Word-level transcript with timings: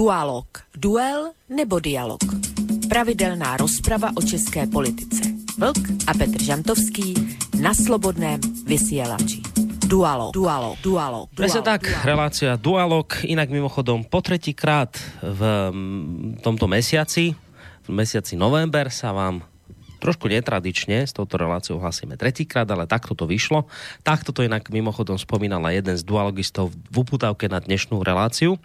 Dualog. 0.00 0.48
Duel 0.72 1.36
nebo 1.52 1.76
dialog. 1.76 2.24
Pravidelná 2.88 3.60
rozprava 3.60 4.08
o 4.16 4.24
české 4.24 4.64
politice. 4.64 5.28
Vlk 5.60 6.08
a 6.08 6.16
Petr 6.16 6.40
Žantovský 6.40 7.36
na 7.60 7.76
slobodném 7.76 8.40
vysielači. 8.64 9.44
Dualog, 9.84 10.32
dualog, 10.32 10.80
dualog. 10.80 11.28
Presne 11.36 11.60
tak, 11.60 11.84
dualog. 11.84 12.08
relácia 12.08 12.56
Dualog, 12.56 13.12
inak 13.28 13.52
mimochodom 13.52 14.08
po 14.08 14.24
tretíkrát 14.24 14.96
v 15.20 15.68
mm, 15.68 16.40
tomto 16.40 16.64
mesiaci, 16.64 17.36
v 17.84 17.90
mesiaci 17.92 18.40
november 18.40 18.88
sa 18.88 19.12
vám 19.12 19.44
trošku 20.00 20.32
netradične 20.32 21.04
s 21.04 21.12
touto 21.12 21.36
reláciou 21.36 21.76
hlasíme 21.76 22.16
tretíkrát, 22.16 22.64
ale 22.72 22.88
takto 22.88 23.12
to 23.12 23.28
vyšlo. 23.28 23.68
Takto 24.00 24.32
to 24.32 24.40
inak 24.40 24.72
mimochodom 24.72 25.20
spomínala 25.20 25.76
jeden 25.76 25.94
z 25.94 26.02
dualogistov 26.02 26.72
v 26.72 26.96
uputávke 26.96 27.52
na 27.52 27.60
dnešnú 27.60 28.00
reláciu, 28.00 28.56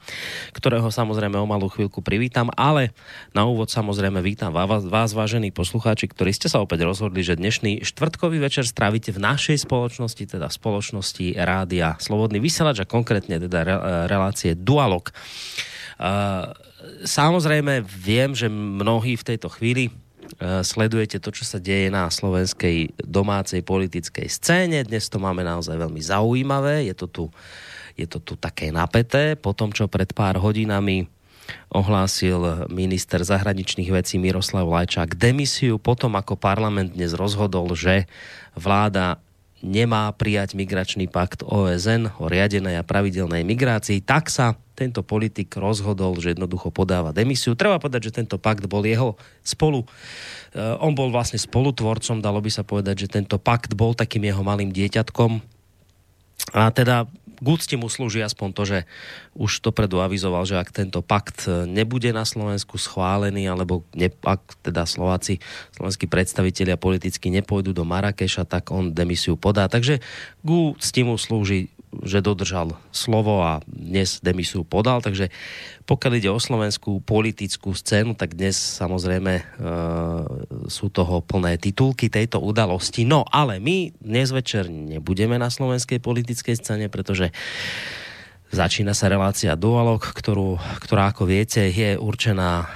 ktorého 0.55 0.87
samozrejme 0.87 1.35
o 1.35 1.43
malú 1.43 1.67
chvíľku 1.67 1.99
privítam, 1.99 2.47
ale 2.55 2.95
na 3.35 3.43
úvod 3.43 3.67
samozrejme 3.67 4.23
vítam 4.23 4.55
vás, 4.55 4.87
vás 4.87 5.11
vážení 5.11 5.51
poslucháči, 5.51 6.07
ktorí 6.07 6.31
ste 6.31 6.47
sa 6.47 6.63
opäť 6.63 6.87
rozhodli, 6.87 7.19
že 7.19 7.35
dnešný 7.35 7.83
štvrtkový 7.83 8.39
večer 8.39 8.63
strávite 8.63 9.11
v 9.11 9.19
našej 9.19 9.67
spoločnosti, 9.67 10.23
teda 10.23 10.47
v 10.47 10.55
spoločnosti 10.55 11.35
Rádia 11.35 11.99
Slobodný 11.99 12.39
vysielač 12.39 12.79
a 12.79 12.87
konkrétne 12.87 13.43
teda 13.43 13.59
relácie 14.07 14.55
Dualog. 14.55 15.11
Uh, 15.95 16.51
samozrejme 17.03 17.83
viem, 17.83 18.35
že 18.35 18.51
mnohí 18.51 19.15
v 19.15 19.27
tejto 19.35 19.47
chvíli 19.51 19.91
sledujete 20.61 21.21
to, 21.21 21.29
čo 21.31 21.43
sa 21.47 21.61
deje 21.61 21.87
na 21.89 22.09
slovenskej 22.09 22.97
domácej 23.01 23.61
politickej 23.63 24.27
scéne. 24.27 24.83
Dnes 24.83 25.07
to 25.07 25.21
máme 25.21 25.45
naozaj 25.45 25.77
veľmi 25.77 26.01
zaujímavé. 26.01 26.89
Je 26.89 26.95
to 26.97 27.07
tu, 27.07 27.25
je 27.95 28.05
to 28.09 28.19
tu 28.21 28.33
také 28.35 28.73
napeté. 28.73 29.39
Po 29.39 29.55
tom, 29.55 29.71
čo 29.71 29.89
pred 29.89 30.11
pár 30.11 30.37
hodinami 30.41 31.07
ohlásil 31.69 32.65
minister 32.73 33.21
zahraničných 33.21 33.93
vecí 33.93 34.17
Miroslav 34.17 34.65
Lajčák 34.65 35.13
demisiu, 35.13 35.77
potom 35.77 36.17
ako 36.17 36.33
parlament 36.33 36.97
dnes 36.97 37.13
rozhodol, 37.13 37.69
že 37.77 38.09
vláda 38.57 39.21
nemá 39.65 40.13
prijať 40.13 40.53
migračný 40.53 41.09
pakt 41.09 41.41
OSN 41.41 42.13
o 42.21 42.29
riadenej 42.29 42.77
a 42.77 42.85
pravidelnej 42.85 43.41
migrácii, 43.41 44.05
tak 44.05 44.29
sa 44.29 44.53
tento 44.77 45.01
politik 45.01 45.49
rozhodol, 45.57 46.13
že 46.21 46.35
jednoducho 46.35 46.69
podáva 46.69 47.15
demisiu. 47.15 47.57
Treba 47.57 47.81
povedať, 47.81 48.11
že 48.11 48.21
tento 48.21 48.37
pakt 48.37 48.67
bol 48.69 48.85
jeho 48.85 49.17
spolu, 49.41 49.87
uh, 49.87 50.77
on 50.83 50.93
bol 50.93 51.09
vlastne 51.09 51.41
spolutvorcom, 51.41 52.21
dalo 52.21 52.43
by 52.43 52.51
sa 52.53 52.61
povedať, 52.61 53.07
že 53.07 53.11
tento 53.17 53.41
pakt 53.41 53.73
bol 53.73 53.97
takým 53.97 54.27
jeho 54.27 54.45
malým 54.45 54.69
dieťatkom. 54.69 55.41
A 56.53 56.69
teda 56.69 57.09
k 57.41 57.75
mu 57.75 57.91
slúži 57.91 58.23
aspoň 58.23 58.49
to, 58.55 58.63
že 58.63 58.79
už 59.35 59.59
dopredu 59.59 59.99
avizoval, 59.99 60.47
že 60.47 60.55
ak 60.55 60.71
tento 60.71 61.03
pakt 61.03 61.45
nebude 61.67 62.09
na 62.15 62.23
Slovensku 62.23 62.79
schválený, 62.79 63.51
alebo 63.51 63.83
ne, 63.91 64.07
ak 64.23 64.63
teda 64.63 64.87
Slováci, 64.87 65.43
slovenskí 65.75 66.07
predstavitelia 66.07 66.79
politicky 66.79 67.27
nepôjdu 67.29 67.75
do 67.75 67.83
Marrakeša, 67.83 68.47
tak 68.47 68.71
on 68.71 68.95
demisiu 68.95 69.35
podá. 69.35 69.67
Takže 69.67 69.99
k 70.45 71.03
mu 71.03 71.19
slúži 71.19 71.74
že 72.03 72.19
dodržal 72.19 72.75
slovo 72.89 73.39
a 73.45 73.63
dnes 73.69 74.19
demisu 74.19 74.65
podal, 74.65 74.99
takže 74.99 75.31
pokiaľ 75.85 76.11
ide 76.17 76.29
o 76.33 76.41
slovenskú 76.41 76.99
politickú 77.05 77.77
scénu, 77.77 78.17
tak 78.17 78.33
dnes 78.33 78.57
samozrejme 78.57 79.33
e, 79.37 79.43
sú 80.65 80.89
toho 80.89 81.21
plné 81.21 81.61
titulky 81.61 82.09
tejto 82.09 82.41
udalosti. 82.41 83.05
No 83.05 83.23
ale 83.29 83.61
my 83.61 83.93
dnes 84.01 84.33
večer 84.33 84.67
nebudeme 84.67 85.37
na 85.37 85.53
slovenskej 85.53 86.01
politickej 86.01 86.55
scéne, 86.57 86.89
pretože 86.89 87.29
začína 88.49 88.97
sa 88.97 89.11
relácia 89.11 89.53
Dualog, 89.53 90.01
ktorú, 90.01 90.57
ktorá, 90.81 91.13
ako 91.13 91.29
viete, 91.29 91.69
je 91.69 91.95
určená 91.95 92.63
e, 92.63 92.67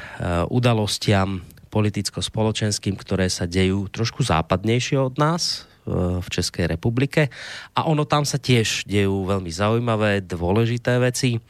udalostiam 0.53 1.41
politicko-spoločenským, 1.69 2.97
ktoré 2.97 3.29
sa 3.29 3.45
dejú 3.45 3.87
trošku 3.89 4.25
západnejšie 4.25 4.97
od 4.97 5.15
nás, 5.21 5.69
v 6.21 6.27
Českej 6.29 6.69
republike. 6.69 7.33
A 7.73 7.89
ono 7.89 8.05
tam 8.05 8.23
sa 8.23 8.37
tiež 8.37 8.85
dejú 8.85 9.25
veľmi 9.25 9.49
zaujímavé, 9.49 10.21
dôležité 10.23 11.01
veci. 11.01 11.41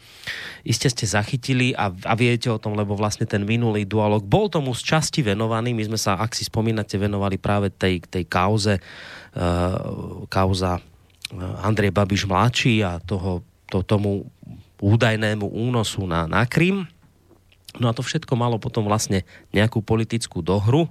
Iste 0.63 0.88
ste 0.88 1.05
zachytili 1.05 1.75
a, 1.75 1.91
a 1.91 2.13
viete 2.16 2.47
o 2.47 2.59
tom, 2.59 2.75
lebo 2.75 2.95
vlastne 2.95 3.27
ten 3.27 3.44
minulý 3.44 3.83
dualog 3.83 4.23
bol 4.23 4.47
tomu 4.47 4.72
z 4.72 4.95
časti 4.95 5.19
venovaný. 5.19 5.75
My 5.75 5.91
sme 5.91 6.00
sa, 6.00 6.19
ak 6.19 6.35
si 6.35 6.47
spomínate, 6.47 6.95
venovali 6.95 7.35
práve 7.35 7.72
tej, 7.72 8.00
tej 8.03 8.23
kauze, 8.27 8.79
uh, 8.79 10.25
kauza 10.31 10.79
uh, 10.79 11.67
Andrej 11.67 11.91
Babiš 11.91 12.27
mladší 12.27 12.83
a 12.83 13.00
toho, 13.03 13.44
to, 13.67 13.83
tomu 13.83 14.27
údajnému 14.79 15.47
únosu 15.47 16.07
na, 16.07 16.25
na 16.25 16.47
Krym. 16.47 16.88
No 17.77 17.85
a 17.85 17.94
to 17.94 18.01
všetko 18.01 18.33
malo 18.33 18.57
potom 18.57 18.88
vlastne 18.88 19.27
nejakú 19.53 19.85
politickú 19.85 20.41
dohru 20.41 20.89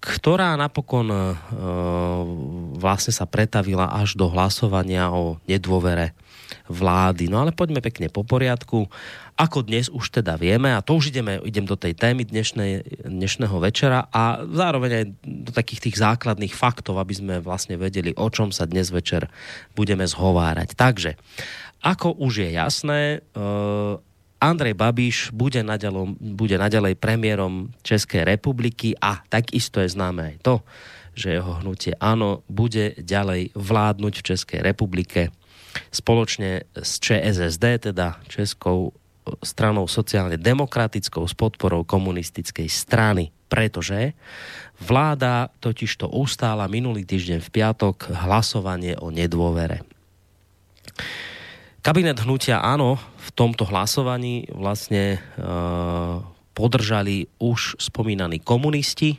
ktorá 0.00 0.56
napokon 0.56 1.12
e, 1.12 1.20
vlastne 2.80 3.12
sa 3.12 3.28
pretavila 3.28 3.92
až 3.92 4.16
do 4.16 4.32
hlasovania 4.32 5.12
o 5.12 5.36
nedôvere 5.44 6.16
vlády. 6.66 7.28
No 7.28 7.44
ale 7.44 7.52
poďme 7.52 7.84
pekne 7.84 8.08
po 8.08 8.24
poriadku. 8.24 8.88
Ako 9.36 9.64
dnes 9.64 9.92
už 9.92 10.20
teda 10.20 10.40
vieme, 10.40 10.72
a 10.72 10.80
to 10.80 10.96
už 10.96 11.12
ideme, 11.12 11.40
idem 11.44 11.64
do 11.68 11.76
tej 11.76 11.96
témy 11.96 12.24
dnešnej, 12.24 13.04
dnešného 13.08 13.56
večera 13.60 14.08
a 14.08 14.40
zároveň 14.44 14.90
aj 14.90 15.04
do 15.24 15.50
takých 15.52 15.88
tých 15.88 15.96
základných 16.00 16.52
faktov, 16.52 17.00
aby 17.00 17.14
sme 17.16 17.34
vlastne 17.44 17.76
vedeli, 17.76 18.16
o 18.16 18.28
čom 18.28 18.52
sa 18.52 18.64
dnes 18.64 18.88
večer 18.92 19.28
budeme 19.76 20.04
zhovárať. 20.04 20.76
Takže, 20.76 21.16
ako 21.80 22.16
už 22.20 22.44
je 22.44 22.50
jasné, 22.56 23.00
e, 23.16 23.40
Andrej 24.40 24.72
Babiš 24.72 25.36
bude 25.36 25.60
naďalej, 25.60 26.16
bude 26.16 26.56
naďalej 26.56 26.96
premiérom 26.96 27.76
Českej 27.84 28.24
republiky 28.24 28.96
a 28.96 29.20
takisto 29.28 29.84
je 29.84 29.92
známe 29.92 30.34
aj 30.34 30.36
to, 30.40 30.54
že 31.12 31.36
jeho 31.36 31.60
hnutie 31.60 31.92
áno 32.00 32.40
bude 32.48 32.96
ďalej 32.96 33.52
vládnuť 33.52 34.14
v 34.16 34.26
Českej 34.32 34.60
republike 34.64 35.28
spoločne 35.92 36.66
s 36.74 36.98
ČSSD, 36.98 37.92
teda 37.92 38.18
Českou 38.26 38.96
stranou 39.44 39.86
sociálne 39.86 40.40
demokratickou 40.40 41.22
s 41.28 41.36
podporou 41.36 41.86
komunistickej 41.86 42.66
strany, 42.66 43.30
pretože 43.46 44.16
vláda 44.80 45.52
totiž 45.60 46.00
to 46.00 46.06
ustála 46.10 46.66
minulý 46.66 47.04
týždeň 47.06 47.38
v 47.44 47.52
piatok 47.52 48.10
hlasovanie 48.26 48.96
o 48.98 49.12
nedôvere. 49.12 49.84
Kabinet 51.80 52.20
hnutia 52.20 52.60
áno 52.60 53.00
v 53.00 53.28
tomto 53.32 53.64
hlasovaní 53.64 54.44
vlastne 54.52 55.16
e, 55.16 55.18
podržali 56.52 57.32
už 57.40 57.80
spomínaní 57.80 58.36
komunisti, 58.36 59.16
e, 59.16 59.18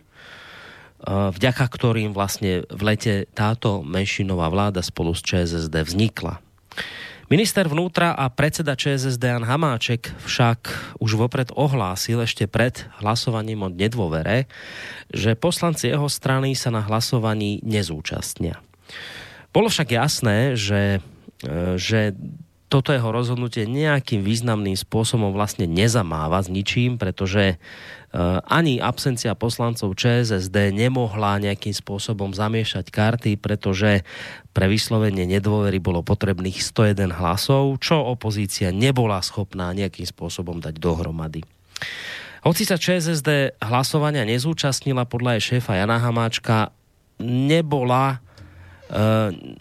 vďaka 1.09 1.65
ktorým 1.65 2.13
vlastne 2.13 2.61
v 2.69 2.81
lete 2.85 3.25
táto 3.33 3.81
menšinová 3.81 4.53
vláda 4.53 4.85
spolu 4.85 5.17
s 5.17 5.25
ČSSD 5.25 5.73
vznikla. 5.73 6.37
Minister 7.33 7.65
vnútra 7.65 8.13
a 8.13 8.29
predseda 8.29 8.77
ČSSD 8.77 9.23
Jan 9.23 9.47
Hamáček 9.47 10.13
však 10.21 10.59
už 11.01 11.17
vopred 11.17 11.49
ohlásil 11.57 12.21
ešte 12.21 12.45
pred 12.45 12.85
hlasovaním 13.01 13.65
o 13.65 13.73
nedôvere, 13.73 14.45
že 15.09 15.33
poslanci 15.33 15.89
jeho 15.89 16.05
strany 16.11 16.53
sa 16.53 16.69
na 16.69 16.85
hlasovaní 16.85 17.57
nezúčastnia. 17.65 18.61
Bolo 19.49 19.65
však 19.65 19.97
jasné, 19.97 20.53
že, 20.53 21.01
e, 21.41 21.81
že 21.81 22.13
toto 22.71 22.95
jeho 22.95 23.11
rozhodnutie 23.11 23.67
nejakým 23.67 24.23
významným 24.23 24.79
spôsobom 24.79 25.35
vlastne 25.35 25.67
nezamáva 25.67 26.39
s 26.39 26.47
ničím, 26.47 26.95
pretože 26.95 27.59
uh, 27.59 28.39
ani 28.47 28.79
absencia 28.79 29.35
poslancov 29.35 29.91
ČSSD 29.99 30.71
nemohla 30.71 31.43
nejakým 31.43 31.75
spôsobom 31.75 32.31
zamiešať 32.31 32.87
karty, 32.87 33.35
pretože 33.35 34.07
pre 34.55 34.71
vyslovenie 34.71 35.27
nedôvery 35.27 35.83
bolo 35.83 35.99
potrebných 35.99 36.63
101 36.63 37.11
hlasov, 37.11 37.75
čo 37.83 37.99
opozícia 37.99 38.71
nebola 38.71 39.19
schopná 39.19 39.75
nejakým 39.75 40.07
spôsobom 40.07 40.63
dať 40.63 40.79
dohromady. 40.79 41.43
Hoci 42.47 42.63
sa 42.63 42.79
ČSSD 42.79 43.59
hlasovania 43.59 44.23
nezúčastnila 44.23 45.03
podľa 45.05 45.37
jej 45.37 45.59
šéfa 45.59 45.77
Jana 45.77 45.99
Hamáčka, 45.99 46.71
nebola 47.21 48.23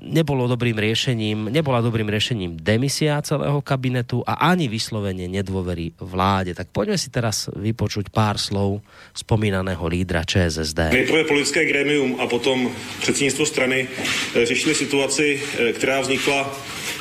nebolo 0.02 0.50
dobrým 0.50 0.74
riešením, 0.74 1.54
nebola 1.54 1.78
dobrým 1.78 2.10
riešením 2.10 2.58
demisia 2.58 3.22
celého 3.22 3.62
kabinetu 3.62 4.26
a 4.26 4.50
ani 4.50 4.66
vyslovenie 4.66 5.30
nedôvery 5.30 5.94
vláde. 6.02 6.50
Tak 6.54 6.74
poďme 6.74 6.98
si 6.98 7.14
teraz 7.14 7.46
vypočuť 7.54 8.10
pár 8.10 8.42
slov 8.42 8.82
spomínaného 9.14 9.82
lídra 9.86 10.26
ČSSD. 10.26 10.90
Nejprve 10.90 11.30
politické 11.30 11.62
grémium 11.62 12.18
a 12.18 12.26
potom 12.26 12.70
předsednictvo 13.00 13.46
strany 13.46 13.86
eh, 13.86 14.46
řešili 14.46 14.74
situaci, 14.74 15.26
eh, 15.38 15.72
která 15.72 16.00
vznikla 16.00 16.50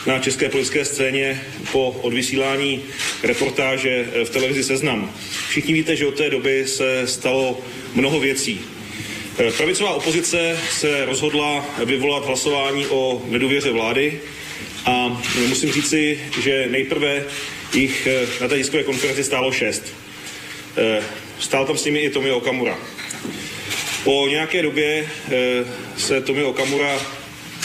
na 0.07 0.19
české 0.19 0.49
politické 0.49 0.85
scéně 0.85 1.41
po 1.71 1.91
odvysílání 1.91 2.81
reportáže 3.23 4.07
v 4.23 4.29
televizi 4.29 4.63
Seznam. 4.63 5.11
Všichni 5.49 5.73
víte, 5.73 5.95
že 5.95 6.07
od 6.07 6.15
té 6.15 6.29
doby 6.29 6.67
se 6.67 7.07
stalo 7.07 7.59
mnoho 7.95 8.19
věcí. 8.19 8.78
Eh, 9.39 9.51
pravicová 9.51 9.93
opozice 9.93 10.59
se 10.71 11.05
rozhodla 11.05 11.65
vyvolat 11.85 12.25
hlasování 12.25 12.87
o 12.87 13.21
nedůvěře 13.27 13.71
vlády 13.71 14.19
a 14.85 15.21
musím 15.47 15.71
říci, 15.71 16.19
že 16.41 16.67
nejprve 16.69 17.25
jich 17.73 18.07
na 18.41 18.47
té 18.47 18.57
tiskové 18.57 18.83
konferenci 18.83 19.23
stálo 19.23 19.51
šest. 19.51 19.83
Stál 21.39 21.65
tam 21.65 21.77
s 21.77 21.85
nimi 21.85 21.99
i 21.99 22.09
Tomi 22.09 22.31
Okamura. 22.31 22.79
Po 24.03 24.27
nějaké 24.29 24.61
době 24.61 25.07
se 25.97 26.21
Tomi 26.21 26.43
Okamura 26.43 27.01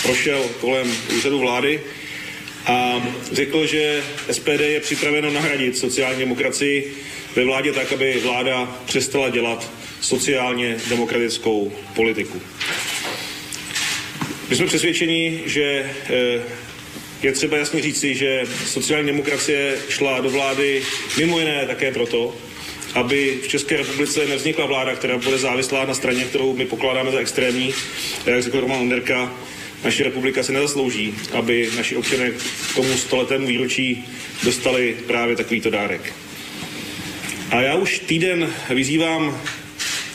prošel 0.03 0.45
kolem 0.61 0.97
úřadu 1.17 1.39
vlády 1.39 1.81
a 2.67 3.03
řekl, 3.33 3.67
že 3.67 4.03
SPD 4.31 4.61
je 4.61 4.81
připraveno 4.81 5.31
nahradit 5.31 5.79
sociální 5.79 6.19
demokracii 6.19 6.95
ve 7.37 7.45
vládě 7.45 7.73
tak, 7.73 7.93
aby 7.93 8.19
vláda 8.23 8.79
přestala 8.87 9.29
dělat 9.29 9.71
sociálně 10.05 10.77
demokratickou 10.89 11.73
politiku. 11.95 12.43
My 14.51 14.57
jsme 14.57 14.67
přesvědčeni, 14.67 15.41
že 15.47 15.91
eh, 16.11 16.43
je 17.23 17.33
třeba 17.33 17.57
jasně 17.57 17.83
říci, 17.83 18.15
že 18.15 18.43
sociální 18.67 19.07
demokracie 19.07 19.79
šla 19.89 20.21
do 20.21 20.31
vlády 20.31 20.83
mimo 21.19 21.39
jiné 21.39 21.67
také 21.67 21.93
proto, 21.93 22.37
aby 22.95 23.39
v 23.43 23.49
České 23.49 23.77
republice 23.77 24.27
nevznikla 24.27 24.67
vláda, 24.67 24.95
která 24.95 25.19
bude 25.19 25.39
závislá 25.39 25.85
na 25.85 25.95
straně, 25.95 26.25
kterou 26.25 26.57
my 26.57 26.67
pokládáme 26.67 27.11
za 27.11 27.19
extrémní. 27.19 27.75
Jak 28.27 28.43
řekl 28.43 28.61
Roman 28.61 28.81
Onderka, 28.81 29.33
naše 29.85 30.05
republika 30.05 30.43
si 30.43 30.53
nezaslouží, 30.53 31.15
aby 31.33 31.71
naši 31.77 31.97
občané 31.97 32.31
k 32.31 32.75
tomu 32.75 32.97
stoletému 32.97 33.47
výročí 33.47 34.05
dostali 34.43 34.97
právě 35.07 35.37
takovýto 35.37 35.71
dárek. 35.71 36.13
A 37.51 37.61
já 37.61 37.75
už 37.75 37.99
týden 37.99 38.55
vyzývám 38.71 39.41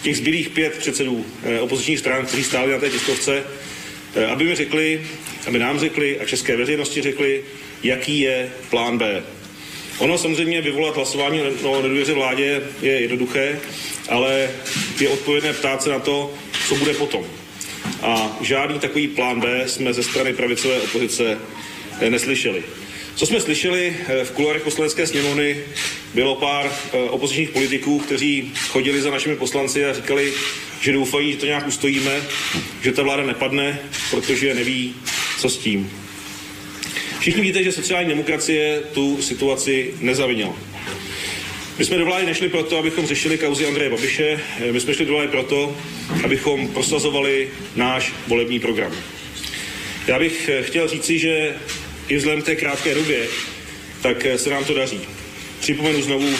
těch 0.01 0.17
zbylých 0.17 0.49
pět 0.49 0.77
předsedů 0.77 1.25
eh, 1.43 1.59
opozičních 1.59 1.99
stran, 1.99 2.25
kteří 2.25 2.43
stáli 2.43 2.71
na 2.71 2.79
té 2.79 2.89
tiskovce, 2.89 3.43
eh, 4.15 4.25
aby 4.25 4.43
mi 4.43 4.55
řekli, 4.55 5.01
aby 5.47 5.59
nám 5.59 5.79
řekli 5.79 6.19
a 6.19 6.25
české 6.25 6.57
veřejnosti 6.57 7.01
řekli, 7.01 7.43
jaký 7.83 8.19
je 8.19 8.51
plán 8.69 8.97
B. 8.97 9.23
Ono 9.97 10.17
samozřejmě 10.17 10.61
vyvolat 10.61 10.95
hlasování 10.95 11.41
o 11.63 11.81
nedůvěře 11.81 12.13
vládě 12.13 12.61
je 12.81 12.91
jednoduché, 12.91 13.59
ale 14.09 14.49
je 14.99 15.09
odpovědné 15.09 15.53
ptát 15.53 15.83
se 15.83 15.89
na 15.89 15.99
to, 15.99 16.33
co 16.67 16.75
bude 16.75 16.93
potom. 16.93 17.25
A 18.01 18.37
žádný 18.41 18.79
takový 18.79 19.07
plán 19.07 19.39
B 19.39 19.63
jsme 19.67 19.93
ze 19.93 20.03
strany 20.03 20.33
pravicové 20.33 20.81
opozice 20.81 21.37
eh, 22.01 22.09
neslyšeli. 22.09 22.63
Co 23.19 23.25
jsme 23.25 23.41
slyšeli 23.41 23.95
eh, 24.07 24.25
v 24.25 24.31
kuloarech 24.31 24.61
poslanecké 24.63 25.07
sněmovny, 25.07 25.57
bylo 26.13 26.35
pár 26.35 26.71
eh, 26.93 26.97
opozičních 26.97 27.49
politiků, 27.49 27.99
kteří 27.99 28.51
chodili 28.67 29.01
za 29.01 29.11
našimi 29.11 29.35
poslanci 29.35 29.85
a 29.85 29.93
říkali, 29.93 30.33
že 30.81 30.93
doufají, 30.93 31.31
že 31.31 31.37
to 31.37 31.45
nějak 31.45 31.67
ustojíme, 31.67 32.21
že 32.81 32.91
ta 32.91 33.03
vláda 33.03 33.23
nepadne, 33.23 33.79
protože 34.11 34.53
neví, 34.53 34.95
co 35.39 35.49
s 35.49 35.57
tím. 35.57 35.91
Všichni 37.19 37.41
víte, 37.41 37.63
že 37.63 37.71
sociální 37.71 38.09
demokracie 38.09 38.81
tu 38.93 39.21
situaci 39.21 39.93
nezavinila. 39.99 40.55
My 41.77 41.85
jsme 41.85 41.97
do 41.97 42.05
vlády 42.05 42.25
nešli 42.25 42.49
proto, 42.49 42.77
abychom 42.77 43.07
řešili 43.07 43.37
kauzy 43.37 43.65
Andreje 43.65 43.89
Babiše, 43.89 44.39
eh, 44.59 44.71
my 44.71 44.79
jsme 44.79 44.93
šli 44.93 45.05
do 45.05 45.13
vlády 45.13 45.27
proto, 45.27 45.75
abychom 46.23 46.67
prosazovali 46.67 47.49
náš 47.75 48.13
volební 48.27 48.59
program. 48.59 48.91
Já 50.07 50.19
bych 50.19 50.49
chtěl 50.63 50.87
říci, 50.87 51.19
že 51.19 51.55
i 52.09 52.17
vzhledem 52.17 52.41
té 52.41 52.55
krátké 52.55 52.95
době, 52.95 53.27
tak 54.01 54.25
eh, 54.25 54.37
se 54.37 54.49
nám 54.49 54.65
to 54.65 54.73
daří. 54.73 54.99
Připomenu 55.59 56.01
znovu 56.01 56.35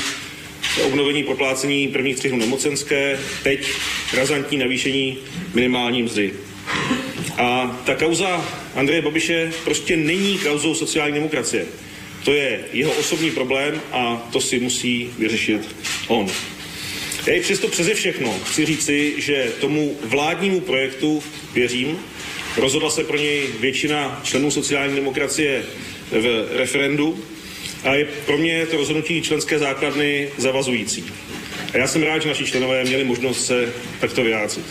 obnovení 0.84 1.24
proplácení 1.24 1.88
prvních 1.88 2.16
tři 2.16 2.32
nemocenské, 2.38 3.20
teď 3.44 3.68
razantní 4.14 4.58
navýšení 4.58 5.18
minimální 5.54 6.04
mzdy. 6.04 6.34
A 7.38 7.82
ta 7.86 7.96
kauza 7.96 8.46
Andreje 8.76 9.02
Babiše 9.02 9.52
prostě 9.64 9.98
není 9.98 10.38
kauzou 10.38 10.76
sociální 10.76 11.14
demokracie. 11.14 11.66
To 12.24 12.34
je 12.34 12.60
jeho 12.74 12.92
osobní 12.92 13.32
problém 13.32 13.82
a 13.92 14.30
to 14.32 14.42
si 14.42 14.60
musí 14.60 15.10
vyřešit 15.18 15.76
on. 16.08 16.28
Já 17.26 17.34
i 17.34 17.40
přesto 17.40 17.68
přeze 17.68 17.94
všechno 17.94 18.40
chci 18.46 18.66
říci, 18.66 19.14
že 19.18 19.52
tomu 19.62 19.98
vládnímu 20.04 20.60
projektu 20.60 21.24
věřím 21.54 22.00
Rozhodla 22.58 22.90
se 22.90 23.04
pro 23.04 23.18
něj 23.18 23.48
většina 23.60 24.22
členů 24.24 24.52
sociální 24.52 24.96
demokracie 24.96 25.64
v 26.12 26.48
referendu 26.58 27.24
a 27.84 27.96
je 27.96 28.06
pro 28.06 28.38
mě 28.38 28.66
to 28.66 28.78
rozhodnutí 28.78 29.22
členské 29.22 29.60
základny 29.60 30.30
zavazující. 30.38 31.06
A 31.74 31.78
já 31.78 31.88
jsem 31.88 32.04
rád, 32.04 32.22
že 32.22 32.28
naši 32.30 32.46
členové 32.46 32.84
měli 32.84 33.04
možnost 33.04 33.46
se 33.46 33.74
takto 34.00 34.24
vyjádřit. 34.24 34.66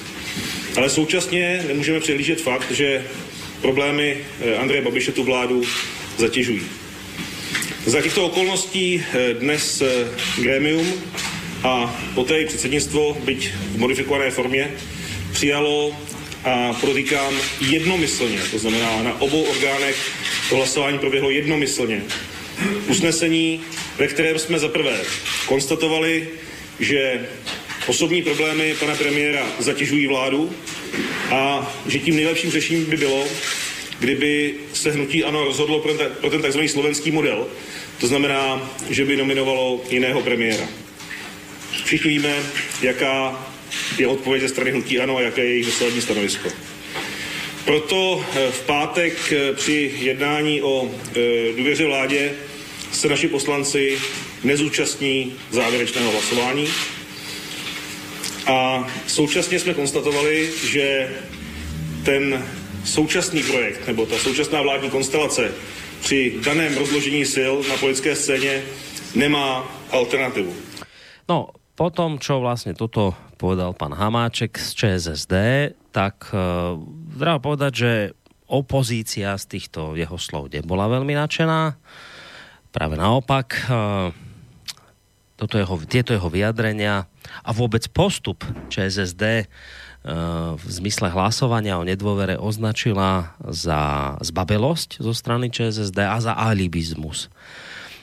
Ale 0.77 0.91
současně 0.91 1.65
nemůžeme 1.69 2.01
přehlížet 2.01 2.41
fakt, 2.41 2.71
že 2.71 3.05
problémy 3.61 4.17
eh, 4.41 4.57
Andreje 4.57 4.83
Babiše 4.83 5.13
tu 5.13 5.25
vládu 5.25 5.63
zatěžují. 6.19 6.63
Za 7.87 8.03
těchto 8.03 8.27
okolností 8.27 9.03
eh, 9.13 9.35
dnes 9.35 9.83
eh, 9.83 10.09
grémium 10.43 10.93
a 11.63 12.01
poté 12.15 12.41
i 12.41 12.47
předsednictvo, 12.47 13.17
byť 13.25 13.51
v 13.75 13.79
modifikované 13.79 14.31
formě, 14.31 14.71
přijalo 15.33 15.97
a 16.49 16.73
podotýkám 16.81 17.35
jednomyslně, 17.61 18.39
to 18.51 18.59
znamená 18.59 19.03
na 19.03 19.21
obou 19.21 19.43
orgánech 19.43 20.11
to 20.49 20.57
hlasování 20.57 20.99
proběhlo 20.99 21.31
jednomyslně. 21.31 22.03
Usnesení, 22.89 23.61
ve 23.99 24.07
kterém 24.07 24.39
jsme 24.39 24.59
zaprvé 24.59 25.01
konstatovali, 25.47 26.29
že 26.81 27.29
osobní 27.87 28.23
problémy 28.23 28.75
pana 28.81 28.95
premiéra 28.95 29.47
zatěžují 29.59 30.07
vládu 30.07 30.53
a 31.31 31.73
že 31.87 31.99
tím 31.99 32.17
nejlepším 32.17 32.51
řešením 32.51 32.85
by 32.85 32.97
bylo, 32.97 33.25
kdyby 33.99 34.55
se 34.73 34.91
hnutí 34.91 35.25
ANO 35.25 35.45
rozhodlo 35.45 35.81
pro 35.81 35.95
ten, 35.95 36.13
pro 36.21 36.31
ten 36.31 36.43
takzvaný 36.43 36.69
slovenský 36.69 37.11
model, 37.11 37.47
to 38.01 38.07
znamená, 38.07 38.71
že 38.91 39.05
by 39.05 39.17
nominovalo 39.17 39.81
jiného 39.91 40.23
premiéra. 40.23 40.69
Všichni 41.85 42.11
víme, 42.11 42.35
jaká 42.83 43.47
je 44.01 44.07
odpověď 44.07 44.43
ze 44.43 44.49
strany 44.49 44.71
hnutí 44.71 45.01
ANO 45.01 45.17
a 45.17 45.21
jaké 45.21 45.45
je 45.45 45.51
jejich 45.51 45.67
dosavadní 45.67 46.01
stanovisko. 46.01 46.49
Proto 47.65 48.25
eh, 48.35 48.51
v 48.51 48.61
pátek 48.67 49.33
eh, 49.33 49.53
při 49.53 49.93
jednání 49.99 50.63
o 50.63 50.89
eh, 50.89 51.21
důvěře 51.57 51.87
vládě 51.87 52.33
se 52.93 53.09
naši 53.09 53.29
poslanci 53.29 53.99
nezúčastní 54.45 55.33
závěrečného 55.51 56.11
hlasování. 56.11 56.69
A 58.47 58.89
současně 59.07 59.61
jsme 59.61 59.75
konstatovali, 59.75 60.51
že 60.65 61.15
ten 62.05 62.47
současný 62.85 63.43
projekt 63.43 63.87
nebo 63.87 64.07
ta 64.07 64.19
současná 64.19 64.63
vládní 64.63 64.91
konstelace 64.91 65.55
při 66.01 66.35
daném 66.45 66.77
rozložení 66.77 67.25
sil 67.35 67.53
na 67.69 67.77
politické 67.77 68.17
scéně 68.17 68.63
nemá 69.15 69.77
alternativu. 69.91 70.57
No, 71.29 71.49
potom, 71.75 72.19
čo 72.19 72.41
vlastně 72.41 72.75
toto 72.75 73.15
povedal 73.39 73.71
pan 73.73 73.95
Hamáček 73.95 74.59
z 74.59 74.69
ČSSD, 74.75 75.35
tak 75.95 76.35
uh, 76.35 76.75
treba 77.15 77.39
povedať, 77.39 77.73
že 77.73 77.93
opozícia 78.51 79.39
z 79.39 79.45
týchto 79.47 79.95
jeho 79.95 80.19
slov 80.19 80.51
nebola 80.51 80.91
veľmi 80.91 81.15
nadšená. 81.15 81.79
Práve 82.75 82.99
naopak, 82.99 83.55
uh, 83.71 84.11
toto 85.39 85.55
jeho, 85.55 85.79
tieto 85.87 86.11
jeho 86.11 86.27
vyjadrenia 86.27 87.07
a 87.47 87.51
vôbec 87.55 87.87
postup 87.95 88.43
ČSSD 88.75 89.47
uh, 89.47 90.59
v 90.59 90.67
zmysle 90.67 91.07
hlasovania 91.15 91.79
o 91.79 91.87
nedôvere 91.87 92.35
označila 92.35 93.39
za 93.47 94.15
zbabelosť 94.19 94.99
zo 94.99 95.15
strany 95.15 95.55
ČSSD 95.55 95.99
a 96.03 96.19
za 96.19 96.35
alibizmus. 96.35 97.31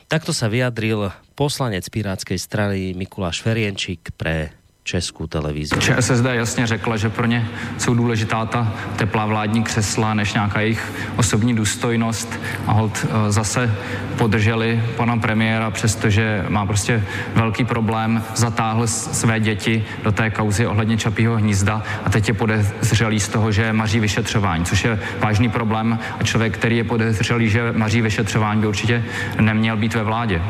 Takto 0.05 0.31
sa 0.31 0.47
vyjadril 0.47 1.09
poslanec 1.33 1.83
Pirátskej 1.89 2.37
strany 2.37 2.93
Mikuláš 2.93 3.41
Ferienčík 3.41 4.13
pre 4.15 4.53
českou 4.85 5.27
televizi. 5.27 5.75
ČSSD 5.79 6.25
jasně 6.31 6.67
řekla, 6.67 6.97
že 6.97 7.09
pro 7.09 7.25
ně 7.25 7.47
jsou 7.77 7.93
důležitá 7.93 8.45
ta 8.45 8.73
teplá 8.95 9.25
vládní 9.25 9.63
křesla 9.63 10.13
než 10.13 10.33
nějaká 10.33 10.61
jejich 10.61 10.93
osobní 11.15 11.55
důstojnost 11.55 12.39
a 12.67 12.71
hold 12.71 13.05
eh, 13.05 13.31
zase 13.31 13.75
podrželi 14.17 14.83
pana 14.97 15.17
premiéra, 15.17 15.71
přestože 15.71 16.45
má 16.49 16.65
prostě 16.65 17.03
velký 17.35 17.65
problém, 17.65 18.23
zatáhl 18.35 18.87
své 18.87 19.39
děti 19.39 19.85
do 20.03 20.11
té 20.11 20.29
kauzy 20.29 20.67
ohledně 20.67 20.97
Čapího 20.97 21.37
hnízda 21.37 21.83
a 22.03 22.09
teď 22.09 22.27
je 22.27 22.33
podezřelý 22.33 23.19
z 23.19 23.29
toho, 23.29 23.51
že 23.51 23.73
maří 23.73 23.99
vyšetřování, 23.99 24.65
což 24.65 24.83
je 24.83 24.99
vážný 25.19 25.49
problém 25.49 25.99
a 26.19 26.23
člověk, 26.23 26.57
který 26.57 26.77
je 26.77 26.83
podezřelý, 26.83 27.49
že 27.49 27.71
maří 27.71 28.01
vyšetřování, 28.01 28.61
by 28.61 28.67
určitě 28.67 29.03
neměl 29.39 29.77
být 29.77 29.93
ve 29.93 30.03
vládě. 30.03 30.41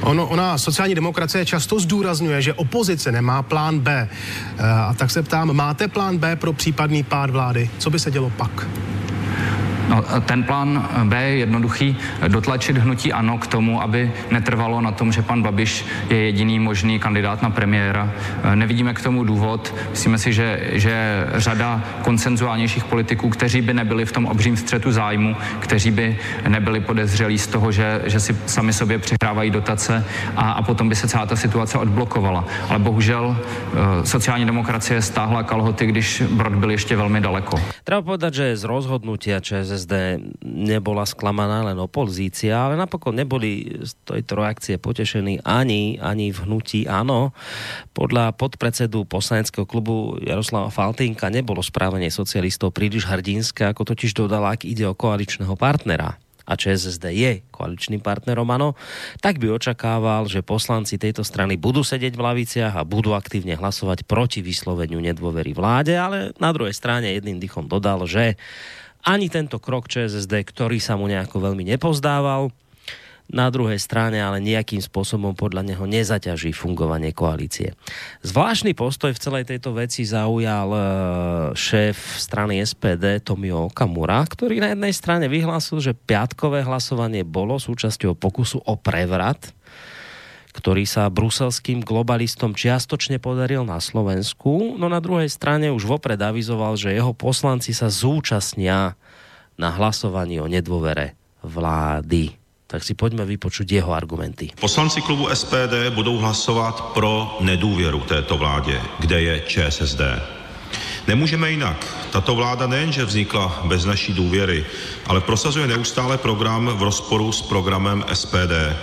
Ono, 0.00 0.26
ona 0.26 0.58
sociální 0.58 0.94
demokracie 0.94 1.46
často 1.46 1.80
zdůrazňuje, 1.80 2.42
že 2.42 2.52
opozice 2.54 3.12
nemá 3.12 3.42
plán 3.42 3.78
B. 3.78 4.08
Eh, 4.58 4.62
a 4.62 4.94
tak 4.94 5.10
se 5.10 5.22
ptám, 5.22 5.52
máte 5.52 5.88
plán 5.88 6.18
B 6.18 6.36
pro 6.36 6.52
případný 6.52 7.02
pád 7.02 7.30
vlády? 7.30 7.70
Co 7.78 7.90
by 7.90 7.98
se 7.98 8.10
dělo 8.10 8.30
pak? 8.30 8.66
No, 9.88 10.02
ten 10.26 10.42
plán 10.42 10.88
B 11.04 11.22
je 11.22 11.36
jednoduchý, 11.36 11.96
dotlačit 12.28 12.78
hnutí 12.78 13.12
ANO 13.12 13.38
k 13.38 13.46
tomu, 13.46 13.82
aby 13.82 14.12
netrvalo 14.30 14.80
na 14.80 14.92
tom, 14.92 15.12
že 15.12 15.22
pan 15.22 15.42
Babiš 15.42 15.84
je 16.10 16.16
jediný 16.16 16.58
možný 16.58 16.98
kandidát 16.98 17.42
na 17.42 17.50
premiéra. 17.50 18.10
Nevidíme 18.54 18.94
k 18.94 19.02
tomu 19.02 19.24
důvod. 19.24 19.74
Myslíme 19.90 20.18
si, 20.18 20.32
že, 20.32 20.60
že 20.72 21.26
řada 21.34 21.82
konsenzuálnějších 22.02 22.84
politiků, 22.84 23.28
kteří 23.28 23.60
by 23.60 23.74
nebyli 23.74 24.04
v 24.04 24.12
tom 24.12 24.26
obřím 24.26 24.56
střetu 24.56 24.92
zájmu, 24.92 25.36
kteří 25.60 25.90
by 25.90 26.18
nebyli 26.48 26.80
podezřelí 26.80 27.38
z 27.38 27.46
toho, 27.46 27.72
že, 27.72 28.02
že 28.04 28.20
si 28.20 28.36
sami 28.46 28.72
sobě 28.72 28.98
přehrávají 28.98 29.50
dotace 29.50 30.04
a, 30.36 30.52
a 30.52 30.62
potom 30.62 30.88
by 30.88 30.94
se 30.94 31.08
celá 31.08 31.26
ta 31.26 31.36
situace 31.36 31.78
odblokovala. 31.78 32.44
Ale 32.68 32.78
bohužel 32.78 33.36
eh, 33.36 34.06
sociální 34.06 34.46
demokracie 34.46 35.02
stáhla 35.02 35.42
kalhoty, 35.42 35.86
když 35.86 36.22
Brod 36.30 36.54
byl 36.54 36.70
ještě 36.70 36.96
velmi 36.96 37.20
daleko. 37.20 37.60
Treba 37.84 38.02
povedať, 38.02 38.34
že 38.34 38.46
z 38.58 38.64
rozhodnutia 38.64 39.38
ČSSD 39.38 39.75
nebola 40.40 41.04
sklamaná 41.04 41.68
len 41.68 41.76
opozícia, 41.76 42.56
ale 42.56 42.80
napokon 42.80 43.12
neboli 43.12 43.84
z 43.84 43.92
tejto 44.08 44.40
reakcie 44.40 44.80
potešení 44.80 45.44
ani, 45.44 46.00
ani 46.00 46.32
v 46.32 46.38
hnutí 46.48 46.88
áno. 46.88 47.36
Podľa 47.92 48.32
podpredsedu 48.40 49.04
poslaneckého 49.04 49.68
klubu 49.68 50.16
Jaroslava 50.24 50.72
Faltínka 50.72 51.28
nebolo 51.28 51.60
správanie 51.60 52.08
socialistov 52.08 52.72
príliš 52.72 53.04
hrdinské, 53.04 53.68
ako 53.68 53.92
totiž 53.92 54.16
dodala, 54.16 54.56
ak 54.56 54.64
ide 54.64 54.88
o 54.88 54.96
koaličného 54.96 55.52
partnera 55.58 56.16
a 56.46 56.54
ČSSD 56.54 57.04
je 57.10 57.32
koaličným 57.50 57.98
partnerom 57.98 58.46
ANO, 58.46 58.78
tak 59.18 59.42
by 59.42 59.50
očakával, 59.50 60.30
že 60.30 60.46
poslanci 60.46 60.94
tejto 60.94 61.26
strany 61.26 61.58
budú 61.58 61.82
sedieť 61.82 62.14
v 62.14 62.22
laviciach 62.22 62.74
a 62.78 62.86
budú 62.86 63.18
aktívne 63.18 63.58
hlasovať 63.58 64.06
proti 64.06 64.46
vysloveniu 64.46 65.02
nedôvery 65.02 65.50
vláde, 65.50 65.98
ale 65.98 66.30
na 66.38 66.54
druhej 66.54 66.72
strane 66.72 67.10
jedným 67.10 67.42
dychom 67.42 67.66
dodal, 67.66 68.06
že 68.06 68.38
ani 69.06 69.30
tento 69.30 69.62
krok 69.62 69.86
ČSSD, 69.86 70.42
ktorý 70.50 70.82
sa 70.82 70.98
mu 70.98 71.06
nejako 71.06 71.38
veľmi 71.38 71.62
nepozdával, 71.62 72.50
na 73.26 73.50
druhej 73.50 73.78
strane 73.82 74.22
ale 74.22 74.38
nejakým 74.38 74.78
spôsobom 74.78 75.34
podľa 75.34 75.66
neho 75.66 75.82
nezaťaží 75.82 76.54
fungovanie 76.54 77.10
koalície. 77.10 77.74
Zvláštny 78.22 78.78
postoj 78.78 79.10
v 79.10 79.22
celej 79.22 79.44
tejto 79.50 79.74
veci 79.74 80.06
zaujal 80.06 80.68
e, 80.70 80.80
šéf 81.58 81.98
strany 82.22 82.62
SPD 82.62 83.18
Tomio 83.26 83.66
Okamura, 83.66 84.22
ktorý 84.22 84.62
na 84.62 84.70
jednej 84.74 84.94
strane 84.94 85.26
vyhlásil, 85.26 85.82
že 85.82 85.98
piatkové 85.98 86.62
hlasovanie 86.62 87.26
bolo 87.26 87.58
súčasťou 87.58 88.14
pokusu 88.14 88.62
o 88.62 88.78
prevrat, 88.78 89.55
ktorý 90.56 90.88
sa 90.88 91.12
bruselským 91.12 91.84
globalistom 91.84 92.56
čiastočne 92.56 93.20
podaril 93.20 93.68
na 93.68 93.76
Slovensku, 93.76 94.80
no 94.80 94.88
na 94.88 95.04
druhej 95.04 95.28
strane 95.28 95.68
už 95.68 95.84
vopred 95.84 96.16
avizoval, 96.16 96.80
že 96.80 96.96
jeho 96.96 97.12
poslanci 97.12 97.76
sa 97.76 97.92
zúčastnia 97.92 98.96
na 99.60 99.68
hlasovaní 99.76 100.40
o 100.40 100.48
nedôvere 100.48 101.12
vlády 101.44 102.32
tak 102.66 102.82
si 102.82 102.98
pojďme 102.98 103.22
vypočuť 103.22 103.78
jeho 103.78 103.94
argumenty. 103.94 104.50
Poslanci 104.58 104.98
klubu 104.98 105.30
SPD 105.30 105.94
budou 105.94 106.18
hlasovat 106.18 106.98
pro 106.98 107.38
nedůvěru 107.40 108.00
této 108.00 108.36
vládě, 108.36 108.80
kde 108.98 109.22
je 109.22 109.34
ČSSD. 109.46 110.02
Nemůžeme 111.06 111.50
jinak. 111.50 111.78
Tato 112.10 112.34
vláda 112.34 112.66
nejenže 112.66 113.04
vznikla 113.04 113.62
bez 113.64 113.84
naší 113.84 114.12
důvěry, 114.12 114.66
ale 115.06 115.20
prosazuje 115.20 115.66
neustále 115.66 116.18
program 116.18 116.66
v 116.74 116.82
rozporu 116.82 117.32
s 117.32 117.42
programem 117.42 118.04
SPD. 118.12 118.74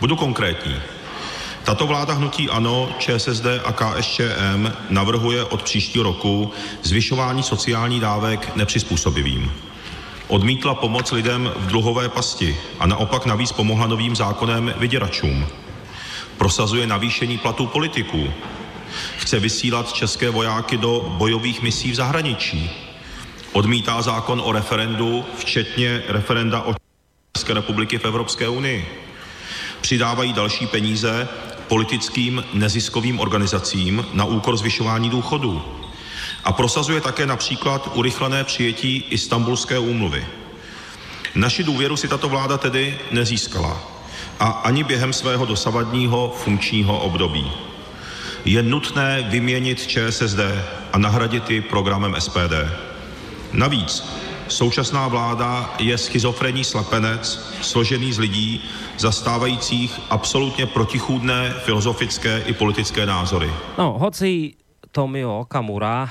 Budu 0.00 0.16
konkrétní. 0.16 0.74
Tato 1.64 1.86
vláda 1.86 2.14
hnutí 2.14 2.48
ANO, 2.48 2.88
ČSSD 2.98 3.46
a 3.64 3.72
KSČM 3.72 4.72
navrhuje 4.90 5.44
od 5.44 5.62
příštího 5.62 6.04
roku 6.04 6.52
zvyšování 6.82 7.42
sociální 7.42 8.00
dávek 8.00 8.56
nepřizpůsobivým 8.56 9.52
odmítla 10.32 10.74
pomoc 10.74 11.12
lidem 11.12 11.52
v 11.56 11.66
dluhové 11.66 12.08
pasti 12.08 12.56
a 12.78 12.86
naopak 12.86 13.26
navíc 13.26 13.52
pomohla 13.52 13.86
novým 13.86 14.16
zákonem 14.16 14.74
vyděračům. 14.78 15.46
Prosazuje 16.36 16.86
navýšení 16.86 17.38
platů 17.38 17.66
politiků. 17.66 18.32
Chce 19.16 19.40
vysílat 19.40 19.92
české 19.92 20.30
vojáky 20.30 20.76
do 20.76 21.14
bojových 21.18 21.62
misí 21.62 21.92
v 21.92 21.94
zahraničí. 21.94 22.70
Odmítá 23.52 24.02
zákon 24.02 24.42
o 24.44 24.52
referendu, 24.52 25.24
včetně 25.38 26.02
referenda 26.08 26.60
o 26.60 26.74
České 27.36 27.54
republiky 27.54 27.98
v 27.98 28.04
Evropské 28.04 28.48
unii. 28.48 28.88
Přidávají 29.80 30.32
další 30.32 30.66
peníze 30.66 31.28
politickým 31.72 32.44
neziskovým 32.52 33.20
organizacím 33.20 34.06
na 34.12 34.24
úkor 34.24 34.56
zvyšování 34.56 35.10
důchodů 35.10 35.62
a 36.44 36.52
prosazuje 36.52 37.00
také 37.00 37.26
například 37.26 37.90
urychlené 37.94 38.44
přijetí 38.44 39.04
Istanbulské 39.10 39.78
úmluvy. 39.78 40.26
Naši 41.34 41.64
důvěru 41.64 41.96
si 41.96 42.08
tato 42.08 42.28
vláda 42.28 42.58
tedy 42.58 42.98
nezískala 43.10 43.82
a 44.40 44.46
ani 44.46 44.84
během 44.84 45.12
svého 45.12 45.46
dosavadního 45.46 46.34
funkčního 46.44 46.98
období. 46.98 47.52
Je 48.44 48.62
nutné 48.62 49.26
vyměnit 49.28 49.86
ČSSD 49.86 50.40
a 50.92 50.98
nahradit 50.98 51.50
ji 51.50 51.60
programem 51.60 52.16
SPD. 52.18 52.52
Navíc 53.52 54.04
současná 54.52 55.08
vláda 55.08 55.74
je 55.80 55.98
schizofrenní 55.98 56.64
slepenec, 56.64 57.24
složený 57.60 58.12
z 58.12 58.18
lidí, 58.18 58.60
zastávajících 58.98 60.00
absolutně 60.10 60.66
protichůdné 60.66 61.50
filozofické 61.64 62.42
i 62.46 62.52
politické 62.52 63.06
názory. 63.06 63.50
No, 63.78 63.96
hoci 63.98 64.52
Tomio 64.92 65.40
Okamura 65.40 66.08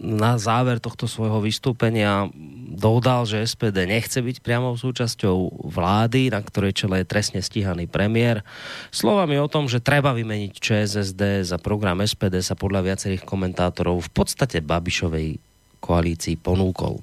na 0.00 0.40
záver 0.40 0.80
tohto 0.80 1.04
svojho 1.04 1.44
vystúpenia 1.44 2.32
dodal, 2.72 3.28
že 3.28 3.44
SPD 3.44 3.84
nechce 3.84 4.24
byť 4.24 4.40
priamo 4.40 4.72
súčasťou 4.72 5.68
vlády, 5.68 6.32
na 6.32 6.40
ktorej 6.40 6.72
čele 6.72 7.04
je 7.04 7.10
trestne 7.10 7.44
stíhaný 7.44 7.84
premiér. 7.84 8.40
Slovami 8.88 9.36
o 9.36 9.50
tom, 9.52 9.68
že 9.68 9.84
treba 9.84 10.16
vymeniť 10.16 10.52
ČSSD 10.56 11.44
za 11.44 11.60
program 11.60 12.00
SPD 12.00 12.40
sa 12.40 12.56
podľa 12.56 12.88
viacerých 12.88 13.28
komentátorov 13.28 14.08
v 14.08 14.10
podstate 14.10 14.64
Babišovej 14.64 15.49
koalícii 15.90 16.38
ponúkol. 16.38 17.02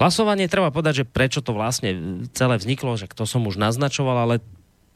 Hlasovanie 0.00 0.48
treba 0.48 0.72
povedať, 0.72 1.04
že 1.04 1.06
prečo 1.06 1.44
to 1.44 1.54
vlastne 1.54 2.24
celé 2.34 2.56
vzniklo, 2.58 2.96
že 2.96 3.06
to 3.12 3.28
som 3.28 3.44
už 3.44 3.60
naznačoval, 3.60 4.26
ale 4.26 4.34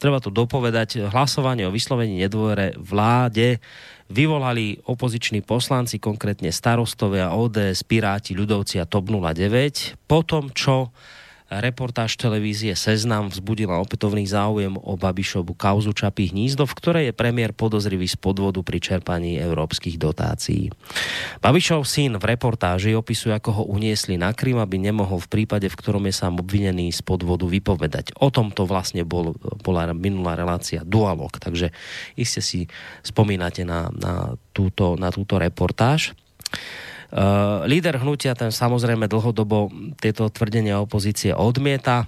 treba 0.01 0.19
tu 0.19 0.33
dopovedať, 0.33 1.11
hlasovanie 1.13 1.69
o 1.69 1.75
vyslovení 1.75 2.19
nedôvere 2.19 2.75
vláde 2.81 3.61
vyvolali 4.09 4.81
opoziční 4.89 5.45
poslanci, 5.45 6.01
konkrétne 6.01 6.49
starostovia 6.49 7.37
ODS, 7.37 7.85
Piráti, 7.85 8.33
Ľudovci 8.33 8.81
a 8.81 8.89
TOP 8.89 9.13
09, 9.13 10.09
po 10.09 10.25
tom, 10.25 10.49
čo 10.51 10.91
Reportáž 11.49 12.21
televízie 12.21 12.77
Seznam 12.77 13.33
vzbudila 13.33 13.81
opätovný 13.81 14.29
záujem 14.29 14.77
o 14.77 15.01
Babišovu 15.01 15.57
kauzu 15.57 15.97
Čapí 15.97 16.29
hnízdo, 16.29 16.69
v 16.69 16.77
ktorej 16.77 17.05
je 17.09 17.17
premiér 17.17 17.57
podozrivý 17.57 18.05
z 18.05 18.21
podvodu 18.21 18.61
pri 18.61 18.77
čerpaní 18.77 19.41
európskych 19.41 19.97
dotácií. 19.97 20.69
Babišov 21.41 21.89
syn 21.89 22.21
v 22.21 22.37
reportáži 22.37 22.93
opisuje, 22.93 23.33
ako 23.33 23.51
ho 23.57 23.63
uniesli 23.65 24.21
na 24.21 24.37
Krym, 24.37 24.61
aby 24.61 24.77
nemohol 24.77 25.25
v 25.25 25.41
prípade, 25.41 25.73
v 25.73 25.79
ktorom 25.81 26.05
je 26.05 26.21
sám 26.21 26.37
obvinený 26.37 26.93
z 26.93 27.01
podvodu 27.01 27.49
vypovedať. 27.49 28.21
O 28.21 28.29
tom 28.29 28.53
to 28.53 28.69
vlastne 28.69 29.09
bol, 29.09 29.33
bola 29.65 29.89
minulá 29.97 30.37
relácia 30.37 30.85
Dualog, 30.85 31.33
takže 31.41 31.73
iste 32.13 32.45
si 32.45 32.69
spomínate 33.01 33.65
na, 33.65 33.89
na, 33.97 34.37
túto, 34.53 35.01
na 35.01 35.09
túto 35.09 35.41
reportáž. 35.41 36.13
Uh, 37.09 37.65
líder 37.65 37.97
hnutia 37.97 38.37
ten 38.37 38.53
samozrejme 38.53 39.09
dlhodobo 39.09 39.73
tieto 39.97 40.29
tvrdenia 40.29 40.77
opozície 40.85 41.33
odmieta. 41.33 42.05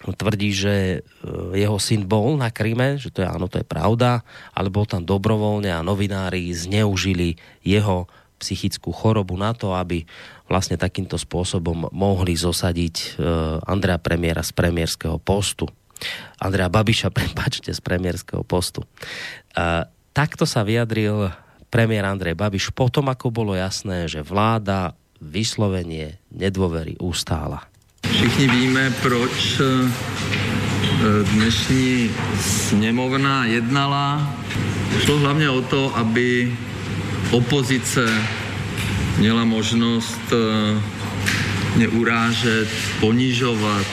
Tvrdí, 0.00 0.48
že 0.56 0.74
eh, 0.74 1.60
jeho 1.60 1.76
syn 1.76 2.08
bol 2.08 2.32
na 2.40 2.48
Kryme, 2.48 2.96
že 2.96 3.12
to 3.12 3.20
je 3.20 3.28
áno, 3.28 3.52
to 3.52 3.60
je 3.60 3.66
pravda, 3.68 4.24
ale 4.56 4.72
bol 4.72 4.88
tam 4.88 5.04
dobrovoľne 5.04 5.68
a 5.68 5.84
novinári 5.84 6.48
zneužili 6.56 7.36
jeho 7.60 8.08
psychickú 8.40 8.96
chorobu 8.96 9.36
na 9.36 9.52
to, 9.52 9.76
aby 9.76 10.08
vlastne 10.48 10.80
takýmto 10.80 11.20
spôsobom 11.20 11.92
mohli 11.92 12.32
zosadiť 12.32 12.96
uh, 12.96 13.60
Andrea 13.68 14.00
premiéra 14.00 14.40
z 14.40 14.56
premiérskeho 14.56 15.20
postu. 15.20 15.68
Andrea 16.40 16.72
Babiša, 16.72 17.12
prepačte, 17.20 17.68
z 17.68 17.80
premiérskeho 17.84 18.40
postu. 18.40 18.88
Takto 20.10 20.48
sa 20.48 20.64
vyjadril 20.64 21.28
premiér 21.70 22.04
Andrej 22.04 22.34
Babiš 22.34 22.74
potom, 22.74 23.06
ako 23.08 23.30
bolo 23.30 23.54
jasné, 23.54 24.10
že 24.10 24.26
vláda 24.26 24.98
vyslovenie 25.22 26.18
nedôvery 26.34 26.98
ustála. 26.98 27.70
Všichni 28.02 28.46
víme, 28.50 28.90
proč 29.00 29.62
eh, 29.62 29.66
dnešní 31.32 32.10
sněmovna 32.40 33.46
jednala. 33.46 34.34
Šlo 35.04 35.18
hlavně 35.18 35.50
o 35.50 35.62
to, 35.62 35.96
aby 35.96 36.52
opozice 37.30 38.04
měla 39.18 39.44
možnost 39.44 40.20
eh, 40.32 40.80
mě 41.76 41.88
urážet, 41.88 42.68
ponižovat. 43.00 43.86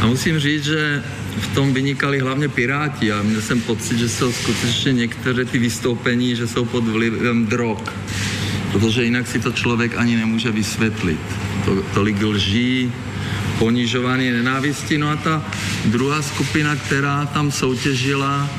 A 0.00 0.06
musím 0.06 0.38
říct, 0.40 0.64
že 0.64 1.02
v 1.38 1.54
tom 1.54 1.74
vynikali 1.74 2.18
hlavně 2.18 2.48
Piráti 2.48 3.12
a 3.12 3.22
měl 3.22 3.40
jsem 3.40 3.60
pocit, 3.60 3.98
že 3.98 4.08
jsou 4.08 4.32
skutečně 4.32 4.92
některé 4.92 5.44
ty 5.44 5.58
vystoupení, 5.58 6.36
že 6.36 6.46
jsou 6.46 6.64
pod 6.64 6.84
vlivem 6.84 7.46
drog. 7.46 7.78
protože 8.72 9.04
jinak 9.04 9.26
si 9.26 9.40
to 9.40 9.52
člověk 9.52 9.96
ani 9.96 10.16
nemůže 10.16 10.50
vysvětlit. 10.50 11.20
To, 11.64 11.82
tolik 11.94 12.22
lží, 12.22 12.92
ponižování, 13.58 14.30
nenávisti. 14.30 14.98
No 14.98 15.10
a 15.10 15.16
ta 15.16 15.44
druhá 15.84 16.22
skupina, 16.22 16.76
která 16.76 17.26
tam 17.26 17.50
soutěžila, 17.52 18.50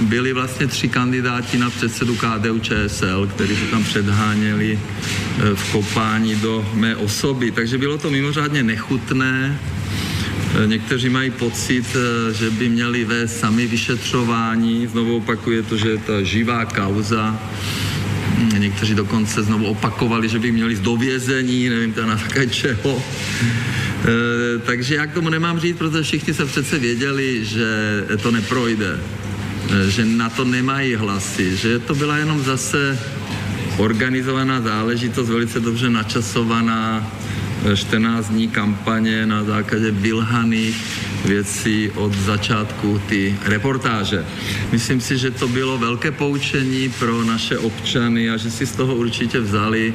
byli 0.00 0.32
vlastně 0.32 0.66
tři 0.66 0.88
kandidáti 0.88 1.58
na 1.58 1.70
předsedu 1.70 2.16
KDU 2.16 2.58
ČSL, 2.58 3.26
kteří 3.26 3.56
se 3.56 3.66
tam 3.70 3.84
předháněli 3.84 4.78
eh, 4.78 5.54
v 5.54 5.72
kopání 5.72 6.36
do 6.36 6.70
mé 6.74 6.96
osoby. 6.96 7.50
Takže 7.50 7.78
bylo 7.78 7.98
to 7.98 8.10
mimořádně 8.10 8.62
nechutné. 8.62 9.58
Eh, 10.54 10.66
někteří 10.66 11.08
mají 11.08 11.30
pocit, 11.30 11.86
eh, 11.94 12.34
že 12.34 12.50
by 12.50 12.68
měli 12.68 13.04
vést 13.04 13.40
sami 13.40 13.66
vyšetřování. 13.66 14.86
Znovu 14.86 15.16
opakuje 15.16 15.62
to, 15.62 15.76
že 15.76 15.88
je 15.88 15.98
to 15.98 16.24
živá 16.24 16.64
kauza. 16.64 17.38
Hm, 18.38 18.50
někteří 18.58 18.94
dokonce 18.94 19.42
znovu 19.42 19.66
opakovali, 19.66 20.28
že 20.28 20.38
by 20.38 20.52
měli 20.52 20.76
do 20.76 20.96
vězení, 20.96 21.68
nevím 21.68 21.92
to 21.92 22.06
na 22.06 22.16
také 22.16 22.46
čeho. 22.46 23.02
E, 24.00 24.58
takže 24.58 24.94
já 24.94 25.06
k 25.06 25.14
tomu 25.14 25.28
nemám 25.28 25.60
říct, 25.60 25.76
protože 25.76 26.02
všichni 26.02 26.34
se 26.34 26.44
přece 26.46 26.78
věděli, 26.78 27.44
že 27.44 27.68
to 28.22 28.30
neprojde. 28.30 28.98
Že 29.88 30.04
na 30.04 30.28
to 30.28 30.44
nemají 30.44 30.94
hlasy, 30.94 31.56
že 31.56 31.78
to 31.78 31.94
byla 31.94 32.16
jenom 32.16 32.42
zase 32.42 32.98
organizovaná 33.76 34.60
záležitost, 34.60 35.28
velice 35.28 35.60
dobře 35.60 35.90
načasovaná, 35.90 37.12
14 37.74 38.26
eh, 38.30 38.32
dní 38.32 38.48
kampaně 38.48 39.26
na 39.26 39.44
základě 39.44 39.90
vylhaných 39.90 40.76
věcí 41.24 41.90
od 41.90 42.14
začátku 42.14 43.00
ty 43.08 43.36
reportáže. 43.44 44.24
Myslím 44.72 45.00
si, 45.00 45.18
že 45.18 45.30
to 45.30 45.48
bylo 45.48 45.78
velké 45.78 46.10
poučení 46.10 46.88
pro 46.98 47.24
naše 47.24 47.58
občany 47.58 48.30
a 48.30 48.36
že 48.36 48.50
si 48.50 48.66
z 48.66 48.72
toho 48.72 48.94
určitě 48.94 49.40
vzali 49.40 49.94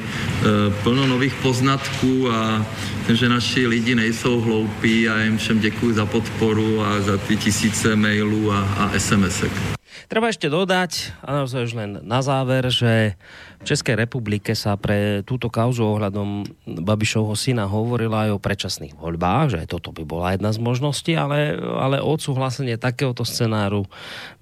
plno 0.82 1.06
nových 1.06 1.34
poznatků 1.34 2.30
a 2.30 2.66
že 3.08 3.28
naši 3.28 3.66
lidi 3.66 3.94
nejsou 3.94 4.40
hloupí 4.40 5.08
a 5.08 5.20
jim 5.20 5.38
všem 5.38 5.60
děkuji 5.60 5.94
za 5.94 6.06
podporu 6.06 6.82
a 6.84 7.00
za 7.00 7.18
ty 7.18 7.36
tisíce 7.36 7.96
mailů 7.96 8.52
a, 8.52 8.60
a 8.60 8.92
SMS-ek. 8.96 9.85
Treba 10.06 10.28
ešte 10.28 10.52
dodať, 10.52 11.16
a 11.24 11.42
naozaj 11.42 11.60
už 11.66 11.72
len 11.74 11.90
na 12.04 12.20
záver, 12.20 12.68
že 12.68 13.16
v 13.58 13.64
Českej 13.64 13.96
republike 13.96 14.52
sa 14.52 14.76
pre 14.76 15.24
túto 15.24 15.48
kauzu 15.48 15.82
ohľadom 15.96 16.44
Babišovho 16.84 17.32
syna 17.34 17.64
hovorilo 17.66 18.14
aj 18.14 18.30
o 18.36 18.42
predčasných 18.42 18.94
voľbách, 18.94 19.56
že 19.56 19.60
toto 19.64 19.90
by 19.90 20.04
bola 20.04 20.36
jedna 20.36 20.52
z 20.52 20.60
možností, 20.60 21.12
ale, 21.16 21.56
ale 21.56 21.98
odsúhlasenie 22.04 22.76
takéhoto 22.76 23.24
scenáru 23.24 23.88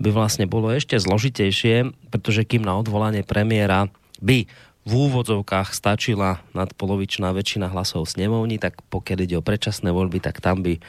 by 0.02 0.11
vlastne 0.11 0.44
bolo 0.50 0.75
ešte 0.75 0.99
zložitejšie, 0.99 1.94
pretože 2.11 2.44
kým 2.44 2.66
na 2.66 2.76
odvolanie 2.76 3.23
premiéra 3.23 3.88
by 4.20 4.46
v 4.85 4.93
úvodzovkách 4.93 5.73
stačila 5.73 6.45
nadpolovičná 6.53 7.33
väčšina 7.33 7.73
hlasov 7.73 8.05
snemovní, 8.05 8.61
tak 8.61 8.85
pokiaľ 8.93 9.19
ide 9.25 9.37
o 9.41 9.45
predčasné 9.45 9.88
voľby, 9.88 10.21
tak 10.21 10.45
tam 10.45 10.61
by 10.61 10.76
e, 10.76 10.81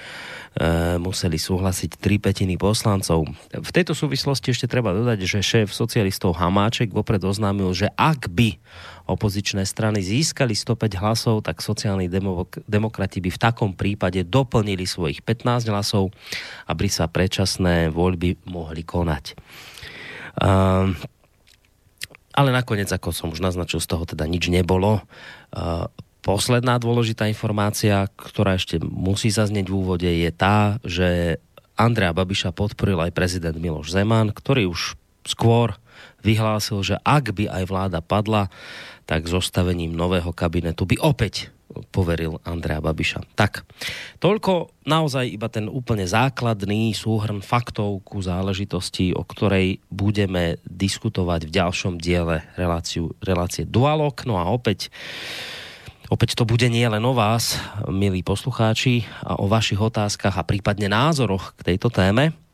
museli 1.00 1.40
súhlasiť 1.40 1.96
tri 1.96 2.20
petiny 2.20 2.60
poslancov. 2.60 3.24
V 3.56 3.72
tejto 3.72 3.96
súvislosti 3.96 4.52
ešte 4.52 4.68
treba 4.68 4.92
dodať, 4.92 5.24
že 5.24 5.40
šéf 5.40 5.72
socialistov 5.72 6.36
Hamáček 6.36 6.92
vopred 6.92 7.24
oznámil, 7.24 7.72
že 7.72 7.88
ak 7.96 8.28
by 8.28 8.60
opozičné 9.08 9.64
strany 9.64 10.04
získali 10.04 10.60
105 10.60 11.00
hlasov, 11.00 11.36
tak 11.48 11.64
sociálni 11.64 12.12
demok- 12.12 12.60
demokrati 12.68 13.24
by 13.24 13.32
v 13.32 13.40
takom 13.40 13.72
prípade 13.72 14.28
doplnili 14.28 14.84
svojich 14.84 15.24
15 15.24 15.72
hlasov, 15.72 16.12
aby 16.68 16.92
sa 16.92 17.08
predčasné 17.08 17.96
voľby 17.96 18.44
mohli 18.44 18.84
konať. 18.84 19.40
Uh, 20.36 20.92
ale 22.36 22.51
nakoniec, 22.51 22.92
ako 22.92 23.15
som 23.15 23.32
už 23.32 23.39
naznačil, 23.39 23.80
z 23.80 23.88
toho 23.88 24.04
teda 24.04 24.27
nič 24.27 24.51
nebolo. 24.51 25.00
Posledná 26.20 26.75
dôležitá 26.75 27.32
informácia, 27.32 28.12
ktorá 28.20 28.60
ešte 28.60 28.84
musí 28.84 29.32
zaznieť 29.32 29.72
v 29.72 29.77
úvode, 29.80 30.10
je 30.10 30.32
tá, 30.36 30.75
že 30.84 31.39
Andrea 31.80 32.12
Babiša 32.12 32.51
podporil 32.51 33.00
aj 33.00 33.15
prezident 33.15 33.56
Miloš 33.56 33.96
Zeman, 33.96 34.36
ktorý 34.36 34.68
už 34.68 35.00
skôr 35.24 35.80
vyhlásil, 36.25 36.84
že 36.84 36.96
ak 37.08 37.32
by 37.32 37.48
aj 37.48 37.63
vláda 37.72 38.00
padla, 38.04 38.51
tak 39.08 39.32
zostavením 39.32 39.96
nového 39.96 40.36
kabinetu 40.36 40.84
by 40.84 41.00
opäť 41.00 41.54
poveril 41.89 42.39
Andrea 42.45 42.79
Babiša. 42.79 43.36
Tak, 43.36 43.65
toľko 44.22 44.72
naozaj 44.85 45.25
iba 45.27 45.50
ten 45.50 45.66
úplne 45.68 46.05
základný 46.05 46.94
súhrn 46.94 47.42
faktov 47.42 48.05
ku 48.05 48.22
záležitosti, 48.22 49.11
o 49.11 49.25
ktorej 49.25 49.81
budeme 49.90 50.61
diskutovať 50.63 51.50
v 51.50 51.53
ďalšom 51.55 51.98
diele 51.98 52.46
reláciu, 52.55 53.11
relácie 53.20 53.66
Dualog. 53.66 54.16
No 54.24 54.37
a 54.40 54.48
opäť 54.50 54.94
Opäť 56.05 56.37
to 56.37 56.46
bude 56.46 56.70
nie 56.70 56.85
len 56.85 57.01
o 57.01 57.18
vás, 57.18 57.57
milí 57.90 58.22
poslucháči, 58.22 59.09
a 59.25 59.42
o 59.42 59.50
vašich 59.50 59.81
otázkach 59.81 60.37
a 60.37 60.46
prípadne 60.46 60.85
názoroch 60.85 61.57
k 61.57 61.74
tejto 61.74 61.90
téme 61.90 62.45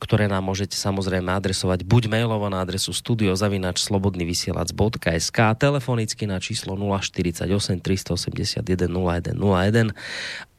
ktoré 0.00 0.32
nám 0.32 0.48
môžete 0.48 0.80
samozrejme 0.80 1.28
adresovať 1.28 1.84
buď 1.84 2.08
mailovo 2.08 2.48
na 2.48 2.64
adresu 2.64 2.96
studiozavinačslobodnyvysielac.sk 2.96 5.38
telefonicky 5.60 6.24
na 6.24 6.40
číslo 6.40 6.72
048 6.74 7.44
381 7.84 8.64
0101 8.64 9.92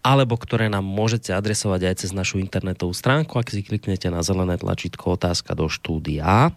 alebo 0.02 0.34
ktoré 0.38 0.70
nám 0.70 0.86
môžete 0.86 1.34
adresovať 1.34 1.82
aj 1.90 1.96
cez 2.06 2.14
našu 2.14 2.38
internetovú 2.42 2.94
stránku, 2.94 3.38
ak 3.38 3.50
si 3.54 3.62
kliknete 3.62 4.10
na 4.10 4.24
zelené 4.26 4.58
tlačítko 4.58 5.14
otázka 5.14 5.54
do 5.54 5.70
štúdia. 5.70 6.50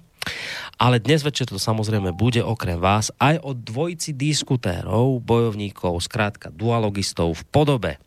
Ale 0.80 0.96
dnes 0.96 1.20
večer 1.20 1.52
to 1.52 1.60
samozrejme 1.60 2.16
bude 2.16 2.40
okrem 2.40 2.80
vás 2.80 3.12
aj 3.20 3.44
o 3.44 3.52
dvojici 3.52 4.16
diskutérov, 4.16 5.20
bojovníkov, 5.20 6.00
zkrátka 6.00 6.48
dualogistov 6.48 7.36
v 7.36 7.44
podobe 7.52 8.00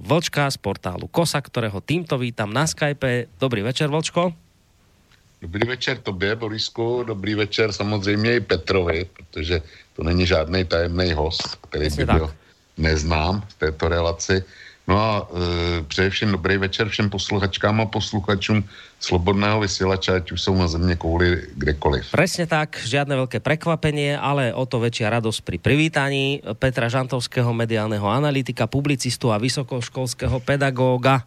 Vlčka 0.00 0.50
z 0.50 0.56
portálu 0.56 1.06
KOSA, 1.06 1.40
kterého 1.40 1.80
týmto 1.80 2.18
vítám 2.18 2.52
na 2.52 2.66
Skype. 2.66 3.26
Dobrý 3.40 3.62
večer, 3.62 3.88
Vlčko. 3.88 4.32
Dobrý 5.42 5.68
večer 5.68 5.98
tobě, 5.98 6.36
Borisku. 6.36 7.04
Dobrý 7.06 7.34
večer 7.34 7.72
samozřejmě 7.72 8.36
i 8.36 8.40
Petrovi, 8.40 9.06
protože 9.16 9.62
to 9.96 10.02
není 10.02 10.26
žádný 10.26 10.64
tajemný 10.64 11.12
host, 11.12 11.56
který 11.68 11.90
by 11.96 12.04
byl 12.04 12.34
neznám 12.76 13.44
v 13.48 13.54
této 13.54 13.88
relaci. 13.88 14.44
No 14.84 15.00
a 15.00 15.24
e, 15.24 15.82
především 15.82 16.30
dobrý 16.36 16.56
večer 16.56 16.88
všem 16.88 17.10
posluchačkám 17.10 17.80
a 17.80 17.86
posluchačům 17.86 18.64
slobodného 19.00 19.60
vysielača, 19.60 20.16
ať 20.16 20.32
už 20.32 20.42
jsou 20.42 20.54
na 20.58 20.68
země 20.68 20.96
kouli 20.96 21.42
kdekoliv. 21.56 22.04
Presne 22.12 22.44
tak, 22.44 22.76
žiadne 22.84 23.16
veľké 23.16 23.40
prekvapenie, 23.40 24.12
ale 24.12 24.52
o 24.52 24.68
to 24.68 24.84
väčšia 24.84 25.08
radosť 25.08 25.40
pri 25.40 25.56
privítaní 25.56 26.44
Petra 26.60 26.92
Žantovského, 26.92 27.48
mediálneho 27.56 28.04
analytika, 28.04 28.68
publicistu 28.68 29.32
a 29.32 29.40
vysokoškolského 29.40 30.36
pedagóga. 30.44 31.24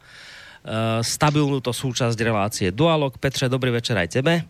E, 0.61 1.01
stabilnú 1.01 1.57
to 1.57 1.73
súčasť 1.73 2.17
relácie 2.21 2.69
Dualog. 2.69 3.17
Petře, 3.17 3.49
dobrý 3.49 3.73
večer 3.73 3.97
aj 3.97 4.21
tebe. 4.21 4.45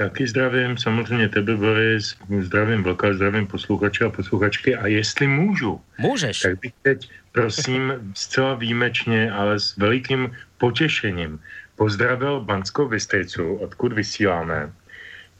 Taky 0.00 0.26
zdravím 0.26 0.78
samozřejmě 0.80 1.28
tebe, 1.28 1.56
Boris, 1.56 2.16
zdravím 2.40 2.82
Vlka, 2.82 3.12
zdravím 3.14 3.46
posluchače 3.46 4.04
a 4.04 4.10
posluchačky 4.10 4.76
a 4.76 4.86
jestli 4.86 5.26
můžu, 5.26 5.80
Můžeš. 5.98 6.40
tak 6.40 6.60
bych 6.60 6.72
teď, 6.82 7.08
prosím, 7.32 8.12
zcela 8.14 8.54
výjimečně, 8.54 9.32
ale 9.32 9.60
s 9.60 9.76
velikým 9.76 10.32
potěšením 10.58 11.40
pozdravil 11.76 12.40
Banskou 12.40 12.88
Bystricu, 12.88 13.54
odkud 13.54 13.92
vysíláme, 13.92 14.72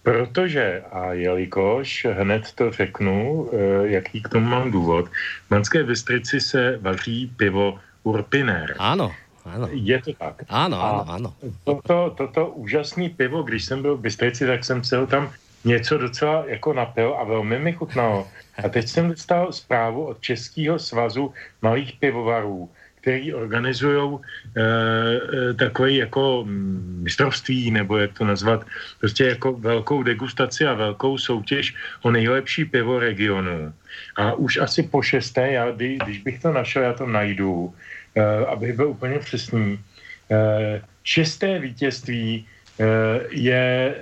protože, 0.02 0.82
a 0.92 1.12
jelikož 1.12 2.06
hned 2.10 2.52
to 2.54 2.70
řeknu, 2.70 3.48
eh, 3.52 3.56
jaký 3.88 4.22
k 4.22 4.28
tomu 4.28 4.46
mám 4.46 4.70
důvod, 4.70 5.08
v 5.46 5.50
Banské 5.50 5.84
Bystrici 5.84 6.40
se 6.40 6.78
vaří 6.80 7.32
pivo 7.36 7.78
Urpiner. 8.02 8.74
Ano. 8.78 9.12
Ano. 9.44 9.68
Je 9.72 10.02
to 10.02 10.12
tak. 10.12 10.44
Ano, 10.48 10.80
ano, 10.80 11.04
ano. 11.08 11.34
Toto, 11.64 12.14
toto 12.16 12.46
úžasné 12.46 13.08
pivo, 13.08 13.42
když 13.42 13.64
jsem 13.64 13.82
byl 13.82 13.96
v 13.96 14.00
Bystrici, 14.00 14.46
tak 14.46 14.64
jsem 14.64 14.84
se 14.84 14.96
ho 14.96 15.06
tam 15.06 15.32
něco 15.64 15.98
docela 15.98 16.44
jako 16.46 16.72
napil 16.72 17.16
a 17.20 17.24
velmi 17.24 17.58
mi 17.58 17.72
chutnalo. 17.72 18.28
A 18.64 18.68
teď 18.68 18.88
jsem 18.88 19.08
dostal 19.08 19.52
zprávu 19.52 20.06
od 20.06 20.20
Českého 20.20 20.78
svazu 20.78 21.32
malých 21.62 21.92
pivovarů, 21.98 22.70
který 23.00 23.34
organizují 23.34 24.18
e, 24.18 24.60
e, 24.60 25.54
takové 25.54 25.92
jako 25.92 26.44
mm, 26.46 27.00
mistrovství, 27.02 27.70
nebo 27.70 27.96
jak 27.96 28.12
to 28.12 28.24
nazvat, 28.24 28.66
prostě 29.00 29.24
jako 29.24 29.52
velkou 29.52 30.02
degustaci 30.02 30.66
a 30.66 30.74
velkou 30.74 31.18
soutěž 31.18 31.74
o 32.02 32.10
nejlepší 32.10 32.64
pivo 32.64 32.98
regionu. 32.98 33.72
A 34.16 34.32
už 34.32 34.56
asi 34.56 34.82
po 34.82 35.02
šesté, 35.02 35.52
já, 35.52 35.70
když 35.70 36.18
bych 36.18 36.42
to 36.42 36.52
našel, 36.52 36.82
já 36.82 36.92
to 36.92 37.06
najdu, 37.06 37.74
Eh, 38.16 38.46
abych 38.46 38.76
byl 38.76 38.88
úplně 38.88 39.18
přesný, 39.18 39.78
eh, 40.30 40.82
šesté 41.04 41.58
vítězství 41.58 42.46
eh, 42.80 42.84
je, 43.30 43.94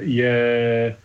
je 0.00 0.96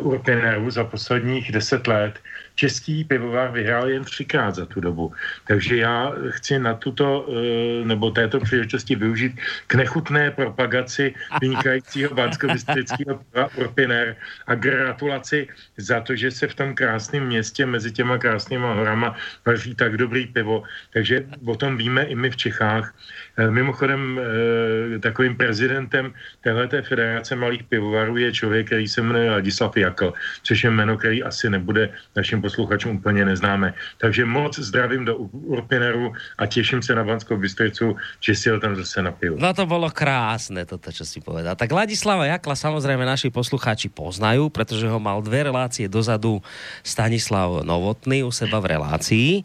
Urpineru 0.00 0.70
za 0.70 0.84
posledních 0.84 1.52
deset 1.52 1.86
let 1.86 2.18
český 2.58 3.04
pivovar 3.04 3.54
vyhrál 3.54 3.88
jen 3.88 4.04
třikrát 4.04 4.54
za 4.54 4.66
tu 4.66 4.80
dobu. 4.80 5.14
Takže 5.46 5.76
já 5.76 6.12
chci 6.28 6.58
na 6.58 6.74
tuto, 6.74 7.06
eh, 7.30 7.86
nebo 7.86 8.10
této 8.10 8.42
příležitosti 8.42 8.98
využít 8.98 9.38
k 9.70 9.74
nechutné 9.78 10.34
propagaci 10.34 11.14
vynikajícího 11.40 12.10
banskovistrického 12.14 13.22
Urpiner 13.54 14.16
a 14.50 14.54
gratulaci 14.58 15.46
za 15.78 16.02
to, 16.02 16.18
že 16.18 16.34
se 16.34 16.50
v 16.50 16.54
tom 16.54 16.74
krásném 16.74 17.30
městě 17.30 17.62
mezi 17.62 17.94
těma 17.94 18.18
krásnýma 18.18 18.74
horama 18.74 19.14
vaří 19.46 19.78
tak 19.78 19.94
dobrý 19.94 20.26
pivo. 20.26 20.66
Takže 20.90 21.30
o 21.46 21.54
tom 21.54 21.78
víme 21.78 22.10
i 22.10 22.14
my 22.18 22.26
v 22.30 22.36
Čechách. 22.36 22.90
Eh, 23.38 23.50
mimochodem 23.54 24.18
eh, 24.18 24.98
takovým 24.98 25.38
prezidentem 25.38 26.10
téhleté 26.42 26.82
federace 26.82 27.38
malých 27.38 27.70
pivovarů 27.70 28.18
je 28.18 28.32
člověk, 28.34 28.66
který 28.66 28.88
se 28.90 28.98
jmenuje 28.98 29.30
Ladislav 29.30 29.76
Jakl, 29.76 30.10
což 30.42 30.64
je 30.64 30.70
jméno, 30.70 30.98
který 30.98 31.22
asi 31.22 31.46
nebude 31.46 31.94
našim 32.18 32.42
posluchačům 32.48 32.96
úplně 32.96 33.28
neznáme. 33.28 33.76
Takže 34.00 34.24
moc 34.24 34.56
zdravím 34.56 35.04
do 35.04 35.28
Urpineru 35.52 36.16
a 36.40 36.48
těším 36.48 36.80
se 36.80 36.96
na 36.96 37.04
Banskou 37.04 37.36
Bystricu, 37.36 37.96
že 38.24 38.32
si 38.34 38.48
ho 38.48 38.56
tam 38.56 38.72
zase 38.72 39.04
napiju. 39.04 39.36
No 39.36 39.52
to 39.52 39.68
bylo 39.68 39.92
krásné, 39.92 40.64
toto, 40.64 40.88
čo 40.88 41.04
si 41.04 41.20
povedal. 41.20 41.52
Tak 41.60 41.68
Ladislava 41.68 42.24
Jakla 42.24 42.56
samozrejme 42.56 43.04
naši 43.04 43.28
poslucháči 43.28 43.92
poznajú, 43.92 44.48
pretože 44.48 44.88
ho 44.88 44.96
mal 44.96 45.20
dve 45.20 45.44
relácie 45.44 45.92
dozadu 45.92 46.40
Stanislav 46.80 47.68
Novotný 47.68 48.24
u 48.24 48.32
seba 48.32 48.56
v 48.64 48.80
relácii. 48.80 49.44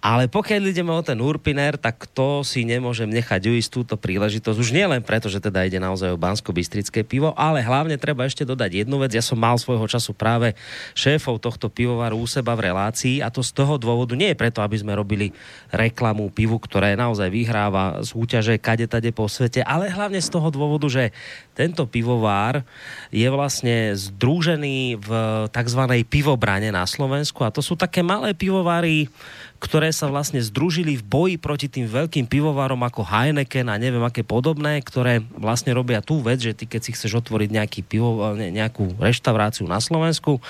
Ale 0.00 0.32
pokiaľ 0.32 0.72
ideme 0.72 0.96
o 0.96 1.04
ten 1.04 1.20
Urpiner, 1.20 1.76
tak 1.76 2.08
to 2.16 2.40
si 2.40 2.64
nemôžem 2.64 3.12
nechať 3.12 3.52
uísť 3.52 3.68
túto 3.68 3.94
príležitosť. 4.00 4.56
Už 4.56 4.72
nie 4.72 4.88
len 4.88 5.04
preto, 5.04 5.28
že 5.28 5.44
teda 5.44 5.68
ide 5.68 5.76
naozaj 5.76 6.16
o 6.16 6.20
bansko-bystrické 6.20 7.04
pivo, 7.04 7.36
ale 7.36 7.60
hlavne 7.60 8.00
treba 8.00 8.24
ešte 8.24 8.48
dodať 8.48 8.80
jednu 8.84 8.96
vec. 8.96 9.12
Ja 9.12 9.20
som 9.20 9.36
mal 9.36 9.60
svojho 9.60 9.84
času 9.84 10.16
práve 10.16 10.56
šéfov 10.96 11.44
tohto 11.44 11.68
pivovaru 11.68 12.16
u 12.16 12.24
seba 12.24 12.56
v 12.56 12.72
relácii 12.72 13.20
a 13.20 13.28
to 13.28 13.44
z 13.44 13.52
toho 13.52 13.76
dôvodu 13.76 14.16
nie 14.16 14.32
je 14.32 14.40
preto, 14.40 14.64
aby 14.64 14.80
sme 14.80 14.96
robili 14.96 15.36
reklamu 15.68 16.32
pivu, 16.32 16.56
ktoré 16.56 16.96
naozaj 16.96 17.28
vyhráva 17.28 18.00
súťaže 18.00 18.56
kade 18.56 18.88
tade 18.88 19.12
po 19.12 19.28
svete, 19.28 19.60
ale 19.60 19.92
hlavne 19.92 20.24
z 20.24 20.32
toho 20.32 20.48
dôvodu, 20.48 20.88
že 20.88 21.12
tento 21.60 21.84
pivovár 21.84 22.64
je 23.12 23.28
vlastne 23.28 23.92
združený 23.92 24.96
v 24.96 25.10
tzv. 25.52 25.82
pivobrane 26.08 26.72
na 26.72 26.88
Slovensku 26.88 27.44
a 27.44 27.52
to 27.52 27.60
sú 27.60 27.76
také 27.76 28.00
malé 28.00 28.32
pivovary, 28.32 29.12
ktoré 29.60 29.92
sa 29.92 30.08
vlastne 30.08 30.40
združili 30.40 30.96
v 30.96 31.04
boji 31.04 31.34
proti 31.36 31.68
tým 31.68 31.84
veľkým 31.84 32.24
pivovarom 32.24 32.80
ako 32.80 33.04
Heineken 33.04 33.68
a 33.68 33.76
neviem 33.76 34.00
aké 34.00 34.24
podobné, 34.24 34.80
ktoré 34.80 35.20
vlastne 35.36 35.76
robia 35.76 36.00
tú 36.00 36.24
vec, 36.24 36.40
že 36.40 36.56
ty 36.56 36.64
keď 36.64 36.80
si 36.80 36.96
chceš 36.96 37.20
otvoriť 37.20 37.52
nejaký 37.52 37.80
pivo, 37.84 38.32
nejakú 38.40 38.96
reštauráciu 38.96 39.68
na 39.68 39.76
Slovensku, 39.84 40.40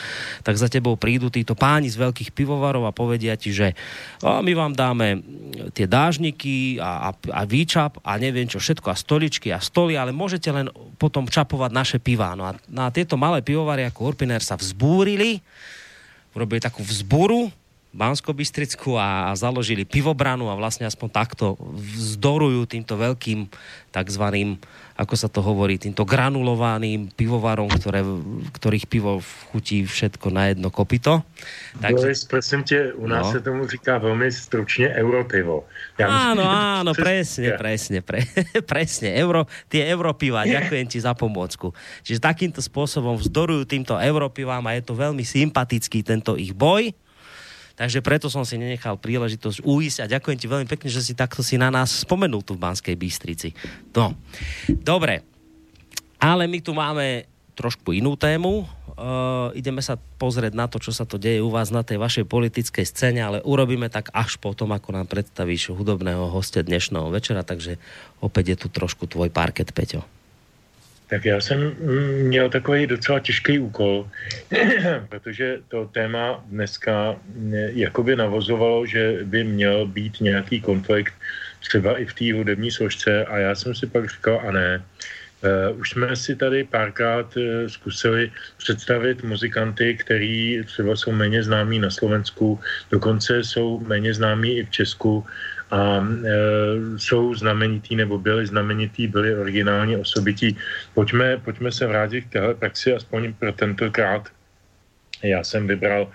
tak 0.46 0.54
za 0.54 0.70
tebou 0.70 0.94
prídu 0.94 1.26
títo 1.26 1.58
páni 1.58 1.90
z 1.90 1.98
veľkých 1.98 2.30
pivovarov 2.30 2.86
a 2.86 2.94
povedia 2.94 3.34
ti, 3.34 3.50
že 3.50 3.74
o, 4.22 4.38
my 4.38 4.52
vám 4.54 4.78
dáme 4.78 5.26
tie 5.74 5.90
dážniky 5.90 6.78
a, 6.78 7.10
a, 7.10 7.42
a 7.42 7.42
výčap 7.42 7.98
a 8.06 8.14
neviem 8.14 8.46
čo 8.46 8.62
všetko 8.62 8.94
a 8.94 8.96
stoličky 8.96 9.50
a 9.50 9.58
stoly, 9.58 9.98
ale 9.98 10.14
môžete 10.14 10.54
len 10.54 10.70
potom 11.00 11.24
čapovať 11.24 11.72
naše 11.72 11.96
piva. 11.96 12.36
No 12.36 12.44
a 12.44 12.52
na 12.68 12.92
tieto 12.92 13.16
malé 13.16 13.40
pivovary 13.40 13.88
ako 13.88 14.12
Urpiner 14.12 14.44
sa 14.44 14.60
vzbúrili, 14.60 15.40
urobili 16.36 16.60
takú 16.60 16.84
vzburu 16.84 17.48
bansko 17.90 18.30
a, 18.94 19.30
a 19.30 19.34
založili 19.34 19.82
pivobranu 19.82 20.46
a 20.46 20.54
vlastne 20.54 20.86
aspoň 20.86 21.08
takto 21.10 21.58
vzdorujú 21.74 22.62
týmto 22.70 22.94
veľkým 22.94 23.50
takzvaným, 23.90 24.54
ako 25.00 25.14
sa 25.16 25.32
to 25.32 25.40
hovorí, 25.40 25.80
týmto 25.80 26.04
granulovaným 26.04 27.08
pivovarom, 27.16 27.72
ktoré, 27.72 28.04
ktorých 28.52 28.84
pivo 28.84 29.24
chutí 29.48 29.88
všetko 29.88 30.28
na 30.28 30.52
jedno 30.52 30.68
kopito. 30.68 31.24
Takže... 31.80 32.04
Boris, 32.04 32.24
prosím 32.28 32.60
tě, 32.62 32.92
u 32.92 33.06
nás 33.08 33.26
no. 33.26 33.32
se 33.32 33.40
tomu 33.40 33.66
říká 33.66 33.98
velmi 33.98 34.32
stručně 34.32 34.88
europivo. 34.92 35.64
Já 35.98 36.08
áno, 36.08 36.44
myslím, 36.44 36.56
áno, 36.56 36.92
presne, 36.92 37.48
presne, 37.56 37.98
pre, 38.00 38.20
presne, 38.72 39.08
euro, 39.16 39.48
tie 39.68 39.88
europiva, 39.88 40.44
ďakujem 40.44 40.86
ti 40.88 41.00
za 41.00 41.16
pomôcku. 41.16 41.72
Čiže 42.04 42.20
takýmto 42.20 42.60
spôsobom 42.60 43.16
vzdorujú 43.16 43.64
týmto 43.64 43.96
europivám 43.96 44.64
a 44.68 44.76
je 44.76 44.84
to 44.84 44.92
veľmi 44.96 45.24
sympatický 45.24 46.04
tento 46.04 46.36
ich 46.36 46.52
boj. 46.52 46.92
Takže 47.80 48.04
preto 48.04 48.28
som 48.28 48.44
si 48.44 48.60
nenechal 48.60 49.00
príležitosť 49.00 49.64
uísť 49.64 50.04
a 50.04 50.12
ďakujem 50.12 50.36
ti 50.36 50.44
veľmi 50.44 50.68
pekne, 50.68 50.92
že 50.92 51.00
si 51.00 51.16
takto 51.16 51.40
si 51.40 51.56
na 51.56 51.72
nás 51.72 52.04
spomenul 52.04 52.44
tu 52.44 52.52
v 52.52 52.60
Banskej 52.60 52.92
Bystrici. 52.92 53.56
No, 53.96 54.12
dobre. 54.68 55.24
Ale 56.20 56.44
my 56.44 56.60
tu 56.60 56.76
máme 56.76 57.24
trošku 57.56 57.96
inú 57.96 58.20
tému. 58.20 58.68
Uh, 59.00 59.48
ideme 59.56 59.80
sa 59.80 59.96
pozrieť 59.96 60.52
na 60.52 60.68
to, 60.68 60.76
čo 60.76 60.92
sa 60.92 61.08
to 61.08 61.16
deje 61.16 61.40
u 61.40 61.48
vás 61.48 61.72
na 61.72 61.80
tej 61.80 61.96
vašej 61.96 62.28
politickej 62.28 62.84
scéne, 62.84 63.24
ale 63.24 63.38
urobíme 63.40 63.88
tak 63.88 64.12
až 64.12 64.36
potom, 64.36 64.76
ako 64.76 65.00
nám 65.00 65.08
predstavíš 65.08 65.72
hudobného 65.72 66.28
hostia 66.28 66.60
dnešného 66.60 67.08
večera, 67.08 67.40
takže 67.40 67.80
opäť 68.20 68.44
je 68.52 68.56
tu 68.60 68.68
trošku 68.68 69.08
tvoj 69.08 69.32
parket, 69.32 69.72
Peťo. 69.72 70.19
Tak 71.10 71.24
já 71.24 71.40
jsem 71.40 71.74
měl 72.22 72.50
takový 72.50 72.86
docela 72.86 73.20
těžký 73.20 73.58
úkol, 73.58 74.08
protože 75.08 75.58
to 75.68 75.90
téma 75.92 76.44
dneska 76.46 77.16
jakoby 77.74 78.16
navozovalo, 78.16 78.86
že 78.86 79.18
by 79.24 79.44
měl 79.44 79.86
být 79.86 80.20
nějaký 80.20 80.60
konflikt 80.60 81.14
třeba 81.60 81.98
i 81.98 82.04
v 82.04 82.14
té 82.14 82.32
hudební 82.32 82.70
složce 82.70 83.24
a 83.24 83.38
já 83.38 83.54
jsem 83.54 83.74
si 83.74 83.86
pak 83.86 84.10
říkal, 84.10 84.42
a 84.48 84.52
ne, 84.52 84.82
Uh, 85.40 85.80
už 85.80 85.90
jsme 85.90 86.16
si 86.16 86.36
tady 86.36 86.64
párkrát 86.64 87.36
uh, 87.36 87.42
zkusili 87.66 88.32
představit 88.56 89.24
muzikanty, 89.24 89.96
který 89.96 90.60
třeba 90.64 90.96
jsou 90.96 91.12
méně 91.12 91.42
známí 91.42 91.78
na 91.78 91.90
Slovensku, 91.90 92.60
dokonce 92.90 93.44
jsou 93.44 93.80
méně 93.80 94.14
známí 94.14 94.58
i 94.58 94.64
v 94.64 94.70
Česku 94.70 95.24
a 95.70 96.02
e, 96.02 96.32
jsou 96.98 97.34
znamenitý 97.34 97.96
nebo 97.96 98.18
byli 98.18 98.46
znamenitý, 98.46 99.06
byli 99.06 99.36
originální 99.36 99.96
osobití. 99.96 100.56
Pojďme, 100.94 101.36
pojďme 101.44 101.72
se 101.72 101.86
vrátit 101.86 102.20
k 102.22 102.32
téhle 102.32 102.54
praxi, 102.54 102.94
aspoň 102.94 103.32
pro 103.34 103.52
tentokrát. 103.52 104.28
Já 105.22 105.44
jsem 105.44 105.66
vybral 105.66 106.10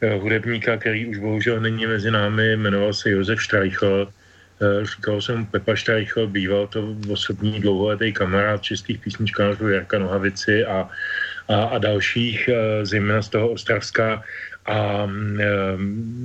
e, 0.00 0.14
hudebníka, 0.14 0.76
který 0.76 1.06
už 1.06 1.18
bohužel 1.18 1.60
není 1.60 1.86
mezi 1.86 2.10
námi, 2.10 2.56
jmenoval 2.56 2.92
se 2.92 3.10
Josef 3.10 3.42
Štreichl. 3.42 4.08
E, 4.62 4.86
říkal 4.86 5.20
jsem 5.20 5.46
Pepa 5.46 5.74
Štreichl, 5.74 6.26
býval 6.26 6.66
to 6.66 6.96
osobní 7.10 7.60
dlouholetý 7.60 8.12
kamarád 8.12 8.62
českých 8.62 8.98
písničkářů 8.98 9.68
Jarka 9.68 9.98
Nohavici 9.98 10.64
a, 10.64 10.88
a, 11.48 11.64
a 11.64 11.78
dalších, 11.78 12.48
e, 12.48 12.86
zejména 12.86 13.22
z 13.22 13.28
toho 13.28 13.48
Ostravska 13.48 14.22
a 14.66 15.06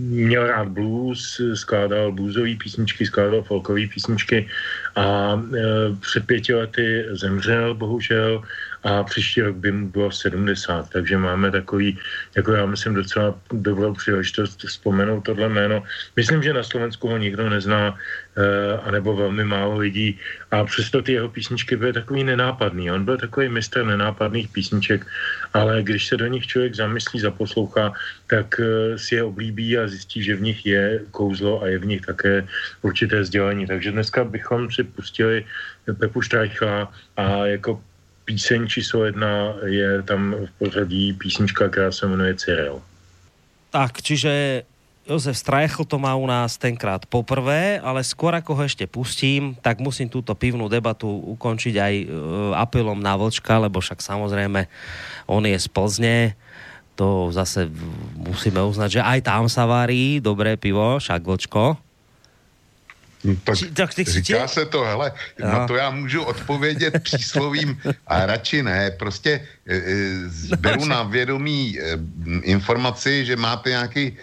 měl 0.10 0.48
rád 0.48 0.68
blues, 0.68 1.42
skládal 1.54 2.12
bluesové 2.12 2.56
písničky, 2.56 3.06
skládal 3.06 3.42
folkové 3.44 3.88
písničky 3.88 4.48
a 4.96 5.36
e, 5.36 5.60
před 6.00 6.26
pěti 6.26 6.54
lety 6.54 7.06
zemřel, 7.12 7.76
bohužel, 7.76 8.44
a 8.84 9.04
příští 9.04 9.42
rok 9.42 9.56
by 9.56 9.72
mu 9.72 9.88
bylo 9.90 10.12
70, 10.12 10.90
takže 10.90 11.18
máme 11.18 11.52
takový, 11.52 11.98
jako 12.36 12.52
já 12.52 12.66
myslím, 12.66 12.94
docela 12.94 13.36
dobrou 13.52 13.94
příležitost 13.94 14.64
vzpomenout 14.64 15.22
tohle 15.22 15.50
jméno. 15.50 15.84
Myslím, 16.16 16.44
že 16.44 16.54
na 16.54 16.64
Slovensku 16.64 17.08
ho 17.08 17.18
nikdo 17.18 17.50
nezná, 17.50 17.92
uh, 17.92 18.88
anebo 18.88 19.16
velmi 19.16 19.44
málo 19.44 19.78
lidí 19.78 20.20
a 20.52 20.64
přesto 20.64 21.02
ty 21.02 21.14
jeho 21.14 21.30
písničky 21.30 21.76
byly 21.76 21.94
takový 21.94 22.24
nenápadný. 22.24 22.92
On 22.92 23.06
byl 23.06 23.18
takový 23.18 23.50
mistr 23.50 23.84
nenápadných 23.86 24.48
písniček, 24.48 25.06
ale 25.54 25.84
když 25.84 26.08
se 26.08 26.18
do 26.18 26.28
nich 26.28 26.48
člověk 26.48 26.76
zamyslí, 26.76 27.20
zaposlouchá, 27.20 27.94
tak 28.28 28.56
uh, 28.60 28.96
si 28.96 29.16
je 29.16 29.24
oblíbí 29.24 29.78
a 29.78 29.88
zjistí, 29.88 30.24
že 30.24 30.36
v 30.36 30.42
nich 30.42 30.66
je 30.66 31.02
kouzlo 31.12 31.64
a 31.64 31.68
je 31.68 31.80
v 31.80 31.86
nich 31.86 32.02
také 32.02 32.48
určité 32.82 33.24
sdělení. 33.24 33.68
Takže 33.68 33.92
dneska 33.92 34.24
bychom 34.24 34.72
si 34.72 34.84
pustili 34.84 35.46
Pepu 36.00 36.22
Štrajcha 36.22 36.92
a 37.18 37.46
jako 37.46 37.82
píseň 38.30 38.70
číslo 38.70 39.10
jedna 39.10 39.58
je 39.66 40.06
tam 40.06 40.38
v 40.38 40.52
pořadí 40.62 41.18
písnička, 41.18 41.66
která 41.70 41.90
se 41.90 42.06
jmenuje 42.06 42.36
Cyril. 42.38 42.78
Tak, 43.74 44.02
čiže 44.06 44.64
Jozef 45.10 45.38
Strajchl 45.38 45.90
to 45.90 45.98
má 45.98 46.14
u 46.14 46.30
nás 46.30 46.54
tenkrát 46.62 47.02
poprvé, 47.10 47.82
ale 47.82 48.06
skôr 48.06 48.30
ako 48.38 48.54
ho 48.54 48.62
ešte 48.62 48.86
pustím, 48.86 49.58
tak 49.58 49.82
musím 49.82 50.06
túto 50.06 50.38
pivnú 50.38 50.70
debatu 50.70 51.10
ukončiť 51.10 51.76
aj 51.82 51.94
uh, 52.06 52.10
apelom 52.54 53.02
na 53.02 53.18
Vlčka, 53.18 53.58
lebo 53.58 53.82
však 53.82 54.06
samozrejme 54.06 54.70
on 55.26 55.42
je 55.50 55.58
z 55.58 55.68
Plzne, 55.74 56.18
to 56.94 57.34
zase 57.34 57.66
musíme 58.22 58.62
uznať, 58.62 58.90
že 58.98 59.02
aj 59.02 59.20
tam 59.26 59.50
sa 59.50 59.66
varí 59.66 60.22
dobré 60.22 60.62
pivo, 60.62 61.02
však 61.02 61.26
Vlčko. 61.26 61.89
No, 63.24 63.36
tak, 63.44 63.58
tak 63.74 63.94
ty 63.94 64.04
říká 64.04 64.48
se 64.48 64.66
to, 64.66 64.84
hele, 64.84 65.12
no. 65.40 65.48
na 65.48 65.68
to 65.68 65.76
já 65.76 65.90
můžu 65.90 66.24
odpovědět 66.24 67.04
příslovím 67.04 67.82
a 68.08 68.26
radši 68.26 68.64
ne. 68.64 68.92
Prostě 68.92 69.48
e, 69.68 69.76
e, 69.76 70.58
beru 70.58 70.86
na 70.86 71.04
vědomí 71.04 71.80
e, 71.80 72.00
informaci, 72.42 73.26
že 73.26 73.36
máte 73.36 73.70
nějaký 73.70 74.18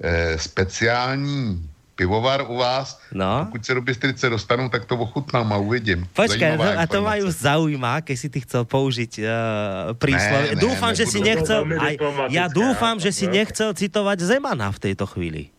e, 0.00 0.38
speciální 0.38 1.68
pivovar 1.96 2.44
u 2.48 2.56
vás. 2.56 3.00
No. 3.12 3.44
Pokud 3.44 3.66
se 3.66 3.74
do 3.74 3.82
Bystrice 3.82 4.28
dostanu, 4.28 4.68
tak 4.68 4.84
to 4.84 4.96
ochutnám 4.96 5.52
a 5.52 5.56
uvidím. 5.56 6.06
Zajímavá 6.28 6.72
to, 6.72 6.78
a 6.78 6.86
to 6.86 6.96
informace. 6.96 7.00
ma 7.00 7.14
ju 7.16 7.28
zaujíma, 7.30 7.92
keď 8.00 8.16
si 8.18 8.28
ty 8.28 8.38
chcel 8.44 8.62
použiť 8.68 9.12
uh. 9.24 9.96
Ne, 10.06 10.52
ne, 10.52 10.60
dúfam, 10.60 10.92
že 10.94 11.08
si 11.08 11.18
nechcel... 11.24 11.64
Aj, 11.80 11.96
ja 12.28 12.46
dúfam, 12.52 13.00
že 13.00 13.10
si 13.10 13.26
no. 13.26 13.32
nechcel 13.32 13.72
citovať 13.72 14.18
Zemana 14.22 14.68
v 14.70 14.78
tejto 14.78 15.08
chvíli. 15.08 15.50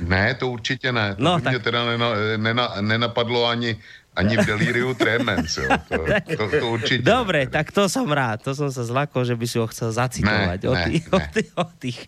Ne, 0.00 0.34
to 0.34 0.48
určitě 0.48 0.92
ne. 0.92 1.14
To 1.14 1.22
No, 1.22 1.36
by 1.36 1.42
tak- 1.42 1.52
mě 1.52 1.58
teda 1.58 1.84
nena, 1.84 2.08
nena, 2.36 2.74
nenapadlo 2.80 3.46
ani, 3.46 3.76
ani 4.16 4.36
v 4.36 4.46
delíriu 4.46 4.94
tremens, 4.94 5.56
jo. 5.56 5.68
To, 5.88 6.36
to, 6.36 6.60
to 6.60 6.66
určitě. 6.70 7.02
Dobre, 7.02 7.46
tak 7.46 7.72
to 7.72 7.88
som 7.88 8.08
rád. 8.12 8.42
To 8.42 8.54
som 8.54 8.72
sa 8.72 8.84
zlakol, 8.84 9.24
že 9.24 9.36
by 9.36 9.46
si 9.48 9.56
ho 9.60 9.66
chcel 9.68 9.92
zacitovať. 9.92 10.58
Ne, 10.62 10.68
o, 10.70 10.74
ne, 10.74 10.84
tých, 10.88 11.04
ne. 11.12 11.16
o, 11.16 11.18
tých, 11.32 11.50
o 11.56 11.64
tých 11.80 11.98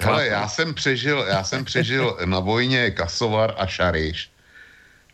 Hele, 0.00 0.26
já 0.26 0.48
jsem 0.48 0.74
přežil, 0.74 1.24
já 1.28 1.44
jsem 1.44 1.64
přežil 1.64 2.16
na 2.24 2.40
vojně 2.40 2.90
Kasovar 2.90 3.54
a 3.58 3.66
Šariš. 3.66 4.30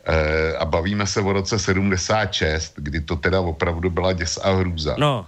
E, 0.07 0.57
a 0.57 0.65
bavíme 0.65 1.07
se 1.07 1.21
o 1.21 1.33
roce 1.33 1.59
76, 1.59 2.75
kdy 2.77 3.01
to 3.01 3.17
teda 3.17 3.41
opravdu 3.41 3.91
byla 3.91 4.13
děs 4.13 4.39
a 4.43 4.51
hrůza. 4.55 4.95
No, 4.99 5.27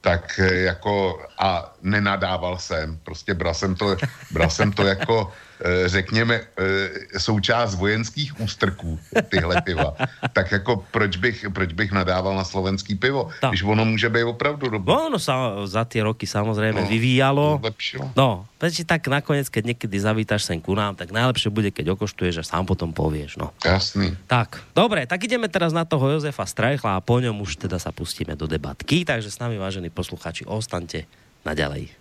tak 0.00 0.40
eh, 0.42 0.54
jako 0.54 1.20
a 1.38 1.74
nenadával 1.82 2.58
jsem, 2.58 2.98
prostě 3.02 3.34
bral 3.34 3.54
jsem 3.54 3.74
to, 3.74 3.96
bral 4.30 4.50
jsem 4.50 4.72
to 4.72 4.82
jako 4.86 5.32
eh, 5.32 5.45
řekněme 5.86 6.34
eh, 6.34 7.18
součást 7.20 7.74
vojenských 7.74 8.40
ústrků, 8.40 8.98
tyhle 9.28 9.62
piva. 9.62 9.96
Tak 10.32 10.52
jako 10.52 10.84
proč 10.90 11.16
bych, 11.16 11.46
proč 11.54 11.72
bych 11.72 11.92
nadával 11.92 12.36
na 12.36 12.44
slovenský 12.44 12.94
pivo, 12.94 13.30
Tak. 13.40 13.50
když 13.50 13.62
ono 13.62 13.84
může 13.84 14.08
být 14.08 14.24
opravdu 14.24 14.68
dobré. 14.68 14.94
no 14.94 15.06
ono 15.06 15.18
sa 15.18 15.64
za 15.64 15.84
tie 15.84 16.02
roky 16.02 16.26
samozrejme 16.26 16.80
No, 16.82 16.88
vyvíjalo. 16.88 17.58
Zlepšilo. 17.60 18.12
No, 18.16 18.44
veď 18.60 18.84
tak 18.84 19.08
nakoniec, 19.08 19.48
keď 19.48 19.72
niekedy 19.72 19.96
zavítaš 19.96 20.44
sem 20.44 20.60
ku 20.60 20.76
nám, 20.76 20.92
tak 20.96 21.12
najlepšie 21.12 21.48
bude, 21.48 21.70
keď 21.72 21.96
okoštuješ 21.96 22.40
a 22.40 22.44
sám 22.44 22.64
potom 22.68 22.92
povieš. 22.92 23.40
No. 23.40 23.52
Jasný. 23.64 24.12
Tak, 24.28 24.60
dobre, 24.76 25.08
tak 25.08 25.24
ideme 25.24 25.48
teraz 25.48 25.72
na 25.72 25.84
toho 25.88 26.08
Jozefa 26.16 26.44
Strajchla 26.44 27.00
a 27.00 27.04
po 27.04 27.16
ňom 27.20 27.40
už 27.40 27.56
teda 27.56 27.80
sa 27.80 27.92
pustíme 27.92 28.36
do 28.36 28.44
debatky, 28.44 29.04
takže 29.04 29.32
s 29.32 29.40
nami, 29.40 29.56
vážení 29.56 29.88
posluchači, 29.88 30.44
ostaňte 30.44 31.08
naďalej. 31.44 31.92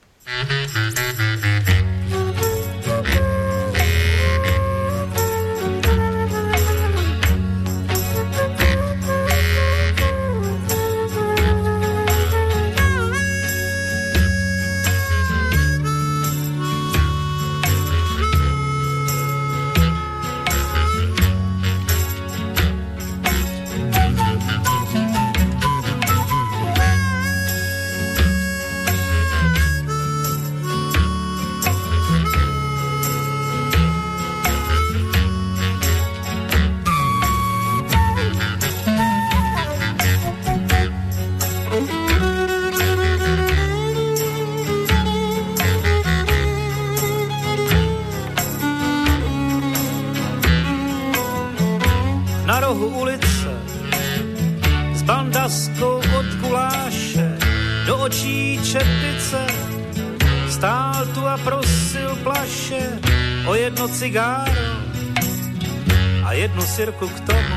Sirku 66.75 67.07
k 67.07 67.19
tomu. 67.19 67.55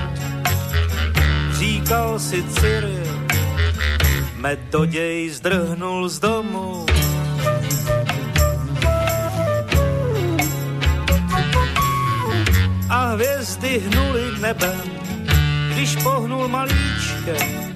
Říkal 1.59 2.19
si 2.19 2.43
Cyril, 2.43 3.27
metoděj 4.37 5.31
zdrhnul 5.31 6.09
z 6.09 6.19
domu. 6.19 6.87
a 12.91 13.07
hvězdy 13.07 13.79
hnuly 13.79 14.41
nebem, 14.41 14.83
když 15.73 15.97
pohnul 15.97 16.49
malíčkem. 16.49 17.75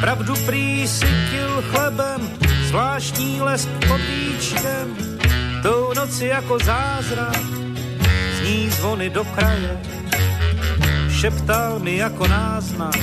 Pravdu 0.00 0.34
prý 0.46 0.88
sytil 0.88 1.62
chlebem, 1.70 2.30
zvláštní 2.68 3.40
lesk 3.40 3.68
pod 3.88 4.00
víčkem. 4.00 4.96
Tou 5.62 5.92
noci 5.94 6.26
jako 6.26 6.58
zázrak, 6.58 7.42
zní 8.38 8.70
zvony 8.70 9.10
do 9.10 9.24
kraje. 9.24 9.97
Šeptal 11.18 11.78
mi 11.78 11.96
jako 11.96 12.26
náznak, 12.26 12.94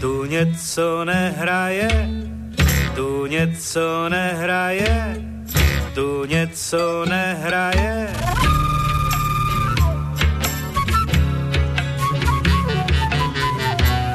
tu 0.00 0.24
něco 0.24 1.04
nehraje, 1.04 2.08
tu 2.94 3.26
něco 3.26 4.08
nehraje, 4.08 5.16
tu 5.94 6.24
něco 6.24 7.04
nehraje. 7.08 8.08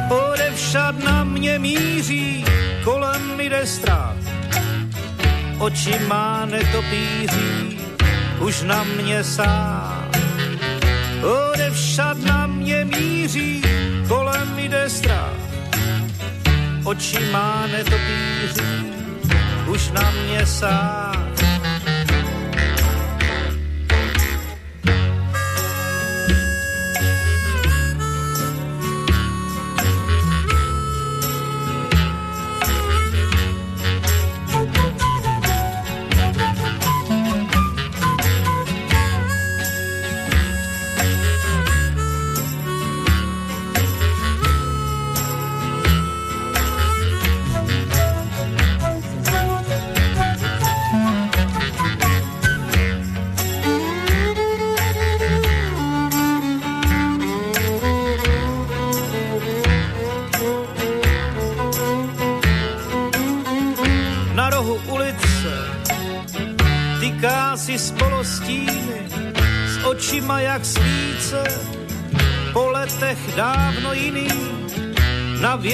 Odevšad 0.10 1.04
na 1.04 1.24
mě 1.24 1.60
míří, 1.60 2.46
kolem 2.84 3.40
jde 3.40 3.66
strach. 3.66 4.16
Oči 5.60 6.00
má 6.08 6.46
netopíří, 6.46 7.80
už 8.40 8.62
na 8.62 8.84
mě 8.84 9.24
sám. 9.24 9.93
Odevšad 11.24 12.18
na 12.18 12.48
mě 12.48 12.86
míří, 12.86 13.62
kolem 14.08 14.60
jde 14.60 14.90
strach. 14.90 15.34
Oči 16.84 17.20
má 17.32 17.68
netopíří, 17.68 18.86
už 19.68 19.92
na 19.92 20.12
mě 20.12 20.46
sám. 20.46 21.23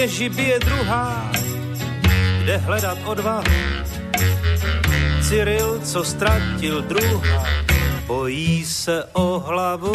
Věži 0.10 0.30
bije 0.30 0.60
druhá 0.60 1.32
kde 2.41 2.58
hledat 2.58 2.98
odvahu 3.06 3.43
Cyril, 5.22 5.80
co 5.84 6.04
ztratil 6.04 6.82
druha 6.82 7.45
bojí 8.08 8.65
se 8.65 9.04
o 9.13 9.39
hlavu 9.39 9.93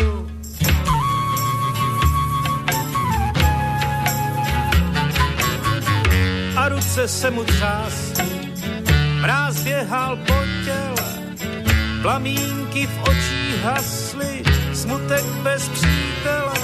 a 6.57 6.69
ruce 6.69 7.09
se 7.09 7.31
mu 7.31 7.45
třásí. 7.45 8.55
Mráz 9.21 9.63
běhal 9.63 10.17
po 10.17 10.35
těle, 10.65 11.11
plamínky 12.03 12.87
v 12.87 13.03
očích 13.03 13.63
hasly, 13.65 14.43
smutek 14.75 15.25
bez 15.43 15.69
přítele. 15.69 16.55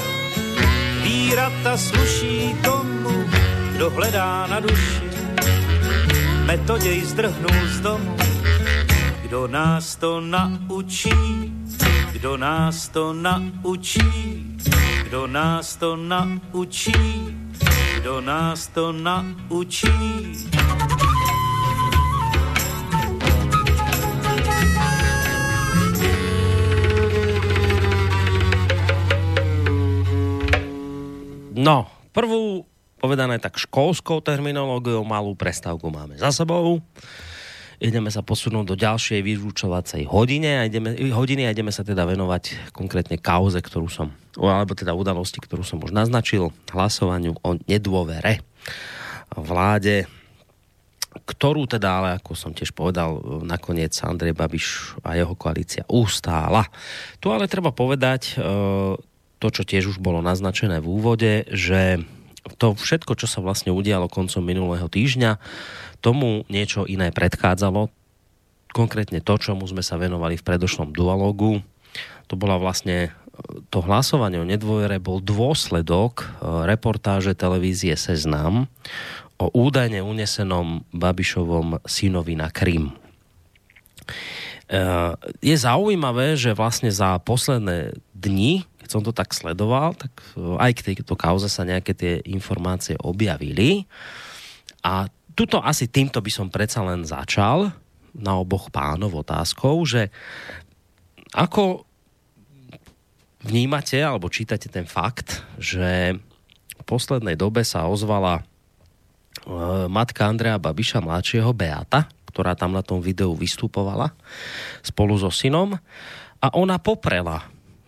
Vírata 1.03 1.77
sluší 1.77 2.55
tomu, 2.65 2.80
kdo 3.81 3.91
hledá 3.91 4.47
na 4.47 4.61
duši. 4.61 5.09
Metoděj 6.45 7.01
zdrhnul 7.01 7.67
z 7.67 7.81
domu, 7.81 8.17
kdo 9.23 9.49
nás 9.49 9.97
to 9.97 10.21
naučí. 10.21 11.11
kdo 12.13 12.37
nás 12.37 12.89
to 12.89 13.13
naučí, 13.13 14.05
kdo 15.05 15.27
nás 15.27 15.77
to 15.77 15.97
naučí, 15.97 16.93
kdo 17.97 18.21
nás 18.21 18.67
to 18.67 18.93
naučí. 18.93 19.89
No, 31.57 31.87
prvú 32.13 32.70
povedané 33.01 33.41
tak 33.41 33.57
školskou 33.57 34.21
terminológiou, 34.21 35.01
malú 35.09 35.33
prestávku 35.33 35.89
máme 35.89 36.21
za 36.21 36.29
sebou. 36.29 36.85
Ideme 37.81 38.13
sa 38.13 38.21
posunúť 38.21 38.65
do 38.69 38.77
ďalšej 38.77 39.25
vyučovacej 39.25 40.05
hodine 40.13 40.61
a 40.61 40.69
ideme, 40.69 40.93
hodiny 41.17 41.49
a 41.49 41.53
ideme 41.57 41.73
sa 41.73 41.81
teda 41.81 42.05
venovať 42.05 42.77
konkrétne 42.77 43.17
kauze, 43.17 43.57
ktorú 43.57 43.89
som, 43.89 44.13
alebo 44.37 44.77
teda 44.77 44.93
udalosti, 44.93 45.41
ktorú 45.41 45.65
som 45.65 45.81
už 45.81 45.97
naznačil, 45.97 46.53
hlasovaniu 46.69 47.41
o 47.41 47.57
nedôvere 47.65 48.45
vláde, 49.33 50.05
ktorú 51.11 51.65
teda, 51.65 51.89
ale 51.89 52.09
ako 52.21 52.37
som 52.37 52.53
tiež 52.53 52.77
povedal, 52.77 53.17
nakoniec 53.49 53.97
Andrej 54.05 54.37
Babiš 54.37 55.01
a 55.01 55.17
jeho 55.17 55.33
koalícia 55.33 55.89
ustála. 55.89 56.69
Tu 57.17 57.33
ale 57.33 57.49
treba 57.49 57.73
povedať, 57.73 58.37
to, 59.41 59.49
čo 59.49 59.63
tiež 59.65 59.97
už 59.97 59.99
bolo 60.05 60.21
naznačené 60.21 60.85
v 60.85 60.91
úvode, 61.01 61.49
že 61.49 61.97
to 62.57 62.73
všetko, 62.77 63.17
čo 63.17 63.29
sa 63.29 63.45
vlastne 63.45 63.73
udialo 63.73 64.09
koncom 64.09 64.41
minulého 64.41 64.89
týždňa, 64.89 65.41
tomu 66.01 66.49
niečo 66.49 66.89
iné 66.89 67.13
predchádzalo. 67.13 67.93
Konkrétne 68.71 69.21
to, 69.21 69.35
čomu 69.37 69.67
sme 69.67 69.83
sa 69.83 69.99
venovali 69.99 70.39
v 70.39 70.47
predošlom 70.47 70.95
dualogu, 70.95 71.61
to 72.31 72.39
bola 72.39 72.57
vlastne 72.63 73.11
to 73.73 73.79
hlasovanie 73.83 74.39
o 74.41 74.47
nedôvere 74.47 75.01
bol 75.01 75.19
dôsledok 75.19 76.23
e, 76.23 76.27
reportáže 76.69 77.33
televízie 77.33 77.97
Seznam 77.97 78.69
o 79.41 79.49
údajne 79.49 80.05
unesenom 80.05 80.85
Babišovom 80.93 81.81
synovi 81.89 82.37
na 82.37 82.53
Krym. 82.53 82.93
E, 82.93 82.95
je 85.41 85.57
zaujímavé, 85.57 86.37
že 86.37 86.53
vlastne 86.53 86.93
za 86.93 87.17
posledné 87.25 87.97
dni 88.13 88.69
som 88.91 89.07
to 89.07 89.15
tak 89.15 89.31
sledoval, 89.31 89.95
tak 89.95 90.11
e, 90.35 90.59
aj 90.59 90.73
k 90.75 90.85
tejto 90.93 91.15
kauze 91.15 91.47
sa 91.47 91.63
nejaké 91.63 91.95
tie 91.95 92.19
informácie 92.27 92.99
objavili. 92.99 93.87
A 94.83 95.07
tuto 95.39 95.63
asi 95.63 95.87
týmto 95.87 96.19
by 96.19 96.31
som 96.35 96.51
predsa 96.51 96.83
len 96.83 97.07
začal 97.07 97.71
na 98.11 98.33
oboch 98.35 98.69
pánov 98.75 99.23
otázkou, 99.23 99.87
že 99.87 100.11
ako 101.31 101.87
vnímate 103.47 104.03
alebo 104.03 104.27
čítate 104.27 104.67
ten 104.67 104.85
fakt, 104.85 105.47
že 105.57 106.19
v 106.75 106.83
poslednej 106.85 107.39
dobe 107.39 107.63
sa 107.63 107.87
ozvala 107.87 108.43
e, 108.43 108.43
matka 109.87 110.27
Andrea 110.27 110.59
Babiša 110.59 110.99
mladšieho 110.99 111.55
Beata, 111.55 112.11
ktorá 112.29 112.59
tam 112.59 112.75
na 112.75 112.83
tom 112.83 112.99
videu 112.99 113.31
vystupovala 113.33 114.11
spolu 114.83 115.15
so 115.15 115.31
synom 115.31 115.79
a 116.41 116.47
ona 116.57 116.81
poprela 116.81 117.47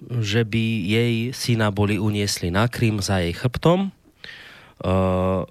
že 0.08 0.42
by 0.42 0.64
jej 0.88 1.14
syna 1.30 1.70
boli 1.70 2.00
uniesli 2.00 2.50
na 2.50 2.66
Krym 2.66 2.98
za 2.98 3.22
jej 3.22 3.36
chrbtom. 3.36 3.94
Uh, 4.82 5.46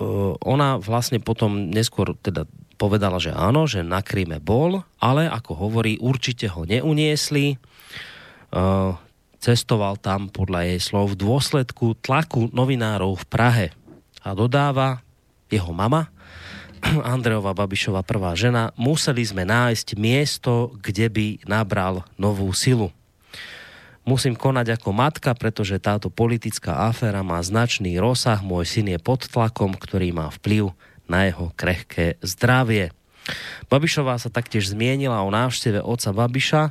uh, 0.00 0.32
ona 0.44 0.76
vlastne 0.76 1.22
potom 1.22 1.72
neskôr 1.72 2.12
teda 2.20 2.44
povedala, 2.80 3.20
že 3.20 3.36
áno, 3.36 3.68
že 3.68 3.84
na 3.84 4.00
Kryme 4.00 4.40
bol, 4.40 4.80
ale 4.96 5.28
ako 5.28 5.52
hovorí, 5.68 6.00
určite 6.00 6.48
ho 6.48 6.64
neuniesli. 6.64 7.60
Uh, 8.48 8.96
cestoval 9.40 10.00
tam 10.00 10.32
podľa 10.32 10.64
jej 10.72 10.80
slov 10.80 11.12
v 11.12 11.20
dôsledku 11.20 12.00
tlaku 12.00 12.48
novinárov 12.52 13.20
v 13.20 13.28
Prahe. 13.28 13.66
A 14.24 14.32
dodáva 14.32 15.04
jeho 15.52 15.72
mama, 15.76 16.08
Andreova 17.12 17.52
Babišova 17.52 18.00
prvá 18.00 18.32
žena, 18.32 18.72
museli 18.80 19.20
sme 19.24 19.44
nájsť 19.44 20.00
miesto, 20.00 20.72
kde 20.80 21.12
by 21.12 21.26
nabral 21.44 22.04
novú 22.16 22.48
silu. 22.56 22.88
Musím 24.08 24.32
konať 24.32 24.80
ako 24.80 24.90
matka, 24.96 25.36
pretože 25.36 25.76
táto 25.76 26.08
politická 26.08 26.88
aféra 26.88 27.20
má 27.20 27.36
značný 27.44 28.00
rozsah. 28.00 28.40
Môj 28.40 28.64
syn 28.64 28.96
je 28.96 28.98
pod 28.98 29.28
tlakom, 29.28 29.76
ktorý 29.76 30.10
má 30.16 30.32
vplyv 30.40 30.72
na 31.04 31.28
jeho 31.28 31.52
krehké 31.52 32.16
zdravie. 32.24 32.96
Babišová 33.68 34.16
sa 34.16 34.32
taktiež 34.32 34.72
zmienila 34.72 35.20
o 35.20 35.30
návšteve 35.30 35.84
oca 35.84 36.10
Babiša, 36.16 36.64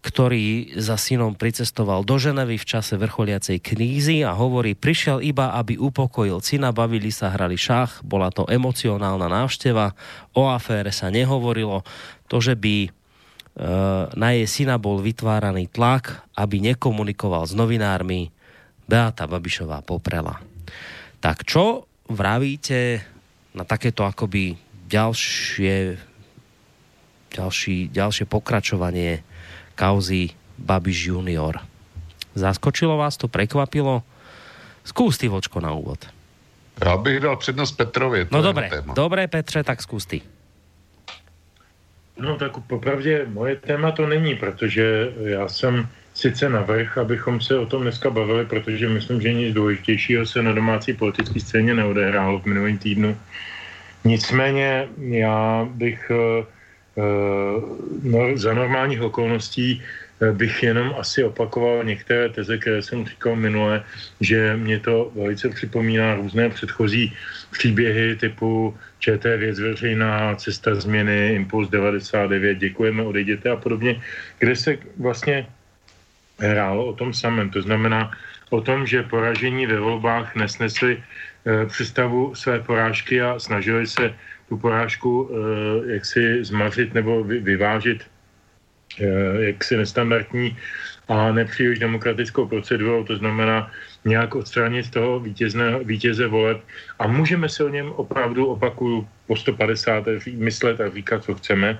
ktorý 0.00 0.80
za 0.80 0.96
synom 0.96 1.36
pricestoval 1.36 2.08
do 2.08 2.16
Ženevy 2.16 2.56
v 2.56 2.64
čase 2.64 2.96
vrcholiacej 2.96 3.60
knízy 3.60 4.24
a 4.24 4.32
hovorí, 4.32 4.72
prišiel 4.72 5.20
iba, 5.20 5.52
aby 5.52 5.76
upokojil 5.76 6.40
syna, 6.40 6.72
bavili 6.72 7.12
sa, 7.12 7.28
hrali 7.28 7.60
šach, 7.60 8.00
bola 8.00 8.32
to 8.32 8.48
emocionálna 8.48 9.28
návšteva, 9.28 9.92
o 10.32 10.48
afére 10.48 10.88
sa 10.88 11.12
nehovorilo, 11.12 11.84
to, 12.32 12.40
že 12.40 12.56
by 12.56 12.88
na 14.14 14.28
jej 14.32 14.46
syna 14.46 14.78
bol 14.78 15.02
vytváraný 15.02 15.66
tlak, 15.68 16.22
aby 16.38 16.62
nekomunikoval 16.62 17.44
s 17.44 17.52
novinármi. 17.52 18.30
Beata 18.90 19.26
Babišová 19.26 19.86
poprela. 19.86 20.42
Tak 21.22 21.46
čo 21.46 21.86
vravíte 22.10 22.98
na 23.54 23.62
takéto 23.62 24.02
akoby 24.02 24.58
ďalšie, 24.90 25.94
ďalší, 27.30 27.76
ďalšie 27.94 28.24
pokračovanie 28.26 29.22
kauzy 29.78 30.34
Babiš 30.58 31.14
junior? 31.14 31.62
Zaskočilo 32.34 32.98
vás 32.98 33.14
to, 33.18 33.30
prekvapilo? 33.30 34.02
Skús 34.82 35.18
ty, 35.18 35.28
Vočko, 35.28 35.60
na 35.60 35.70
úvod. 35.70 36.06
Já 36.80 36.96
bych 36.96 37.20
dal 37.20 37.36
přednost 37.36 37.72
Petrovi. 37.72 38.26
No 38.30 38.42
dobré, 38.42 38.70
dobré 38.94 39.28
Petře, 39.28 39.64
tak 39.64 39.82
zkus 39.82 40.06
ty. 40.06 40.22
No 42.20 42.36
tak 42.36 42.52
popravdě 42.66 43.26
moje 43.28 43.56
téma 43.56 43.90
to 43.92 44.06
není, 44.06 44.34
protože 44.34 45.12
já 45.24 45.48
jsem 45.48 45.88
sice 46.14 46.48
navrh, 46.48 46.98
abychom 46.98 47.40
se 47.40 47.58
o 47.58 47.66
tom 47.66 47.82
dneska 47.82 48.10
bavili, 48.10 48.44
protože 48.44 48.88
myslím, 48.88 49.20
že 49.20 49.32
nic 49.32 49.54
důležitějšího 49.54 50.26
se 50.26 50.42
na 50.42 50.52
domácí 50.52 50.92
politické 50.92 51.40
scéně 51.40 51.74
neodehrálo 51.74 52.38
v 52.38 52.46
minulém 52.46 52.78
týdnu. 52.78 53.16
Nicméně 54.04 54.88
já 54.98 55.68
bych 55.70 56.10
uh, 56.10 56.44
no, 58.02 58.36
za 58.36 58.54
normálních 58.54 59.02
okolností 59.02 59.82
bych 60.32 60.62
jenom 60.62 60.94
asi 60.98 61.24
opakoval 61.24 61.84
některé 61.84 62.28
teze, 62.28 62.58
které 62.58 62.82
jsem 62.82 63.06
říkal 63.06 63.36
minule, 63.36 63.84
že 64.20 64.56
mě 64.56 64.78
to 64.80 65.12
velice 65.14 65.48
připomíná 65.48 66.14
různé 66.14 66.50
předchozí 66.50 67.12
příběhy 67.50 68.16
typu 68.16 68.76
ČT 69.00 69.36
věc 69.36 69.60
veřejná, 69.60 70.34
cesta 70.36 70.74
změny, 70.74 71.34
Impuls 71.34 71.68
99, 71.68 72.58
děkujeme, 72.58 73.02
odejděte 73.02 73.50
a 73.50 73.56
podobně, 73.56 74.00
kde 74.38 74.56
se 74.56 74.78
vlastně 74.96 75.46
hrálo 76.38 76.86
o 76.86 76.92
tom 76.92 77.12
samém. 77.12 77.50
To 77.50 77.62
znamená 77.62 78.10
o 78.50 78.60
tom, 78.60 78.86
že 78.86 79.02
poražení 79.02 79.66
ve 79.66 79.80
volbách 79.80 80.36
nesnesli 80.36 80.96
e, 80.96 81.66
představu 81.66 82.34
své 82.34 82.60
porážky 82.60 83.22
a 83.22 83.38
snažili 83.38 83.86
se 83.86 84.14
tu 84.48 84.58
porážku 84.58 85.30
e, 85.30 85.92
jaksi 85.92 86.44
zmařit 86.44 86.94
nebo 86.94 87.24
vy, 87.24 87.40
vyvážit 87.40 88.04
e, 89.00 89.06
jaksi 89.54 89.76
nestandardní 89.76 90.56
a 91.08 91.32
nepříliš 91.32 91.78
demokratickou 91.78 92.46
procedurou, 92.46 93.04
to 93.04 93.16
znamená 93.16 93.70
nějak 94.04 94.34
odstranit 94.34 94.90
toho 94.90 95.20
vítězné, 95.20 95.78
vítěze 95.84 96.26
voleb 96.26 96.60
a 96.98 97.06
můžeme 97.06 97.48
se 97.48 97.64
o 97.64 97.68
něm 97.68 97.92
opravdu, 97.92 98.46
opakuju, 98.46 99.08
po 99.26 99.36
150 99.36 100.04
myslet 100.36 100.80
a 100.80 100.90
říkat, 100.90 101.24
co 101.24 101.34
chceme. 101.34 101.78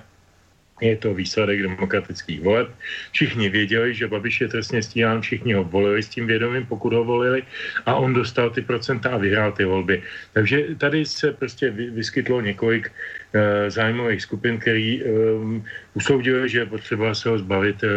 Je 0.81 0.97
to 0.97 1.13
výsledek 1.13 1.61
demokratických 1.61 2.41
voleb. 2.41 2.69
Všichni 3.11 3.49
věděli, 3.49 3.93
že 3.93 4.07
Babiš 4.07 4.41
je 4.41 4.47
trestně 4.47 4.81
stíhán, 4.83 5.21
všichni 5.21 5.53
ho 5.53 5.63
volili 5.63 6.03
s 6.03 6.09
tím 6.09 6.27
vědomím, 6.27 6.65
pokud 6.65 6.93
ho 6.93 7.03
volili 7.03 7.43
a 7.85 7.95
on 7.95 8.13
dostal 8.13 8.49
ty 8.49 8.61
procenta 8.61 9.09
a 9.09 9.17
vyhrál 9.17 9.51
ty 9.51 9.65
volby. 9.65 10.01
Takže 10.33 10.63
tady 10.77 11.05
se 11.05 11.33
prostě 11.33 11.69
vyskytlo 11.69 12.41
několik 12.41 12.89
uh, 12.89 13.69
zájmových 13.69 14.21
skupin, 14.21 14.57
který 14.57 15.03
um, 15.03 15.65
usoudili, 15.93 16.49
že 16.49 16.59
je 16.59 16.65
potřeba 16.65 17.13
se 17.13 17.29
ho 17.29 17.37
zbavit 17.37 17.83
uh, 17.83 17.89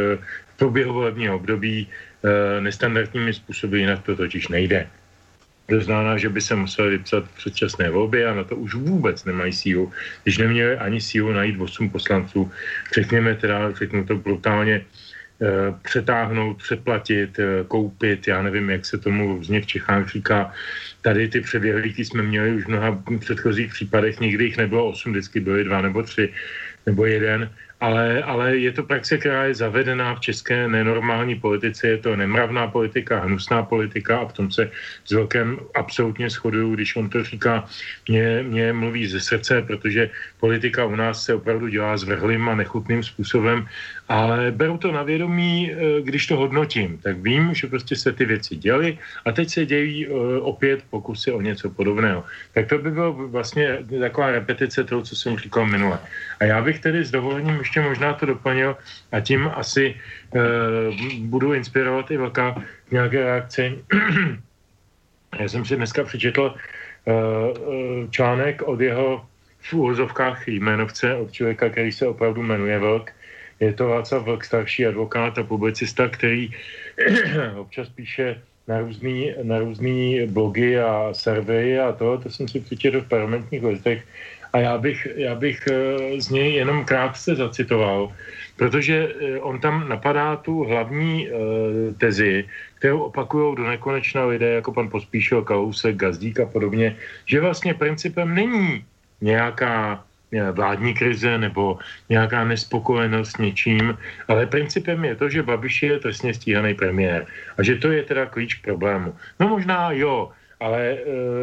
v 0.55 0.57
průběhu 0.57 0.93
volebního 0.93 1.37
období 1.37 1.89
nestandardními 2.61 3.35
způsoby, 3.35 3.79
jinak 3.81 4.03
to 4.03 4.17
totiž 4.17 4.49
nejde. 4.49 4.87
To 5.67 5.81
znamená, 5.81 6.19
že 6.19 6.29
by 6.29 6.41
se 6.41 6.55
museli 6.55 6.91
vypsat 6.91 7.25
předčasné 7.37 7.91
volby 7.91 8.25
a 8.27 8.35
na 8.35 8.45
to 8.45 8.57
už 8.57 8.75
vůbec 8.75 9.25
nemají 9.25 9.53
sílu. 9.53 9.93
Když 10.23 10.39
neměli 10.39 10.77
ani 10.77 11.01
sílu 11.01 11.33
najít 11.33 11.61
8 11.61 11.91
poslanců, 11.91 12.53
řekněme 12.95 13.35
teda, 13.35 13.73
řeknu 13.73 14.05
to 14.05 14.17
brutálně, 14.17 14.85
eh, 14.85 15.73
přetáhnout, 15.83 16.61
přeplatit, 16.61 17.39
eh, 17.39 17.65
koupit, 17.69 18.29
já 18.29 18.43
nevím, 18.43 18.71
jak 18.71 18.85
se 18.85 18.99
tomu 18.99 19.37
různě 19.37 19.61
v 19.61 19.67
Čechách 19.67 20.09
říká. 20.13 20.53
Tady 21.01 21.29
ty 21.29 21.41
přeběhlíky 21.41 22.05
jsme 22.05 22.23
měli 22.23 22.51
už 22.61 22.65
v 22.65 22.69
mnoha 22.69 22.91
předchozích 23.21 23.73
případech, 23.73 24.21
nikdy 24.21 24.45
jich 24.45 24.57
nebylo 24.57 24.89
8, 24.93 25.13
vždycky 25.13 25.41
byly 25.41 25.65
dva 25.65 25.81
nebo 25.81 26.03
tři 26.03 26.33
nebo 26.87 27.09
jeden 27.09 27.51
ale, 27.85 28.23
ale 28.25 28.57
je 28.57 28.73
to 28.73 28.83
praxe, 28.83 29.19
která 29.19 29.45
je 29.45 29.55
zavedená 29.55 30.15
v 30.15 30.21
české 30.21 30.69
nenormální 30.69 31.37
politice, 31.37 31.89
je 31.89 31.99
to 31.99 32.17
nemravná 32.17 32.67
politika, 32.73 33.21
hnusná 33.21 33.63
politika 33.63 34.25
a 34.25 34.29
v 34.29 34.33
tom 34.33 34.47
se 34.49 34.71
s 35.05 35.11
velkém 35.13 35.61
absolutně 35.75 36.31
shoduju, 36.31 36.75
když 36.75 36.97
on 36.97 37.13
to 37.13 37.25
říká, 37.25 37.69
mě, 38.09 38.41
mě 38.49 38.73
mluví 38.73 39.07
ze 39.07 39.21
srdce, 39.21 39.63
protože 39.63 40.11
politika 40.41 40.85
u 40.85 40.97
nás 40.97 41.25
se 41.25 41.35
opravdu 41.35 41.69
dělá 41.69 41.97
zvrhlým 41.97 42.49
a 42.49 42.55
nechutným 42.55 43.03
způsobem 43.03 43.69
ale 44.09 44.51
beru 44.51 44.79
to 44.79 44.93
na 44.93 45.03
vědomí, 45.03 45.73
eh, 45.73 46.03
když 46.03 46.27
to 46.27 46.37
hodnotím, 46.37 46.99
tak 46.99 47.17
vím, 47.17 47.55
že 47.55 47.67
prostě 47.67 47.97
se 47.97 48.13
ty 48.13 48.25
věci 48.25 48.57
děly 48.57 48.99
a 49.25 49.33
teď 49.33 49.49
se 49.49 49.67
dějí 49.67 50.07
eh, 50.07 50.11
opět 50.41 50.85
pokusy 50.91 51.33
o 51.33 51.41
něco 51.41 51.71
podobného. 51.71 52.25
Tak 52.53 52.69
to 52.69 52.79
by 52.79 52.91
bylo 52.91 53.13
vlastně 53.13 53.79
taková 54.01 54.31
repetice 54.31 54.85
toho, 54.85 55.03
co 55.03 55.17
jsem 55.17 55.39
říkal 55.39 55.67
minule. 55.67 55.99
A 56.41 56.45
já 56.45 56.63
bych 56.63 56.79
tedy 56.79 57.05
s 57.05 57.11
dovolením 57.11 57.57
ještě 57.59 57.74
možná 57.81 58.13
to 58.15 58.27
doplnil 58.27 58.77
a 59.13 59.21
tím 59.21 59.51
asi 59.55 59.95
uh, 59.95 60.41
budu 61.19 61.55
inspirovat 61.55 62.11
i 62.11 62.17
velká 62.17 62.63
nějaké 62.91 63.25
reakce. 63.25 63.71
já 65.39 65.49
jsem 65.49 65.65
si 65.65 65.77
dneska 65.77 66.05
přečetl 66.05 66.55
uh, 66.55 68.11
článek 68.11 68.63
od 68.63 68.81
jeho 68.81 69.27
v 69.61 69.73
úvozovkách 69.73 70.49
jmenovce, 70.49 71.15
od 71.15 71.33
člověka, 71.33 71.69
který 71.69 71.93
se 71.93 72.07
opravdu 72.07 72.43
jmenuje 72.43 72.79
Vlk, 72.79 73.11
je 73.61 73.73
to 73.73 73.89
Václav 73.89 74.23
Vlk, 74.25 74.45
starší 74.45 74.87
advokát 74.87 75.39
a 75.39 75.43
publicista, 75.43 76.09
který 76.09 76.51
občas 77.57 77.89
píše 77.89 78.43
na 78.69 78.81
různý, 78.81 79.35
na 79.43 79.59
různý 79.59 80.27
blogy 80.27 80.79
a 80.79 81.09
servery 81.13 81.81
a 81.81 81.93
to, 81.93 82.19
to 82.19 82.31
jsem 82.31 82.49
si 82.49 82.61
přečetl 82.61 83.01
v 83.01 83.09
parlamentních 83.09 83.65
listech 83.65 84.05
a 84.55 84.59
já 84.59 84.79
bych, 84.79 85.09
já 85.17 85.35
bych 85.35 85.67
eh, 85.67 86.21
z 86.21 86.31
něj 86.31 86.55
jenom 86.55 86.85
krátce 86.85 87.35
zacitoval, 87.35 88.13
protože 88.57 89.11
eh, 89.11 89.41
on 89.41 89.61
tam 89.61 89.89
napadá 89.89 90.37
tu 90.37 90.63
hlavní 90.65 91.27
uh, 91.27 91.35
tezi, 91.99 92.47
kterou 92.79 93.11
opakují 93.11 93.57
do 93.57 93.67
nekonečna 93.67 94.25
lidé 94.25 94.63
jako 94.63 94.73
pan 94.73 94.89
Pospíšil, 94.89 95.43
Kalousek, 95.43 95.97
Gazdík 95.97 96.41
a 96.41 96.47
podobně, 96.47 96.97
že 97.27 97.41
vlastně 97.41 97.75
principem 97.75 98.35
není 98.35 98.85
nějaká 99.21 100.05
vládní 100.53 100.95
krize 100.95 101.39
nebo 101.39 101.79
nějaká 102.11 102.45
nespokojenost 102.45 103.31
s 103.31 103.39
něčím, 103.39 103.99
ale 104.29 104.47
principem 104.47 105.05
je 105.05 105.15
to, 105.15 105.29
že 105.29 105.43
Babiš 105.43 105.83
je 105.83 105.99
trestně 105.99 106.35
stíhaný 106.35 106.75
premiér 106.75 107.27
a 107.59 107.63
že 107.63 107.79
to 107.79 107.91
je 107.95 108.03
teda 108.03 108.27
klíč 108.27 108.55
k 108.55 108.65
problému. 108.65 109.15
No 109.41 109.49
možná 109.49 109.91
jo, 109.95 110.31
ale 110.61 110.91
e, 110.91 110.99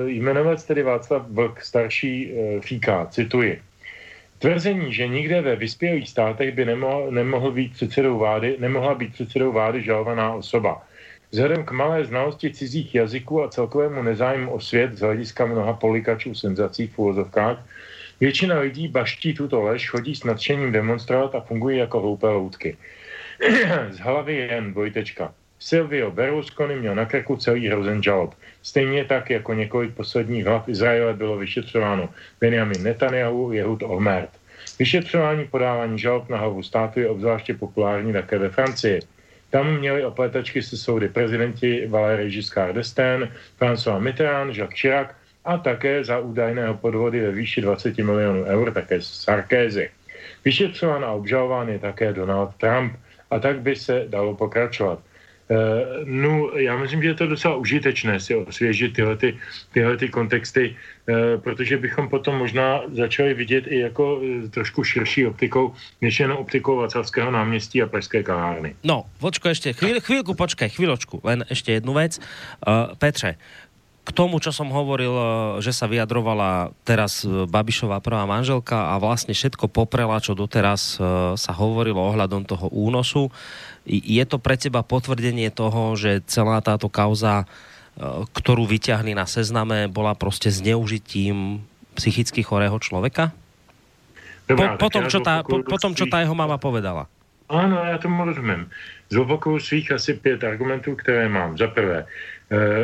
jmenovat 0.10 0.68
tedy 0.68 0.84
Václav 0.84 1.28
Vlk 1.28 1.62
starší 1.62 2.32
e, 2.34 2.62
říká, 2.62 3.06
cituji, 3.06 3.62
Tvrzení, 4.40 4.94
že 4.94 5.08
nikde 5.08 5.42
ve 5.42 5.56
vyspělých 5.56 6.10
státech 6.10 6.56
by 6.56 6.66
nemohl, 6.66 7.12
nemohl 7.12 7.52
být 7.52 7.74
předsedou 7.74 8.18
vlády, 8.18 8.56
nemohla 8.60 8.96
být 8.96 9.14
předsedou 9.14 9.52
vlády 9.52 9.84
žalovaná 9.84 10.34
osoba. 10.34 10.82
Vzhledem 11.32 11.66
k 11.66 11.72
malé 11.72 12.06
znalosti 12.06 12.54
cizích 12.54 12.96
jazyků 12.96 13.44
a 13.44 13.50
celkovému 13.50 14.04
nezájmu 14.04 14.52
o 14.52 14.60
svět 14.60 14.98
z 14.98 15.00
hlediska 15.00 15.46
mnoha 15.46 15.74
polikačů 15.74 16.36
senzací 16.36 16.88
v 16.88 17.00
úvozovkách 17.00 17.66
Většina 18.22 18.60
lidí 18.60 18.88
baští 18.88 19.34
tuto 19.34 19.62
lež, 19.62 19.90
chodí 19.90 20.16
s 20.16 20.24
nadšením 20.24 20.72
demonstrovat 20.72 21.36
a 21.36 21.42
fungují 21.42 21.78
jako 21.78 22.02
hloupé 22.02 22.28
loutky. 22.28 22.78
Z 23.90 24.00
hlavy 24.00 24.36
jen 24.36 24.72
dvojtečka. 24.72 25.34
Silvio 25.62 26.12
Berlusconi 26.12 26.76
měl 26.76 26.96
na 26.96 27.06
krku 27.06 27.36
celý 27.36 27.68
hrozen 27.68 28.04
žalob. 28.04 28.34
Stejně 28.62 29.06
tak, 29.06 29.30
jako 29.30 29.54
několik 29.54 29.94
posledních 29.94 30.46
hlav 30.46 30.70
Izraele 30.70 31.14
bylo 31.14 31.38
vyšetřováno 31.38 32.10
Benjamin 32.40 32.84
Netanyahu, 32.84 33.52
Jehud 33.52 33.84
Olmert. 33.84 34.30
Vyšetřování 34.80 35.48
podávání 35.48 36.00
žalob 36.00 36.30
na 36.30 36.38
hlavu 36.38 36.64
státu 36.64 37.00
je 37.00 37.10
obzvláště 37.10 37.54
populární 37.54 38.14
také 38.14 38.38
ve 38.38 38.50
Francii. 38.50 39.00
Tam 39.50 39.78
měli 39.78 40.06
opletačky 40.06 40.62
se 40.62 40.78
soudy 40.78 41.10
prezidenti 41.10 41.88
Valéry 41.88 42.30
Giscard 42.30 42.76
d'Estaing, 42.76 43.30
François 43.60 44.00
Mitterrand, 44.00 44.56
Jacques 44.56 44.80
Chirac 44.80 45.10
a 45.46 45.58
také 45.58 46.04
za 46.04 46.20
údajného 46.20 46.74
podvody 46.74 47.20
ve 47.20 47.32
výši 47.32 47.62
20 47.62 47.98
milionů 47.98 48.44
eur, 48.44 48.74
také 48.74 49.02
Sarkézy. 49.02 49.90
Vyšetřován 50.46 51.06
a 51.06 51.12
obžalován 51.12 51.70
je 51.70 51.80
také 51.80 52.14
Donald 52.14 52.56
Trump 52.58 52.94
a 53.32 53.40
tak 53.40 53.62
by 53.62 53.76
se 53.76 54.06
dalo 54.08 54.36
pokračovat. 54.36 55.00
Uh, 55.52 55.58
no, 56.08 56.50
já 56.56 56.78
myslím, 56.78 57.04
že 57.04 57.08
je 57.08 57.14
to 57.14 57.28
docela 57.28 57.56
užitečné 57.56 58.20
si 58.20 58.36
osvěžit 58.36 58.94
tyhle, 58.94 59.18
ty, 59.18 59.38
tyhle 59.74 59.98
ty 59.98 60.10
kontexty, 60.10 60.76
uh, 60.76 61.42
protože 61.42 61.78
bychom 61.78 62.10
potom 62.10 62.38
možná 62.38 62.82
začali 62.92 63.34
vidět 63.34 63.68
i 63.68 63.80
jako 63.80 64.16
uh, 64.16 64.50
trošku 64.50 64.84
širší 64.84 65.28
optikou, 65.28 65.74
než 66.02 66.20
jenom 66.20 66.38
optikou 66.38 66.76
Vaclavského 66.76 67.32
náměstí 67.32 67.82
a 67.84 67.88
Pražské 67.88 68.24
kavárny. 68.24 68.76
No, 68.84 69.06
počko 69.20 69.50
ještě, 69.50 69.74
chvíli, 69.74 70.00
chvíľku, 70.00 70.34
počkej, 70.34 70.70
chvíľočku, 70.70 71.20
len 71.24 71.44
ještě 71.50 71.72
jednu 71.72 71.94
věc. 71.94 72.20
Uh, 72.68 72.96
Petře, 72.96 73.36
k 74.02 74.10
tomu, 74.10 74.42
čo 74.42 74.50
som 74.50 74.74
hovoril, 74.74 75.14
eh, 75.14 75.26
že 75.62 75.72
sa 75.74 75.86
vyjadrovala 75.86 76.74
teraz 76.82 77.22
eh, 77.22 77.46
Babišová 77.46 78.02
prvá 78.02 78.26
manželka 78.26 78.94
a 78.94 78.98
vlastne 78.98 79.38
všetko 79.38 79.70
poprela, 79.70 80.18
čo 80.18 80.34
doteraz 80.34 80.98
eh, 80.98 81.38
sa 81.38 81.52
hovorilo 81.54 82.02
ohľadom 82.02 82.46
toho 82.50 82.68
únosu. 82.74 83.30
Je 83.86 84.24
to 84.30 84.38
pre 84.38 84.58
teba 84.58 84.86
potvrdenie 84.86 85.50
toho, 85.50 85.98
že 85.98 86.22
celá 86.30 86.62
táto 86.62 86.86
kauza, 86.86 87.50
ktorú 88.34 88.66
vyťahli 88.70 89.18
na 89.18 89.26
sezname, 89.26 89.88
bola 89.90 90.16
prostě 90.16 90.52
zneužitím 90.52 91.66
psychicky 91.94 92.44
chorého 92.44 92.80
člověka? 92.80 93.32
Dobrá, 94.48 94.76
po, 94.76 94.88
potom, 94.88 95.08
čo 95.08 95.20
tá, 95.20 95.44
po, 95.44 95.64
potom, 95.64 95.96
čo 95.96 96.06
tá 96.12 96.20
jeho 96.20 96.36
mama 96.36 96.58
povedala. 96.58 97.08
Ano, 97.50 97.84
já 97.84 97.98
tomu 97.98 98.26
rozumím. 98.26 98.70
Zopakuju 99.10 99.60
svých 99.60 99.92
asi 99.92 100.14
pět 100.14 100.44
argumentů, 100.44 100.96
které 100.96 101.30
mám. 101.30 101.58
Za 101.58 101.68
prvé, 101.68 102.06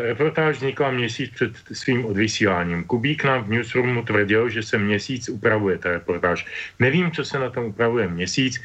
reportáž 0.03 0.57
vznikla 0.57 0.91
měsíc 0.91 1.32
před 1.32 1.51
svým 1.72 2.05
odvysíláním. 2.05 2.84
Kubík 2.84 3.24
nám 3.24 3.43
v 3.43 3.49
newsroomu 3.49 4.03
tvrdil, 4.03 4.49
že 4.49 4.63
se 4.63 4.78
měsíc 4.78 5.30
upravuje 5.30 5.78
ta 5.78 5.91
reportáž. 5.91 6.47
Nevím, 6.80 7.11
co 7.11 7.26
se 7.26 7.39
na 7.39 7.49
tom 7.49 7.65
upravuje 7.65 8.07
měsíc. 8.07 8.63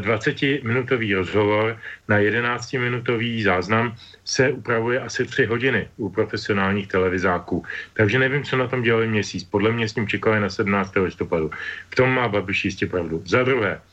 20-minutový 0.00 1.12
eh, 1.12 1.16
rozhovor 1.16 1.76
na 2.08 2.18
11-minutový 2.18 3.42
záznam 3.42 3.94
se 4.24 4.52
upravuje 4.52 5.00
asi 5.00 5.24
3 5.24 5.44
hodiny 5.44 5.88
u 5.96 6.08
profesionálních 6.08 6.88
televizáků. 6.88 7.64
Takže 7.92 8.18
nevím, 8.18 8.44
co 8.44 8.56
na 8.56 8.68
tom 8.68 8.82
dělali 8.82 9.08
měsíc. 9.08 9.44
Podle 9.44 9.72
mě 9.72 9.88
s 9.88 9.92
tím 9.92 10.08
čekali 10.08 10.40
na 10.40 10.50
17. 10.50 10.96
listopadu. 10.96 11.50
V 11.90 11.94
tom 11.94 12.10
má 12.10 12.28
Babiš 12.28 12.64
jistě 12.64 12.86
pravdu. 12.86 13.22
Za 13.26 13.42
druhé, 13.42 13.80
Eh, 13.80 13.89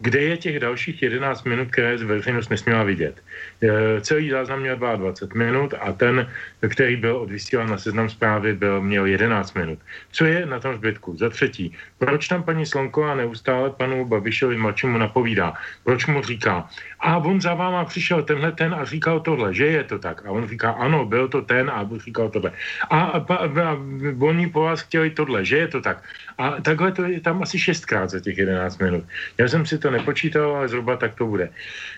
kde 0.00 0.20
je 0.20 0.36
těch 0.36 0.60
dalších 0.60 1.02
11 1.02 1.44
minut, 1.44 1.70
které 1.70 1.96
veřejnost 1.96 2.48
nesměla 2.50 2.82
vidět. 2.82 3.22
Eh, 3.62 4.00
celý 4.00 4.30
záznam 4.30 4.60
měl 4.60 4.76
22 4.76 5.38
minut 5.38 5.74
a 5.80 5.92
ten, 5.92 6.26
který 6.68 6.96
byl 6.96 7.16
odvysílán 7.16 7.70
na 7.70 7.78
seznam 7.78 8.08
zprávy, 8.10 8.54
byl, 8.54 8.80
měl 8.80 9.06
11 9.06 9.54
minut. 9.54 9.78
Co 10.12 10.24
je 10.24 10.46
na 10.46 10.60
tom 10.60 10.74
zbytku? 10.74 11.16
Za 11.16 11.30
třetí, 11.30 11.74
proč 11.98 12.28
tam 12.28 12.42
paní 12.42 12.66
Slonková 12.66 13.14
neustále 13.14 13.70
panu 13.70 14.04
Babišovi 14.04 14.56
mladšímu 14.56 14.98
napovídá? 14.98 15.54
Proč 15.84 16.06
mu 16.06 16.22
říká, 16.22 16.66
a 17.00 17.16
on 17.16 17.40
za 17.40 17.54
váma 17.54 17.84
přišel 17.84 18.22
tenhle 18.22 18.52
ten 18.52 18.74
a 18.74 18.84
říkal 18.84 19.20
tohle, 19.20 19.54
že 19.54 19.66
je 19.66 19.84
to 19.84 19.98
tak. 19.98 20.26
A 20.26 20.30
on 20.30 20.48
říká, 20.48 20.70
ano, 20.70 21.04
byl 21.04 21.28
to 21.28 21.42
ten 21.42 21.70
a 21.70 21.88
říkal 22.04 22.28
tohle. 22.28 22.52
A, 22.90 23.00
a, 23.00 23.18
a, 23.34 23.46
a 23.46 23.78
oni 24.20 24.46
po 24.50 24.60
vás 24.60 24.80
chtěli 24.80 25.10
tohle, 25.10 25.44
že 25.44 25.56
je 25.56 25.68
to 25.68 25.80
tak. 25.80 26.02
A 26.40 26.60
takhle 26.60 26.92
to 26.92 27.04
je 27.04 27.20
tam 27.20 27.42
asi 27.42 27.58
šestkrát 27.58 28.10
za 28.10 28.20
těch 28.20 28.38
11 28.38 28.78
minut. 28.78 29.04
Já 29.38 29.48
jsem 29.48 29.66
si 29.66 29.78
to 29.78 29.90
nepočítal, 29.90 30.56
ale 30.56 30.68
zhruba 30.68 30.96
tak 30.96 31.14
to 31.14 31.26
bude. 31.26 31.50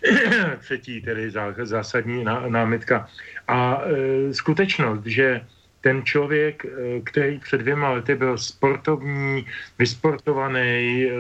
Třetí 0.59 1.01
tedy 1.03 1.31
zásadní 1.63 2.25
námitka. 2.49 3.07
A 3.49 3.83
e, 3.87 4.35
skutečnost, 4.35 5.07
že 5.07 5.41
ten 5.81 6.03
člověk, 6.03 6.65
e, 6.65 7.01
který 7.01 7.39
před 7.39 7.59
dvěma 7.59 7.91
lety 7.91 8.15
byl 8.15 8.39
sportovní, 8.39 9.47
vysportovaný, 9.79 11.07
e, 11.07 11.11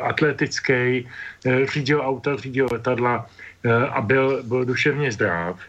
atletický, 0.00 0.72
e, 0.72 1.66
řídil 1.72 2.00
auta, 2.04 2.36
řídil 2.36 2.68
letadla 2.72 3.26
a 3.90 4.00
byl, 4.00 4.42
byl 4.42 4.64
duševně 4.64 5.12
zdrav, 5.12 5.60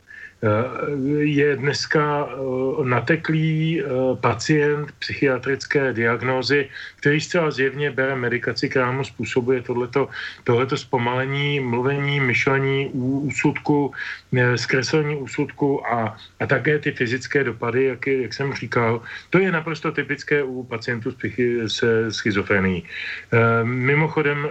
je 1.20 1.56
dneska 1.56 2.28
eh, 2.32 2.84
nateklý 2.84 3.82
eh, 3.82 3.86
pacient 4.22 4.92
psychiatrické 5.00 5.94
diagnózy, 5.94 6.70
který 6.96 7.22
zcela 7.22 7.52
zjevně 7.52 7.92
bere 7.92 8.16
medikaci, 8.16 8.70
která 8.70 8.92
mu 8.92 9.04
způsobuje 9.04 9.62
tohleto, 9.62 10.10
tohleto 10.44 10.78
zpomalení 10.78 11.60
mluvení, 11.60 12.20
myšlení, 12.20 12.90
úsudku, 13.28 13.92
zkreslení 14.56 15.16
úsudku 15.16 15.88
a, 15.88 16.18
a 16.40 16.46
také 16.46 16.80
ty 16.80 16.92
fyzické 16.92 17.44
dopady, 17.44 17.84
jak, 17.84 18.08
jak 18.08 18.34
jsem 18.34 18.54
říkal. 18.54 19.02
To 19.30 19.40
je 19.40 19.52
naprosto 19.52 19.92
typické 19.92 20.44
u 20.44 20.64
pacientů 20.64 21.12
se 21.68 22.12
schizofrenií. 22.12 22.84
Mimochodem 23.64 24.50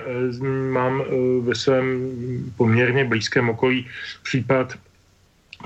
mám 0.71 1.03
ve 1.41 1.55
svém 1.55 2.11
poměrně 2.57 3.05
blízkém 3.05 3.49
okolí 3.49 3.87
případ 4.23 4.75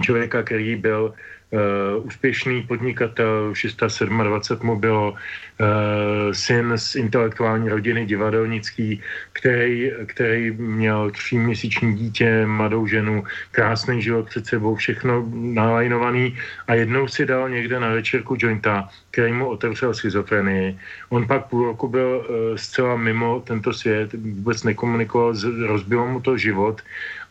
člověka, 0.01 0.43
který 0.43 0.77
byl 0.77 1.15
uh, 1.53 2.07
úspěšný 2.07 2.63
podnikatel, 2.63 3.55
627 3.55 4.67
mu 4.67 4.77
bylo, 4.77 5.13
uh, 5.13 6.33
syn 6.33 6.73
z 6.77 6.95
intelektuální 6.95 7.69
rodiny 7.69 8.07
divadelnický, 8.07 9.01
který, 9.33 9.93
který 10.07 10.51
měl 10.51 11.11
tříměsíční 11.11 11.95
dítě, 11.97 12.47
mladou 12.47 12.87
ženu, 12.87 13.25
krásný 13.51 14.03
život 14.03 14.29
před 14.29 14.47
sebou, 14.47 14.75
všechno 14.75 15.25
nalajnovaný 15.33 16.37
a 16.69 16.75
jednou 16.75 17.09
si 17.09 17.27
dal 17.27 17.49
někde 17.51 17.81
na 17.81 17.89
večerku 17.89 18.37
jointa, 18.39 18.89
který 19.11 19.33
mu 19.33 19.47
otevřel 19.47 19.95
schizofrenii. 19.95 20.79
On 21.09 21.27
pak 21.27 21.47
půl 21.47 21.65
roku 21.65 21.89
byl 21.89 22.25
uh, 22.25 22.57
zcela 22.57 22.97
mimo 22.97 23.41
tento 23.41 23.73
svět, 23.73 24.13
vůbec 24.13 24.65
nekomunikoval, 24.65 25.35
rozbilo 25.67 26.07
mu 26.07 26.21
to 26.21 26.37
život 26.37 26.83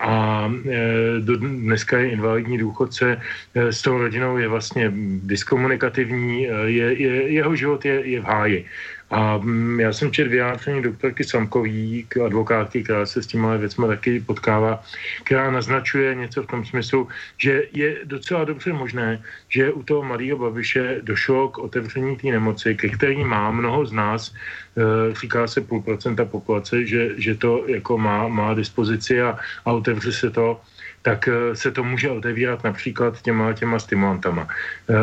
a 0.01 0.49
e, 0.69 1.21
do, 1.21 1.37
dneska 1.37 1.97
je 1.97 2.11
invalidní 2.11 2.57
důchodce, 2.57 3.21
e, 3.55 3.71
s 3.73 3.81
tou 3.81 3.97
rodinou 3.97 4.37
je 4.37 4.47
vlastně 4.47 4.91
diskomunikativní, 5.23 6.49
e, 6.49 6.53
je, 6.69 7.01
je, 7.01 7.31
jeho 7.31 7.55
život 7.55 7.85
je, 7.85 8.09
je 8.09 8.21
v 8.21 8.23
háji. 8.23 8.65
A 9.11 9.37
mm, 9.37 9.79
já 9.79 9.93
jsem 9.93 10.11
četl 10.11 10.29
vyjádření 10.29 10.81
doktorky 10.81 11.23
Samkový, 11.23 12.07
advokátky, 12.25 12.83
která 12.83 13.05
se 13.05 13.23
s 13.23 13.27
těma 13.27 13.55
věcmi 13.55 13.87
taky 13.87 14.19
potkává, 14.19 14.83
která 15.23 15.51
naznačuje 15.51 16.15
něco 16.15 16.43
v 16.43 16.47
tom 16.47 16.65
smyslu, 16.65 17.07
že 17.37 17.63
je 17.73 17.97
docela 18.03 18.43
dobře 18.43 18.73
možné, 18.73 19.23
že 19.49 19.71
u 19.71 19.83
toho 19.83 20.03
malého 20.03 20.37
Babiše 20.37 20.99
došlo 21.01 21.49
k 21.49 21.57
otevření 21.57 22.15
té 22.17 22.27
nemoci, 22.27 22.75
ke 22.75 22.89
který 22.89 23.23
má 23.23 23.51
mnoho 23.51 23.85
z 23.85 23.91
nás, 23.91 24.31
e, 24.31 25.15
říká 25.15 25.47
se 25.47 25.61
půl 25.61 25.81
procenta 25.81 26.25
populace, 26.25 26.85
že, 26.85 27.19
že 27.19 27.35
to 27.35 27.63
jako 27.67 27.97
má, 27.97 28.27
má 28.27 28.53
dispozici 28.53 29.21
a, 29.21 29.37
a 29.65 29.71
otevře 29.71 30.11
se 30.11 30.29
to 30.29 30.61
tak 31.01 31.27
eh, 31.27 31.55
se 31.55 31.71
to 31.71 31.83
může 31.83 32.09
otevírat 32.09 32.63
například 32.63 33.21
těma, 33.21 33.53
těma 33.53 33.79
stimulantama. 33.79 34.47
E, 34.89 34.93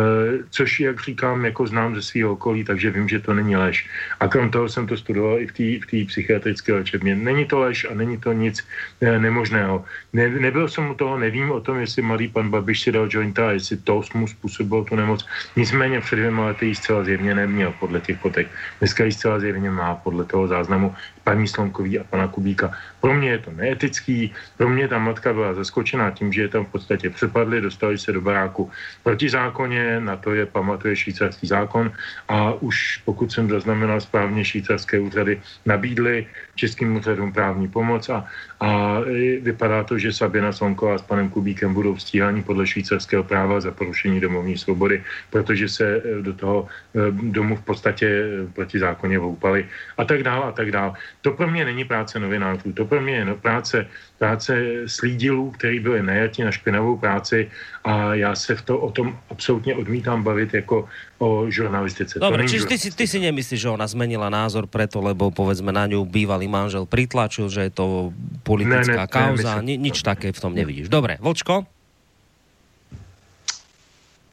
což, 0.51 0.80
jak 0.80 1.01
říkám, 1.01 1.44
jako 1.44 1.66
znám 1.66 1.94
ze 1.94 2.03
svého 2.03 2.32
okolí, 2.32 2.64
takže 2.64 2.90
vím, 2.90 3.09
že 3.09 3.20
to 3.20 3.34
není 3.34 3.57
lež. 3.57 3.88
A 4.20 4.28
krom 4.28 4.51
toho 4.51 4.68
jsem 4.68 4.86
to 4.86 4.96
studoval 4.96 5.38
i 5.40 5.46
v 5.46 5.86
té 5.90 5.99
psychiatrické 6.07 6.72
léčebně. 6.72 7.14
Není 7.14 7.44
to 7.44 7.59
lež 7.59 7.86
a 7.90 7.94
není 7.94 8.18
to 8.18 8.32
nic 8.32 8.66
e, 9.01 9.18
nemožného. 9.18 9.84
Ne, 10.12 10.28
nebyl 10.28 10.68
jsem 10.68 10.90
u 10.90 10.94
toho, 10.94 11.18
nevím 11.18 11.51
o 11.51 11.61
tom, 11.61 11.78
jestli 11.78 12.03
malý 12.03 12.28
pan 12.28 12.51
Babiš 12.51 12.80
si 12.80 12.92
dal 12.92 13.09
jointa, 13.11 13.53
jestli 13.53 13.76
to 13.76 14.03
mu 14.14 14.26
způsobil 14.26 14.84
tu 14.84 14.96
nemoc. 14.96 15.26
Nicméně 15.57 16.01
před 16.01 16.16
dvěma 16.16 16.46
lety 16.46 16.66
ji 16.66 16.74
zcela 16.74 17.05
zjevně 17.05 17.34
neměl 17.34 17.74
podle 17.80 18.01
těch 18.01 18.18
fotek. 18.18 18.49
Dneska 18.78 19.05
ji 19.05 19.12
zcela 19.12 19.40
zjevně 19.40 19.70
má 19.70 19.94
podle 19.94 20.24
toho 20.24 20.49
záznamu 20.49 20.94
paní 21.29 21.45
Slonkový 21.49 22.01
a 22.01 22.05
pana 22.09 22.29
Kubíka. 22.29 22.72
Pro 23.05 23.12
mě 23.12 23.31
je 23.31 23.39
to 23.39 23.51
neetický, 23.53 24.33
pro 24.57 24.68
mě 24.68 24.89
ta 24.89 24.97
matka 24.99 25.33
byla 25.33 25.61
zaskočená 25.61 26.11
tím, 26.11 26.33
že 26.33 26.49
je 26.49 26.49
tam 26.49 26.64
v 26.64 26.72
podstatě 26.72 27.11
přepadli, 27.11 27.61
dostali 27.61 27.99
se 28.01 28.12
do 28.16 28.20
baráku 28.24 28.70
proti 29.05 29.29
zákoně, 29.29 30.01
na 30.01 30.16
to 30.16 30.33
je 30.33 30.47
pamatuje 30.49 30.97
švýcarský 30.97 31.47
zákon 31.47 31.93
a 32.33 32.57
už 32.64 33.05
pokud 33.05 33.29
jsem 33.29 33.45
zaznamenal 33.45 34.01
správně, 34.01 34.41
švýcarské 34.45 35.01
úřady 35.01 35.41
nabídly 35.68 36.26
českým 36.57 36.97
úřadům 36.97 37.33
právní 37.33 37.68
pomoc 37.68 38.09
a, 38.09 38.24
a 38.61 39.00
vypadá 39.40 39.84
to, 39.84 39.98
že 39.98 40.12
Sabina 40.12 40.52
Slonková 40.52 40.98
s 40.98 41.02
panem 41.02 41.30
Kubíkem 41.30 41.74
budou 41.74 41.96
stíháni 41.96 42.42
podle 42.42 42.66
švýcarského 42.66 43.22
práva 43.24 43.61
za 43.61 43.70
porušení 43.70 44.20
domovní 44.20 44.59
svobody, 44.59 45.02
protože 45.30 45.68
se 45.68 45.86
eh, 45.86 46.22
do 46.22 46.34
toho 46.34 46.66
eh, 46.66 47.11
domu 47.11 47.56
v 47.56 47.62
podstatě 47.62 48.06
eh, 48.06 48.46
proti 48.52 48.78
zákoně 48.78 49.18
voupali 49.18 49.66
a 49.98 50.04
tak 50.04 50.22
dál 50.22 50.44
a 50.44 50.52
tak 50.52 50.70
dál. 50.70 50.94
To 51.22 51.30
pro 51.30 51.46
mě 51.50 51.64
není 51.64 51.84
práce 51.84 52.18
novinářů, 52.18 52.72
to 52.72 52.84
pro 52.84 53.00
mě 53.00 53.14
je 53.14 53.24
no, 53.24 53.36
práce, 53.36 53.86
práce 54.19 54.53
slídilů, 54.87 55.51
který 55.51 55.81
byli 55.81 56.03
najati 56.03 56.45
na 56.45 56.51
špinavou 56.51 56.99
práci 56.99 57.51
a 57.85 58.14
já 58.14 58.35
se 58.35 58.55
v 58.55 58.62
to, 58.62 58.79
o 58.79 58.91
tom 58.91 59.19
absolutně 59.31 59.75
odmítám 59.75 60.23
bavit 60.23 60.55
jako 60.55 60.89
o 61.19 61.51
žurnalistice. 61.51 62.19
Dobre, 62.19 62.49
čiže 62.49 62.66
ty 62.66 62.79
si, 62.79 62.91
ty 62.91 63.07
si 63.07 63.19
nemyslíš, 63.23 63.61
že 63.62 63.71
ona 63.71 63.87
zmenila 63.87 64.27
názor 64.31 64.66
preto, 64.66 64.99
lebo 64.99 65.31
povedzme 65.31 65.71
na 65.71 65.87
ňu 65.87 66.03
bývalý 66.03 66.51
manžel 66.51 66.87
pritlačil, 66.87 67.47
že 67.47 67.71
je 67.71 67.73
to 67.75 68.11
politická 68.43 69.07
ne, 69.07 69.11
ne, 69.11 69.14
kauza, 69.14 69.53
ne, 69.62 69.62
Ni, 69.62 69.75
nič 69.79 70.03
také 70.03 70.35
v 70.35 70.41
tom 70.43 70.55
nevidíš. 70.55 70.91
Dobre, 70.91 71.19
Vlčko? 71.23 71.66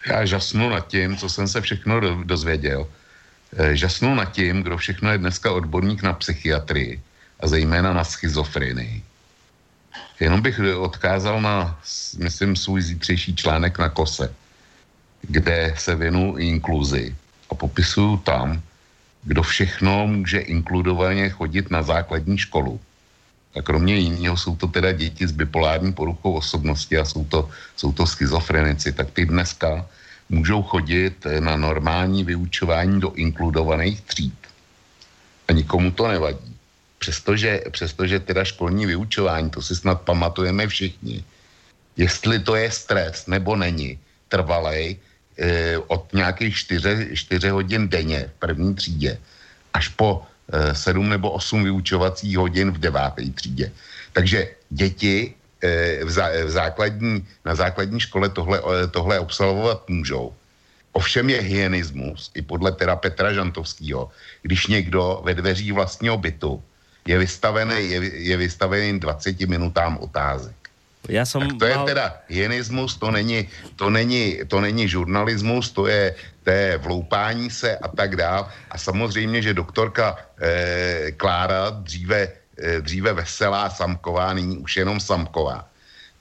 Já 0.05 0.25
žasnu 0.25 0.69
nad 0.69 0.87
tím, 0.87 1.17
co 1.17 1.29
jsem 1.29 1.47
se 1.47 1.61
všechno 1.61 1.99
do, 1.99 2.23
dozvěděl. 2.23 2.87
E, 3.57 3.75
žasnu 3.75 4.15
nad 4.15 4.29
tím, 4.31 4.61
kdo 4.61 4.77
všechno 4.77 5.11
je 5.11 5.17
dneska 5.17 5.51
odborník 5.51 6.03
na 6.03 6.13
psychiatrii 6.13 7.01
a 7.39 7.47
zejména 7.47 7.93
na 7.93 8.03
schizofrenii. 8.03 9.01
Jenom 10.19 10.41
bych 10.41 10.59
odkázal 10.77 11.41
na, 11.41 11.79
myslím, 12.17 12.55
svůj 12.55 12.81
zítřejší 12.81 13.35
článek 13.35 13.79
na 13.79 13.89
kose 13.89 14.35
kde 15.27 15.73
se 15.77 15.95
věnu 15.95 16.37
inkluzi 16.37 17.15
a 17.49 17.55
popisuju 17.55 18.17
tam, 18.17 18.61
kdo 19.23 19.43
všechno 19.43 20.07
může 20.07 20.39
inkludovaně 20.39 21.29
chodit 21.29 21.71
na 21.71 21.83
základní 21.83 22.37
školu. 22.37 22.79
A 23.55 23.61
kromě 23.61 23.95
jiného 23.95 24.37
jsou 24.37 24.55
to 24.55 24.67
teda 24.67 24.91
děti 24.91 25.27
s 25.27 25.31
bipolární 25.31 25.93
poruchou 25.93 26.33
osobnosti 26.33 26.97
a 26.97 27.05
jsou 27.05 27.25
to, 27.25 27.49
jsou 27.75 27.91
to 27.91 28.07
schizofrenici, 28.07 28.93
tak 28.93 29.11
ty 29.11 29.25
dneska 29.25 29.87
můžou 30.29 30.63
chodit 30.63 31.25
na 31.39 31.55
normální 31.55 32.23
vyučování 32.23 32.99
do 32.99 33.13
inkludovaných 33.13 34.01
tříd. 34.01 34.37
A 35.47 35.51
nikomu 35.53 35.91
to 35.91 36.07
nevadí. 36.07 36.54
Přestože, 37.05 37.61
přestože 37.69 38.17
teda 38.19 38.41
školní 38.41 38.89
vyučování, 38.89 39.53
to 39.53 39.61
si 39.61 39.77
snad 39.77 40.01
pamatujeme 40.01 40.65
všichni, 40.65 41.21
jestli 41.93 42.41
to 42.41 42.57
je 42.57 42.65
stres 42.71 43.29
nebo 43.29 43.53
není, 43.53 44.01
trvalej, 44.25 44.97
e, 45.37 45.77
od 45.77 46.09
nějakých 46.13 46.57
4, 46.57 47.13
4 47.13 47.49
hodin 47.49 47.85
denně 47.93 48.33
v 48.33 48.39
první 48.41 48.73
třídě 48.73 49.21
až 49.73 49.93
po 49.93 50.25
e, 50.49 50.73
7 50.73 50.97
nebo 51.05 51.37
8 51.37 51.69
vyučovacích 51.69 52.37
hodin 52.41 52.73
v 52.73 52.81
deváté 52.81 53.29
třídě. 53.37 53.69
Takže 54.13 54.49
děti 54.73 55.37
e, 55.61 56.01
v, 56.05 56.09
zá, 56.09 56.33
v 56.45 56.49
základní, 56.49 57.21
na 57.45 57.53
základní 57.53 58.01
škole 58.01 58.33
tohle, 58.33 58.65
tohle 58.89 59.21
absolvovat 59.21 59.85
můžou. 59.93 60.33
Ovšem 60.97 61.29
je 61.29 61.41
hyenismus, 61.41 62.33
i 62.33 62.41
podle 62.41 62.73
teda 62.73 62.97
Petra 62.97 63.29
Žantovského, 63.29 64.09
když 64.41 64.67
někdo 64.73 65.21
ve 65.21 65.37
dveří 65.37 65.69
vlastního 65.69 66.17
bytu 66.17 66.63
je 67.07 67.17
vystavený, 67.17 67.89
je, 67.89 67.99
je 68.33 68.37
vystavený 68.37 68.99
20 68.99 69.39
minutám 69.47 69.97
otázek. 70.01 70.55
Já 71.09 71.25
jsem 71.25 71.41
tak 71.41 71.59
to 71.59 71.65
je 71.65 71.77
teda 71.85 72.17
hyenismus, 72.27 72.97
to 72.97 73.11
není, 73.11 73.49
to 73.75 73.89
není, 73.89 74.39
to 74.47 74.61
není 74.61 74.89
žurnalismus, 74.89 75.71
to 75.71 75.87
je, 75.87 76.15
to 76.43 76.49
je 76.49 76.77
vloupání 76.77 77.49
se 77.49 77.77
a 77.77 77.87
tak 77.87 78.15
dál. 78.15 78.49
A 78.71 78.77
samozřejmě, 78.77 79.41
že 79.41 79.53
doktorka 79.53 80.17
eh, 80.41 81.11
Klára, 81.17 81.69
dříve, 81.69 82.27
eh, 82.57 82.81
dříve 82.81 83.13
veselá 83.13 83.69
Samková, 83.69 84.33
nyní 84.33 84.57
už 84.57 84.77
jenom 84.77 84.99
Samková, 84.99 85.69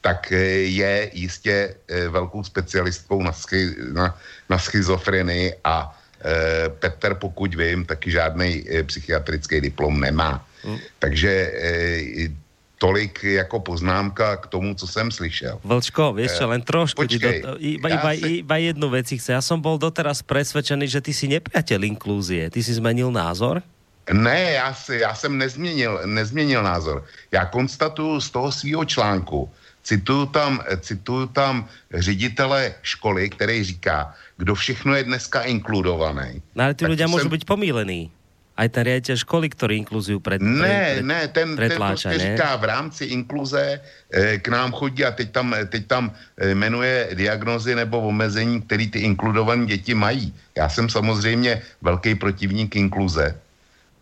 tak 0.05 0.33
eh, 0.33 0.69
je 0.69 1.11
jistě 1.13 1.75
eh, 1.89 2.09
velkou 2.09 2.45
specialistkou 2.45 3.23
na, 3.23 3.33
schy, 3.33 3.73
na, 3.93 4.13
na 4.51 4.59
schizofrenii 4.59 5.65
a 5.65 5.89
eh, 6.21 6.69
Petr, 6.69 7.15
pokud 7.15 7.55
vím, 7.55 7.89
taky 7.89 8.11
žádný 8.11 8.65
psychiatrický 8.85 9.61
diplom 9.61 10.01
nemá. 10.01 10.45
Hmm. 10.65 10.81
Takže 10.99 11.33
eh, 11.53 12.33
tolik 12.79 13.25
jako 13.25 13.61
poznámka 13.61 14.37
k 14.37 14.47
tomu, 14.47 14.75
co 14.75 14.87
jsem 14.87 15.11
slyšel. 15.11 15.61
Vlčko, 15.65 16.13
vieš 16.13 16.37
čo, 16.37 16.45
len 16.51 16.61
trošku. 16.61 17.01
Počkej, 17.01 17.41
do, 17.41 17.57
iba, 17.57 17.89
iba, 17.89 18.11
si... 18.13 18.45
iba 18.45 18.57
jednu 18.61 18.93
vec 18.93 19.09
chce. 19.09 19.33
Ja 19.33 19.41
som 19.41 19.63
bol 19.63 19.81
doteraz 19.81 20.21
presvedčený, 20.21 20.85
že 20.91 21.01
ty 21.01 21.17
si 21.17 21.31
nepriateľ 21.33 21.81
inklúzie. 21.97 22.53
Ty 22.53 22.61
si 22.61 22.77
zmenil 22.77 23.09
názor? 23.09 23.65
Ne, 24.13 24.61
já, 24.61 24.75
si, 24.75 25.01
já 25.01 25.15
jsem 25.15 25.39
nezměnil, 25.39 26.01
nezměnil 26.05 26.63
názor. 26.63 27.05
Já 27.33 27.45
konstatuju 27.49 28.21
z 28.21 28.31
toho 28.31 28.53
svého 28.53 28.85
článku, 28.85 29.49
cituju 29.83 30.27
tam, 30.27 30.61
cituju 30.81 31.27
tam 31.27 31.69
ředitele 31.89 32.75
školy, 32.83 33.31
který 33.31 33.65
říká, 33.65 34.13
kdo 34.37 34.55
všechno 34.55 34.95
je 34.95 35.05
dneska 35.05 35.49
inkludovaný. 35.49 36.43
No 36.55 36.65
ale 36.65 36.75
ty 36.75 36.85
jsem... 36.85 37.09
môžu 37.09 37.33
byť 37.33 37.49
pomílení 37.49 38.13
aj 38.55 38.69
ten 38.71 38.83
riaditeľ 38.87 39.17
školy, 39.19 39.47
ktorý 39.51 39.75
inklúziu 39.83 40.23
pred, 40.23 40.39
Ne, 40.39 40.63
pred, 40.63 41.03
ne, 41.03 41.21
ten, 41.29 41.59
pretláča, 41.59 42.11
ten 42.11 42.19
prostě 42.19 42.29
ne? 42.31 42.37
říká, 42.39 42.57
v 42.57 42.65
rámci 42.65 43.05
inkluze 43.05 43.81
e, 44.11 44.39
k 44.39 44.47
nám 44.49 44.73
chodí 44.73 45.05
a 45.05 45.11
teď 45.11 45.29
tam, 45.31 45.55
teď 45.67 45.83
tam 45.87 46.13
e, 46.39 46.55
jmenuje 46.55 47.09
diagnozy 47.15 47.75
nebo 47.75 48.01
omezení, 48.01 48.63
které 48.63 48.87
ty 48.87 48.99
inkludované 48.99 49.67
děti 49.67 49.95
mají. 49.95 50.35
Já 50.57 50.69
jsem 50.69 50.89
samozřejmě 50.89 51.63
velký 51.83 52.15
protivník 52.15 52.77
inkluze, 52.77 53.35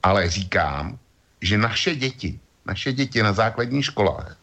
ale 0.03 0.30
říkám, 0.30 0.98
že 1.40 1.59
naše 1.59 1.96
děti, 1.96 2.38
naše 2.66 2.92
děti 2.92 3.22
na 3.22 3.32
základních 3.32 3.84
školách, 3.84 4.36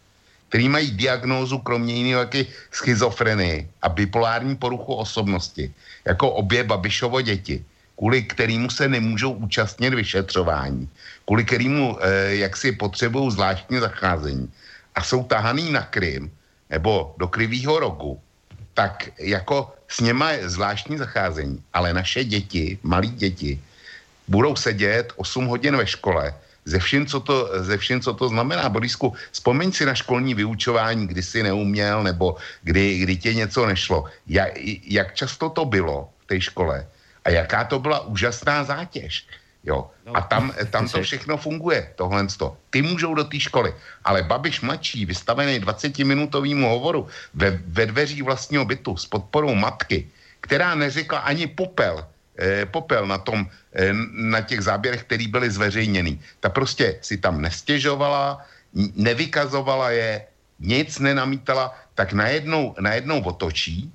který 0.49 0.70
mají 0.70 0.91
diagnózu 0.91 1.57
kromě 1.57 1.93
jiného 1.93 2.22
jaké 2.22 2.45
schizofrenii 2.72 3.70
a 3.82 3.89
bipolární 3.89 4.55
poruchu 4.55 4.93
osobnosti, 4.93 5.74
jako 6.05 6.32
obě 6.32 6.64
Babišovo 6.64 7.22
děti, 7.22 7.66
kvůli 8.00 8.24
kterému 8.24 8.72
se 8.72 8.88
nemůžou 8.88 9.43
účastnit 9.43 9.91
vyšetřování, 9.91 10.88
kvůli 11.28 11.43
kterému 11.43 12.00
eh, 12.00 12.47
jak 12.47 12.56
si 12.56 12.72
potřebují 12.72 13.32
zvláštní 13.32 13.80
zacházení 13.80 14.47
a 14.95 15.04
jsou 15.04 15.28
tahaný 15.28 15.68
na 15.76 15.84
Krym 15.91 16.32
nebo 16.72 17.12
do 17.20 17.28
Krivýho 17.28 17.80
rogu, 17.80 18.16
tak 18.74 19.12
jako 19.20 19.76
s 19.91 20.00
něma 20.00 20.32
je 20.32 20.50
zvláštní 20.50 20.95
zacházení, 20.95 21.60
ale 21.76 21.91
naše 21.91 22.24
děti, 22.24 22.80
malí 22.88 23.12
děti, 23.20 23.60
budou 24.32 24.56
sedět 24.56 25.12
8 25.20 25.52
hodin 25.52 25.76
ve 25.76 25.88
škole, 25.88 26.32
ze 26.66 26.80
vším, 26.80 27.04
co 27.04 27.20
to, 27.20 27.36
ze 27.68 27.78
vším, 27.78 28.00
co 28.00 28.14
to 28.14 28.30
znamená. 28.30 28.70
Borisku, 28.70 29.12
vzpomeň 29.32 29.72
si 29.72 29.84
na 29.86 29.95
školní 29.95 30.38
vyučování, 30.38 31.08
kdy 31.08 31.24
jsi 31.24 31.43
neuměl, 31.43 32.04
nebo 32.04 32.38
kdy, 32.64 32.97
kdy 33.04 33.14
tě 33.18 33.34
něco 33.34 33.66
nešlo. 33.66 34.06
Jak, 34.28 34.54
jak 34.88 35.16
často 35.16 35.50
to 35.50 35.66
bylo 35.66 36.08
v 36.24 36.26
té 36.26 36.38
škole 36.41 36.86
a 37.26 37.30
jaká 37.30 37.64
to 37.64 37.80
byla 37.80 38.00
úžasná 38.00 38.64
zátěž. 38.64 39.26
Jo. 39.64 39.92
No, 40.06 40.18
a 40.18 40.22
tam, 40.22 40.54
tam 40.72 40.88
to 40.88 41.04
všechno 41.04 41.38
funguje, 41.38 41.92
tohle. 41.96 42.28
Ty 42.70 42.82
můžou 42.82 43.14
do 43.14 43.24
té 43.24 43.40
školy, 43.40 43.76
ale 44.04 44.24
Babiš 44.24 44.62
mladší, 44.62 45.06
vystavený 45.06 45.60
20-minutovýmu 45.60 46.70
hovoru 46.70 47.08
ve, 47.34 47.60
ve 47.68 47.86
dveří 47.86 48.22
vlastního 48.22 48.66
bytu 48.66 48.98
s 48.98 49.06
podporou 49.06 49.56
matky, 49.56 50.08
která 50.42 50.76
neřekla 50.76 51.20
ani 51.20 51.48
popel, 51.48 52.08
eh, 52.40 52.66
popel 52.66 53.08
na 53.08 53.18
tom, 53.18 53.50
eh, 53.76 53.92
na 54.12 54.42
těch 54.42 54.62
záběrech, 54.62 55.04
které 55.04 55.28
byly 55.28 55.52
zveřejněny. 55.52 56.20
Ta 56.40 56.50
prostě 56.50 56.98
si 57.02 57.18
tam 57.18 57.42
nestěžovala, 57.42 58.40
nevykazovala 58.96 59.92
je, 59.92 60.26
nic 60.60 61.00
nenamítala, 61.00 61.76
tak 61.96 62.14
najednou, 62.14 62.76
najednou 62.80 63.24
otočí 63.24 63.92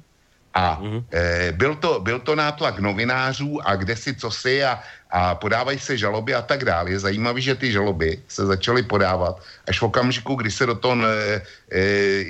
a 0.54 0.78
mm-hmm. 0.78 1.04
e, 1.10 1.52
byl, 1.52 1.74
to, 1.74 2.00
byl 2.00 2.18
to 2.18 2.34
nátlak 2.34 2.78
novinářů 2.78 3.58
a 3.66 3.76
kde 3.76 3.96
si 3.96 4.14
co 4.14 4.30
si 4.30 4.64
a, 4.64 4.78
a 5.10 5.34
podávají 5.34 5.78
se 5.78 5.98
žaloby 5.98 6.34
a 6.34 6.42
tak 6.42 6.64
dále. 6.64 6.90
Je 6.90 6.98
zajímavé, 6.98 7.40
že 7.40 7.54
ty 7.54 7.72
žaloby 7.72 8.22
se 8.28 8.46
začaly 8.46 8.82
podávat 8.82 9.42
až 9.68 9.80
v 9.80 9.84
okamžiku, 9.90 10.34
kdy 10.34 10.50
se 10.50 10.66
do 10.66 10.74
toho 10.74 10.96
e, 11.02 11.42
e, 11.70 11.80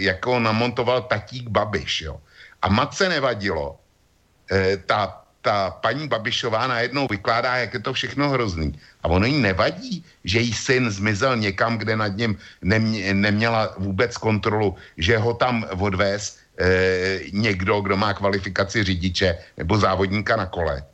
jako 0.08 0.40
namontoval 0.40 1.02
tatík 1.02 1.48
Babiš. 1.48 2.00
Jo. 2.00 2.20
A 2.62 2.68
matce 2.68 3.08
nevadilo, 3.08 3.76
e, 4.48 4.76
ta, 4.76 5.20
ta 5.44 5.70
paní 5.70 6.08
Babišová 6.08 6.66
najednou 6.66 7.06
vykládá, 7.06 7.56
jak 7.56 7.74
je 7.74 7.80
to 7.80 7.92
všechno 7.92 8.32
hrozný. 8.32 8.72
A 9.04 9.08
ono 9.08 9.26
jí 9.28 9.36
nevadí, 9.36 10.04
že 10.24 10.40
jí 10.40 10.52
syn 10.52 10.90
zmizel 10.90 11.36
někam, 11.36 11.76
kde 11.76 11.96
nad 11.96 12.16
ním 12.16 12.40
nemě, 12.64 13.14
neměla 13.14 13.76
vůbec 13.76 14.16
kontrolu, 14.16 14.76
že 14.96 15.20
ho 15.20 15.36
tam 15.36 15.68
odvez 15.76 16.43
e, 16.58 17.20
někdo, 17.32 17.80
kdo 17.80 17.96
má 17.96 18.14
kvalifikaci 18.14 18.84
řidiče 18.84 19.38
nebo 19.56 19.78
závodníka 19.78 20.36
na 20.36 20.46
kole. 20.46 20.84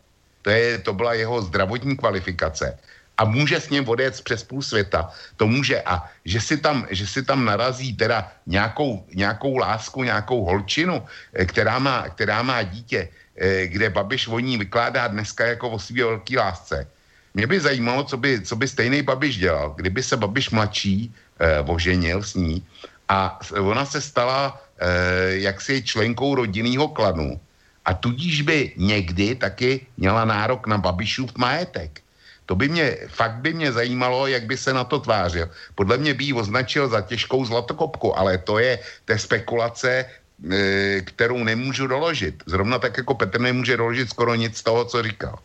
To, 0.43 0.51
je, 0.51 0.79
to 0.79 0.93
byla 0.93 1.15
jeho 1.15 1.43
zdravotní 1.43 1.97
kvalifikace. 1.97 2.79
A 3.21 3.25
může 3.25 3.61
s 3.61 3.69
ním 3.69 3.89
odjet 3.89 4.17
přes 4.25 4.45
půl 4.45 4.63
světa. 4.63 5.13
To 5.37 5.47
může. 5.47 5.83
A 5.85 6.09
že 6.25 6.41
si 6.41 6.57
tam, 6.57 6.87
že 6.91 7.07
si 7.07 7.21
tam 7.23 7.45
narazí 7.45 7.93
teda 7.93 8.33
nějakou, 8.47 9.05
nějakou 9.13 9.57
lásku, 9.57 10.03
nějakou 10.03 10.45
holčinu, 10.45 11.05
eh, 11.37 11.45
která 11.45 11.79
má, 11.79 12.09
která 12.09 12.43
má 12.43 12.63
dítě, 12.63 13.09
eh, 13.37 13.67
kde 13.67 13.91
Babiš 13.91 14.29
o 14.29 14.41
ní 14.41 14.57
vykládá 14.57 15.09
dneska 15.13 15.47
jako 15.47 15.71
o 15.71 15.79
svý 15.79 16.01
velký 16.01 16.41
lásce. 16.41 16.89
Mě 17.35 17.47
by 17.47 17.61
zajímalo, 17.61 18.05
co 18.09 18.17
by, 18.17 18.41
co 18.41 18.57
by 18.57 18.69
stejný 18.69 19.03
Babiš 19.03 19.37
dělal, 19.37 19.77
kdyby 19.77 20.01
se 20.03 20.17
Babiš 20.17 20.51
mladší 20.51 21.13
eh, 21.41 21.61
oženil 21.61 22.25
s 22.25 22.35
ní 22.35 22.65
a 23.09 23.41
ona 23.61 23.85
se 23.85 24.01
stala 24.01 24.63
eh, 24.81 25.45
jaksi 25.45 25.83
členkou 25.83 26.35
rodinného 26.35 26.89
klanu 26.89 27.41
a 27.85 27.95
tudíž 27.95 28.43
by 28.43 28.73
někdy 28.77 29.35
taky 29.35 29.87
měla 29.97 30.25
nárok 30.25 30.67
na 30.67 30.79
Babišův 30.79 31.37
majetek. 31.37 32.01
To 32.47 32.55
by 32.59 32.69
mě, 32.69 32.97
fakt 33.09 33.47
by 33.47 33.55
mě 33.55 33.73
zajímalo, 33.73 34.27
jak 34.27 34.45
by 34.45 34.57
se 34.57 34.75
na 34.75 34.85
to 34.85 34.99
tvářil. 34.99 35.51
Podle 35.75 35.99
mě 35.99 36.15
by 36.15 36.25
ji 36.25 36.33
označil 36.33 36.89
za 36.89 37.01
těžkou 37.01 37.47
zlatokopku, 37.47 38.19
ale 38.19 38.39
to 38.39 38.59
je 38.59 38.79
té 39.05 39.19
spekulace, 39.19 40.05
e, 40.51 41.01
kterou 41.01 41.45
nemůžu 41.45 41.87
doložit. 41.87 42.43
Zrovna 42.47 42.79
tak 42.79 42.97
jako 42.97 43.15
Petr 43.15 43.41
nemůže 43.41 43.77
doložit 43.77 44.11
skoro 44.11 44.35
nic 44.35 44.59
z 44.59 44.63
toho, 44.67 44.85
co 44.85 45.03
říkal. 45.03 45.39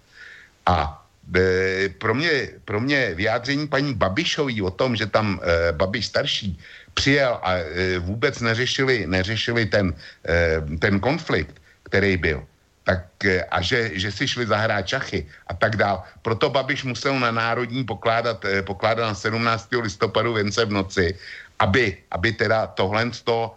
A 0.65 1.05
e, 1.35 1.89
pro, 1.89 2.13
mě, 2.17 2.49
pro 2.65 2.81
mě 2.81 3.13
vyjádření 3.13 3.67
paní 3.67 3.93
Babišový 3.93 4.61
o 4.61 4.73
tom, 4.73 4.95
že 4.95 5.05
tam 5.05 5.37
Babiš 5.77 6.05
starší 6.09 6.57
přijel 6.95 7.39
a 7.43 7.51
e, 7.53 7.99
vůbec 7.99 8.41
neřešili, 8.41 9.05
neřešili 9.07 9.65
ten, 9.67 9.93
e, 10.25 10.63
ten 10.79 10.99
konflikt, 10.99 11.61
který 11.83 12.17
byl, 12.17 12.41
tak 12.83 13.03
e, 13.27 13.43
a 13.51 13.61
že, 13.61 13.91
že 13.99 14.09
si 14.11 14.27
šli 14.27 14.47
zahrát 14.47 14.87
šachy 14.87 15.27
a 15.47 15.53
tak 15.53 15.75
dál. 15.75 16.03
Proto 16.23 16.49
Babiš 16.49 16.83
musel 16.83 17.19
na 17.19 17.31
národní 17.31 17.83
pokládat, 17.83 18.41
pokládat 18.65 19.11
na 19.11 19.15
17. 19.15 19.69
listopadu 19.83 20.33
vence 20.33 20.65
v 20.65 20.71
noci, 20.71 21.05
aby, 21.59 21.97
aby 22.11 22.31
teda 22.31 22.67
tohle 22.73 23.11
to 23.23 23.55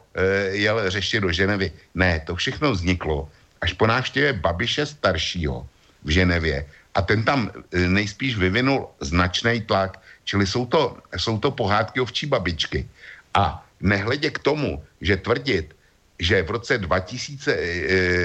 jel 0.51 0.91
řešit 0.91 1.21
do 1.23 1.33
Ženevy. 1.33 1.73
Ne, 1.95 2.21
to 2.27 2.35
všechno 2.35 2.75
vzniklo 2.75 3.31
až 3.61 3.73
po 3.73 3.87
návštěvě 3.87 4.33
Babiše 4.39 4.87
staršího 4.87 5.67
v 6.05 6.11
Ženevě 6.11 6.67
a 6.95 7.03
ten 7.03 7.23
tam 7.23 7.51
nejspíš 7.73 8.35
vyvinul 8.39 8.91
značný 9.01 9.63
tlak, 9.63 10.03
čili 10.25 10.47
jsou 10.47 10.67
to, 10.67 10.99
jsou 11.17 11.39
to 11.39 11.51
pohádky 11.51 12.01
ovčí 12.01 12.27
babičky. 12.27 12.89
A 13.39 13.63
nehledě 13.79 14.35
k 14.35 14.43
tomu, 14.43 14.83
že 14.99 15.17
tvrdit, 15.23 15.71
že 16.19 16.43
v 16.43 16.51
roce 16.51 16.79
2000, 16.79 17.55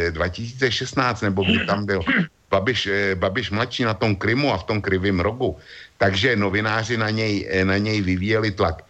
2016, 0.09 1.21
eh, 1.21 1.25
nebo 1.29 1.45
kdy 1.45 1.65
tam 1.69 1.85
byl 1.85 2.01
Babiš, 2.49 2.89
eh, 2.89 3.13
Babiš 3.13 3.53
mladší 3.53 3.85
na 3.85 3.93
tom 3.93 4.17
Krymu 4.17 4.49
a 4.49 4.57
v 4.57 4.65
tom 4.65 4.81
krivém 4.81 5.21
rogu, 5.21 5.53
takže 6.01 6.33
novináři 6.33 6.97
na 6.97 7.13
něj, 7.13 7.45
eh, 7.45 7.61
na 7.61 7.77
něj 7.77 8.01
vyvíjeli 8.01 8.57
tlak. 8.57 8.81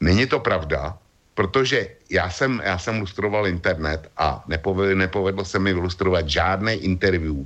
Není 0.00 0.24
to 0.24 0.40
pravda, 0.40 0.96
protože 1.36 2.08
já 2.08 2.30
jsem, 2.32 2.64
já 2.64 2.78
jsem 2.80 3.04
lustroval 3.04 3.44
internet 3.52 4.08
a 4.16 4.40
nepovedl, 4.48 4.96
nepovedlo 4.96 5.44
se 5.44 5.60
mi 5.60 5.76
ilustrovat 5.76 6.24
žádné 6.24 6.80
interview 6.80 7.44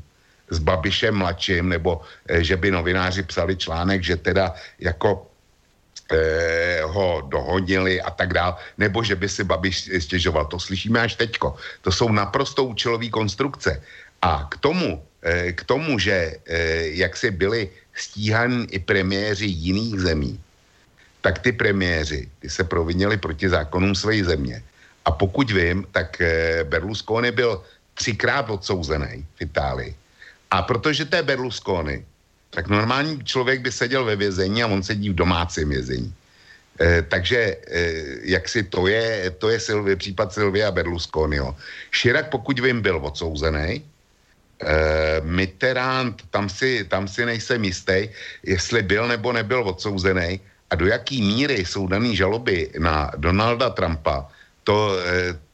s 0.54 0.58
Babišem 0.62 1.18
mladším, 1.18 1.68
nebo 1.68 2.00
že 2.28 2.56
by 2.56 2.70
novináři 2.70 3.22
psali 3.26 3.56
článek, 3.56 4.04
že 4.04 4.16
teda 4.16 4.54
jako 4.78 5.31
ho 6.84 7.22
dohodili 7.28 8.00
a 8.00 8.10
tak 8.10 8.32
dál, 8.34 8.56
nebo 8.78 9.02
že 9.04 9.16
by 9.16 9.28
si 9.28 9.44
Babiš 9.44 9.90
stěžoval. 9.98 10.46
To 10.46 10.60
slyšíme 10.60 11.00
až 11.00 11.14
teďko. 11.14 11.56
To 11.82 11.92
jsou 11.92 12.08
naprosto 12.12 12.64
účelové 12.64 13.08
konstrukce. 13.08 13.82
A 14.22 14.46
k 14.50 14.56
tomu, 14.56 15.02
eh, 15.22 15.52
k 15.52 15.64
tomu, 15.64 15.98
že 15.98 16.38
eh, 16.46 16.86
jak 16.94 17.16
si 17.16 17.30
byli 17.30 17.70
stíhaní 17.94 18.66
i 18.70 18.78
premiéři 18.78 19.46
jiných 19.46 20.00
zemí, 20.00 20.40
tak 21.20 21.38
ty 21.38 21.52
premiéři, 21.52 22.30
ty 22.38 22.50
se 22.50 22.64
provinili 22.64 23.16
proti 23.16 23.48
zákonům 23.48 23.94
své 23.94 24.24
země. 24.24 24.62
A 25.04 25.10
pokud 25.10 25.50
vím, 25.50 25.86
tak 25.90 26.20
eh, 26.20 26.64
Berlusconi 26.64 27.30
byl 27.30 27.62
třikrát 27.94 28.50
odsouzený 28.50 29.26
v 29.36 29.40
Itálii. 29.42 29.94
A 30.50 30.62
protože 30.62 31.04
to 31.04 31.16
je 31.16 31.22
Berlusconi, 31.22 32.04
tak 32.52 32.68
normální 32.68 33.24
člověk 33.24 33.60
by 33.60 33.72
seděl 33.72 34.04
ve 34.04 34.16
vězení 34.16 34.62
a 34.62 34.68
on 34.68 34.84
sedí 34.84 35.10
v 35.10 35.16
domácím 35.24 35.68
vězení. 35.68 36.12
E, 36.80 37.02
takže 37.08 37.38
e, 37.38 37.56
jak 38.28 38.48
si 38.48 38.62
to 38.62 38.86
je, 38.86 39.30
to 39.40 39.48
je 39.48 39.60
Silvie, 39.60 39.96
případ 39.96 40.32
Silvia 40.32 40.70
Berlusconiho. 40.70 41.56
Širak, 41.90 42.28
pokud 42.28 42.60
vím, 42.60 42.84
byl 42.84 43.00
odsouzený. 43.00 43.80
E, 43.80 43.84
Mitterrand, 45.24 46.22
tam 46.30 46.48
si, 46.48 46.84
tam 46.84 47.08
si 47.08 47.24
nejsem 47.24 47.64
jistý, 47.64 48.08
jestli 48.44 48.82
byl 48.82 49.08
nebo 49.08 49.32
nebyl 49.32 49.64
odsouzený 49.64 50.40
a 50.70 50.74
do 50.76 50.86
jaký 50.86 51.22
míry 51.24 51.64
jsou 51.64 51.88
dané 51.88 52.16
žaloby 52.16 52.70
na 52.78 53.12
Donalda 53.16 53.70
Trumpa, 53.70 54.28
to, 54.64 54.96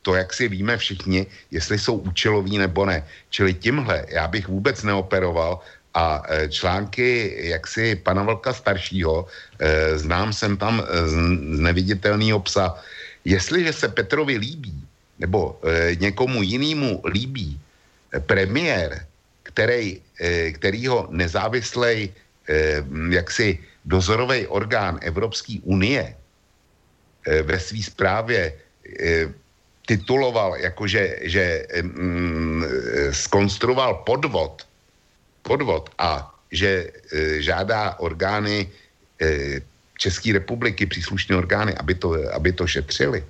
to, 0.03 0.15
jak 0.15 0.35
si 0.35 0.49
víme 0.49 0.77
všichni, 0.77 1.27
jestli 1.51 1.79
jsou 1.79 1.97
účelový 1.97 2.59
nebo 2.59 2.87
ne. 2.87 3.07
Čili 3.31 3.55
tímhle 3.55 4.05
já 4.09 4.29
bych 4.29 4.49
vůbec 4.49 4.83
neoperoval 4.83 5.61
a 5.99 6.23
e, 6.31 6.49
články 6.49 7.35
jaksi 7.51 7.99
pana 8.07 8.23
Vlka 8.23 8.55
staršího, 8.55 9.27
e, 9.27 9.99
znám 9.99 10.31
jsem 10.33 10.55
tam 10.57 10.79
z 11.05 11.15
neviditelného 11.59 12.39
psa. 12.47 12.79
Jestliže 13.27 13.73
se 13.73 13.89
Petrovi 13.89 14.39
líbí, 14.39 14.75
nebo 15.19 15.59
e, 15.59 15.99
někomu 15.99 16.43
jinému 16.43 17.03
líbí 17.03 17.59
premiér, 18.27 19.07
který, 19.43 20.01
kterýho 20.53 21.09
nezávislej 21.11 22.09
jaksi 23.11 23.59
dozorový 23.85 24.47
orgán 24.49 24.97
Evropské 25.05 25.61
unie 25.63 26.17
ve 27.43 27.61
své 27.61 27.83
zprávě 27.85 28.53
tituloval, 29.85 30.57
jakože 30.57 31.21
že, 31.29 31.67
mm, 31.83 32.65
skonstruoval 33.13 34.09
podvod 34.09 34.68
podvod 35.49 35.89
a 35.99 36.29
že 36.53 36.69
e, 36.69 37.43
žádá 37.43 37.97
orgány 37.99 38.69
e, 38.69 39.61
České 39.99 40.33
republiky, 40.33 40.87
příslušné 40.87 41.37
orgány, 41.37 41.75
aby 41.75 41.95
to, 41.95 42.15
aby 42.33 42.53
to 42.53 42.67
šetřili, 42.67 43.25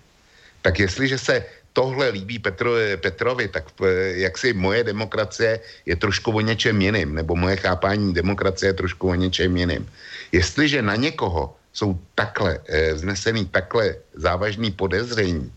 tak 0.62 0.78
jestliže 0.78 1.18
se 1.18 1.34
tohle 1.72 2.10
líbí 2.10 2.38
Petro, 2.38 2.74
Petrovi, 3.00 3.48
tak 3.48 3.70
e, 3.80 4.18
jak 4.26 4.34
si 4.38 4.52
moje 4.52 4.84
demokracie 4.84 5.60
je 5.86 5.96
trošku 5.96 6.34
o 6.34 6.42
něčem 6.42 6.74
jiným, 6.74 7.14
nebo 7.14 7.38
moje 7.38 7.56
chápání 7.56 8.12
demokracie 8.12 8.74
je 8.74 8.80
trošku 8.82 9.08
o 9.08 9.14
něčem 9.14 9.56
jiným. 9.56 9.86
Jestliže 10.34 10.82
na 10.82 10.98
někoho 10.98 11.54
jsou 11.72 11.94
takhle 12.14 12.58
e, 12.66 12.94
vznesený 12.94 13.46
takhle 13.46 13.94
závažný 14.18 14.74
podezření, 14.74 15.52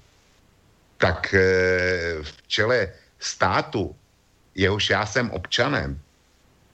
tak 1.02 1.34
e, 1.34 1.42
v 2.22 2.32
čele 2.48 2.80
státu, 3.20 3.96
jehož 4.56 4.90
já 4.90 5.06
jsem 5.06 5.32
občanem 5.34 5.98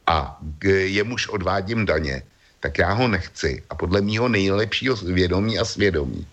a 0.08 0.40
jemuž 0.72 1.28
odvádím 1.28 1.86
daně, 1.86 2.24
tak 2.60 2.78
já 2.78 2.92
ho 2.94 3.08
nechci. 3.08 3.64
A 3.70 3.76
podle 3.76 4.02
mýho 4.02 4.30
nejlepšího 4.30 4.96
vědomí 4.96 5.60
a 5.60 5.66
svědomí 5.66 6.28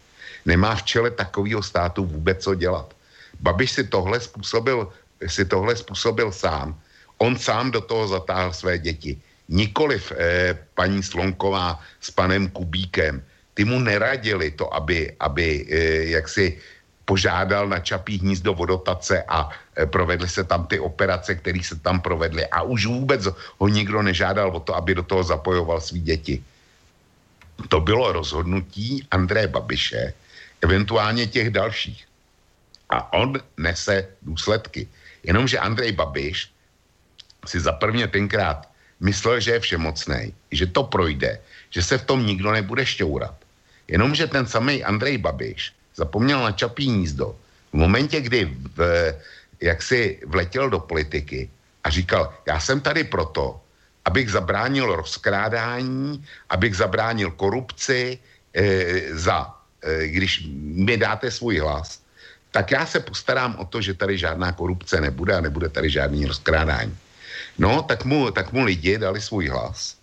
nemá 0.46 0.74
v 0.74 0.82
čele 0.82 1.10
takového 1.10 1.62
státu 1.62 2.04
vůbec 2.04 2.42
co 2.42 2.54
dělat. 2.54 2.94
Babiš 3.40 3.70
si 3.70 3.84
tohle 3.84 4.20
způsobil, 4.20 4.88
si 5.26 5.44
tohle 5.44 5.76
způsobil 5.76 6.32
sám. 6.32 6.78
On 7.18 7.38
sám 7.38 7.70
do 7.70 7.80
toho 7.80 8.08
zatáhl 8.08 8.52
své 8.52 8.78
děti. 8.78 9.18
Nikoliv 9.48 10.12
eh, 10.12 10.58
paní 10.74 11.02
Slonková 11.02 11.80
s 12.00 12.10
panem 12.10 12.48
Kubíkem. 12.48 13.22
Ty 13.54 13.64
mu 13.64 13.78
neradili 13.78 14.50
to, 14.50 14.74
aby, 14.74 15.12
aby 15.20 15.66
eh, 15.68 15.76
jaksi 16.16 16.58
požádal 17.04 17.68
na 17.68 17.78
Čapí 17.80 18.18
hnízdo 18.18 18.54
vodotace 18.54 19.22
a 19.28 19.48
e, 19.76 19.86
provedly 19.86 20.28
se 20.28 20.44
tam 20.44 20.66
ty 20.66 20.80
operace, 20.80 21.34
které 21.34 21.60
se 21.62 21.76
tam 21.80 22.00
provedly. 22.00 22.46
A 22.46 22.62
už 22.62 22.86
vůbec 22.86 23.28
ho 23.58 23.68
nikdo 23.68 24.02
nežádal 24.02 24.50
o 24.56 24.60
to, 24.60 24.74
aby 24.74 24.94
do 24.94 25.02
toho 25.02 25.22
zapojoval 25.22 25.80
svý 25.80 26.00
děti. 26.00 26.44
To 27.68 27.80
bylo 27.80 28.12
rozhodnutí 28.12 29.06
André 29.10 29.46
Babiše, 29.46 30.12
eventuálně 30.62 31.26
těch 31.26 31.50
dalších. 31.50 32.04
A 32.90 33.12
on 33.12 33.40
nese 33.56 34.08
důsledky. 34.22 34.88
Jenomže 35.22 35.58
Andrej 35.58 35.92
Babiš 35.92 36.50
si 37.46 37.60
za 37.60 37.72
prvně 37.72 38.08
tenkrát 38.08 38.68
myslel, 39.00 39.40
že 39.40 39.50
je 39.50 39.60
všemocný, 39.60 40.34
že 40.50 40.66
to 40.66 40.84
projde, 40.84 41.40
že 41.70 41.82
se 41.82 41.98
v 41.98 42.04
tom 42.04 42.26
nikdo 42.26 42.52
nebude 42.52 42.86
šťourat. 42.86 43.34
Jenomže 43.88 44.26
ten 44.26 44.46
samý 44.46 44.84
Andrej 44.84 45.18
Babiš 45.18 45.72
zapomněl 45.96 46.42
na 46.42 46.52
Čapí 46.52 46.90
nízdo. 46.90 47.36
V 47.72 47.76
momentě, 47.76 48.20
kdy 48.20 48.50
v, 48.76 48.78
jak 49.60 49.82
si 49.82 50.20
vletěl 50.26 50.70
do 50.70 50.78
politiky 50.78 51.50
a 51.84 51.90
říkal, 51.90 52.34
já 52.46 52.60
jsem 52.60 52.80
tady 52.80 53.04
proto, 53.04 53.60
abych 54.04 54.30
zabránil 54.30 54.96
rozkrádání, 54.96 56.24
abych 56.50 56.76
zabránil 56.76 57.30
korupci, 57.30 58.18
e, 58.54 58.64
za, 59.16 59.54
e, 59.82 60.08
když 60.08 60.46
mi 60.60 60.96
dáte 60.96 61.30
svůj 61.30 61.58
hlas, 61.58 62.00
tak 62.50 62.70
já 62.70 62.86
se 62.86 63.00
postarám 63.00 63.56
o 63.58 63.64
to, 63.64 63.80
že 63.80 63.94
tady 63.94 64.18
žádná 64.18 64.52
korupce 64.52 65.00
nebude 65.00 65.34
a 65.34 65.40
nebude 65.40 65.68
tady 65.68 65.90
žádný 65.90 66.26
rozkrádání. 66.26 66.96
No, 67.58 67.82
tak 67.82 68.04
mu, 68.04 68.30
tak 68.30 68.52
mu 68.52 68.64
lidi 68.64 68.98
dali 68.98 69.20
svůj 69.20 69.48
hlas 69.48 69.96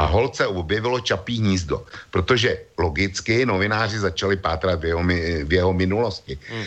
a 0.00 0.08
holce 0.08 0.48
objevilo 0.48 1.00
čapí 1.04 1.44
hnízdo, 1.44 1.84
protože 2.08 2.72
logicky 2.80 3.44
novináři 3.44 3.98
začali 3.98 4.40
pátrat 4.40 4.80
v 4.80 4.84
jeho, 4.84 5.02
v 5.44 5.52
jeho 5.52 5.72
minulosti. 5.76 6.40
Hmm. 6.48 6.64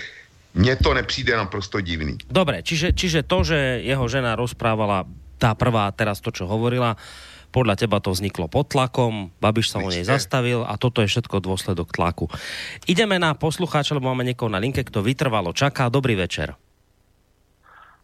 Mně 0.53 0.75
to 0.75 0.93
nepřijde 0.93 1.37
naprosto 1.37 1.81
divný. 1.81 2.17
Dobre, 2.29 2.61
čiže, 2.61 2.93
čiže 2.93 3.25
to, 3.25 3.41
že 3.41 3.81
jeho 3.81 4.05
žena 4.05 4.37
rozprávala 4.37 5.09
tá 5.41 5.57
prvá, 5.57 5.89
teraz 5.89 6.21
to, 6.21 6.29
čo 6.29 6.45
hovorila, 6.45 6.93
podľa 7.49 7.73
teba 7.73 7.97
to 7.97 8.13
vzniklo 8.13 8.45
pod 8.45 8.69
tlakom, 8.69 9.33
Babiš 9.41 9.73
sa 9.73 9.81
o 9.81 9.89
nej 9.89 10.05
zastavil 10.05 10.61
a 10.61 10.77
toto 10.77 11.01
je 11.01 11.09
všetko 11.09 11.41
dôsledok 11.41 11.89
tlaku. 11.89 12.29
Ideme 12.85 13.17
na 13.17 13.33
poslucháča, 13.33 13.97
lebo 13.97 14.13
máme 14.13 14.29
niekoho 14.29 14.53
na 14.53 14.61
linke, 14.61 14.85
kto 14.85 15.01
vytrvalo 15.01 15.57
čaká. 15.57 15.89
Dobrý 15.89 16.13
večer. 16.13 16.53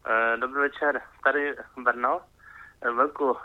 Uh, 0.10 0.42
dobrý 0.42 0.74
večer, 0.74 0.98
tady 1.22 1.54
Brno. 1.86 2.18
Uh, 2.18 2.98
velkou 2.98 3.38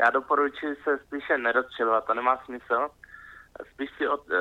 já 0.00 0.10
doporučuji 0.10 0.76
se 0.84 0.98
spíše 0.98 1.38
nerozčilovat, 1.38 2.04
to 2.04 2.14
nemá 2.14 2.36
smysl. 2.44 2.88
Spíš 3.72 3.90
si 3.96 4.08
od, 4.08 4.30
uh, 4.30 4.36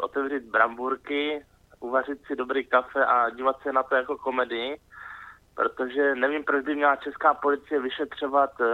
otevřít 0.00 0.42
bramburky, 0.42 1.44
uvařit 1.80 2.26
si 2.26 2.36
dobrý 2.36 2.66
kafe 2.66 3.06
a 3.06 3.30
dívat 3.30 3.56
se 3.62 3.72
na 3.72 3.82
to 3.82 3.94
jako 3.94 4.18
komedii, 4.18 4.80
protože 5.54 6.14
nevím, 6.14 6.44
proč 6.44 6.64
by 6.64 6.74
měla 6.74 6.96
česká 6.96 7.34
policie 7.34 7.80
vyšetřovat 7.80 8.60
uh, 8.60 8.66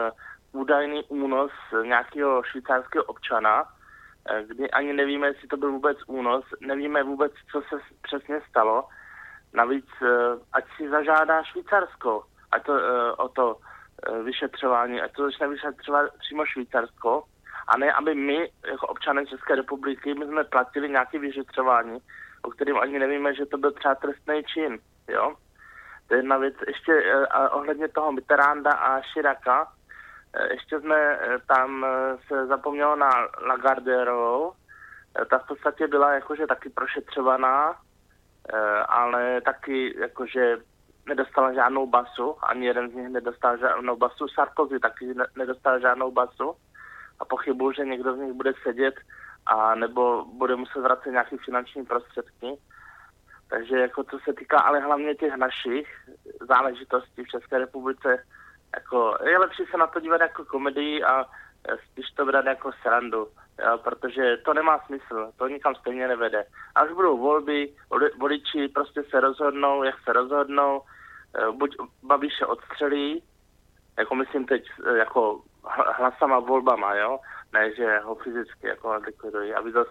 údajný 0.61 1.05
únos 1.09 1.53
nějakého 1.83 2.43
švýcarského 2.43 3.05
občana, 3.05 3.62
uh, 3.62 4.39
kdy 4.47 4.70
ani 4.70 4.93
nevíme, 4.93 5.27
jestli 5.27 5.49
to 5.49 5.57
byl 5.57 5.73
vůbec 5.73 5.99
únos, 6.07 6.45
nevíme 6.61 7.03
vůbec, 7.03 7.33
co 7.53 7.62
se 7.68 7.77
přesně 8.03 8.41
stalo. 8.51 8.89
Navíc, 9.55 9.87
uh, 10.01 10.09
ať 10.53 10.64
si 10.77 10.89
zažádá 10.89 11.43
Švýcarsko, 11.43 12.25
ať 12.53 12.66
to, 12.66 12.73
uh, 12.73 12.79
o 13.16 13.29
to 13.29 13.57
Eh, 13.57 13.72
vyšetřování, 14.24 15.00
ať 15.00 15.12
to 15.12 15.24
začne 15.24 15.48
vyšetřovat 15.48 16.11
přímo 16.18 16.46
Švýcarsko, 16.46 17.24
a 17.68 17.78
ne, 17.78 17.92
aby 17.92 18.14
my, 18.14 18.50
jako 18.70 18.86
občané 18.86 19.26
České 19.26 19.55
republiky, 19.55 20.14
my 20.14 20.26
jsme 20.26 20.44
platili 20.44 20.88
nějaké 20.88 21.18
vyšetřování, 21.18 21.98
o 22.42 22.50
kterým 22.50 22.78
ani 22.78 22.98
nevíme, 22.98 23.34
že 23.34 23.46
to 23.46 23.59
byl 23.59 23.72
třeba 23.72 23.94
trestný 23.94 24.44
čin, 24.44 24.78
jo. 25.09 25.34
To 26.09 26.14
je 26.14 26.18
jedna 26.18 26.36
věc. 26.36 26.55
Ještě 26.66 26.92
uh, 26.92 27.24
ohledně 27.50 27.88
toho 27.88 28.12
Mitterranda 28.12 28.72
a 28.72 29.00
Širaka, 29.00 29.62
uh, 29.62 30.46
ještě 30.50 30.80
jsme 30.80 31.18
uh, 31.18 31.34
tam 31.48 31.82
uh, 31.82 32.20
se 32.28 32.46
zapomnělo 32.46 32.96
na 32.96 33.11
Lagarderovou, 33.46 34.48
uh, 34.48 34.55
ta 35.30 35.38
v 35.38 35.46
podstatě 35.46 35.86
byla 35.86 36.12
jakože 36.12 36.46
taky 36.46 36.68
prošetřovaná, 36.68 37.70
uh, 37.70 37.76
ale 38.88 39.40
taky 39.40 39.94
jakože 40.00 40.57
nedostala 41.07 41.53
žádnou 41.53 41.86
basu, 41.86 42.36
ani 42.42 42.66
jeden 42.66 42.90
z 42.90 42.94
nich 42.94 43.09
nedostal 43.09 43.57
žádnou 43.57 43.96
basu. 43.96 44.28
Sarkozy 44.28 44.78
taky 44.78 45.14
nedostal 45.36 45.80
žádnou 45.80 46.11
basu 46.11 46.57
a 47.20 47.24
pochybuju, 47.24 47.72
že 47.72 47.84
někdo 47.84 48.16
z 48.16 48.18
nich 48.18 48.32
bude 48.32 48.53
sedět 48.62 48.94
a 49.46 49.74
nebo 49.74 50.24
bude 50.24 50.57
muset 50.57 50.80
vracet 50.80 51.11
nějaké 51.11 51.36
finanční 51.44 51.84
prostředky. 51.84 52.59
Takže 53.50 53.78
jako 53.78 54.05
co 54.05 54.18
se 54.24 54.32
týká 54.32 54.59
ale 54.59 54.80
hlavně 54.80 55.14
těch 55.14 55.36
našich 55.36 55.88
záležitostí 56.40 57.24
v 57.24 57.28
České 57.28 57.59
republice, 57.59 58.24
jako 58.76 59.18
je 59.24 59.38
lepší 59.38 59.64
se 59.70 59.76
na 59.76 59.86
to 59.86 60.00
dívat 60.00 60.20
jako 60.20 60.44
komedii 60.44 61.05
a 61.05 61.24
spíš 61.90 62.11
to 62.11 62.26
brát 62.26 62.44
jako 62.44 62.72
srandu, 62.82 63.28
protože 63.84 64.36
to 64.44 64.55
nemá 64.55 64.78
smysl, 64.78 65.32
to 65.36 65.48
nikam 65.48 65.74
stejně 65.74 66.09
nevede. 66.09 66.44
Až 66.74 66.90
budou 66.90 67.18
volby, 67.18 67.72
voliči 68.18 68.68
prostě 68.68 69.03
se 69.11 69.20
rozhodnou, 69.20 69.82
jak 69.82 69.94
se 70.05 70.12
rozhodnou, 70.12 70.82
Eh, 71.38 71.53
buď 71.53 71.76
Babiše 72.03 72.46
odstřelí, 72.46 73.22
jako 73.98 74.14
myslím 74.14 74.46
teď 74.46 74.64
eh, 74.86 74.98
jako 74.98 75.40
hlasama 75.98 76.38
volbama, 76.38 76.94
jo, 76.94 77.18
ne, 77.53 77.74
že 77.74 77.98
ho 77.98 78.14
fyzicky 78.14 78.66
jako 78.66 78.94
likvidují, 79.07 79.55
aby 79.55 79.72
zase 79.72 79.90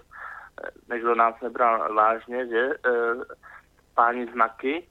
eh, 0.64 0.94
někdo 0.94 1.16
nás 1.16 1.36
nebral 1.42 1.94
vážně, 1.94 2.48
že 2.48 2.70
páni 3.96 4.32
znaky, 4.32 4.88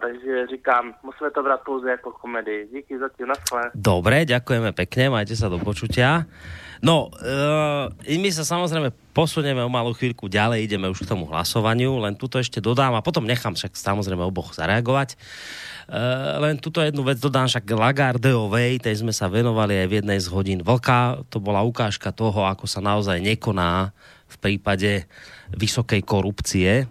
Takže 0.00 0.46
říkám, 0.50 0.94
musíme 1.02 1.30
to 1.30 1.42
brát 1.42 1.60
pouze 1.62 1.90
jako 1.90 2.10
komedii. 2.10 2.68
Díky 2.72 2.98
za 2.98 3.08
tím, 3.14 3.30
naschle. 3.30 3.70
Dobre, 3.74 4.26
ďakujeme 4.26 4.74
pekne, 4.74 5.14
majte 5.14 5.38
sa 5.38 5.46
do 5.46 5.62
počutia. 5.62 6.26
No, 6.82 7.08
uh, 7.08 7.88
my 8.04 8.30
sa 8.34 8.42
samozrejme 8.42 8.90
posunieme 9.14 9.62
o 9.62 9.70
malú 9.70 9.94
chvíľku 9.94 10.26
ďalej, 10.26 10.66
ideme 10.66 10.90
už 10.90 11.06
k 11.06 11.10
tomu 11.14 11.24
hlasovaniu, 11.30 11.94
len 12.02 12.18
tuto 12.18 12.42
ešte 12.42 12.58
dodám 12.60 12.92
a 12.98 13.06
potom 13.06 13.24
nechám 13.24 13.54
však 13.54 13.78
samozrejme 13.78 14.20
oboch 14.20 14.50
zareagovať. 14.52 15.14
Uh, 15.86 16.42
len 16.42 16.58
tuto 16.58 16.82
jednu 16.82 17.06
vec 17.06 17.22
dodám 17.22 17.46
však 17.46 17.70
Lagardeovej, 17.70 18.82
tej 18.82 19.06
sme 19.06 19.14
sa 19.14 19.30
venovali 19.30 19.78
aj 19.78 19.86
v 19.88 19.96
jednej 20.02 20.18
z 20.20 20.28
hodín 20.28 20.60
vlka. 20.66 21.22
To 21.30 21.38
bola 21.38 21.62
ukážka 21.62 22.10
toho, 22.10 22.44
ako 22.44 22.66
sa 22.66 22.82
naozaj 22.82 23.22
nekoná 23.22 23.94
v 24.26 24.36
prípade 24.42 25.06
vysokej 25.54 26.02
korupcie. 26.02 26.90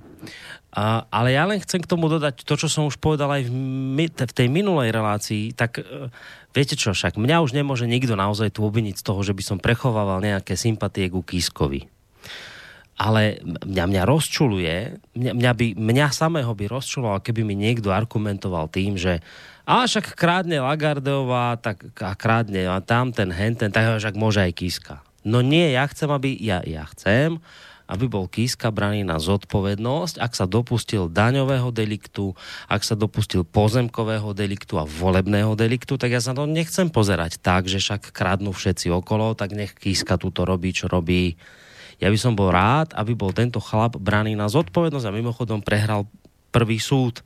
Ale 0.76 1.32
ja 1.32 1.48
len 1.48 1.64
chcem 1.64 1.80
k 1.80 1.88
tomu 1.88 2.12
dodať 2.12 2.44
to, 2.44 2.60
čo 2.60 2.68
som 2.68 2.84
už 2.84 3.00
povedal 3.00 3.32
aj 3.32 3.48
v, 3.48 4.12
v 4.12 4.34
tej 4.36 4.48
minulej 4.52 4.92
relácii, 4.92 5.56
tak 5.56 5.80
uh, 5.80 6.12
viete 6.52 6.76
čo, 6.76 6.92
však 6.92 7.16
mňa 7.16 7.40
už 7.48 7.56
nemôže 7.56 7.88
nikto 7.88 8.20
naozaj 8.20 8.52
tu 8.52 8.68
obviniť 8.68 9.00
z 9.00 9.06
toho, 9.08 9.24
že 9.24 9.32
by 9.32 9.44
som 9.44 9.58
prechovával 9.64 10.20
nejaké 10.20 10.60
sympatie 10.60 11.08
ku 11.08 11.24
Kiskovi 11.24 11.88
ale 12.96 13.44
mňa, 13.44 13.86
mňa 13.92 14.04
rozčuluje, 14.08 14.76
mňa, 15.20 15.32
mňa, 15.36 15.52
by, 15.52 15.68
mňa 15.76 16.08
samého 16.16 16.52
by 16.56 16.66
rozčuloval, 16.72 17.20
keby 17.20 17.44
mi 17.44 17.56
niekto 17.60 17.92
argumentoval 17.92 18.72
tým, 18.72 18.96
že 18.96 19.20
a 19.68 19.84
však 19.84 20.16
krádne 20.16 20.64
Lagardeová, 20.64 21.60
tak 21.60 21.90
a 22.00 22.14
krádne 22.16 22.70
a 22.70 22.80
tam 22.80 23.12
ten 23.12 23.34
henten, 23.34 23.74
tak 23.74 24.00
však 24.00 24.16
môže 24.16 24.40
aj 24.46 24.54
Kiska. 24.56 24.96
No 25.26 25.42
nie, 25.42 25.74
ja 25.74 25.90
chcem, 25.90 26.08
aby, 26.08 26.38
ja, 26.38 26.62
ja 26.64 26.86
chcem, 26.94 27.42
aby 27.86 28.10
bol 28.10 28.26
Kiska 28.26 28.74
braný 28.74 29.06
na 29.06 29.22
zodpovednosť, 29.22 30.18
ak 30.18 30.34
sa 30.34 30.50
dopustil 30.50 31.06
daňového 31.06 31.70
deliktu, 31.70 32.34
ak 32.66 32.82
sa 32.82 32.98
dopustil 32.98 33.46
pozemkového 33.46 34.34
deliktu 34.34 34.82
a 34.82 34.90
volebného 34.90 35.54
deliktu, 35.54 36.02
tak 36.02 36.10
ja 36.10 36.22
sa 36.22 36.34
to 36.34 36.50
nechcem 36.50 36.90
pozerať 36.90 37.38
tak, 37.38 37.70
že 37.70 37.78
však 37.78 38.10
kradnú 38.10 38.50
všetci 38.50 38.90
okolo, 38.90 39.38
tak 39.38 39.54
nech 39.54 39.78
Kiska 39.78 40.18
túto 40.18 40.44
robí, 40.44 40.74
čo 40.74 40.90
robí. 40.90 41.38
Ja 42.02 42.10
by 42.10 42.18
som 42.18 42.34
bol 42.34 42.52
rád, 42.52 42.92
aby 42.98 43.14
bol 43.14 43.32
tento 43.32 43.62
chlap 43.62 43.96
braný 44.02 44.34
na 44.34 44.50
zodpovednosť 44.50 45.06
a 45.06 45.16
mimochodom 45.16 45.62
prehral 45.62 46.10
prvý 46.50 46.82
súd, 46.82 47.22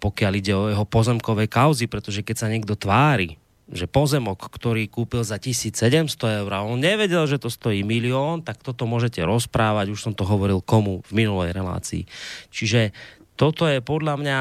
pokiaľ 0.00 0.32
ide 0.34 0.52
o 0.56 0.72
jeho 0.72 0.84
pozemkové 0.88 1.46
kauzy, 1.52 1.84
pretože 1.86 2.24
keď 2.24 2.36
sa 2.36 2.50
niekto 2.50 2.74
tvári, 2.74 3.36
že 3.64 3.88
pozemok, 3.88 4.52
ktorý 4.52 4.92
kúpil 4.92 5.24
za 5.24 5.40
1700 5.40 6.44
eur 6.44 6.50
a 6.52 6.66
on 6.68 6.76
nevedel, 6.76 7.24
že 7.24 7.40
to 7.40 7.48
stojí 7.48 7.80
milión, 7.80 8.44
tak 8.44 8.60
toto 8.60 8.84
môžete 8.84 9.24
rozprávať, 9.24 9.88
už 9.88 10.00
som 10.04 10.12
to 10.12 10.28
hovoril 10.28 10.60
komu 10.60 11.00
v 11.08 11.24
minulej 11.24 11.56
relácii. 11.56 12.04
Čiže 12.52 12.92
toto 13.40 13.64
je 13.64 13.80
podľa 13.80 14.14
mňa 14.20 14.38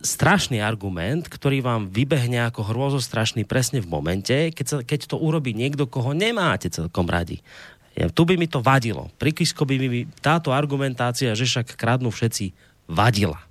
strašný 0.00 0.64
argument, 0.64 1.28
ktorý 1.28 1.60
vám 1.60 1.92
vybehne 1.92 2.48
ako 2.48 2.72
hrôzostrašný 2.72 3.44
presne 3.44 3.84
v 3.84 3.88
momente, 3.92 4.36
keď, 4.50 4.66
sa, 4.66 4.76
keď 4.80 5.14
to 5.14 5.16
urobí 5.20 5.52
niekto, 5.52 5.86
koho 5.86 6.16
nemáte 6.16 6.72
celkom 6.72 7.06
radi. 7.06 7.44
Ja, 7.94 8.08
tu 8.08 8.24
by 8.24 8.40
mi 8.40 8.48
to 8.48 8.64
vadilo. 8.64 9.12
Pri 9.20 9.36
Kisko 9.36 9.68
by 9.68 9.76
mi 9.76 10.08
táto 10.24 10.56
argumentácia, 10.56 11.36
že 11.36 11.44
však 11.44 11.76
kradnú 11.76 12.08
všetci, 12.08 12.56
vadila. 12.88 13.44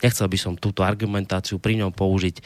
Nechcel 0.00 0.26
by 0.26 0.38
som 0.40 0.54
túto 0.56 0.80
argumentáciu 0.80 1.60
pri 1.60 1.76
ňom 1.78 1.92
použiť. 1.92 2.40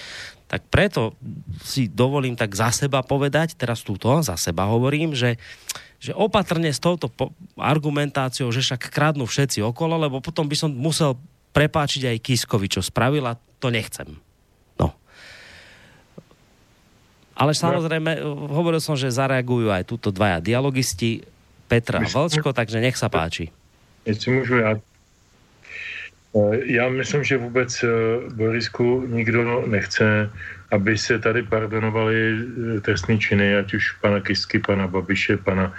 Tak 0.55 0.71
preto 0.71 1.19
si 1.67 1.91
dovolím 1.91 2.39
tak 2.39 2.55
za 2.55 2.71
seba 2.71 3.03
povedať, 3.03 3.59
teraz 3.59 3.83
túto 3.83 4.07
za 4.23 4.39
seba 4.39 4.71
hovorím, 4.71 5.11
že, 5.11 5.35
že 5.99 6.15
opatrne 6.15 6.71
s 6.71 6.79
touto 6.79 7.11
argumentáciou, 7.59 8.55
že 8.55 8.63
však 8.63 8.87
kradnú 8.87 9.27
všetci 9.27 9.67
okolo, 9.67 9.99
lebo 9.99 10.23
potom 10.23 10.47
by 10.47 10.55
som 10.55 10.71
musel 10.71 11.19
prepáčiť 11.51 12.07
aj 12.07 12.23
Kiskovi, 12.23 12.71
čo 12.71 12.87
spravila, 12.87 13.35
to 13.59 13.75
nechcem. 13.75 14.15
No. 14.79 14.95
Ale 17.35 17.51
samozrejme, 17.51 18.23
hovoril 18.55 18.79
som, 18.79 18.95
že 18.95 19.11
zareagujú 19.11 19.75
aj 19.75 19.91
túto 19.91 20.15
dvaja 20.15 20.39
dialogisti, 20.39 21.27
Petra 21.67 21.99
a 21.99 22.07
Vlčko, 22.07 22.55
takže 22.55 22.79
nech 22.79 22.95
sa 22.95 23.11
páči. 23.11 23.51
Jestli 24.07 24.39
můžu 24.39 24.55
já. 24.63 24.79
Já 26.65 26.89
myslím, 26.89 27.25
že 27.25 27.37
vůbec 27.37 27.85
Borisku 28.35 29.07
nikdo 29.07 29.67
nechce, 29.67 30.31
aby 30.71 30.99
se 30.99 31.19
tady 31.19 31.43
pardonovali 31.43 32.39
trestné 32.83 33.19
činy, 33.19 33.57
ať 33.57 33.75
už 33.75 33.93
pana 34.03 34.21
Kisky, 34.21 34.59
pana 34.59 34.89
Babiše, 34.89 35.37
pana 35.37 35.75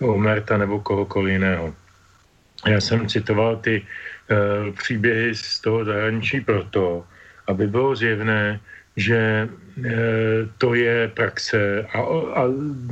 Omerta 0.00 0.56
nebo 0.56 0.80
kohokoliv 0.80 1.32
jiného. 1.32 1.74
Já 2.66 2.80
jsem 2.80 3.08
citoval 3.08 3.56
ty 3.56 3.84
Eh, 4.28 4.72
příběhy 4.72 5.34
z 5.34 5.60
toho 5.60 5.84
zahraničí 5.84 6.40
proto, 6.40 7.06
aby 7.46 7.66
bylo 7.66 7.96
zjevné, 7.96 8.60
že 8.98 9.46
eh, 9.46 9.90
to 10.58 10.74
je 10.74 11.08
praxe, 11.14 11.86
a, 11.94 11.98
a 12.34 12.42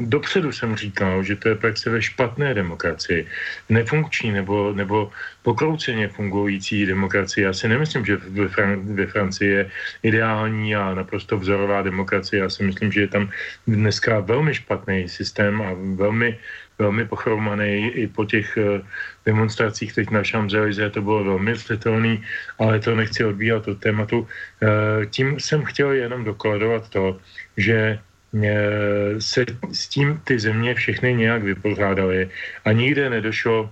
dopředu 0.07 0.53
jsem 0.53 0.77
říkal, 0.77 1.23
že 1.23 1.37
to 1.37 1.49
je 1.49 1.55
praxe 1.55 1.91
ve 1.91 2.03
špatné 2.03 2.55
demokracii, 2.55 3.27
nefunkční 3.69 4.31
nebo, 4.33 4.73
nebo 4.73 5.11
pokrouceně 5.43 6.09
fungující 6.09 6.87
demokracii. 6.87 7.45
Já 7.45 7.53
si 7.53 7.69
nemyslím, 7.69 8.07
že 8.07 8.17
ve, 8.17 8.47
Fran- 8.47 8.95
ve 8.95 9.07
Francii 9.07 9.51
je 9.51 9.71
ideální 10.03 10.77
a 10.77 10.95
naprosto 10.95 11.39
vzorová 11.39 11.83
demokracie. 11.83 12.43
Já 12.43 12.51
si 12.51 12.63
myslím, 12.63 12.93
že 12.93 13.01
je 13.01 13.09
tam 13.09 13.31
dneska 13.67 14.21
velmi 14.21 14.55
špatný 14.55 15.09
systém 15.09 15.63
a 15.63 15.75
velmi 15.75 16.39
velmi 16.79 17.05
pochromaný 17.05 17.89
i 17.89 18.07
po 18.07 18.25
těch 18.25 18.57
eh, 18.57 18.83
demonstracích 19.27 19.93
teď 19.93 20.11
na 20.11 20.21
Champs-Élysées 20.23 20.91
to 20.91 21.03
bylo 21.03 21.25
velmi 21.25 21.57
zřetelný, 21.57 22.23
ale 22.59 22.81
to 22.81 22.95
nechci 22.95 23.25
odbíhat 23.25 23.69
od 23.69 23.81
tématu. 23.81 24.29
Eh, 24.63 25.07
tím 25.07 25.41
jsem 25.41 25.65
chtěl 25.65 25.91
jenom 25.91 26.25
dokladovat 26.25 26.89
to, 26.89 27.19
že 27.57 27.99
eh, 28.45 29.21
se 29.21 29.45
s 29.73 29.89
tím 29.89 30.21
ty 30.25 30.39
země 30.39 30.75
všechny 30.75 31.15
nějak 31.15 31.43
vypořádaly 31.43 32.31
a 32.65 32.73
nikde 32.73 33.11
nedošlo, 33.11 33.71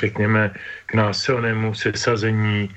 řekněme, 0.00 0.56
k 0.86 0.94
násilnému 0.94 1.74
sesazení 1.74 2.72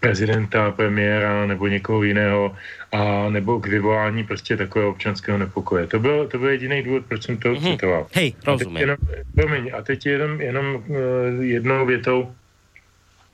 prezidenta, 0.00 0.70
premiéra 0.70 1.46
nebo 1.46 1.66
někoho 1.66 2.02
jiného 2.02 2.56
a 2.92 3.28
nebo 3.30 3.60
k 3.60 3.66
vyvolání 3.66 4.24
prostě 4.24 4.56
takového 4.56 4.90
občanského 4.90 5.38
nepokoje. 5.38 5.86
To 5.86 5.98
byl, 5.98 6.28
to 6.28 6.38
byl 6.38 6.48
jediný 6.48 6.82
důvod, 6.82 7.06
proč 7.08 7.22
jsem 7.22 7.36
to 7.36 7.48
mm-hmm. 7.48 7.70
citoval. 7.70 8.06
Hej, 8.14 8.34
rozumím. 8.46 8.76
A 8.76 8.78
teď 8.78 8.80
jenom, 8.80 8.96
promiň, 9.34 9.70
a 9.78 9.82
teď 9.82 10.06
jenom, 10.06 10.40
jenom 10.40 10.74
uh, 10.74 11.44
jednou 11.44 11.86
větou 11.86 12.34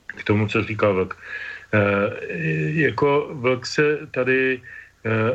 k 0.07 0.23
tomu, 0.23 0.47
co 0.47 0.63
říkal 0.63 0.93
Vlk. 0.93 1.13
Uh, 1.13 1.21
jako 2.71 3.29
Vlk 3.33 3.65
se 3.65 3.97
tady 4.11 4.61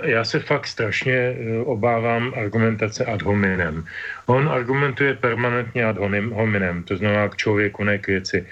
já 0.03 0.25
se 0.25 0.41
fakt 0.41 0.67
strašně 0.67 1.37
obávám 1.65 2.33
argumentace 2.37 3.05
ad 3.05 3.23
hominem. 3.23 3.85
On 4.27 4.49
argumentuje 4.49 5.15
permanentně 5.15 5.85
ad 5.85 5.97
hominem, 6.33 6.83
to 6.83 6.97
znamená 6.97 7.29
k 7.29 7.37
člověku, 7.37 7.85
ne 7.85 7.99
k 7.99 8.07
věci. 8.07 8.47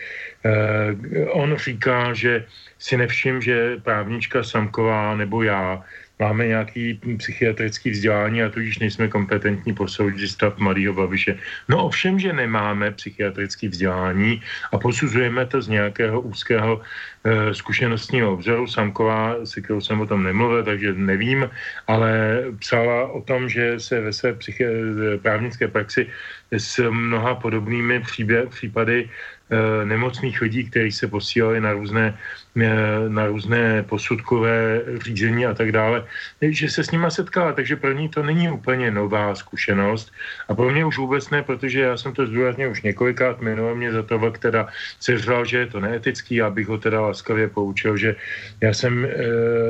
On 1.31 1.57
říká, 1.57 2.13
že 2.13 2.45
si 2.79 2.97
nevšim, 2.97 3.43
že 3.43 3.77
právnička 3.83 4.43
Samková 4.43 5.17
nebo 5.17 5.43
já 5.43 5.85
máme 6.21 6.47
nějaký 6.47 7.01
psychiatrický 7.17 7.91
vzdělání 7.91 8.43
a 8.43 8.49
tudíž 8.49 8.79
nejsme 8.79 9.09
kompetentní 9.09 9.75
posoudit 9.75 10.29
stav 10.29 10.59
mladého 10.59 10.95
Babiše. 10.95 11.39
No 11.69 11.85
ovšem, 11.85 12.19
že 12.19 12.33
nemáme 12.33 12.91
psychiatrické 12.91 13.69
vzdělání 13.69 14.43
a 14.73 14.79
posuzujeme 14.79 15.47
to 15.47 15.63
z 15.63 15.69
nějakého 15.69 16.21
úzkého 16.21 16.81
e, 17.25 17.55
zkušenostního 17.55 18.33
obzoru. 18.33 18.67
Samková, 18.67 19.37
se 19.45 19.61
kterou 19.61 19.81
jsem 19.81 20.01
o 20.01 20.07
tom 20.07 20.23
nemluvil, 20.23 20.65
takže 20.65 20.93
nevím, 20.93 21.51
ale 21.89 22.43
psala 22.59 23.09
o 23.09 23.21
tom, 23.25 23.49
že 23.49 23.81
se 23.81 24.01
ve 24.01 24.13
své 24.13 24.33
psychi- 24.33 25.19
právnické 25.25 25.69
praxi 25.69 26.07
s 26.53 26.91
mnoha 26.91 27.35
podobnými 27.35 28.01
příbě- 28.01 28.49
případy 28.49 29.09
nemocných 29.85 30.41
lidí, 30.41 30.65
kteří 30.65 30.93
se 30.93 31.09
posílali 31.09 31.61
na 31.61 31.73
různé 31.73 32.07
Eh, 32.09 32.50
na 33.09 33.27
různé 33.27 33.83
posudkové 33.83 34.83
řízení 35.03 35.47
a 35.47 35.55
tak 35.55 35.73
dále, 35.73 36.05
že 36.43 36.71
se 36.71 36.85
s 36.85 36.91
nima 36.91 37.11
setkala, 37.11 37.53
takže 37.53 37.77
pro 37.77 37.93
ní 37.93 38.09
to 38.09 38.23
není 38.23 38.51
úplně 38.51 38.91
nová 38.91 39.35
zkušenost 39.35 40.13
a 40.49 40.55
pro 40.55 40.71
mě 40.71 40.85
už 40.85 40.99
vůbec 40.99 41.31
ne, 41.31 41.43
protože 41.43 41.81
já 41.81 41.97
jsem 41.97 42.13
to 42.13 42.27
zdůraznil 42.27 42.71
už 42.71 42.83
několikrát, 42.83 43.41
minule 43.41 43.75
mě 43.75 43.93
za 43.93 44.03
to 44.03 44.19
teda 44.39 44.69
seřval, 45.01 45.45
že 45.45 45.59
je 45.59 45.67
to 45.67 45.81
neetický, 45.81 46.43
abych 46.43 46.69
ho 46.69 46.79
teda 46.79 47.01
laskavě 47.01 47.49
poučil, 47.49 47.97
že 47.97 48.17
já 48.61 48.75
jsem 48.75 49.05
e, 49.05 49.09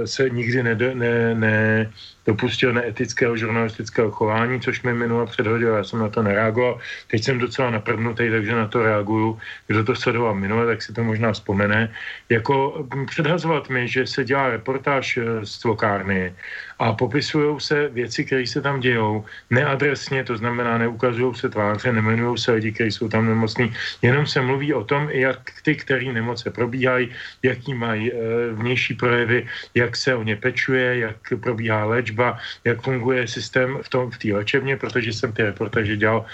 se 0.07 0.31
nikdy 0.31 0.62
ne, 0.62 0.74
ne, 0.74 1.35
ne 1.35 1.91
dopustil 2.26 2.72
neetického 2.72 3.37
žurnalistického 3.37 4.11
chování, 4.11 4.61
což 4.61 4.83
mi 4.83 4.95
minule 4.95 5.26
předhodil, 5.26 5.74
já 5.74 5.85
jsem 5.85 5.99
na 5.99 6.09
to 6.09 6.22
nereagoval. 6.22 6.78
Teď 7.11 7.24
jsem 7.24 7.39
docela 7.39 7.70
naprvnutý, 7.70 8.31
takže 8.31 8.55
na 8.55 8.68
to 8.68 8.83
reaguju. 8.83 9.39
Kdo 9.66 9.85
to 9.85 9.95
sledoval 9.97 10.35
minule, 10.35 10.66
tak 10.66 10.83
si 10.83 10.93
to 10.93 11.05
možná 11.05 11.33
vzpomene. 11.33 11.91
Jako 12.28 12.70
předhazovat 13.07 13.68
mi, 13.68 13.89
že 13.89 14.07
se 14.07 14.25
dělá 14.25 14.49
reportáž 14.49 15.16
eh, 15.16 15.47
z 15.47 15.59
tvokárny 15.59 16.35
a 16.81 16.93
popisují 16.93 17.61
se 17.61 17.89
věci, 17.89 18.24
které 18.24 18.47
se 18.47 18.61
tam 18.61 18.81
dějou, 18.81 19.24
neadresně, 19.51 20.24
to 20.24 20.37
znamená, 20.37 20.78
neukazují 20.78 21.35
se 21.35 21.49
tváře, 21.49 21.93
nemenují 21.93 22.39
se 22.39 22.53
lidi, 22.53 22.72
kteří 22.72 22.91
jsou 22.91 23.09
tam 23.09 23.26
nemocní, 23.26 23.72
jenom 24.03 24.26
se 24.26 24.41
mluví 24.41 24.74
o 24.74 24.85
tom, 24.85 25.11
jak 25.12 25.39
ty, 25.62 25.76
které 25.76 26.12
nemoce 26.12 26.51
probíhají, 26.51 27.12
jaký 27.43 27.74
mají 27.74 28.12
e, 28.12 28.16
vnější 28.53 28.95
projevy, 28.95 29.47
jak 29.74 29.97
se 29.97 30.14
o 30.14 30.22
ně 30.22 30.37
pečuje, 30.37 30.99
jak 30.99 31.16
probíhá 31.41 31.85
léčba, 31.85 32.39
jak 32.64 32.81
funguje 32.81 33.28
systém 33.28 33.78
v 33.83 33.89
tom 33.89 34.11
v 34.11 34.18
té 34.18 34.28
léčebně, 34.33 34.76
protože 34.76 35.12
jsem 35.12 35.33
ty 35.33 35.43
reportaže 35.43 35.97
dělal 35.97 36.24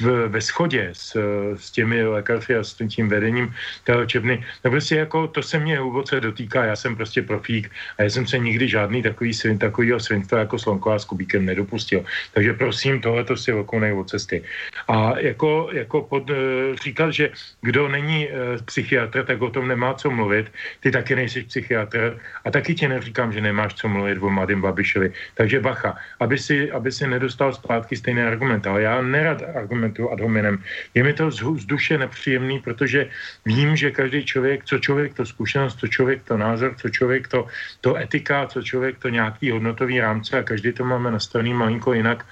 v, 0.00 0.28
ve 0.28 0.40
schodě 0.40 0.90
s, 0.92 1.14
s 1.54 1.70
těmi 1.70 2.02
lékaři 2.02 2.56
a 2.56 2.64
s 2.64 2.74
tím 2.74 3.08
vedením 3.08 3.54
té 3.84 3.94
léčebny. 3.94 4.42
No 4.64 4.70
prostě 4.70 4.96
jako 4.96 5.26
to 5.30 5.42
se 5.42 5.58
mě 5.58 5.78
hluboce 5.78 6.20
dotýká, 6.20 6.64
já 6.64 6.76
jsem 6.76 6.96
prostě 6.96 7.22
profík 7.22 7.70
a 7.98 8.02
já 8.02 8.10
jsem 8.10 8.26
se 8.26 8.38
nikdy 8.38 8.68
žádný 8.68 9.02
takový 9.02 9.32
takový 9.58 9.91
takového 9.92 10.00
svinstva 10.00 10.38
jako 10.38 10.58
Slonková 10.58 10.98
s 10.98 11.04
Kubíkem 11.04 11.44
nedopustil. 11.44 12.04
Takže 12.32 12.52
prosím, 12.52 13.00
tohleto 13.00 13.36
si 13.36 13.52
okounej 13.52 13.92
od 13.92 14.08
cesty. 14.08 14.42
A 14.88 15.18
jako, 15.18 15.68
jako 15.72 16.02
pod, 16.08 16.30
e, 16.30 16.34
říkat, 16.80 17.10
že 17.10 17.30
kdo 17.60 17.88
není 17.88 18.28
e, 18.28 18.32
psychiatr, 18.64 19.24
tak 19.24 19.42
o 19.42 19.50
tom 19.50 19.68
nemá 19.68 19.94
co 19.94 20.10
mluvit. 20.10 20.48
Ty 20.80 20.90
taky 20.90 21.16
nejsi 21.16 21.44
psychiatr 21.44 22.16
a 22.44 22.48
taky 22.50 22.74
ti 22.74 22.88
neříkám, 22.88 23.32
že 23.32 23.40
nemáš 23.40 23.74
co 23.74 23.88
mluvit 23.88 24.18
o 24.22 24.30
Madym 24.30 24.60
Babišovi. 24.64 25.12
Takže 25.34 25.60
bacha, 25.60 25.96
aby 26.20 26.38
si, 26.38 26.72
aby 26.72 26.88
si 26.92 27.04
nedostal 27.06 27.52
zpátky 27.52 27.96
stejné 27.96 28.24
argumenty. 28.24 28.68
Ale 28.68 28.82
já 28.82 29.02
nerad 29.02 29.42
argumentuju 29.42 30.08
ad 30.08 30.20
hominem. 30.20 30.56
Je 30.94 31.04
mi 31.04 31.12
to 31.12 31.30
z, 31.30 31.42
z 31.60 31.64
duše 31.68 31.98
nepříjemný, 31.98 32.64
protože 32.64 33.12
vím, 33.44 33.76
že 33.76 33.90
každý 33.90 34.24
člověk, 34.24 34.64
co 34.64 34.78
člověk 34.78 35.14
to 35.14 35.26
zkušenost, 35.26 35.78
co 35.78 35.86
člověk 35.86 36.24
to 36.24 36.36
názor, 36.36 36.74
co 36.80 36.88
člověk 36.88 37.28
to, 37.28 37.46
to 37.80 37.96
etika, 37.96 38.46
co 38.46 38.62
člověk 38.62 38.98
to 38.98 39.08
nějaký 39.08 39.50
hodnotu 39.50 39.81
hodnotový 39.82 40.00
rámce 40.00 40.38
a 40.38 40.42
každý 40.42 40.72
to 40.72 40.84
máme 40.84 41.10
nastavený 41.10 41.54
malinko 41.54 41.92
jinak. 41.92 42.26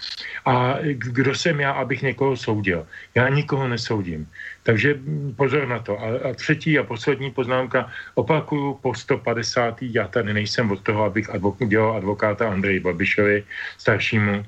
A 0.47 0.79
kdo 0.95 1.35
jsem 1.35 1.61
já, 1.61 1.71
abych 1.73 2.03
někoho 2.03 2.37
soudil? 2.37 2.87
Já 3.15 3.29
nikoho 3.29 3.69
nesoudím. 3.69 4.27
Takže 4.63 5.01
pozor 5.37 5.67
na 5.67 5.79
to. 5.79 5.99
A, 5.99 6.31
a 6.31 6.35
třetí 6.35 6.79
a 6.79 6.87
poslední 6.87 7.31
poznámka. 7.31 7.91
Opakuju 8.15 8.79
po 8.83 8.95
150. 8.95 9.83
Já 9.83 10.09
tady 10.09 10.33
nejsem 10.35 10.71
od 10.71 10.81
toho, 10.83 11.05
abych 11.05 11.31
advok, 11.31 11.59
dělal 11.67 11.97
advokáta 11.97 12.51
Andreji 12.51 12.81
Babišovi 12.81 13.45
staršímu, 13.79 14.45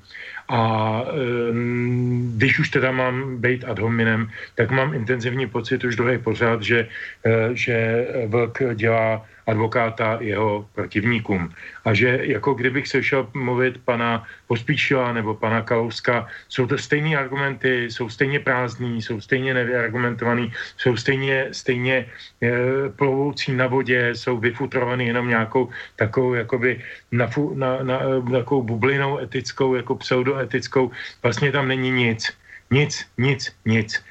A 0.52 0.60
um, 1.02 2.34
když 2.36 2.58
už 2.58 2.68
teda 2.68 2.92
mám 2.92 3.40
být 3.40 3.64
ad 3.64 3.78
hominem, 3.78 4.30
tak 4.54 4.70
mám 4.70 4.94
intenzivní 4.94 5.48
pocit 5.48 5.84
už 5.84 5.96
druhý 5.96 6.18
pořád, 6.18 6.62
že, 6.62 6.86
uh, 7.26 7.56
že 7.56 8.06
Vlk 8.26 8.76
dělá 8.76 9.24
advokáta 9.46 10.18
jeho 10.20 10.68
protivníkům. 10.74 11.50
A 11.84 11.94
že 11.94 12.18
jako 12.22 12.54
kdybych 12.54 12.88
se 12.88 13.02
šel 13.02 13.28
mluvit 13.34 13.80
pana 13.84 14.24
Pospíšila 14.46 15.12
nebo 15.12 15.34
pana 15.34 15.62
Kalouska, 15.62 16.26
jsou 16.48 16.66
to 16.66 16.78
stejné 16.78 17.16
argumenty, 17.16 17.90
jsou 17.90 18.08
stejně 18.08 18.40
prázdný, 18.40 19.02
jsou 19.02 19.20
stejně 19.20 19.54
nevyargumentovaný, 19.54 20.52
jsou 20.76 20.96
stejně, 20.96 21.48
stejně 21.52 22.06
e, 22.42 22.50
plovoucí 22.96 23.52
na 23.52 23.66
vodě, 23.66 24.14
jsou 24.14 24.38
vyfutrovaný 24.38 25.06
jenom 25.06 25.28
nějakou 25.28 25.68
takovou 25.96 26.34
jakoby 26.34 26.80
na, 27.12 27.30
na, 27.54 27.70
na, 27.82 27.98
na 28.22 28.38
takovou 28.38 28.62
bublinou 28.62 29.18
etickou, 29.18 29.74
jako 29.74 29.94
pseudoetickou. 29.94 30.90
Vlastně 31.22 31.52
tam 31.52 31.68
není 31.68 31.90
nic. 31.90 32.30
Nic, 32.70 33.06
nic, 33.18 33.52
nic 33.64 34.02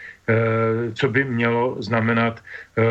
co 0.94 1.10
by 1.10 1.24
mělo 1.24 1.82
znamenat 1.82 2.40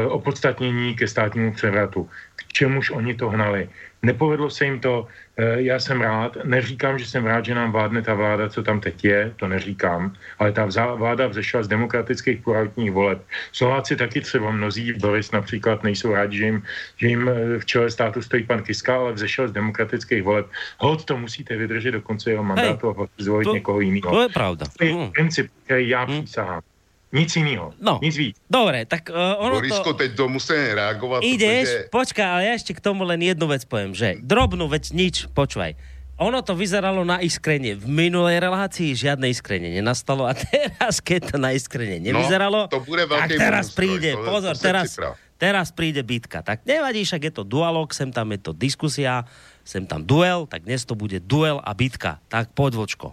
opodstatnění 0.08 0.94
ke 0.94 1.08
státnímu 1.08 1.52
převratu 1.52 2.08
čemuž 2.52 2.90
oni 2.90 3.14
to 3.14 3.28
hnali. 3.28 3.68
Nepovedlo 4.02 4.50
se 4.50 4.64
jim 4.64 4.80
to, 4.80 5.06
eh, 5.36 5.62
já 5.62 5.78
jsem 5.78 6.00
rád, 6.00 6.36
neříkám, 6.44 6.98
že 6.98 7.06
jsem 7.06 7.26
rád, 7.26 7.44
že 7.44 7.54
nám 7.54 7.72
vládne 7.72 8.02
ta 8.02 8.14
vláda, 8.14 8.48
co 8.48 8.62
tam 8.62 8.80
teď 8.80 9.04
je, 9.04 9.20
to 9.36 9.48
neříkám, 9.48 10.16
ale 10.38 10.52
ta 10.52 10.68
vláda 10.96 11.26
vzešla 11.26 11.62
z 11.62 11.68
demokratických 11.68 12.40
pluralitních 12.40 12.92
voleb. 12.92 13.20
Slováci 13.52 13.96
taky 13.96 14.20
třeba 14.20 14.50
mnozí, 14.50 14.92
Boris 14.92 15.30
například, 15.30 15.84
nejsou 15.84 16.12
rádi, 16.12 16.36
že 16.36 16.44
jim, 16.44 16.62
že 16.96 17.06
jim 17.08 17.28
eh, 17.28 17.58
v 17.58 17.64
čele 17.64 17.90
státu 17.90 18.22
stojí 18.22 18.42
pan 18.48 18.62
Kiska, 18.62 18.96
ale 18.96 19.12
vzešel 19.12 19.48
z 19.48 19.52
demokratických 19.52 20.22
voleb. 20.22 20.46
Hod 20.78 21.04
to 21.04 21.16
musíte 21.16 21.56
vydržet 21.56 21.90
do 21.92 22.00
konce 22.00 22.30
jeho 22.30 22.44
mandátu 22.44 22.94
Hej, 22.96 23.04
a 23.04 23.22
zvolit 23.22 23.44
to, 23.44 23.54
někoho 23.54 23.80
jiného. 23.80 24.10
To 24.10 24.22
je 24.22 24.28
pravda. 24.28 24.66
To 24.78 24.84
je 24.84 24.94
hm. 24.94 25.10
princip, 25.12 25.46
který 25.64 25.88
já 25.88 26.04
hm. 26.04 26.24
přísahám. 26.24 26.69
Nic 27.10 27.36
jiného. 27.36 27.74
No, 27.82 27.98
nic 27.98 28.14
víc. 28.14 28.38
Dobre, 28.46 28.86
tak 28.86 29.10
uh, 29.10 29.42
ono 29.42 29.58
Borisko, 29.58 29.90
to... 29.90 29.98
teď 29.98 30.10
to 30.14 30.30
musím 30.30 30.78
reagovat, 30.78 31.26
Ideš, 31.26 31.66
protože... 31.66 31.88
počkaj, 31.90 32.26
ale 32.26 32.42
ja 32.46 32.52
ešte 32.54 32.70
k 32.70 32.80
tomu 32.80 33.02
len 33.02 33.18
jednu 33.18 33.50
vec 33.50 33.66
poviem, 33.66 33.90
že 33.90 34.22
drobnú 34.22 34.70
vec, 34.70 34.94
nič, 34.94 35.26
počúvaj. 35.34 35.74
Ono 36.22 36.38
to 36.44 36.54
vyzeralo 36.54 37.02
na 37.02 37.18
iskrenie. 37.18 37.74
V 37.74 37.88
minulej 37.88 38.38
relácii 38.38 38.94
žiadne 38.94 39.26
iskrenie 39.26 39.74
nenastalo 39.74 40.22
a 40.22 40.38
teraz, 40.54 41.02
keď 41.02 41.34
to 41.34 41.36
na 41.42 41.50
iskrenie 41.50 41.98
no, 41.98 42.14
nevyzeralo, 42.14 42.68
no, 42.68 42.70
to 42.70 42.78
bude 42.86 43.10
tak 43.10 43.26
teraz 43.26 43.74
príde, 43.74 44.14
to, 44.14 44.22
pozor, 44.22 44.54
to 44.54 44.62
teraz, 44.62 44.94
teraz 45.34 45.74
príde 45.74 46.06
bitka. 46.06 46.46
Tak 46.46 46.62
nevadí, 46.62 47.02
však 47.02 47.26
je 47.26 47.32
to 47.34 47.42
dualog, 47.42 47.90
sem 47.90 48.14
tam 48.14 48.30
je 48.30 48.38
to 48.38 48.54
diskusia, 48.54 49.26
sem 49.66 49.82
tam 49.82 50.06
duel, 50.06 50.46
tak 50.46 50.62
dnes 50.62 50.86
to 50.86 50.94
bude 50.94 51.18
duel 51.26 51.58
a 51.58 51.74
bitka. 51.74 52.22
Tak 52.30 52.54
poď, 52.54 52.78
Vočko. 52.78 53.08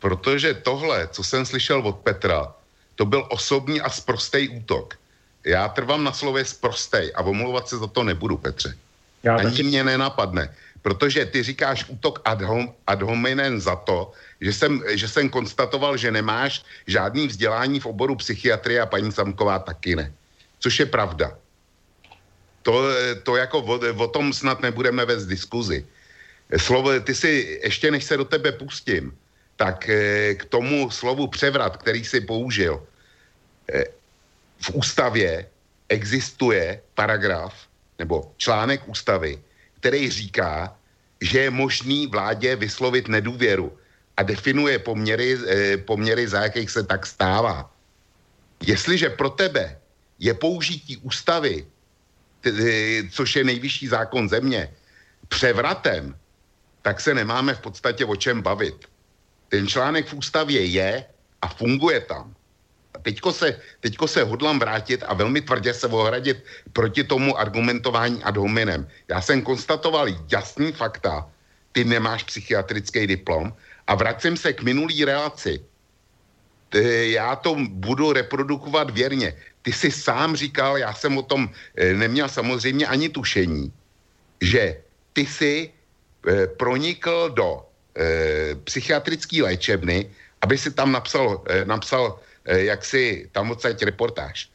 Protože 0.00 0.54
tohle, 0.54 1.08
co 1.12 1.24
jsem 1.24 1.44
slyšel 1.44 1.84
od 1.84 2.00
Petra, 2.00 2.54
to 2.94 3.04
byl 3.04 3.26
osobní 3.30 3.80
a 3.80 3.90
sprostej 3.90 4.48
útok. 4.48 4.94
Já 5.44 5.68
trvám 5.68 6.04
na 6.04 6.12
slově 6.12 6.44
sprostej 6.44 7.12
a 7.14 7.22
omlouvat 7.22 7.68
se 7.68 7.78
za 7.78 7.86
to 7.86 8.02
nebudu, 8.02 8.36
Petře. 8.36 8.74
Já 9.22 9.36
Ani 9.36 9.50
taky... 9.50 9.62
mě 9.62 9.84
nenapadne. 9.84 10.54
Protože 10.82 11.26
ty 11.26 11.42
říkáš 11.42 11.84
útok 11.88 12.20
ad, 12.24 12.42
hom, 12.42 12.72
ad 12.86 13.02
hominem 13.02 13.60
za 13.60 13.76
to, 13.76 14.12
že 14.40 14.52
jsem, 14.52 14.82
že 14.88 15.08
jsem 15.08 15.28
konstatoval, 15.28 15.96
že 15.96 16.12
nemáš 16.12 16.64
žádný 16.86 17.28
vzdělání 17.28 17.80
v 17.80 17.86
oboru 17.86 18.16
psychiatrie 18.16 18.80
a 18.80 18.86
paní 18.86 19.12
Samková 19.12 19.58
taky 19.58 19.96
ne. 19.96 20.12
Což 20.60 20.80
je 20.80 20.86
pravda. 20.86 21.32
To, 22.62 22.84
to 23.22 23.36
jako 23.36 23.58
o, 23.58 23.80
o 24.04 24.08
tom 24.08 24.32
snad 24.32 24.60
nebudeme 24.60 25.04
vést 25.04 25.26
diskuzi. 25.26 25.86
Slovo, 26.56 27.00
ty 27.00 27.14
si, 27.14 27.60
ještě 27.64 27.90
než 27.90 28.04
se 28.04 28.16
do 28.16 28.24
tebe 28.24 28.52
pustím, 28.52 29.12
tak 29.56 29.88
eh, 29.88 30.34
k 30.34 30.44
tomu 30.44 30.90
slovu 30.90 31.26
převrat, 31.26 31.76
který 31.76 32.04
si 32.04 32.20
použil, 32.20 32.82
eh, 33.72 33.84
v 34.60 34.70
ústavě 34.74 35.46
existuje 35.88 36.80
paragraf 36.94 37.54
nebo 37.98 38.32
článek 38.36 38.82
ústavy, 38.88 39.38
který 39.80 40.10
říká, 40.10 40.76
že 41.20 41.38
je 41.40 41.50
možný 41.50 42.06
vládě 42.06 42.56
vyslovit 42.56 43.08
nedůvěru 43.08 43.78
a 44.16 44.22
definuje 44.22 44.78
poměry, 44.78 45.38
eh, 45.46 45.76
poměry 45.76 46.28
za 46.28 46.42
jakých 46.42 46.70
se 46.70 46.82
tak 46.82 47.06
stává. 47.06 47.70
Jestliže 48.66 49.10
pro 49.10 49.30
tebe 49.30 49.78
je 50.18 50.34
použití 50.34 50.96
ústavy, 50.96 51.66
což 53.10 53.36
je 53.36 53.44
nejvyšší 53.44 53.88
zákon 53.88 54.28
země, 54.28 54.68
převratem, 55.28 56.16
tak 56.82 57.00
se 57.00 57.14
nemáme 57.14 57.54
v 57.54 57.60
podstatě 57.60 58.04
o 58.04 58.16
čem 58.16 58.42
bavit. 58.42 58.88
Ten 59.48 59.66
článek 59.68 60.06
v 60.06 60.14
ústavě 60.14 60.64
je 60.64 61.04
a 61.42 61.46
funguje 61.48 62.00
tam. 62.00 62.34
A 62.94 62.98
teďko 62.98 63.32
se, 63.32 63.60
teďko 63.80 64.08
se 64.08 64.22
hodlám 64.22 64.58
vrátit 64.58 65.02
a 65.06 65.14
velmi 65.14 65.40
tvrdě 65.40 65.74
se 65.74 65.86
ohradit 65.86 66.44
proti 66.72 67.04
tomu 67.04 67.38
argumentování 67.38 68.22
ad 68.22 68.36
hominem. 68.36 68.88
Já 69.08 69.20
jsem 69.20 69.42
konstatoval 69.42 70.08
jasný 70.32 70.72
fakta, 70.72 71.26
ty 71.72 71.84
nemáš 71.84 72.22
psychiatrický 72.22 73.06
diplom 73.06 73.52
a 73.86 73.94
vracím 73.94 74.36
se 74.36 74.52
k 74.52 74.62
minulý 74.62 75.04
relaci. 75.04 75.60
Ty, 76.68 77.12
já 77.12 77.36
to 77.36 77.56
budu 77.70 78.12
reprodukovat 78.12 78.90
věrně. 78.90 79.34
Ty 79.62 79.72
jsi 79.72 79.90
sám 79.90 80.36
říkal, 80.36 80.78
já 80.78 80.94
jsem 80.94 81.18
o 81.18 81.22
tom 81.22 81.50
e, 81.76 81.94
neměl 81.94 82.28
samozřejmě 82.28 82.86
ani 82.86 83.08
tušení, 83.08 83.72
že 84.40 84.82
ty 85.12 85.26
jsi 85.26 85.70
e, 86.28 86.46
pronikl 86.46 87.30
do 87.30 87.66
psychiatrické 88.64 89.42
léčebny, 89.42 90.10
aby 90.42 90.58
si 90.58 90.70
tam 90.70 90.92
napsal, 90.92 91.40
e, 91.48 91.64
napsal 91.64 92.20
e, 92.44 92.68
jak 92.68 92.84
si 92.84 93.28
tam 93.32 93.50
odsaď 93.50 93.82
reportáž. 93.82 94.50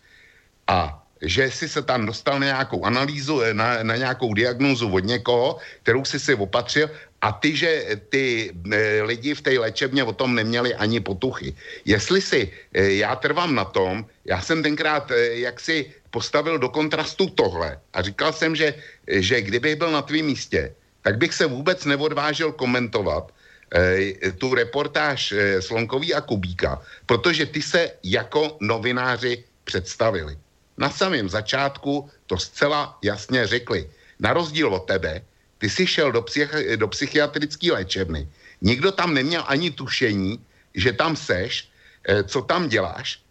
A 0.67 1.01
že 1.19 1.51
si 1.51 1.67
se 1.67 1.81
tam 1.83 2.05
dostal 2.05 2.39
na 2.39 2.45
nějakou 2.45 2.85
analýzu, 2.85 3.41
na, 3.51 3.83
na 3.83 3.95
nějakou 3.95 4.31
diagnózu 4.33 4.87
od 4.87 5.03
někoho, 5.03 5.59
kterou 5.83 6.05
si 6.05 6.15
si 6.19 6.31
opatřil 6.35 6.87
a 7.21 7.31
ty, 7.31 7.55
že 7.55 7.99
ty 8.07 8.55
lidi 9.03 9.35
v 9.35 9.41
té 9.41 9.59
léčebně 9.59 10.03
o 10.03 10.15
tom 10.15 10.31
neměli 10.31 10.71
ani 10.79 11.03
potuchy. 11.03 11.51
Jestli 11.83 12.21
si, 12.23 12.51
já 12.71 13.15
trvám 13.19 13.51
na 13.51 13.67
tom, 13.67 14.07
já 14.23 14.39
jsem 14.39 14.63
tenkrát 14.63 15.11
jak 15.43 15.59
si 15.59 15.91
postavil 16.07 16.55
do 16.55 16.71
kontrastu 16.71 17.27
tohle 17.35 17.75
a 17.93 18.01
říkal 18.01 18.31
jsem, 18.31 18.55
že, 18.55 18.79
že 19.07 19.41
kdybych 19.41 19.75
byl 19.75 19.91
na 19.91 20.01
tvém 20.01 20.23
místě, 20.23 20.71
tak 21.01 21.17
bych 21.17 21.33
se 21.33 21.45
vůbec 21.45 21.85
neodvážil 21.85 22.51
komentovat 22.51 23.31
e, 23.75 24.31
tu 24.31 24.53
reportáž 24.53 25.31
e, 25.31 25.61
Slonkový 25.61 26.13
a 26.13 26.21
Kubíka, 26.21 26.81
protože 27.05 27.45
ty 27.45 27.61
se 27.61 27.91
jako 28.03 28.57
novináři 28.61 29.43
představili. 29.63 30.37
Na 30.77 30.89
samém 30.89 31.29
začátku 31.29 32.09
to 32.25 32.37
zcela 32.37 32.97
jasně 33.03 33.47
řekli. 33.47 33.89
Na 34.19 34.33
rozdíl 34.33 34.73
od 34.73 34.87
tebe, 34.87 35.21
ty 35.57 35.69
jsi 35.69 35.87
šel 35.87 36.11
do, 36.11 36.21
psych- 36.21 36.77
do 36.77 36.87
psychiatrické 36.87 37.71
léčebny. 37.71 38.27
Nikdo 38.61 38.91
tam 38.91 39.13
neměl 39.13 39.43
ani 39.47 39.71
tušení, 39.71 40.39
že 40.75 40.93
tam 40.93 41.15
seš, 41.15 41.69
e, 42.07 42.23
co 42.23 42.41
tam 42.41 42.69
děláš 42.69 43.21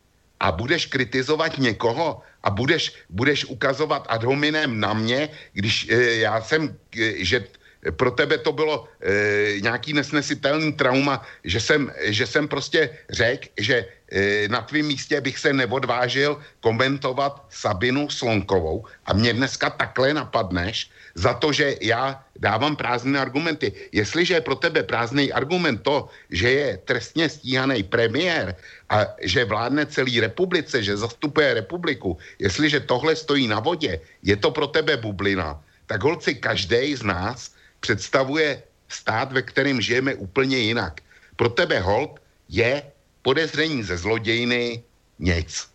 a 0.41 0.53
budeš 0.53 0.87
kritizovat 0.87 1.59
někoho 1.59 2.23
a 2.43 2.51
budeš, 2.51 2.95
budeš 3.11 3.45
ukazovat 3.45 4.07
ad 4.09 4.25
hominem 4.25 4.81
na 4.81 4.93
mě, 4.93 5.29
když 5.53 5.89
e, 5.91 6.25
já 6.25 6.41
jsem, 6.41 6.77
e, 6.97 7.25
že 7.25 7.45
pro 7.91 8.11
tebe 8.11 8.39
to 8.39 8.53
bylo 8.53 8.89
e, 9.01 9.61
nějaký 9.61 9.93
nesnesitelný 9.93 10.73
trauma, 10.73 11.23
že 11.45 11.61
jsem, 11.61 11.93
že 12.05 12.27
jsem 12.27 12.49
prostě 12.49 12.91
řekl, 13.11 13.49
že 13.59 13.87
e, 14.13 14.49
na 14.49 14.61
tvém 14.63 14.87
místě 14.87 15.21
bych 15.21 15.39
se 15.39 15.53
neodvážil 15.53 16.41
komentovat 16.61 17.47
Sabinu 17.51 18.11
Slonkovou 18.11 18.85
a 19.07 19.13
mě 19.13 19.33
dneska 19.33 19.71
takhle 19.71 20.15
napadneš 20.15 20.91
za 21.15 21.35
to, 21.35 21.53
že 21.53 21.75
já 21.83 22.25
dávám 22.39 22.77
prázdné 22.77 23.19
argumenty. 23.19 23.73
Jestliže 23.93 24.35
je 24.35 24.41
pro 24.41 24.55
tebe 24.55 24.83
prázdný 24.83 25.33
argument 25.33 25.83
to, 25.83 26.09
že 26.31 26.51
je 26.51 26.69
trestně 26.85 27.29
stíhaný 27.29 27.83
premiér 27.83 28.55
a 28.89 29.07
že 29.23 29.45
vládne 29.45 29.87
celý 29.87 30.21
republice, 30.21 30.83
že 30.83 30.97
zastupuje 30.97 31.55
republiku, 31.55 32.19
jestliže 32.39 32.81
tohle 32.81 33.17
stojí 33.17 33.49
na 33.49 33.61
vodě, 33.61 34.01
je 34.23 34.37
to 34.37 34.51
pro 34.51 34.67
tebe 34.67 34.97
bublina, 34.97 35.59
tak 35.87 36.03
holci 36.03 36.35
každý 36.35 36.95
z 36.95 37.03
nás 37.03 37.58
představuje 37.81 38.63
stát, 38.89 39.33
ve 39.33 39.43
kterém 39.43 39.81
žijeme 39.81 40.15
úplně 40.15 40.59
jinak. 40.59 41.01
Pro 41.37 41.49
tebe 41.49 41.81
hold 41.81 42.21
je 42.49 42.83
podezření 43.23 43.83
ze 43.83 43.97
zlodějiny 43.97 44.83
nic. 45.19 45.69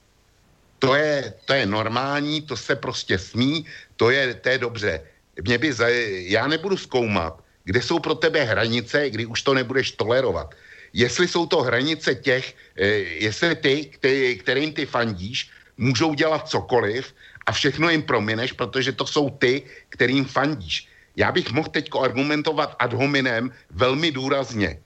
To 0.80 0.95
je, 0.95 1.34
to 1.45 1.54
je 1.54 1.66
normální, 1.66 2.41
to 2.41 2.58
se 2.58 2.76
prostě 2.76 3.20
smí, 3.20 3.66
to 3.95 4.12
je, 4.12 4.34
to 4.34 4.49
je 4.49 4.58
dobře. 4.58 5.01
Mě 5.41 5.58
by 5.58 5.74
za, 5.74 5.88
já 6.28 6.47
nebudu 6.47 6.78
zkoumat, 6.78 7.39
kde 7.64 7.82
jsou 7.82 7.99
pro 7.99 8.16
tebe 8.16 8.43
hranice, 8.43 9.10
kdy 9.10 9.26
už 9.26 9.41
to 9.41 9.54
nebudeš 9.54 9.91
tolerovat. 9.91 10.56
Jestli 10.93 11.28
jsou 11.28 11.45
to 11.45 11.62
hranice 11.62 12.16
těch, 12.16 12.56
eh, 12.78 12.86
jestli 13.24 13.56
ty, 13.56 13.86
který, 13.86 14.38
kterým 14.38 14.74
ty 14.74 14.86
fandíš, 14.86 15.49
můžou 15.78 16.14
dělat 16.14 16.49
cokoliv 16.49 17.16
a 17.45 17.51
všechno 17.51 17.89
jim 17.89 18.04
promineš, 18.04 18.51
protože 18.54 18.91
to 18.91 19.08
jsou 19.08 19.30
ty, 19.30 19.64
kterým 19.89 20.26
fandíš. 20.26 20.88
Já 21.16 21.32
bych 21.32 21.51
mohl 21.51 21.70
teď 21.70 21.89
argumentovat 22.01 22.76
ad 22.80 22.93
hominem 22.93 23.51
velmi 23.70 24.11
důrazně 24.11 24.80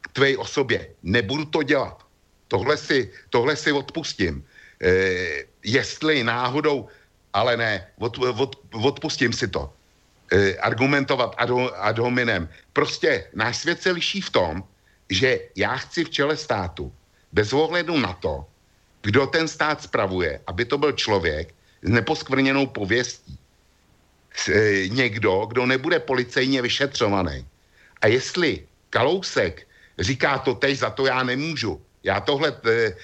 k 0.00 0.08
tvé 0.12 0.36
osobě. 0.36 0.88
Nebudu 1.02 1.44
to 1.44 1.62
dělat. 1.62 2.06
Tohle 2.48 2.76
si, 2.76 3.12
tohle 3.30 3.56
si 3.56 3.72
odpustím. 3.72 4.44
E, 4.82 4.90
jestli 5.64 6.24
náhodou, 6.24 6.88
ale 7.32 7.56
ne, 7.56 7.86
od, 7.98 8.18
od, 8.18 8.56
odpustím 8.72 9.32
si 9.32 9.48
to. 9.48 9.72
E, 10.32 10.56
argumentovat 10.56 11.34
ad, 11.38 11.50
ad 11.76 11.98
hominem. 11.98 12.48
Prostě 12.72 13.24
náš 13.34 13.56
svět 13.56 13.82
se 13.82 13.90
liší 13.90 14.20
v 14.20 14.30
tom, 14.30 14.64
že 15.10 15.40
já 15.56 15.76
chci 15.76 16.04
v 16.04 16.10
čele 16.10 16.36
státu, 16.36 16.92
bez 17.32 17.52
ohledu 17.52 18.00
na 18.00 18.12
to, 18.12 18.46
kdo 19.02 19.26
ten 19.26 19.48
stát 19.48 19.82
spravuje, 19.82 20.40
aby 20.46 20.64
to 20.64 20.78
byl 20.78 20.92
člověk 20.92 21.54
s 21.82 21.90
neposkvrněnou 21.90 22.66
pověstí. 22.66 23.38
E, 24.48 24.88
někdo, 24.88 25.46
kdo 25.48 25.66
nebude 25.66 25.98
policejně 25.98 26.62
vyšetřovaný. 26.62 27.46
A 28.02 28.06
jestli 28.06 28.66
Kalousek 28.90 29.66
říká 29.98 30.38
to 30.38 30.54
teď, 30.54 30.78
za 30.78 30.90
to 30.90 31.06
já 31.06 31.22
nemůžu. 31.22 31.80
Já 32.04 32.20
tohle, 32.20 32.52
e, 32.66 32.96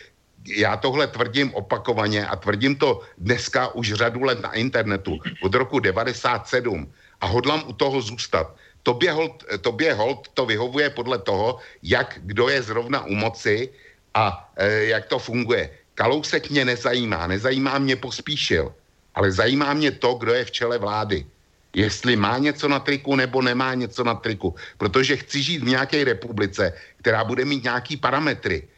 já 0.46 0.76
tohle 0.76 1.06
tvrdím 1.06 1.54
opakovaně 1.54 2.26
a 2.26 2.36
tvrdím 2.36 2.76
to 2.76 3.00
dneska 3.18 3.74
už 3.74 3.92
řadu 3.92 4.24
let 4.24 4.40
na 4.40 4.52
internetu 4.52 5.18
od 5.42 5.54
roku 5.54 5.78
97 5.78 6.92
a 7.20 7.26
hodlám 7.26 7.62
u 7.66 7.72
toho 7.72 8.00
zůstat. 8.00 8.54
Tobě 8.82 9.12
hold, 9.12 9.44
tobě 9.60 9.94
hold 9.94 10.28
to 10.34 10.46
vyhovuje 10.46 10.90
podle 10.90 11.18
toho, 11.18 11.58
jak 11.82 12.18
kdo 12.22 12.48
je 12.48 12.62
zrovna 12.62 13.04
u 13.06 13.14
moci 13.14 13.70
a 14.14 14.50
e, 14.56 14.84
jak 14.84 15.06
to 15.06 15.18
funguje. 15.18 15.70
Kalousek 15.94 16.50
mě 16.50 16.64
nezajímá, 16.64 17.26
nezajímá 17.26 17.78
mě 17.78 17.96
pospíšil, 17.96 18.74
ale 19.14 19.32
zajímá 19.32 19.74
mě 19.74 19.90
to, 19.90 20.14
kdo 20.14 20.32
je 20.34 20.44
v 20.44 20.50
čele 20.50 20.78
vlády. 20.78 21.26
Jestli 21.74 22.16
má 22.16 22.38
něco 22.38 22.68
na 22.68 22.78
triku 22.80 23.16
nebo 23.16 23.42
nemá 23.42 23.74
něco 23.74 24.04
na 24.04 24.14
triku. 24.14 24.54
Protože 24.78 25.16
chci 25.16 25.42
žít 25.42 25.62
v 25.62 25.72
nějaké 25.72 26.04
republice, 26.04 26.72
která 26.96 27.24
bude 27.24 27.44
mít 27.44 27.64
nějaký 27.64 27.96
parametry. 27.96 28.68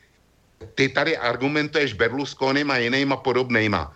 Ty 0.75 0.89
tady 0.89 1.17
argumentuješ 1.19 1.93
Berlusconim 1.93 2.71
a 2.71 2.79
jinýma 2.79 3.17
podobnejma. 3.17 3.93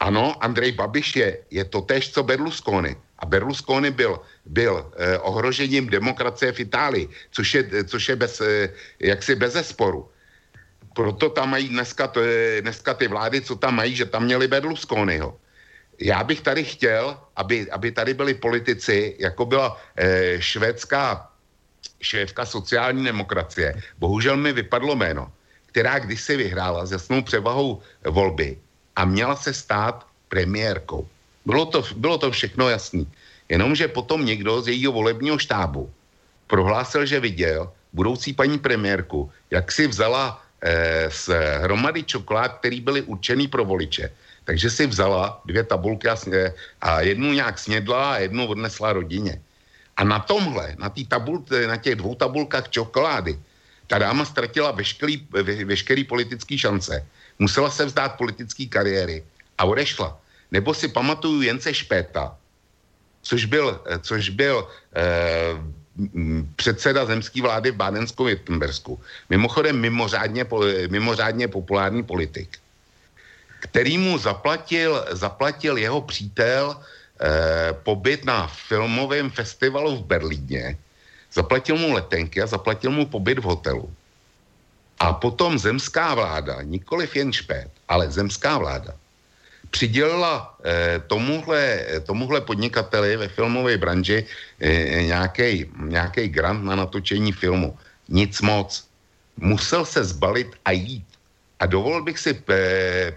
Ano, 0.00 0.44
Andrej 0.44 0.72
Babiš 0.72 1.16
je, 1.16 1.38
je 1.50 1.64
to 1.64 1.80
tež, 1.80 2.12
co 2.12 2.22
Berlusconi. 2.22 2.96
A 3.18 3.26
Berlusconi 3.26 3.90
byl, 3.90 4.20
byl 4.46 4.92
eh, 4.96 5.18
ohrožením 5.18 5.88
demokracie 5.88 6.52
v 6.52 6.60
Itálii, 6.60 7.08
což 7.30 7.54
je, 7.54 7.84
což 7.84 8.08
je 8.08 8.16
bez, 8.16 8.40
eh, 8.40 8.72
jaksi 9.00 9.34
bez 9.34 9.52
zesporu 9.52 10.08
proto 10.98 11.30
tam 11.30 11.54
mají 11.54 11.68
dneska, 11.70 12.10
to 12.10 12.18
je, 12.18 12.62
dneska 12.62 12.94
ty 12.94 13.06
vlády, 13.06 13.38
co 13.40 13.54
tam 13.54 13.78
mají, 13.78 13.94
že 13.94 14.10
tam 14.10 14.26
měli 14.26 14.50
Berlusconiho. 14.50 15.38
Já 16.00 16.24
bych 16.24 16.40
tady 16.40 16.64
chtěl, 16.64 17.18
aby, 17.36 17.70
aby 17.70 17.92
tady 17.92 18.14
byli 18.14 18.34
politici, 18.34 19.16
jako 19.18 19.46
byla 19.46 19.80
eh, 19.96 20.36
švédská 20.40 21.28
šéfka 22.00 22.46
sociální 22.46 23.04
demokracie, 23.04 23.74
bohužel 23.98 24.36
mi 24.36 24.52
vypadlo 24.52 24.94
jméno, 24.96 25.32
která 25.66 25.98
kdysi 25.98 26.36
vyhrála 26.36 26.86
s 26.86 26.92
jasnou 26.92 27.22
převahou 27.22 27.82
volby 28.04 28.58
a 28.96 29.04
měla 29.04 29.36
se 29.36 29.54
stát 29.54 30.06
premiérkou. 30.28 31.08
Bylo 31.46 31.66
to, 31.66 31.82
bylo 31.96 32.18
to 32.18 32.30
všechno 32.30 32.68
jasný. 32.68 33.08
Jenomže 33.48 33.88
potom 33.88 34.24
někdo 34.24 34.62
z 34.62 34.68
jejího 34.68 34.92
volebního 34.92 35.38
štábu 35.38 35.90
prohlásil, 36.46 37.06
že 37.06 37.20
viděl 37.20 37.72
budoucí 37.92 38.32
paní 38.32 38.58
premiérku, 38.58 39.30
jak 39.50 39.72
si 39.72 39.86
vzala 39.86 40.42
Eh, 40.58 41.06
z 41.10 41.30
hromady 41.62 42.02
čokolád, 42.02 42.58
které 42.58 42.80
byly 42.80 43.02
určený 43.02 43.46
pro 43.48 43.64
voliče. 43.64 44.10
Takže 44.48 44.70
si 44.72 44.88
vzala 44.88 45.44
dvě 45.44 45.60
tabulky 45.60 46.08
a, 46.08 46.16
sně, 46.16 46.56
a 46.80 47.04
jednu 47.04 47.36
nějak 47.36 47.58
snědla 47.60 48.16
a 48.16 48.18
jednu 48.24 48.48
odnesla 48.48 48.96
rodině. 48.96 49.44
A 49.96 50.04
na 50.08 50.24
tomhle, 50.24 50.72
na, 50.80 50.88
tý 50.88 51.04
tabul, 51.04 51.44
na 51.68 51.76
těch 51.76 52.00
dvou 52.00 52.14
tabulkách 52.16 52.72
čokolády, 52.72 53.36
ta 53.86 53.98
dáma 54.00 54.24
ztratila 54.24 54.72
veškerý, 54.72 55.28
ve, 55.30 55.64
veškerý 55.68 56.04
politický 56.04 56.58
šance. 56.58 57.04
Musela 57.38 57.68
se 57.68 57.84
vzdát 57.84 58.16
politické 58.16 58.64
kariéry 58.64 59.20
a 59.60 59.68
odešla. 59.68 60.16
Nebo 60.48 60.72
si 60.72 60.88
pamatuju 60.88 61.44
Jence 61.44 61.68
Špéta, 61.74 62.32
což 63.20 63.44
byl, 63.44 63.84
což 64.00 64.32
byl 64.32 64.64
eh, 64.96 65.60
předseda 66.56 67.04
zemské 67.04 67.44
vlády 67.44 67.70
v 67.70 67.76
bádensku 67.76 68.24
Wittenbersku. 68.24 68.96
Mimochodem 69.28 69.76
mimořádně, 69.76 70.48
mimořádně 70.88 71.48
populární 71.48 72.00
politik, 72.00 72.56
který 73.60 73.98
mu 73.98 74.18
zaplatil, 74.18 75.04
zaplatil 75.10 75.76
jeho 75.78 76.00
přítel 76.00 76.76
eh, 76.76 77.72
pobyt 77.82 78.24
na 78.24 78.46
filmovém 78.46 79.30
festivalu 79.30 79.96
v 79.96 80.06
Berlíně, 80.06 80.76
zaplatil 81.32 81.76
mu 81.76 81.92
letenky 81.92 82.42
a 82.42 82.46
zaplatil 82.46 82.90
mu 82.90 83.06
pobyt 83.06 83.38
v 83.38 83.48
hotelu. 83.48 83.92
A 84.98 85.12
potom 85.12 85.58
zemská 85.58 86.14
vláda, 86.14 86.62
nikoliv 86.62 87.16
jen 87.16 87.32
špét, 87.32 87.70
ale 87.88 88.10
zemská 88.10 88.58
vláda, 88.58 88.94
přidělila 89.70 90.56
eh, 90.64 91.02
tomuhle, 91.06 91.86
tomuhle 92.06 92.40
podnikateli 92.40 93.16
ve 93.16 93.28
filmové 93.28 93.76
branži 93.76 94.26
eh, 94.60 95.02
nějaký 95.78 96.28
grant 96.28 96.64
na 96.64 96.76
natočení 96.76 97.32
filmu. 97.32 97.78
Nic 98.08 98.40
moc. 98.40 98.84
Musel 99.36 99.84
se 99.84 100.04
zbalit 100.04 100.50
a 100.64 100.70
jít. 100.70 101.06
A 101.60 101.66
dovolil 101.66 102.02
bych 102.02 102.18
si 102.18 102.42
eh, 102.50 103.14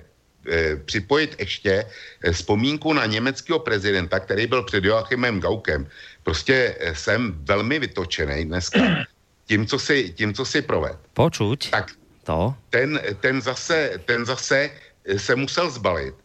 připojit 0.85 1.35
ještě 1.39 1.85
eh, 1.85 2.31
vzpomínku 2.31 2.93
na 2.93 3.05
německého 3.05 3.59
prezidenta, 3.59 4.19
který 4.19 4.47
byl 4.47 4.63
před 4.63 4.83
Joachimem 4.85 5.39
Gaukem. 5.39 5.87
Prostě 6.23 6.75
eh, 6.79 6.95
jsem 6.95 7.33
velmi 7.45 7.79
vytočený 7.79 8.45
dneska 8.45 8.79
tím, 9.45 9.67
co 9.67 9.79
si, 9.79 10.13
tím, 10.13 10.33
co 10.33 10.45
si 10.45 10.61
proved. 10.61 10.97
Počuť. 11.13 11.69
Tak 11.69 11.91
to. 12.23 12.55
Ten, 12.69 12.99
ten, 13.19 13.41
zase, 13.41 14.01
ten 14.05 14.25
zase 14.25 14.69
eh, 15.05 15.19
se 15.19 15.35
musel 15.35 15.69
zbalit 15.69 16.15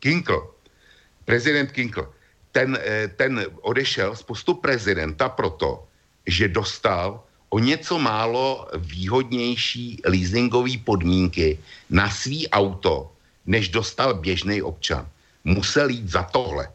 Kinkl, 0.00 0.54
prezident 1.24 1.72
Kinkl, 1.72 2.08
ten, 2.52 2.78
eh, 2.80 3.08
ten 3.08 3.46
odešel 3.62 4.16
z 4.16 4.22
postu 4.22 4.54
prezidenta 4.54 5.28
proto, 5.28 5.86
že 6.26 6.48
dostal 6.48 7.24
o 7.50 7.58
něco 7.58 7.98
málo 7.98 8.68
výhodnější 8.76 10.00
leasingové 10.04 10.78
podmínky 10.84 11.58
na 11.90 12.10
svý 12.10 12.48
auto, 12.48 13.12
než 13.46 13.68
dostal 13.68 14.14
běžný 14.14 14.62
občan. 14.62 15.08
Musel 15.44 15.88
jít 15.88 16.08
za 16.08 16.22
tohle. 16.22 16.68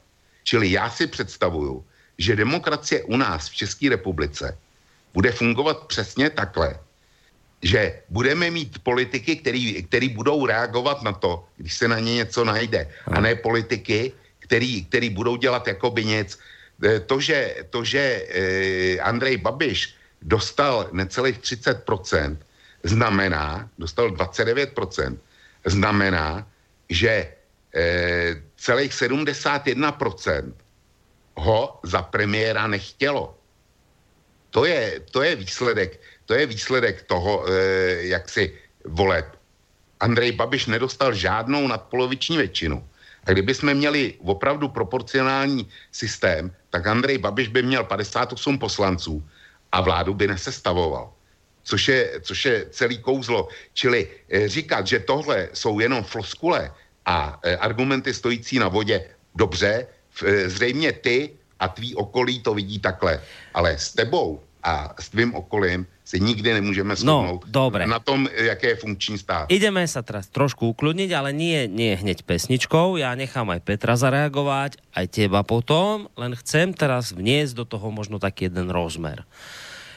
Čili 0.44 0.72
já 0.72 0.90
si 0.90 1.08
představuju, 1.08 1.84
že 2.18 2.36
demokracie 2.36 3.04
u 3.04 3.18
nás 3.18 3.50
v 3.50 3.56
České 3.56 3.90
republice 3.90 4.58
bude 5.14 5.32
fungovat 5.32 5.88
přesně 5.88 6.30
takhle, 6.30 6.80
že 7.62 8.02
budeme 8.10 8.52
mít 8.52 8.80
politiky, 8.84 9.36
který, 9.36 9.84
který 9.84 10.10
budou 10.10 10.46
reagovat 10.46 11.02
na 11.02 11.14
to, 11.14 11.46
když 11.58 11.74
se 11.74 11.88
na 11.88 12.00
ně 12.00 12.26
něco 12.26 12.44
najde. 12.44 12.90
A 13.08 13.22
ne 13.22 13.36
politiky, 13.36 14.12
který, 14.40 14.86
který 14.86 15.10
budou 15.10 15.36
dělat 15.38 15.68
jakoby 15.68 16.06
nic. 16.06 16.40
E, 16.84 17.00
to, 17.00 17.20
že, 17.20 17.56
to, 17.70 17.84
že 17.86 18.02
eh, 18.02 19.00
Andrej 19.00 19.38
Babiš 19.38 19.96
dostal 20.24 20.90
necelých 20.92 21.40
30%, 21.40 22.38
znamená, 22.84 23.70
dostal 23.78 24.10
29%, 24.12 25.18
znamená, 25.66 26.48
že 26.90 27.28
eh, 27.76 28.42
celých 28.58 28.92
71% 28.92 30.54
ho 31.36 31.80
za 31.84 32.02
premiéra 32.02 32.68
nechtělo. 32.68 33.36
To 34.50 34.66
je, 34.66 35.02
to 35.12 35.24
je 35.24 35.36
výsledek 35.36 36.00
to 36.26 36.34
je 36.34 36.46
výsledek 36.46 37.04
toho, 37.04 37.46
eh, 37.48 38.08
jak 38.08 38.30
si 38.30 38.54
voleb. 38.86 39.28
Andrej 40.00 40.32
Babiš 40.32 40.66
nedostal 40.66 41.14
žádnou 41.14 41.68
nadpoloviční 41.68 42.38
většinu. 42.38 42.84
A 43.24 43.32
kdyby 43.32 43.56
jsme 43.56 43.74
měli 43.74 44.14
opravdu 44.20 44.68
proporcionální 44.68 45.68
systém, 45.92 46.52
tak 46.70 46.88
Andrej 46.88 47.18
Babiš 47.18 47.48
by 47.48 47.64
měl 47.64 47.84
58 47.84 48.60
poslanců 48.60 49.24
a 49.74 49.82
vládu 49.82 50.14
by 50.14 50.38
nesestavoval. 50.38 51.10
Což 51.64 51.88
je, 51.88 52.00
což 52.22 52.46
je 52.46 52.56
celý 52.70 52.98
kouzlo. 53.02 53.48
Čili 53.74 54.06
eh, 54.06 54.48
říkat, 54.48 54.88
že 54.88 55.00
tohle 55.00 55.50
jsou 55.54 55.80
jenom 55.80 56.04
floskule 56.04 56.72
a 57.06 57.40
eh, 57.44 57.58
argumenty 57.58 58.14
stojící 58.14 58.60
na 58.60 58.68
vodě, 58.68 59.10
dobře, 59.36 59.88
zřejmě 60.46 60.92
ty 60.92 61.30
a 61.60 61.68
tvý 61.68 61.96
okolí 61.96 62.40
to 62.40 62.54
vidí 62.54 62.80
takhle. 62.80 63.22
Ale 63.54 63.78
s 63.78 63.94
tebou 63.98 64.40
a 64.64 64.94
s 65.00 65.10
tvým 65.10 65.36
okolím 65.36 65.88
si 66.04 66.20
nikdy 66.20 66.54
nemůžeme 66.54 66.96
shodnout 66.96 67.44
no, 67.46 67.52
dobre. 67.52 67.88
na 67.88 68.00
tom, 68.00 68.28
jaké 68.36 68.68
je 68.68 68.76
funkční 68.76 69.18
stát. 69.18 69.48
Ideme 69.48 69.88
sa 69.88 70.04
teraz 70.04 70.28
trošku 70.28 70.76
ukludniť, 70.76 71.10
ale 71.16 71.32
nie, 71.32 71.68
nie 71.72 71.95
hneď 71.95 72.28
pesničkou. 72.28 73.00
Ja 73.00 73.16
nechám 73.16 73.48
aj 73.56 73.64
Petra 73.64 73.95
zareagovať, 73.95 74.84
aj 74.91 75.06
teba 75.08 75.48
potom, 75.48 76.12
len 76.20 76.36
chcem 76.36 76.76
teraz 76.76 77.16
vniesť 77.16 77.56
do 77.56 77.66
toho 77.68 77.88
možno 77.91 78.20
taký 78.20 78.52
jeden 78.52 78.68
rozmer. 78.68 79.24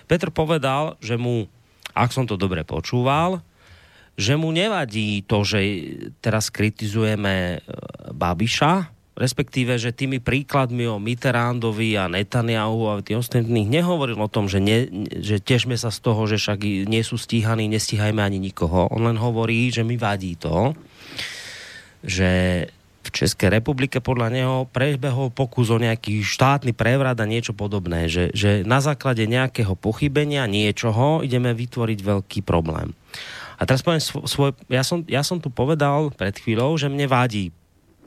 Petr 0.07 0.31
povedal, 0.31 0.95
že 1.03 1.19
mu, 1.19 1.51
ak 1.93 2.15
som 2.15 2.25
to 2.25 2.39
dobre 2.39 2.63
počúval, 2.63 3.43
že 4.17 4.33
mu 4.39 4.49
nevadí 4.49 5.21
to, 5.29 5.45
že 5.45 5.61
teraz 6.25 6.49
kritizujeme 6.49 7.35
e, 7.35 7.59
Babiša, 8.17 8.97
respektíve, 9.17 9.77
že 9.81 9.97
tými 9.97 10.21
príkladmi 10.21 10.89
o 10.89 10.97
Mitterrandovi 10.97 11.97
a 11.97 12.09
Netanyahu 12.09 12.81
a 12.89 13.05
tých 13.05 13.21
ostatných 13.21 13.69
nehovoril 13.69 14.17
o 14.17 14.29
tom, 14.29 14.49
že, 14.49 14.61
ne, 14.61 14.89
že 15.21 15.41
težme 15.41 15.77
sa 15.77 15.89
z 15.89 15.99
toho, 16.01 16.29
že 16.29 16.37
však 16.37 16.89
nie 16.89 17.01
sú 17.01 17.17
stíhaní, 17.17 17.69
nestíhajme 17.69 18.21
ani 18.21 18.41
nikoho. 18.41 18.89
On 18.93 19.05
len 19.05 19.17
hovorí, 19.17 19.73
že 19.73 19.85
mi 19.85 19.97
vadí 19.97 20.37
to, 20.37 20.77
že 22.05 22.65
v 23.07 23.15
Českej 23.15 23.55
republike 23.55 24.03
podľa 24.03 24.29
neho 24.35 24.57
prebehol 24.67 25.31
pokus 25.31 25.71
o 25.71 25.79
nejaký 25.79 26.27
štátny 26.27 26.75
prevrat 26.75 27.15
a 27.23 27.31
niečo 27.31 27.55
podobné, 27.55 28.11
že, 28.11 28.35
že 28.35 28.67
na 28.67 28.83
základe 28.83 29.23
nejakého 29.31 29.79
pochybenia 29.79 30.51
niečoho 30.51 31.23
ideme 31.23 31.55
vytvoriť 31.55 31.99
veľký 32.03 32.41
problém. 32.43 32.91
A 33.57 33.65
teraz 33.65 33.81
poviem 33.81 34.03
svoj, 34.03 34.53
ja 34.69 34.83
som, 34.85 35.07
ja 35.07 35.23
som 35.23 35.39
tu 35.41 35.49
povedal 35.49 36.13
pred 36.13 36.35
chvíľou, 36.37 36.77
že 36.77 36.93
mne 36.93 37.09
vadí 37.09 37.55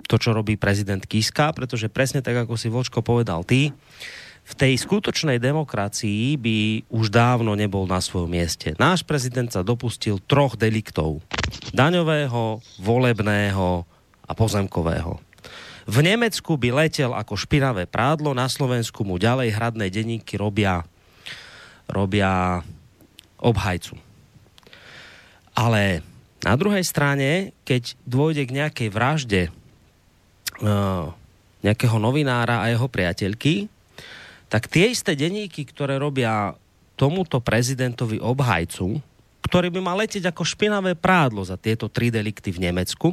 to, 0.06 0.20
čo 0.20 0.36
robí 0.36 0.60
prezident 0.60 1.02
Kiska, 1.02 1.56
pretože 1.56 1.90
presne 1.90 2.20
tak, 2.20 2.46
ako 2.46 2.54
si 2.58 2.68
Vočko 2.70 3.02
povedal 3.02 3.46
ty, 3.46 3.74
v 4.50 4.54
tej 4.58 4.82
skutočnej 4.82 5.38
demokracii 5.38 6.34
by 6.42 6.58
už 6.90 7.14
dávno 7.14 7.54
nebol 7.54 7.86
na 7.86 8.02
svojom 8.02 8.34
mieste. 8.34 8.74
Náš 8.82 9.06
prezident 9.06 9.46
sa 9.46 9.62
dopustil 9.62 10.18
troch 10.26 10.58
deliktov. 10.58 11.22
Daňového, 11.70 12.58
volebného 12.82 13.86
a 14.30 14.34
pozemkového. 14.38 15.18
V 15.89 15.97
Nemecku 16.06 16.53
by 16.53 16.85
letel 16.85 17.18
ako 17.18 17.34
špinavé 17.34 17.89
prádlo, 17.89 18.38
na 18.38 18.45
Slovensku 18.45 19.01
mu 19.01 19.18
ďalej 19.18 19.57
hradné 19.57 19.89
denníky 19.89 20.38
robia, 20.38 20.85
robia 21.89 22.61
obhajcu. 23.41 23.97
Ale 25.57 26.06
na 26.45 26.53
druhej 26.53 26.85
strane, 26.85 27.57
keď 27.65 27.97
dôjde 28.06 28.45
k 28.45 28.56
nejakej 28.61 28.89
vražde 28.93 29.41
Eh, 30.60 31.07
nejakého 31.60 31.99
novinára 31.99 32.64
a 32.64 32.72
jeho 32.72 32.88
priateľky, 32.88 33.68
tak 34.47 34.72
tie 34.72 34.95
isté 34.95 35.11
denníky, 35.11 35.68
ktoré 35.68 35.99
robia 35.99 36.56
tomuto 36.95 37.43
prezidentovi 37.43 38.19
obhajcu, 38.23 38.99
ktorý 39.43 39.68
by 39.72 39.80
mal 39.84 39.99
letieť 39.99 40.31
ako 40.31 40.47
špinavé 40.47 40.95
prádlo 40.95 41.43
za 41.43 41.60
tieto 41.60 41.91
tri 41.91 42.11
delikty 42.11 42.56
v 42.56 42.64
Nemecku, 42.64 43.11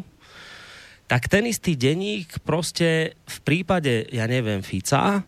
tak 1.07 1.31
ten 1.31 1.47
istý 1.47 1.77
denník 1.77 2.39
prostě 2.43 3.15
v 3.27 3.39
prípade, 3.41 4.11
ja 4.11 4.27
neviem, 4.27 4.63
Fica, 4.63 5.23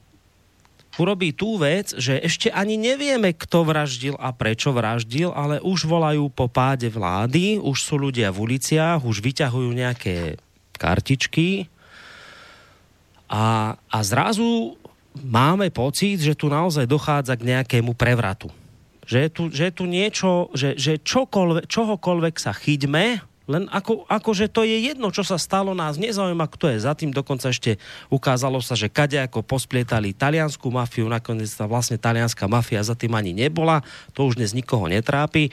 urobí 0.98 1.30
tú 1.30 1.54
vec, 1.62 1.94
že 1.94 2.18
ešte 2.18 2.50
ani 2.50 2.74
nevieme, 2.74 3.30
kto 3.30 3.62
vraždil 3.62 4.18
a 4.18 4.34
prečo 4.34 4.74
vraždil, 4.74 5.30
ale 5.30 5.62
už 5.62 5.86
volajú 5.86 6.26
po 6.34 6.50
páde 6.50 6.90
vlády, 6.90 7.62
už 7.62 7.78
sú 7.78 7.94
ľudia 7.94 8.34
v 8.34 8.50
uliciach, 8.50 9.06
už 9.06 9.22
vyťahujú 9.22 9.70
nejaké 9.70 10.42
kartičky, 10.74 11.70
a, 13.28 13.76
a 13.76 13.98
zrazu 14.00 14.80
máme 15.20 15.68
pocit, 15.68 16.16
že 16.16 16.32
tu 16.32 16.48
naozaj 16.48 16.88
dochádza 16.88 17.36
k 17.36 17.54
nejakému 17.54 17.92
prevratu. 17.92 18.48
Že 19.04 19.18
je 19.20 19.30
tu, 19.30 19.42
že 19.52 19.62
je 19.68 19.72
tu 19.72 19.84
niečo, 19.84 20.30
že, 20.56 20.80
že 20.80 20.96
čohokoľvek 21.68 22.34
sa 22.40 22.56
chyťme, 22.56 23.20
len 23.48 23.64
ako, 23.72 24.04
ako, 24.04 24.30
že 24.36 24.46
to 24.52 24.60
je 24.60 24.92
jedno, 24.92 25.08
čo 25.08 25.24
sa 25.24 25.40
stalo, 25.40 25.72
nás 25.72 25.96
nezaujíma, 25.96 26.44
kto 26.52 26.68
je 26.68 26.84
za 26.84 26.92
tým. 26.92 27.10
Dokonca 27.16 27.48
ešte 27.48 27.80
ukázalo 28.12 28.60
sa, 28.60 28.76
že 28.76 28.92
kade 28.92 29.16
ako 29.16 29.40
posplietali 29.40 30.12
taliansku 30.12 30.68
mafiu, 30.68 31.08
nakoniec 31.08 31.48
tá 31.48 31.64
vlastne 31.64 31.96
talianská 31.96 32.44
mafia 32.44 32.84
za 32.84 32.92
tým 32.92 33.16
ani 33.16 33.32
nebola, 33.32 33.80
to 34.12 34.28
už 34.28 34.36
dnes 34.36 34.52
nikoho 34.52 34.84
netrápi. 34.84 35.48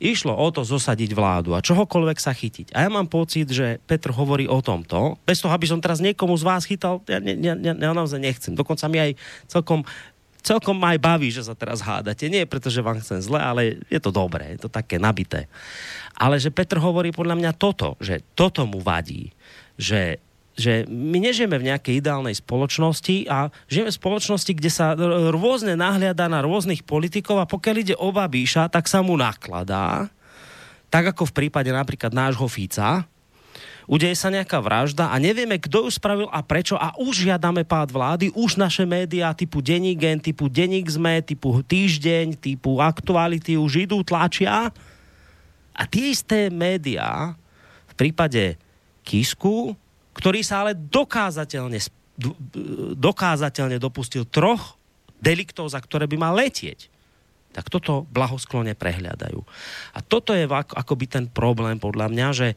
Išlo 0.00 0.32
o 0.32 0.48
to 0.48 0.64
zosadiť 0.64 1.12
vládu 1.12 1.52
a 1.52 1.60
čohokoľvek 1.60 2.16
sa 2.16 2.32
chytiť. 2.32 2.72
A 2.72 2.86
ja 2.86 2.88
mám 2.88 3.04
pocit, 3.04 3.52
že 3.52 3.76
Petr 3.84 4.16
hovorí 4.16 4.48
o 4.48 4.64
tomto, 4.64 5.20
bez 5.28 5.44
toho, 5.44 5.52
aby 5.52 5.68
som 5.68 5.76
teraz 5.76 6.00
niekomu 6.00 6.40
z 6.40 6.44
vás 6.48 6.64
chytal, 6.64 7.04
ja, 7.04 7.20
ne, 7.20 7.36
ne, 7.36 7.52
ja 7.76 7.92
naozaj 7.92 8.16
nechcem. 8.16 8.56
Dokonca 8.56 8.88
mi 8.88 8.96
aj 8.96 9.12
celkom 9.44 9.84
celkom 10.40 10.76
ma 10.76 10.96
aj 10.96 11.00
baví, 11.00 11.28
že 11.28 11.44
sa 11.46 11.54
teraz 11.54 11.84
hádate. 11.84 12.26
Nie 12.32 12.48
preto, 12.48 12.72
že 12.72 12.84
vám 12.84 13.00
chcem 13.00 13.20
zle, 13.20 13.40
ale 13.40 13.80
je 13.92 14.00
to 14.00 14.10
dobré, 14.10 14.56
je 14.56 14.66
to 14.66 14.70
také 14.72 14.96
nabité. 14.96 15.46
Ale 16.16 16.36
že 16.36 16.52
Petr 16.52 16.80
hovorí 16.80 17.12
podľa 17.14 17.36
mňa 17.36 17.52
toto, 17.56 17.96
že 18.00 18.24
toto 18.34 18.64
mu 18.64 18.80
vadí, 18.80 19.32
že 19.76 20.20
že 20.60 20.84
my 20.92 21.24
nežijeme 21.24 21.56
v 21.56 21.72
nejakej 21.72 22.04
ideálnej 22.04 22.36
spoločnosti 22.36 23.24
a 23.32 23.48
žijeme 23.70 23.88
v 23.88 24.00
spoločnosti, 24.02 24.52
kde 24.52 24.68
sa 24.68 24.92
rôzne 25.32 25.72
nahliada 25.72 26.28
na 26.28 26.44
rôznych 26.44 26.84
politikov 26.84 27.40
a 27.40 27.48
pokiaľ 27.48 27.76
ide 27.80 27.94
o 27.96 28.12
Babíša, 28.12 28.68
tak 28.68 28.84
sa 28.84 29.00
mu 29.00 29.16
nakladá, 29.16 30.12
tak 30.92 31.16
ako 31.16 31.30
v 31.30 31.36
prípade 31.46 31.72
napríklad 31.72 32.12
nášho 32.12 32.44
Fica, 32.50 33.08
udeje 33.90 34.14
sa 34.14 34.30
nejaká 34.30 34.62
vražda 34.62 35.10
a 35.10 35.18
nevieme, 35.18 35.58
kto 35.58 35.84
ju 35.86 35.90
spravil 35.90 36.30
a 36.30 36.46
prečo 36.46 36.78
a 36.78 36.94
už 36.94 37.26
žiadame 37.26 37.66
pád 37.66 37.90
vlády, 37.90 38.30
už 38.38 38.54
naše 38.54 38.86
médiá 38.86 39.34
typu 39.34 39.58
Denigen, 39.58 40.22
typu 40.22 40.46
Denik 40.46 40.86
ZME, 40.86 41.26
typu 41.26 41.58
Týždeň, 41.66 42.38
typu 42.38 42.78
Aktuality 42.78 43.58
už 43.58 43.90
idú, 43.90 44.06
tlačia 44.06 44.70
a 45.74 45.82
tie 45.90 46.14
isté 46.14 46.46
médiá 46.54 47.34
v 47.90 47.94
prípade 47.98 48.54
Kisku 49.02 49.74
ktorý 50.10 50.42
sa 50.42 50.66
ale 50.66 50.76
dokázateľne, 50.76 51.80
dokázateľne 52.98 53.80
dopustil 53.80 54.26
troch 54.26 54.76
deliktov, 55.22 55.70
za 55.70 55.80
ktoré 55.80 56.04
by 56.10 56.16
mal 56.18 56.34
letieť 56.36 56.90
tak 57.50 57.66
toto 57.66 58.06
blahosklone 58.14 58.78
prehľadajú. 58.78 59.42
A 59.90 59.98
toto 60.06 60.30
je 60.38 60.46
ako, 60.46 60.70
akoby 60.70 61.06
ten 61.10 61.26
problém 61.26 61.82
podľa 61.82 62.06
mňa, 62.06 62.26
že, 62.30 62.48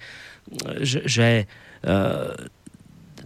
že, 0.81 0.99
že 1.07 1.27
e, 1.43 1.91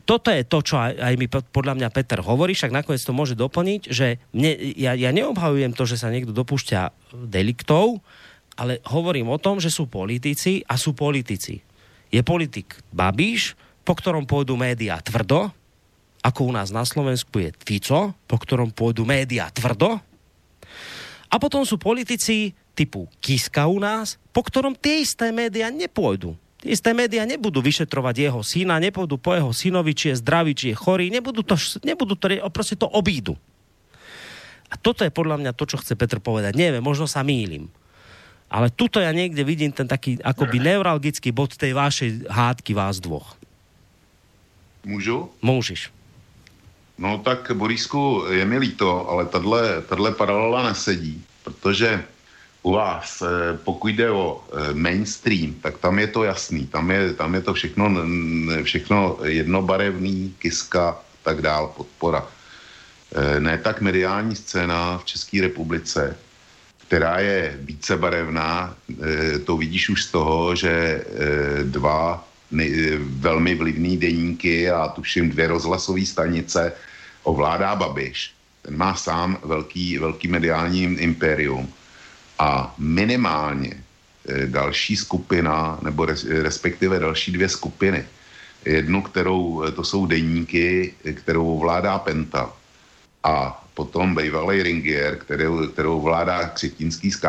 toto 0.07 0.31
je 0.31 0.47
to, 0.47 0.63
čo 0.63 0.79
aj 0.79 1.13
mi 1.19 1.27
podľa 1.27 1.75
mňa 1.75 1.91
Peter 1.91 2.23
hovorí, 2.23 2.55
však 2.55 2.71
nakoniec 2.71 3.03
to 3.03 3.11
môže 3.11 3.35
doplniť, 3.35 3.81
že 3.91 4.23
mne, 4.31 4.55
ja, 4.79 4.95
ja 4.95 5.11
neobhajujem 5.11 5.75
to, 5.75 5.83
že 5.83 5.99
sa 5.99 6.07
niekto 6.07 6.31
dopúšťa 6.31 7.11
deliktov, 7.27 7.99
ale 8.55 8.79
hovorím 8.87 9.27
o 9.29 9.37
tom, 9.37 9.59
že 9.59 9.67
sú 9.67 9.91
politici 9.91 10.63
a 10.63 10.79
sú 10.79 10.95
politici. 10.95 11.59
Je 12.07 12.23
politik 12.23 12.79
Babiš, 12.95 13.59
po 13.83 13.99
ktorom 13.99 14.23
pôjdu 14.23 14.55
média 14.55 14.95
tvrdo, 15.03 15.51
ako 16.23 16.39
u 16.49 16.51
nás 16.55 16.71
na 16.71 16.87
Slovensku 16.87 17.39
je 17.39 17.51
Fico, 17.63 18.15
po 18.25 18.37
ktorom 18.39 18.71
pôjdu 18.71 19.03
média 19.03 19.51
tvrdo. 19.51 19.99
A 21.27 21.35
potom 21.35 21.67
sú 21.67 21.75
politici 21.75 22.55
typu 22.71 23.11
Kiska 23.19 23.67
u 23.67 23.83
nás, 23.83 24.15
po 24.31 24.39
ktorom 24.39 24.71
tie 24.75 25.03
isté 25.03 25.35
média 25.35 25.67
nepôjdu. 25.67 26.35
Isté 26.65 26.89
média 26.97 27.21
nebudú 27.21 27.61
vyšetrovať 27.61 28.15
jeho 28.17 28.41
syna, 28.41 28.81
nebudú 28.81 29.21
po 29.21 29.37
jeho 29.37 29.53
synovi, 29.53 29.93
či 29.93 30.09
je 30.13 30.21
zdravý, 30.25 30.57
či 30.57 30.73
je 30.73 30.75
chorý, 30.77 31.13
nebudú 31.13 31.45
to, 31.45 31.53
nebudú 31.85 32.17
to 32.17 32.33
proste 32.49 32.81
to 32.81 32.89
obídu. 32.89 33.37
A 34.67 34.75
toto 34.75 35.05
je 35.05 35.13
podľa 35.13 35.37
mňa 35.37 35.51
to, 35.53 35.69
čo 35.69 35.77
chce 35.77 35.93
Petr 35.93 36.17
povedať. 36.19 36.57
Neviem, 36.57 36.81
možno 36.83 37.05
sa 37.05 37.21
mýlim. 37.21 37.69
Ale 38.47 38.71
tuto 38.71 38.99
ja 38.99 39.11
niekde 39.11 39.43
vidím 39.43 39.71
ten 39.75 39.87
taký 39.87 40.17
akoby 40.23 40.59
neuralgický 40.59 41.35
bod 41.35 41.55
tej 41.55 41.75
vašej 41.75 42.31
hádky 42.31 42.71
vás 42.73 42.99
dvoch. 42.99 43.35
Můžu? 44.87 45.29
Můžeš. 45.41 45.91
No 46.97 47.17
tak, 47.21 47.51
Borisku, 47.53 48.25
je 48.31 48.45
mi 48.45 48.57
líto, 48.57 49.09
ale 49.09 49.25
tahle 49.85 50.11
paralela 50.11 50.69
nesedí, 50.69 51.21
protože 51.43 52.03
u 52.67 52.71
vás, 52.71 53.23
eh, 53.23 53.57
pokud 53.63 53.87
jde 53.87 54.11
o 54.11 54.43
eh, 54.43 54.73
mainstream, 54.73 55.53
tak 55.63 55.77
tam 55.77 55.99
je 55.99 56.07
to 56.07 56.23
jasný, 56.23 56.67
tam 56.67 56.91
je, 56.91 57.13
tam 57.13 57.31
je 57.35 57.41
to 57.41 57.53
všechno, 57.53 57.85
všechno 58.63 59.17
jednobarevný, 59.23 60.35
kiska, 60.39 60.99
tak 61.23 61.41
dál, 61.41 61.71
podpora. 61.77 62.27
Eh, 62.27 63.39
ne 63.39 63.57
tak 63.57 63.79
mediální 63.81 64.35
scéna 64.35 64.97
v 64.97 65.05
České 65.05 65.41
republice, 65.41 66.17
která 66.87 67.19
je 67.19 67.55
více 67.67 67.97
barevná, 67.97 68.75
to 69.43 69.57
vidíš 69.57 69.89
už 69.89 70.03
z 70.03 70.11
toho, 70.11 70.55
že 70.55 71.03
dva 71.63 72.23
velmi 73.19 73.55
vlivný 73.55 73.97
deníky 73.97 74.71
a 74.71 74.87
tuším 74.87 75.29
dvě 75.29 75.47
rozhlasové 75.47 76.05
stanice 76.05 76.71
ovládá 77.23 77.75
Babiš. 77.75 78.31
Ten 78.61 78.77
má 78.77 78.95
sám 78.95 79.37
velký, 79.43 79.97
velký 79.99 80.27
mediální 80.27 80.83
impérium. 80.83 81.67
A 82.39 82.75
minimálně 82.77 83.73
e, 83.73 84.47
další 84.47 84.97
skupina, 84.97 85.79
nebo 85.81 86.05
res, 86.05 86.23
respektive 86.23 86.99
další 86.99 87.31
dvě 87.31 87.49
skupiny. 87.49 88.05
Jednu, 88.65 89.01
kterou, 89.01 89.63
e, 89.63 89.71
to 89.71 89.83
jsou 89.83 90.05
deníky, 90.05 90.93
kterou 91.13 91.55
ovládá 91.55 91.99
Penta. 91.99 92.53
A 93.23 93.65
potom 93.73 94.15
bývalý 94.15 94.63
Ringier, 94.63 95.15
kterou, 95.15 95.67
kterou 95.67 96.01
vládá 96.01 96.49
Křetínský 96.49 97.11
s, 97.11 97.19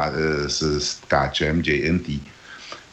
s, 0.46 0.62
s 0.62 0.96
tkáčem 0.96 1.62
JNT 1.64 2.08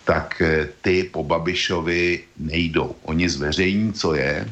tak 0.06 0.42
eh, 0.42 0.70
ty 0.82 1.04
po 1.04 1.24
Babišovi 1.24 2.24
nejdou. 2.38 2.96
Oni 3.04 3.30
zveřejní, 3.30 3.94
co 3.94 4.14
je, 4.14 4.46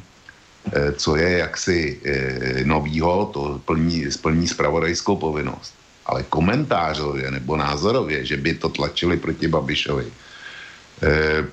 eh, 0.74 0.92
co 0.92 1.16
je 1.16 1.30
jaksi 1.38 2.00
eh, 2.06 2.66
novýho, 2.66 3.30
to 3.34 3.62
plní, 3.66 4.12
splní 4.12 4.48
spravodajskou 4.48 5.16
povinnost. 5.16 5.74
Ale 6.06 6.24
komentářově 6.24 7.32
nebo 7.32 7.58
názorově, 7.58 8.26
že 8.26 8.38
by 8.38 8.54
to 8.54 8.70
tlačili 8.70 9.18
proti 9.18 9.48
Babišovi. 9.48 10.06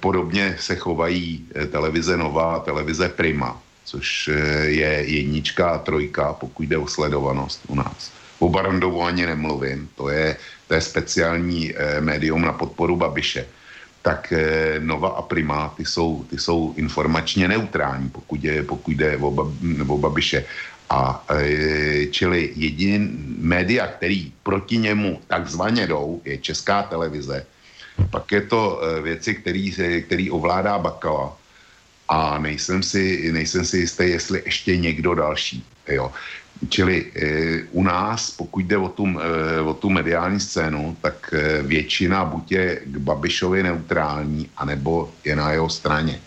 Podobně 0.01 0.57
se 0.61 0.77
chovají 0.77 1.47
televize 1.71 2.17
Nová, 2.17 2.59
televize 2.61 3.09
Prima. 3.09 3.61
což 3.91 4.29
eh, 4.29 4.67
je 4.71 4.93
jednička 5.07 5.71
a 5.71 5.79
trojka, 5.79 6.33
pokud 6.33 6.63
jde 6.63 6.79
o 6.79 6.87
sledovanost 6.87 7.61
u 7.69 7.75
nás. 7.75 8.13
O 8.39 8.49
Barandovu 8.49 9.03
ani 9.03 9.27
nemluvím, 9.27 9.89
to 9.95 10.09
je, 10.09 10.37
to 10.69 10.75
je 10.75 10.81
speciální 10.81 11.75
eh, 11.75 12.01
médium 12.01 12.43
na 12.43 12.53
podporu 12.53 12.97
Babiše. 12.97 13.47
Tak 14.03 14.33
eh, 14.33 14.81
Nova 14.81 15.09
a 15.09 15.23
Prima, 15.23 15.75
ty 15.77 15.85
jsou, 15.85 16.25
ty 16.31 16.39
jsou 16.39 16.73
informačně 16.77 17.49
neutrální, 17.49 18.09
pokud, 18.09 18.45
je, 18.45 18.63
pokud 18.63 18.91
jde 18.91 19.17
o, 19.17 19.29
o 19.89 19.99
Babiše. 19.99 20.45
A 20.91 21.25
e, 21.31 22.07
čili 22.07 22.53
jediný 22.57 23.11
média, 23.39 23.87
který 23.87 24.33
proti 24.43 24.79
němu 24.79 25.21
takzvaně 25.27 25.87
jdou, 25.87 26.21
je 26.25 26.39
Česká 26.39 26.83
televize. 26.83 27.47
Pak 28.11 28.33
je 28.33 28.41
to 28.41 28.81
e, 28.83 29.03
věci, 29.03 29.35
který, 29.35 29.73
který 30.07 30.31
ovládá 30.31 30.79
Bakala. 30.79 31.37
A 32.09 32.39
nejsem 32.39 32.83
si, 32.83 33.33
nejsem 33.33 33.65
si 33.65 33.79
jistý, 33.79 34.05
jestli 34.05 34.43
ještě 34.45 34.77
někdo 34.77 35.15
další. 35.15 35.65
Jo. 35.89 36.13
Čili 36.69 37.07
e, 37.15 37.23
u 37.71 37.83
nás, 37.83 38.31
pokud 38.31 38.65
jde 38.65 38.77
o 38.77 38.89
tu, 38.89 39.07
e, 39.07 39.61
o 39.61 39.75
tu 39.75 39.91
mediální 39.91 40.41
scénu, 40.41 40.97
tak 41.01 41.31
e, 41.33 41.63
většina 41.63 42.25
buď 42.25 42.53
je 42.53 42.81
k 42.85 42.97
Babišovi 42.97 43.63
neutrální, 43.63 44.51
anebo 44.57 45.13
je 45.25 45.37
na 45.37 45.53
jeho 45.53 45.71
straně. 45.71 46.21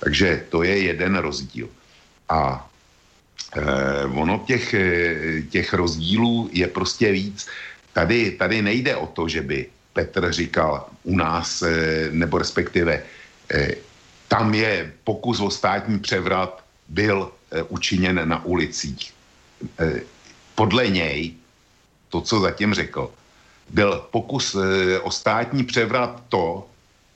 Takže 0.00 0.44
to 0.48 0.62
je 0.62 0.78
jeden 0.78 1.16
rozdíl. 1.16 1.68
A 2.28 2.67
Eh, 3.56 4.04
ono 4.04 4.44
těch, 4.46 4.74
eh, 4.74 5.42
těch 5.48 5.72
rozdílů 5.74 6.50
je 6.52 6.66
prostě 6.68 7.12
víc. 7.12 7.48
Tady, 7.92 8.30
tady 8.30 8.62
nejde 8.62 8.96
o 8.96 9.06
to, 9.06 9.28
že 9.28 9.40
by 9.42 9.66
Petr 9.92 10.32
říkal 10.32 10.86
u 11.02 11.16
nás, 11.16 11.62
eh, 11.62 12.08
nebo 12.12 12.38
respektive 12.38 13.02
eh, 13.50 13.74
tam 14.28 14.54
je 14.54 14.92
pokus 15.04 15.40
o 15.40 15.50
státní 15.50 15.98
převrat, 15.98 16.64
byl 16.88 17.32
eh, 17.50 17.62
učiněn 17.62 18.28
na 18.28 18.44
ulicích. 18.44 19.12
Eh, 19.80 20.00
podle 20.54 20.88
něj, 20.88 21.34
to, 22.08 22.20
co 22.20 22.40
zatím 22.40 22.74
řekl, 22.74 23.10
byl 23.70 24.06
pokus 24.12 24.54
eh, 24.54 25.00
o 25.00 25.10
státní 25.10 25.64
převrat 25.64 26.22
to, 26.28 26.66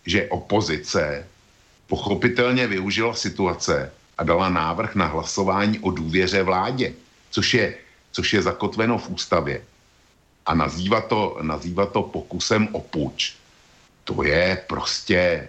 že 0.06 0.28
opozice 0.28 1.28
pochopitelně 1.86 2.66
využila 2.66 3.14
situace, 3.14 3.92
a 4.22 4.24
dala 4.24 4.48
návrh 4.48 4.94
na 4.94 5.10
hlasování 5.10 5.82
o 5.82 5.90
důvěře 5.90 6.42
vládě, 6.46 6.94
což 7.30 7.54
je, 7.54 7.66
což 8.14 8.26
je 8.32 8.42
zakotveno 8.42 8.98
v 8.98 9.08
ústavě. 9.18 9.58
A 10.46 10.54
nazývá 10.54 11.00
to, 11.10 11.42
nazývá 11.42 11.86
to 11.90 12.02
pokusem 12.02 12.70
o 12.72 12.80
puč. 12.80 13.34
To 14.04 14.22
je 14.22 14.62
prostě 14.66 15.48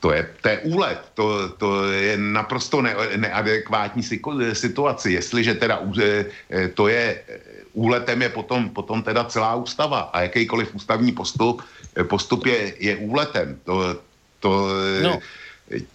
to 0.00 0.08
je, 0.12 0.20
to 0.40 0.48
je 0.48 0.58
úlet, 0.58 1.00
to, 1.14 1.48
to 1.60 1.68
je 1.92 2.16
naprosto 2.16 2.80
ne, 2.82 2.96
neadekvátní 3.16 4.02
situace. 4.56 5.10
Jestliže 5.10 5.54
teda 5.60 5.84
e, 6.00 6.24
to 6.74 6.88
je, 6.88 7.22
úletem 7.76 8.22
je 8.22 8.30
potom, 8.32 8.72
potom 8.72 9.02
teda 9.04 9.28
celá 9.28 9.54
ústava 9.54 10.08
a 10.16 10.32
jakýkoliv 10.32 10.74
ústavní 10.74 11.12
postup, 11.12 11.62
postup 12.08 12.46
je, 12.46 12.74
je 12.78 12.96
úletem. 12.96 13.60
To, 13.68 14.00
to, 14.40 14.50
no 15.02 15.20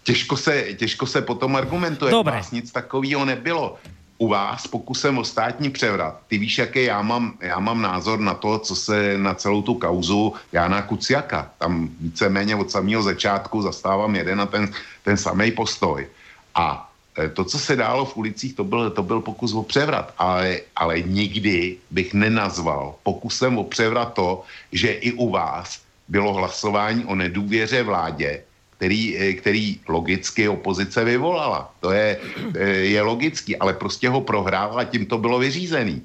těžko 0.03 0.37
se, 0.37 0.73
těžko 0.73 1.05
se 1.05 1.21
potom 1.21 1.55
argumentuje. 1.55 2.11
Dobre. 2.11 2.35
Vás 2.35 2.51
nic 2.51 2.71
takového 2.71 3.25
nebylo. 3.25 3.77
U 4.17 4.27
vás 4.27 4.67
pokusem 4.67 5.17
o 5.17 5.25
státní 5.25 5.69
převrat. 5.69 6.21
Ty 6.27 6.37
víš, 6.37 6.57
jaký 6.57 6.83
já 6.83 7.01
mám, 7.01 7.33
já 7.41 7.59
mám 7.59 7.81
názor 7.81 8.19
na 8.19 8.33
to, 8.33 8.59
co 8.59 8.75
se 8.75 9.17
na 9.17 9.33
celou 9.33 9.61
tu 9.61 9.73
kauzu 9.73 10.33
Jana 10.51 10.81
Kuciaka. 10.81 11.51
Tam 11.57 11.89
víceméně 11.99 12.55
od 12.55 12.71
samého 12.71 13.03
začátku 13.03 13.61
zastávám 13.61 14.15
jeden 14.15 14.41
a 14.41 14.45
ten, 14.45 14.69
ten 15.03 15.17
samý 15.17 15.51
postoj. 15.51 16.07
A 16.55 16.89
e, 17.17 17.29
to, 17.29 17.43
co 17.43 17.59
se 17.59 17.75
dálo 17.75 18.05
v 18.05 18.17
ulicích, 18.17 18.53
to 18.53 18.63
byl, 18.63 18.89
to 18.89 19.03
byl 19.03 19.21
pokus 19.21 19.53
o 19.53 19.63
převrat. 19.63 20.13
Ale, 20.17 20.59
ale 20.75 21.01
nikdy 21.01 21.77
bych 21.91 22.13
nenazval 22.13 22.95
pokusem 23.03 23.57
o 23.57 23.63
převrat 23.63 24.13
to, 24.13 24.43
že 24.71 24.91
i 25.01 25.11
u 25.11 25.29
vás 25.29 25.81
bylo 26.07 26.33
hlasování 26.33 27.05
o 27.05 27.15
nedůvěře 27.15 27.83
vládě, 27.83 28.43
který, 28.81 29.13
eh, 29.13 29.33
který 29.37 29.77
logicky 29.85 30.49
opozice 30.49 31.05
vyvolala. 31.05 31.69
To 31.85 31.93
je, 31.93 32.17
eh, 32.17 32.97
je 32.97 33.01
logický, 33.01 33.53
ale 33.61 33.77
prostě 33.77 34.09
ho 34.09 34.25
prohrál 34.25 34.73
a 34.73 34.89
tím 34.89 35.05
to 35.05 35.21
bylo 35.21 35.37
vyřízený. 35.37 36.01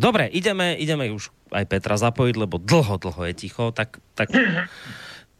Dobre, 0.00 0.32
ideme, 0.32 0.76
ideme 0.80 1.08
už 1.12 1.28
aj 1.52 1.64
Petra 1.68 1.96
zapojiť, 1.96 2.36
lebo 2.36 2.60
dlho, 2.60 3.00
dlho 3.00 3.22
je 3.28 3.32
ticho, 3.32 3.72
tak, 3.72 3.96
tak 4.12 4.28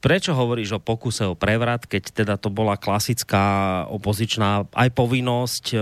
prečo 0.01 0.33
hovoríš 0.33 0.77
o 0.77 0.81
pokuse 0.81 1.29
o 1.29 1.37
prevrat, 1.37 1.85
keď 1.85 2.25
teda 2.25 2.35
to 2.41 2.49
bola 2.49 2.81
klasická 2.81 3.85
opozičná 3.93 4.65
aj 4.73 4.89
povinnosť 4.97 5.65
e, 5.73 5.77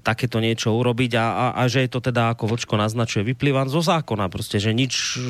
takéto 0.00 0.40
niečo 0.40 0.72
urobiť 0.72 1.12
a, 1.20 1.26
a, 1.26 1.46
a 1.58 1.62
že 1.68 1.84
je 1.84 1.90
to 1.92 2.00
teda, 2.00 2.32
ako 2.32 2.48
Vočko 2.48 2.80
naznačuje, 2.80 3.28
vyplýva 3.28 3.68
zo 3.68 3.84
zákona, 3.84 4.32
prostě, 4.32 4.56
že 4.56 4.72
nič 4.72 5.20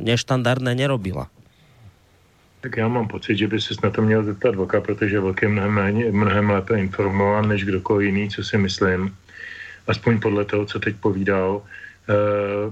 neštandardné 0.00 0.72
nerobila. 0.72 1.28
Tak 2.60 2.76
já 2.76 2.88
mám 2.88 3.08
pocit, 3.08 3.36
že 3.36 3.48
by 3.48 3.60
se 3.60 3.74
na 3.82 3.90
to 3.90 4.02
měl 4.02 4.24
zeptat 4.24 4.54
Voka, 4.54 4.80
protože 4.80 5.20
Vok 5.20 5.42
je 5.42 5.48
mnohem, 5.48 5.72
méně, 5.72 6.12
mnohem 6.12 6.50
lépe 6.50 6.78
informován 6.78 7.48
než 7.48 7.64
kdokoliv 7.64 8.06
jiný, 8.06 8.30
co 8.30 8.44
si 8.44 8.58
myslím. 8.58 9.16
Aspoň 9.86 10.20
podle 10.20 10.44
toho, 10.44 10.66
co 10.66 10.78
teď 10.78 10.96
povídal. 10.96 11.62
E, 12.08 12.14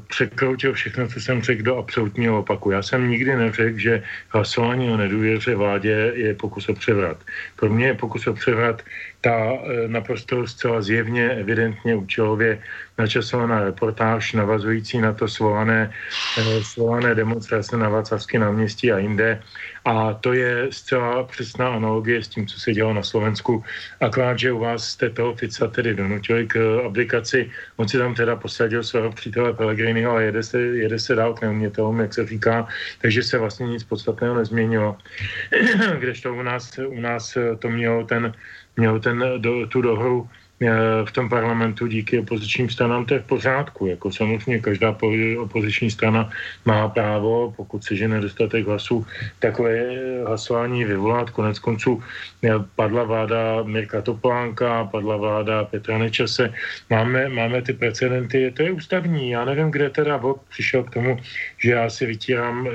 překroutil 0.09 0.73
všechno, 0.73 1.09
co 1.09 1.21
jsem 1.21 1.43
řekl 1.43 1.63
do 1.63 1.77
absolutního 1.77 2.39
opaku. 2.39 2.71
Já 2.71 2.83
jsem 2.83 3.11
nikdy 3.11 3.37
neřekl, 3.37 3.79
že 3.79 4.03
hlasování 4.29 4.91
o 4.91 4.97
nedůvěře 4.97 5.55
vládě 5.55 6.13
je 6.15 6.35
pokus 6.35 6.69
o 6.69 6.75
převrat. 6.75 7.17
Pro 7.57 7.69
mě 7.69 7.87
je 7.87 7.95
pokus 7.95 8.27
o 8.27 8.35
převrat 8.35 8.83
ta 9.21 9.37
e, 9.37 9.89
naprosto 9.89 10.47
zcela 10.47 10.83
zjevně, 10.83 11.31
evidentně 11.31 11.95
účelově 11.95 12.63
načasovaná 12.99 13.65
reportáž 13.65 14.33
navazující 14.33 14.99
na 14.99 15.13
to 15.13 15.29
svolané, 15.29 15.93
e, 16.39 16.65
svolané 16.65 17.15
demonstrace 17.15 17.77
na 17.77 17.89
Vacavské 17.89 18.39
náměstí 18.39 18.93
a 18.93 18.99
jinde, 18.99 19.43
a 19.87 20.15
to 20.15 20.33
je 20.33 20.67
zcela 20.71 21.25
přesná 21.25 21.69
analogie 21.69 22.23
s 22.23 22.29
tím, 22.29 22.47
co 22.47 22.61
se 22.61 22.73
dělo 22.73 22.95
na 22.95 23.03
Slovensku. 23.03 23.65
Akorát, 24.01 24.39
že 24.39 24.53
u 24.53 24.59
vás 24.59 24.89
jste 24.89 25.11
toho 25.11 25.35
Fica 25.35 25.67
tedy 25.67 25.95
donutili 25.95 26.47
k 26.47 26.57
eh, 26.57 26.87
aplikaci. 26.87 27.51
On 27.77 27.89
si 27.89 27.99
tam 27.99 28.15
teda 28.15 28.37
posadil 28.37 28.83
svého 28.83 29.13
přítele 29.13 29.55
Pellegriniho, 29.55 30.11
ale 30.11 30.25
jede 30.25 30.43
se, 30.43 30.61
jede 30.61 30.99
se 30.99 31.15
dál 31.15 31.35
k 31.35 31.43
neumětelům, 31.43 32.01
jak 32.01 32.15
se 32.15 32.27
říká, 32.27 32.67
takže 32.99 33.23
se 33.23 33.39
vlastně 33.39 33.67
nic 33.67 33.85
podstatného 33.85 34.35
nezměnilo. 34.35 34.97
Kdežto 35.99 36.35
u 36.35 36.43
nás, 36.43 36.79
u 36.79 37.01
nás 37.01 37.39
to 37.59 37.69
mělo 37.69 38.05
ten, 38.05 38.35
mělo 38.77 38.99
ten 38.99 39.25
do, 39.39 39.67
tu 39.67 39.83
dohru 39.83 40.29
Eh, 40.29 40.46
v 41.05 41.13
tom 41.13 41.29
parlamentu 41.29 41.87
díky 41.87 42.19
opozičním 42.19 42.71
stranám, 42.71 43.05
to 43.05 43.15
je 43.15 43.21
v 43.21 43.27
pořádku. 43.27 43.87
Jako 43.87 44.13
samozřejmě 44.13 44.59
každá 44.59 44.97
opoziční 45.39 45.91
strana 45.91 46.31
má 46.65 46.89
právo, 46.89 47.53
pokud 47.57 47.85
se 47.85 47.97
žene 47.97 48.21
dostatek 48.21 48.67
hlasů, 48.67 49.07
takové 49.39 49.85
hlasování 50.27 50.85
vyvolat. 50.85 51.31
Konec 51.31 51.59
konců 51.59 52.03
eh, 52.45 52.51
padla 52.77 53.05
vláda 53.05 53.63
Mirka 53.63 54.01
Topolánka, 54.01 54.85
padla 54.85 55.17
vláda 55.17 55.65
Petra 55.65 55.99
Nečase. 55.99 56.53
Máme, 56.91 57.29
máme 57.29 57.63
ty 57.63 57.73
precedenty, 57.73 58.53
to 58.57 58.63
je 58.63 58.73
ústavní. 58.73 59.31
Já 59.31 59.45
nevím, 59.45 59.71
kde 59.71 59.91
teda 59.91 60.17
Vok 60.17 60.41
přišel 60.49 60.83
k 60.85 60.91
tomu, 60.91 61.19
že 61.59 61.71
já 61.71 61.91
si 61.91 62.07
vytírám 62.07 62.67
e, 62.67 62.71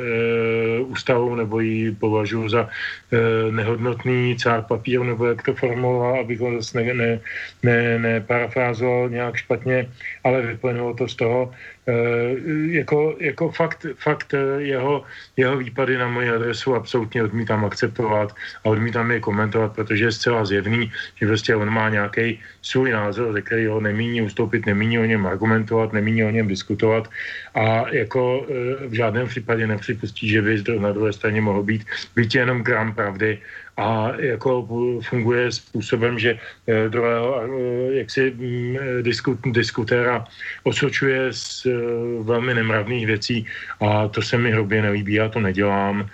ústavu 0.79 1.35
nebo 1.35 1.59
ji 1.59 1.91
považuji 1.91 2.49
za 2.49 2.69
e, 2.69 3.51
nehodnotný 3.51 4.37
cár 4.37 4.61
papíru, 4.61 5.03
nebo 5.03 5.25
jak 5.25 5.41
to 5.41 5.53
formuloval, 5.53 6.19
abych 6.19 6.39
ho 6.39 6.61
zase 6.61 6.77
ne, 6.77 6.93
ne, 6.93 7.19
ne 7.63 7.70
ne, 7.71 7.99
neparafrázoval 7.99 9.09
nějak 9.09 9.35
špatně, 9.35 9.87
ale 10.23 10.41
vyplynulo 10.41 10.93
to 10.93 11.07
z 11.07 11.15
toho, 11.15 11.51
Eh, 11.87 12.37
jako, 12.77 13.15
jako 13.19 13.51
fakt, 13.51 13.85
fakt 13.97 14.33
eh, 14.33 14.61
jeho, 14.61 15.03
jeho 15.37 15.57
výpady 15.57 15.97
na 15.97 16.07
moji 16.07 16.29
adresu 16.29 16.75
absolutně 16.75 17.23
odmítám 17.23 17.65
akceptovat 17.65 18.35
a 18.63 18.65
odmítám 18.69 19.11
je 19.11 19.19
komentovat, 19.19 19.73
protože 19.75 20.05
je 20.05 20.11
zcela 20.11 20.45
zjevný, 20.45 20.91
že 21.15 21.27
prostě 21.27 21.55
on 21.55 21.69
má 21.73 21.89
nějaký 21.89 22.39
svůj 22.61 22.91
názor, 22.91 23.33
ze 23.33 23.41
kterého 23.41 23.81
nemíní 23.81 24.21
ustoupit, 24.21 24.65
nemíní 24.65 24.99
o 24.99 25.05
něm 25.05 25.25
argumentovat, 25.25 25.93
nemíní 25.93 26.23
o 26.23 26.29
něm 26.29 26.47
diskutovat 26.47 27.09
a 27.55 27.89
jako 27.89 28.45
eh, 28.45 28.87
v 28.87 28.93
žádném 28.93 29.27
případě 29.27 29.67
nepřipustí, 29.67 30.29
že 30.29 30.41
by 30.41 30.63
na 30.79 30.91
druhé 30.91 31.13
straně 31.13 31.41
mohl 31.41 31.63
být 31.63 31.81
byť 32.15 32.35
jenom 32.35 32.61
gram 32.61 32.93
pravdy 32.93 33.41
a 33.77 34.11
jako 34.17 34.67
funguje 35.09 35.51
způsobem, 35.51 36.19
že 36.19 36.39
druhého 36.89 37.41
jaksi 37.91 38.31
mm, 38.31 38.77
diskutéra 39.51 40.25
osočuje 40.63 41.31
Eh, 41.65 42.23
velmi 42.23 42.53
nemravných 42.53 43.05
věcí 43.07 43.45
a 43.79 44.07
to 44.07 44.21
se 44.21 44.37
mi 44.37 44.51
hrubě 44.51 44.81
nelíbí, 44.81 45.13
já 45.13 45.29
to 45.29 45.39
nedělám. 45.39 46.01
eh, 46.01 46.09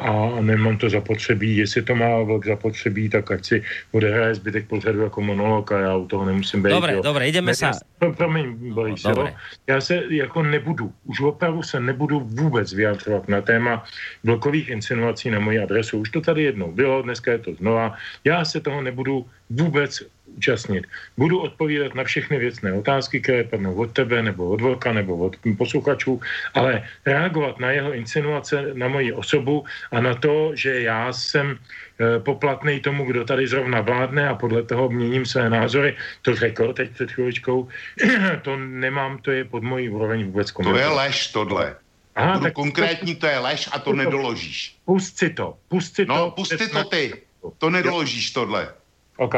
a 0.00 0.40
nemám 0.40 0.78
to 0.78 0.90
zapotřebí. 0.90 1.56
Jestli 1.56 1.82
to 1.82 1.94
má 1.94 2.22
velk 2.22 2.46
zapotřebí, 2.46 3.08
tak 3.08 3.30
ať 3.30 3.44
si 3.44 3.62
odehraje 3.92 4.34
zbytek 4.34 4.68
pořadu 4.68 5.00
jako 5.02 5.20
monolog 5.20 5.72
a 5.72 5.78
já 5.80 5.96
u 5.96 6.06
toho 6.06 6.24
nemusím 6.24 6.62
být. 6.62 6.70
Dobre, 6.70 6.92
jo. 6.92 7.02
dobre, 7.02 7.28
ideme 7.28 7.54
sa... 7.54 7.74
Pro, 7.98 8.14
promiň, 8.14 8.72
Boris, 8.74 9.02
no, 9.04 9.28
Já 9.66 9.80
se 9.80 10.02
jako 10.10 10.42
nebudu, 10.42 10.92
už 11.04 11.20
opravdu 11.20 11.62
se 11.62 11.80
nebudu 11.80 12.20
vůbec 12.20 12.72
vyjadřovat 12.72 13.28
na 13.28 13.40
téma 13.40 13.84
blokových 14.24 14.68
insinuací 14.68 15.30
na 15.30 15.40
moji 15.40 15.58
adresu. 15.58 15.98
Už 15.98 16.10
to 16.10 16.20
tady 16.20 16.42
jednou 16.42 16.60
jednou 16.60 16.72
bylo, 16.72 17.02
dneska 17.02 17.32
je 17.32 17.38
to 17.38 17.54
znova. 17.54 17.96
Já 18.24 18.44
se 18.44 18.60
toho 18.60 18.82
nebudu 18.82 19.26
vůbec 19.50 20.02
účastnit. 20.36 20.86
Budu 21.16 21.40
odpovídat 21.40 21.94
na 21.94 22.04
všechny 22.04 22.38
věcné 22.38 22.72
otázky, 22.72 23.20
které 23.20 23.44
padnou 23.44 23.74
od 23.74 23.92
tebe, 23.92 24.22
nebo 24.22 24.48
od 24.48 24.60
Volka, 24.60 24.92
nebo 24.92 25.16
od 25.16 25.36
posluchačů, 25.58 26.20
ale 26.54 26.82
reagovat 27.06 27.58
na 27.58 27.70
jeho 27.70 27.92
insinuace, 27.92 28.74
na 28.74 28.88
moji 28.88 29.12
osobu 29.12 29.64
a 29.92 30.00
na 30.00 30.14
to, 30.14 30.52
že 30.54 30.80
já 30.80 31.12
jsem 31.12 31.46
e, 31.56 32.20
poplatný 32.20 32.80
tomu, 32.80 33.04
kdo 33.04 33.24
tady 33.24 33.46
zrovna 33.46 33.80
vládne 33.80 34.28
a 34.28 34.34
podle 34.34 34.62
toho 34.62 34.88
měním 34.88 35.26
své 35.26 35.50
názory, 35.50 35.96
to 36.22 36.34
řekl 36.34 36.72
teď 36.72 36.90
před 36.90 37.10
chvíličkou, 37.10 37.68
to 38.42 38.56
nemám, 38.56 39.18
to 39.18 39.30
je 39.30 39.44
pod 39.44 39.62
mojí 39.62 39.88
úroveň 39.88 40.24
vůbec 40.24 40.50
komentovat. 40.50 40.84
To 40.84 40.90
je 40.90 40.96
lež 40.96 41.26
tohle. 41.26 41.76
Aha, 42.14 42.32
Budu 42.32 42.44
tak 42.44 42.52
konkrétní, 42.52 43.16
to 43.16 43.26
je 43.26 43.38
lež 43.38 43.68
a 43.72 43.78
to, 43.78 43.90
to 43.90 43.96
nedoložíš. 43.96 44.76
Pust 44.84 45.18
si 45.18 45.30
to, 45.30 45.56
pust 45.68 45.94
si 45.94 46.04
no, 46.04 46.16
to. 46.16 46.30
pust 46.30 46.58
si 46.58 46.68
to 46.68 46.84
ty, 46.84 47.22
to 47.58 47.70
nedoložíš 47.70 48.30
tohle. 48.30 48.68
OK. 49.16 49.34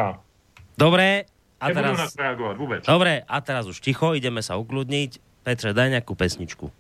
Dobre, 0.79 1.25
a 1.63 1.65
Nebudu 1.71 1.95
teraz... 1.95 2.17
reagovať 2.19 2.57
vôbec. 2.59 2.81
Dobre, 2.83 3.23
a 3.23 3.37
teraz 3.39 3.71
už 3.71 3.79
ticho, 3.79 4.19
ideme 4.19 4.43
sa 4.43 4.59
ukludniť. 4.59 5.23
Petře, 5.47 5.75
daj 5.75 5.95
nejakú 5.95 6.15
pesničku. 6.15 6.71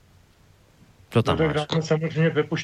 Čo 1.12 1.18
tam 1.22 1.38
no, 1.38 1.50
máš? 1.50 1.66
Tak 1.66 1.82
samozřejmě 1.82 2.30
Pepu 2.30 2.56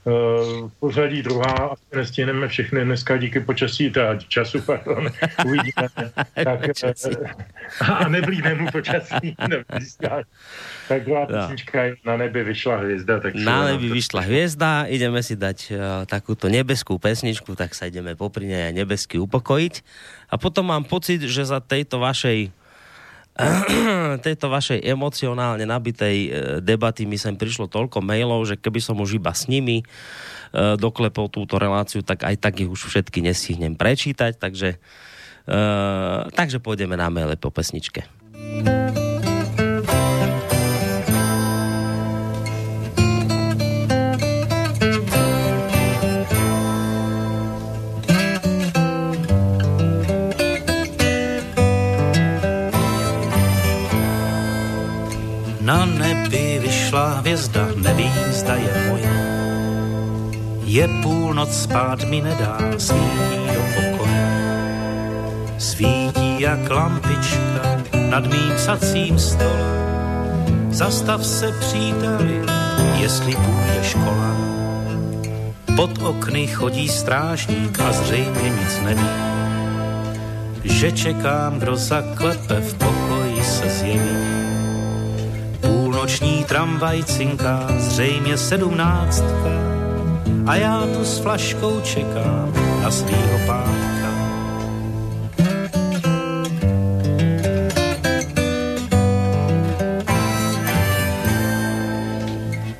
Štajka, 0.00 0.30
Uh, 0.60 0.70
pořadí 0.80 1.22
druhá, 1.22 1.76
asi 1.76 1.84
nestihneme 1.92 2.48
všechny 2.48 2.84
dneska 2.84 3.16
díky 3.16 3.40
počasí, 3.40 3.90
teda 3.90 4.16
času, 4.16 4.62
pardon, 4.62 5.12
uvidíme. 5.46 5.88
tak, 6.44 6.60
uh, 7.20 7.28
a 7.80 8.08
neblídnému 8.08 8.72
počasí, 8.72 9.36
tak 10.88 11.04
druhá 11.04 11.26
no. 11.30 11.38
písnička 11.38 11.82
je 11.84 11.96
Na 12.04 12.16
nebi 12.16 12.44
vyšla 12.44 12.76
hvězda. 12.76 13.20
Tak 13.20 13.34
na 13.34 13.64
nebi 13.64 13.88
vyšla 13.88 14.20
hvězda, 14.20 14.84
ideme 14.88 15.20
si 15.22 15.36
dať 15.36 15.58
uh, 15.68 15.78
takúto 16.08 16.48
nebeskú 16.48 16.96
pesničku, 16.96 17.52
tak 17.52 17.76
sa 17.76 17.84
ideme 17.84 18.16
popri 18.16 18.48
nej 18.48 18.72
nebesky 18.72 19.20
upokojiť. 19.20 19.84
A 20.32 20.40
potom 20.40 20.64
mám 20.64 20.88
pocit, 20.88 21.20
že 21.28 21.44
za 21.44 21.60
tejto 21.60 22.00
vašej 22.00 22.48
tejto 24.26 24.46
vašej 24.50 24.84
emocionálne 24.84 25.64
nabitej 25.64 26.16
e, 26.16 26.30
debaty 26.60 27.08
mi 27.08 27.16
sem 27.16 27.34
prišlo 27.34 27.70
toľko 27.70 28.04
mailov, 28.04 28.44
že 28.44 28.60
keby 28.60 28.80
som 28.82 28.98
už 29.00 29.16
iba 29.16 29.32
s 29.32 29.48
nimi 29.48 29.80
e, 29.80 29.84
doklepol 30.76 31.32
túto 31.32 31.56
reláciu, 31.56 32.04
tak 32.04 32.26
aj 32.26 32.36
tak 32.36 32.60
ich 32.60 32.68
už 32.68 32.90
všetky 32.90 33.24
nestihnem 33.24 33.74
prečítať, 33.76 34.36
takže, 34.36 34.76
uh, 35.48 36.28
takže 36.32 36.60
pôjdeme 36.60 36.94
na 36.98 37.08
maile 37.08 37.36
po 37.38 37.48
pesničke. 37.48 38.19
Vyšla 56.90 57.08
hvězda, 57.08 57.68
nevím, 57.76 58.12
zda 58.30 58.54
je 58.54 58.88
moje. 58.88 59.10
Je 60.64 60.88
půlnoc, 61.02 61.62
spát 61.62 62.04
mi 62.04 62.20
nedá, 62.20 62.58
svítí 62.78 63.46
do 63.54 63.62
pokoje. 63.74 64.26
Svítí 65.58 66.40
jak 66.40 66.70
lampička 66.70 67.82
nad 68.10 68.26
mým 68.26 68.52
psacím 68.56 69.18
stolem. 69.18 70.66
Zastav 70.70 71.26
se, 71.26 71.52
příteli, 71.60 72.42
jestli 72.96 73.36
půjde 73.36 73.78
škola. 73.82 74.36
Pod 75.76 76.02
okny 76.02 76.46
chodí 76.46 76.88
strážník 76.88 77.80
a 77.80 77.92
zřejmě 77.92 78.50
nic 78.50 78.80
neví. 78.84 79.10
Že 80.64 80.92
čekám, 80.92 81.58
kdo 81.58 81.76
zaklepe 81.76 82.60
v 82.60 82.74
pokoji 82.74 83.44
se 83.44 83.68
zjeví 83.68 84.29
Půlnoční 86.10 86.44
tramvaj 86.44 87.04
cinká, 87.04 87.66
zřejmě 87.78 88.38
sedmnáctka 88.38 89.50
a 90.46 90.54
já 90.54 90.86
tu 90.96 91.04
s 91.04 91.18
flaškou 91.18 91.80
čekám 91.80 92.52
na 92.82 92.90
svýho 92.90 93.38
pátka. 93.46 94.10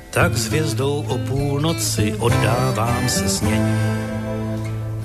Tak 0.09 0.37
s 0.37 0.47
hvězdou 0.47 1.05
o 1.07 1.17
půlnoci 1.17 2.15
oddávám 2.19 3.09
se 3.09 3.29
snění. 3.29 3.79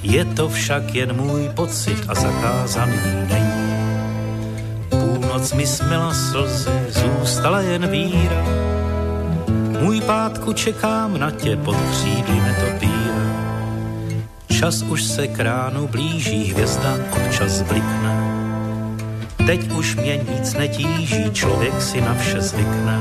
Je 0.03 0.25
to 0.25 0.49
však 0.49 0.95
jen 0.95 1.17
můj 1.17 1.49
pocit 1.55 2.05
a 2.09 2.15
zakázaný 2.15 2.99
není 3.29 3.56
mi 5.53 5.67
smila 5.67 6.15
slzy, 6.15 6.71
zůstala 6.89 7.61
jen 7.61 7.89
víra. 7.89 8.45
Můj 9.81 10.01
pátku 10.01 10.53
čekám 10.53 11.19
na 11.19 11.31
tě 11.31 11.57
pod 11.57 11.77
křídly 11.91 12.41
netopíra. 12.41 12.97
Čas 14.49 14.83
už 14.83 15.03
se 15.05 15.29
kránu 15.29 15.89
blíží, 15.89 16.45
hvězda 16.45 16.95
občas 17.13 17.63
blikne. 17.63 18.37
Teď 19.47 19.73
už 19.73 19.97
mě 19.97 20.17
nic 20.17 20.55
netíží, 20.55 21.31
člověk 21.33 21.83
si 21.83 22.01
na 22.01 22.15
vše 22.15 22.41
zvykne. 22.41 23.01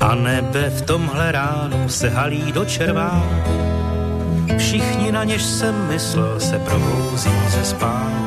A 0.00 0.14
nebe 0.14 0.70
v 0.70 0.82
tomhle 0.82 1.32
ránu 1.32 1.88
se 1.88 2.08
halí 2.08 2.52
do 2.52 2.64
červánku. 2.64 3.52
Všichni 4.58 5.12
na 5.12 5.24
něž 5.24 5.42
jsem 5.42 5.88
myslel 5.88 6.40
se 6.40 6.58
probouzí 6.58 7.30
ze 7.48 7.64
spánku. 7.64 8.21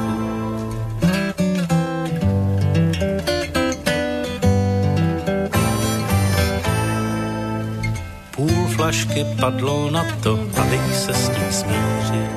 Flašky 9.16 9.42
padlo 9.42 9.92
na 9.92 10.06
to, 10.24 10.40
abych 10.62 10.96
se 10.96 11.14
s 11.14 11.30
tím 11.30 11.52
smířil, 11.52 12.32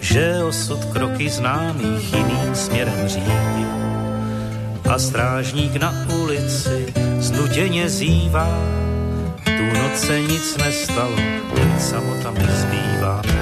že 0.00 0.42
osud 0.44 0.84
kroky 0.84 1.28
známých 1.28 2.12
jiným 2.14 2.54
směrem 2.54 3.08
řídil. 3.08 3.68
A 4.90 4.98
strážník 4.98 5.76
na 5.76 5.92
ulici 6.22 6.94
znuděně 7.18 7.88
zývá, 7.88 8.58
tu 9.44 9.78
noce 9.78 10.20
nic 10.20 10.56
nestalo, 10.56 11.16
jen 11.56 11.80
samota 11.80 12.30
mi 12.30 12.46
zbývá. 12.46 13.35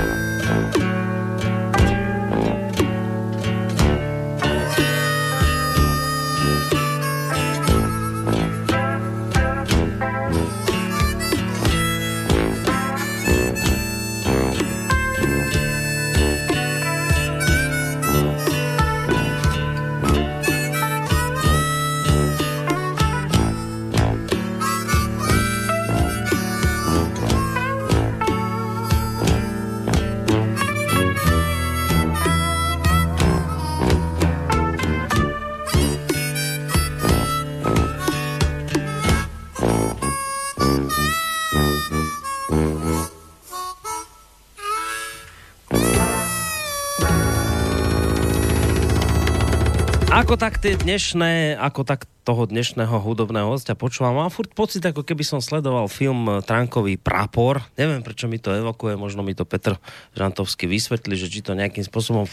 Ako 50.34 50.50
tak 50.50 50.58
tie 50.58 50.74
dnešné, 50.74 51.62
ako 51.62 51.86
tak 51.86 52.10
toho 52.26 52.50
dnešného 52.50 52.90
hudobného 52.98 53.54
hostia 53.54 53.78
počúvam, 53.78 54.18
mám 54.18 54.34
furt 54.34 54.50
pocit, 54.50 54.82
ako 54.82 55.06
keby 55.06 55.22
som 55.22 55.38
sledoval 55.38 55.86
film 55.86 56.42
Tránkový 56.42 56.98
prápor. 56.98 57.62
Neviem, 57.78 58.02
prečo 58.02 58.26
mi 58.26 58.42
to 58.42 58.50
evokuje, 58.50 58.98
možno 58.98 59.22
mi 59.22 59.30
to 59.38 59.46
Petr 59.46 59.78
Žantovský 60.18 60.66
vysvetlí, 60.66 61.14
že 61.14 61.30
či 61.30 61.38
to 61.38 61.54
nejakým 61.54 61.86
spôsobom 61.86 62.26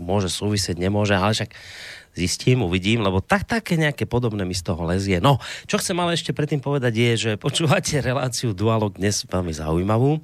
môže 0.00 0.32
súvisieť, 0.32 0.80
nemôže, 0.80 1.20
ale 1.20 1.36
však 1.36 1.52
zistím, 2.18 2.66
uvidím, 2.66 3.06
lebo 3.06 3.22
tak, 3.22 3.46
také 3.46 3.78
nejaké 3.78 4.10
podobné 4.10 4.42
mi 4.42 4.58
z 4.58 4.66
toho 4.66 4.82
lezie. 4.90 5.22
No, 5.22 5.38
čo 5.70 5.78
chcem 5.78 5.94
ale 6.02 6.18
ešte 6.18 6.34
predtým 6.34 6.58
povedať 6.58 6.92
je, 6.98 7.10
že 7.14 7.30
počúvate 7.38 8.02
reláciu 8.02 8.50
Dualog 8.50 8.98
dnes 8.98 9.22
veľmi 9.22 9.54
zaujímavú. 9.54 10.18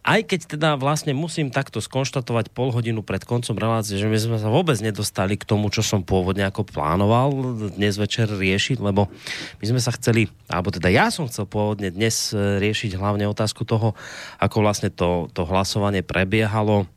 Aj 0.00 0.24
keď 0.24 0.56
teda 0.56 0.68
vlastne 0.80 1.12
musím 1.12 1.52
takto 1.52 1.84
skonštatovať 1.84 2.48
pol 2.56 2.72
hodinu 2.72 3.04
pred 3.04 3.20
koncom 3.28 3.52
relácie, 3.54 4.00
že 4.00 4.08
my 4.08 4.16
sme 4.16 4.36
sa 4.40 4.48
vôbec 4.48 4.80
nedostali 4.80 5.36
k 5.36 5.44
tomu, 5.44 5.68
čo 5.68 5.84
som 5.84 6.00
pôvodne 6.00 6.48
ako 6.48 6.64
plánoval 6.64 7.30
dnes 7.76 8.00
večer 8.00 8.32
riešiť, 8.32 8.80
lebo 8.80 9.12
my 9.60 9.64
sme 9.68 9.80
sa 9.82 9.92
chceli, 9.92 10.32
alebo 10.48 10.72
teda 10.72 10.88
ja 10.88 11.12
som 11.12 11.28
chcel 11.28 11.44
pôvodne 11.44 11.92
dnes 11.92 12.32
e, 12.32 12.62
riešiť 12.62 12.96
hlavne 12.96 13.28
otázku 13.28 13.68
toho, 13.68 13.92
ako 14.40 14.56
vlastne 14.64 14.88
to, 14.88 15.28
to 15.36 15.44
hlasovanie 15.44 16.00
prebiehalo 16.00 16.88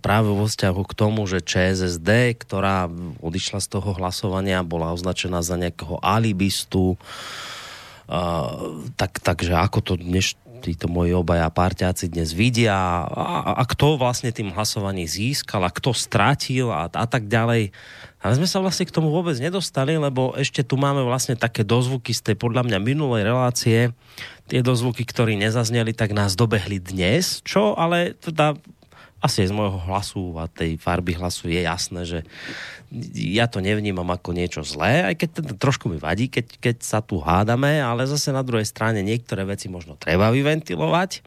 práve 0.00 0.28
vo 0.32 0.48
vzťahu 0.48 0.82
k 0.88 0.96
tomu, 0.96 1.28
že 1.28 1.44
ČSSD, 1.44 2.40
ktorá 2.40 2.88
odišla 3.20 3.60
z 3.60 3.68
toho 3.68 3.92
hlasovania, 3.96 4.64
bola 4.64 4.92
označená 4.96 5.44
za 5.44 5.60
nejakého 5.60 6.00
alibistu, 6.00 6.96
Uh, 8.02 8.82
tak, 8.98 9.22
takže 9.22 9.54
ako 9.56 9.78
to 9.80 9.94
dneš, 9.94 10.34
títo 10.62 10.86
moji 10.86 11.10
obaja 11.14 11.50
parťáci 11.50 12.06
dnes 12.06 12.30
vidia 12.34 12.74
a, 13.06 13.56
a 13.58 13.62
kto 13.66 13.98
vlastne 13.98 14.30
tým 14.30 14.54
hlasovaním 14.54 15.10
získal 15.10 15.66
a 15.66 15.74
kto 15.74 15.90
strátil 15.90 16.70
a, 16.70 16.86
a 16.86 17.06
tak 17.06 17.26
ďalej. 17.26 17.74
Ale 18.22 18.32
sme 18.38 18.46
sa 18.46 18.62
vlastne 18.62 18.86
k 18.86 18.94
tomu 18.94 19.10
vôbec 19.10 19.34
nedostali, 19.42 19.98
lebo 19.98 20.34
ešte 20.38 20.62
tu 20.62 20.78
máme 20.78 21.02
vlastne 21.02 21.34
také 21.34 21.66
dozvuky 21.66 22.14
z 22.14 22.22
tej 22.30 22.36
podľa 22.38 22.62
mňa 22.70 22.78
minulej 22.78 23.22
relácie. 23.26 23.90
Tie 24.46 24.60
dozvuky, 24.62 25.02
ktorí 25.02 25.34
nezazneli, 25.34 25.90
tak 25.90 26.14
nás 26.14 26.38
dobehli 26.38 26.78
dnes, 26.78 27.42
čo 27.42 27.74
ale 27.74 28.14
teda 28.14 28.54
asi 29.22 29.46
z 29.46 29.54
môjho 29.54 29.78
hlasu 29.86 30.34
a 30.34 30.50
tej 30.50 30.74
farby 30.82 31.14
hlasu 31.14 31.46
je 31.46 31.62
jasné, 31.62 32.00
že 32.02 32.18
ja 33.14 33.46
to 33.46 33.62
nevnímam 33.62 34.04
ako 34.10 34.34
niečo 34.34 34.66
zlé, 34.66 35.06
aj 35.06 35.14
keď 35.14 35.28
teda 35.40 35.52
trošku 35.56 35.86
mi 35.88 35.96
vadí, 35.96 36.26
keď, 36.26 36.58
keď 36.58 36.76
sa 36.82 36.98
tu 37.00 37.22
hádame, 37.22 37.78
ale 37.78 38.04
zase 38.04 38.34
na 38.34 38.42
druhej 38.42 38.66
strane 38.66 39.00
niektoré 39.00 39.46
veci 39.46 39.70
možno 39.70 39.94
treba 39.94 40.34
vyventilovať. 40.34 41.22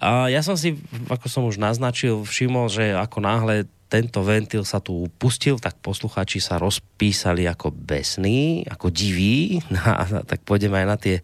A 0.00 0.32
ja 0.32 0.40
som 0.40 0.56
si, 0.56 0.80
ako 1.12 1.26
som 1.28 1.44
už 1.44 1.60
naznačil, 1.60 2.24
všimol, 2.24 2.72
že 2.72 2.96
ako 2.96 3.18
náhle 3.20 3.68
tento 3.90 4.22
ventil 4.22 4.62
sa 4.62 4.78
tu 4.78 5.10
pustil, 5.18 5.58
tak 5.58 5.82
posluchači 5.82 6.38
sa 6.38 6.62
rozpísali 6.62 7.50
ako 7.50 7.74
besní, 7.74 8.62
ako 8.70 8.86
diví, 8.88 9.58
a, 9.82 10.22
tak 10.22 10.46
pôjdeme 10.46 10.78
aj 10.78 10.86
na 10.86 10.96
tie, 10.96 11.16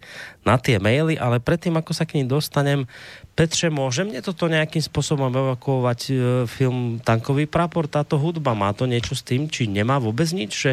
na 0.43 0.59
tie 0.59 0.83
maily, 0.83 1.15
ale 1.15 1.39
predtým, 1.39 1.79
ako 1.79 1.95
sa 1.95 2.05
k 2.05 2.19
ním 2.21 2.27
dostanem, 2.27 2.91
Petře, 3.37 3.69
môže 3.69 4.01
mne 4.09 4.25
toto 4.25 4.49
nejakým 4.49 4.81
spôsobom 4.81 5.29
evakuovať 5.29 6.01
e, 6.09 6.13
film 6.49 6.97
Tankový 7.05 7.45
prapor, 7.45 7.85
táto 7.85 8.17
hudba? 8.17 8.57
Má 8.57 8.73
to 8.73 8.89
niečo 8.89 9.13
s 9.13 9.21
tým, 9.21 9.53
či 9.53 9.69
nemá 9.69 10.01
vôbec 10.01 10.25
nič? 10.33 10.57
Že... 10.57 10.73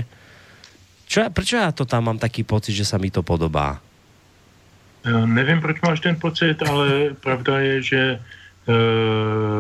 Čo, 1.04 1.28
prečo 1.36 1.60
ja 1.60 1.76
to 1.76 1.84
tam 1.84 2.08
mám 2.08 2.24
taký 2.24 2.48
pocit, 2.48 2.72
že 2.72 2.88
sa 2.88 2.96
mi 2.96 3.12
to 3.12 3.20
podobá? 3.20 3.84
Já 5.04 5.26
nevím, 5.26 5.62
proč 5.62 5.82
máš 5.82 6.00
ten 6.00 6.16
pocit, 6.16 6.64
ale 6.64 7.12
pravda 7.20 7.60
je, 7.60 7.82
že 7.84 8.20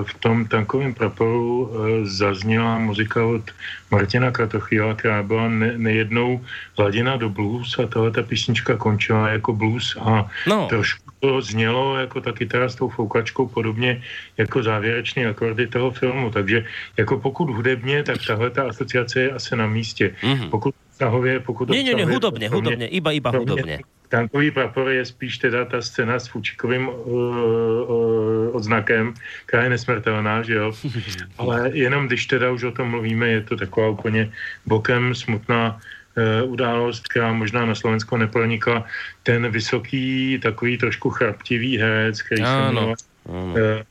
v 0.04 0.14
tom 0.20 0.46
tankovém 0.46 0.94
praporu 0.94 1.72
eh, 1.72 2.06
zazněla 2.06 2.80
muzika 2.80 3.26
od 3.26 3.52
Martina 3.92 4.32
Kratochýla, 4.32 4.94
která 4.94 5.24
byla 5.24 5.50
ne, 5.50 5.78
nejednou 5.78 6.42
hladina 6.78 7.18
do 7.18 7.30
blues 7.30 7.80
a 7.80 7.88
tahle 7.88 8.12
ta 8.12 8.24
písnička 8.24 8.78
končila 8.78 9.30
jako 9.30 9.54
blues 9.54 9.98
a 10.00 10.30
no. 10.48 10.68
trošku 10.68 11.12
to 11.20 11.42
znělo 11.42 12.00
jako 12.00 12.22
ta 12.22 12.32
kytara 12.32 12.70
s 12.70 12.76
tou 12.76 12.90
foukačkou 12.90 13.48
podobně 13.48 14.04
jako 14.38 14.64
závěrečný 14.64 15.26
akordy 15.26 15.68
toho 15.68 15.92
filmu, 15.92 16.32
takže 16.32 16.66
jako 16.98 17.20
pokud 17.20 17.50
hudebně, 17.50 18.04
tak 18.04 18.18
tahle 18.28 18.50
ta 18.50 18.64
asociace 18.70 19.20
je 19.20 19.32
asi 19.32 19.56
na 19.56 19.68
místě. 19.68 20.16
Mm-hmm. 20.22 20.50
Pokud 20.50 20.76
obsahově, 20.94 21.40
pokud 21.40 21.70
ne, 21.70 21.84
ne, 21.84 21.94
ne, 21.94 22.06
hudobně, 22.06 22.49
hudobně, 22.49 22.88
iba, 22.88 23.11
iba 23.11 23.30
hudobně 23.30 23.80
tankový 24.14 24.52
prapor 24.52 24.94
je 24.94 25.06
spíš 25.06 25.38
teda 25.38 25.65
ta 25.65 25.82
scéna 25.82 26.20
s 26.22 26.30
Fučikovým 26.30 26.86
uh, 26.86 26.94
uh, 26.94 28.53
odznakem, 28.53 29.14
která 29.45 29.64
je 29.64 29.70
nesmrtelná, 29.70 30.45
že 30.45 30.53
jo. 30.53 30.72
Ale 31.38 31.74
jenom 31.74 32.06
když 32.07 32.26
teda 32.30 32.52
už 32.52 32.64
o 32.64 32.72
tom 32.72 32.94
mluvíme, 32.94 33.28
je 33.28 33.41
to 33.41 33.57
taková 33.57 33.90
úplně 33.90 34.30
bokem 34.70 35.15
smutná 35.15 35.82
uh, 35.82 36.52
událost, 36.52 37.10
která 37.10 37.34
možná 37.34 37.65
na 37.65 37.76
Slovensko 37.76 38.18
nepronikla. 38.18 38.86
Ten 39.24 39.49
vysoký, 39.49 40.38
takový 40.38 40.78
trošku 40.78 41.10
chraptivý 41.10 41.78
herec, 41.78 42.22
který 42.22 42.44
se 42.45 42.57
jmenoval 42.70 42.94
uh, 43.26 43.82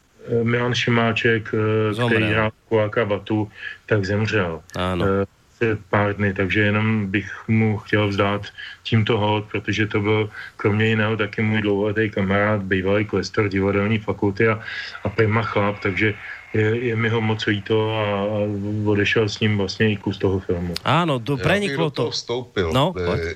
Milan 0.43 0.75
Šimáček, 0.75 1.51
uh, 1.51 2.07
který 2.07 2.31
hrál 2.31 2.51
Kuláka 2.69 3.05
Vatu, 3.05 3.51
tak 3.87 4.07
zemřel. 4.07 4.63
Ano. 4.79 5.05
Uh, 5.05 5.42
pár 5.91 6.17
dny, 6.17 6.35
takže 6.35 6.61
jenom 6.61 7.07
bych 7.07 7.29
mu 7.49 7.79
chtěl 7.79 8.09
vzdát 8.09 8.43
tímto 8.83 9.19
hod, 9.19 9.45
protože 9.53 9.87
to 9.87 10.01
byl 10.01 10.31
kromě 10.57 10.87
jiného 10.87 11.17
taky 11.17 11.43
můj 11.43 11.61
dlouholetý 11.61 12.11
kamarád, 12.11 12.63
bývalý 12.63 13.05
kvestor 13.05 13.49
divadelní 13.49 13.99
fakulty 13.99 14.49
a, 14.49 14.61
a 15.05 15.09
prima 15.09 15.43
chlap, 15.43 15.79
takže 15.83 16.15
je, 16.55 16.77
je 16.77 16.97
mi 16.97 17.09
ho 17.09 17.21
moc 17.21 17.47
líto 17.47 17.97
a, 17.97 18.05
a 18.05 18.39
odešel 18.85 19.29
s 19.29 19.41
ním 19.41 19.59
vlastně 19.59 19.93
i 19.93 19.97
kus 19.97 20.19
toho 20.19 20.41
filmu. 20.41 20.75
Ano, 20.85 21.19
to 21.19 21.37
preniklo 21.37 21.91
to. 21.91 22.11
vstoupil 22.11 22.73
no, 22.73 22.95
e, 22.99 23.35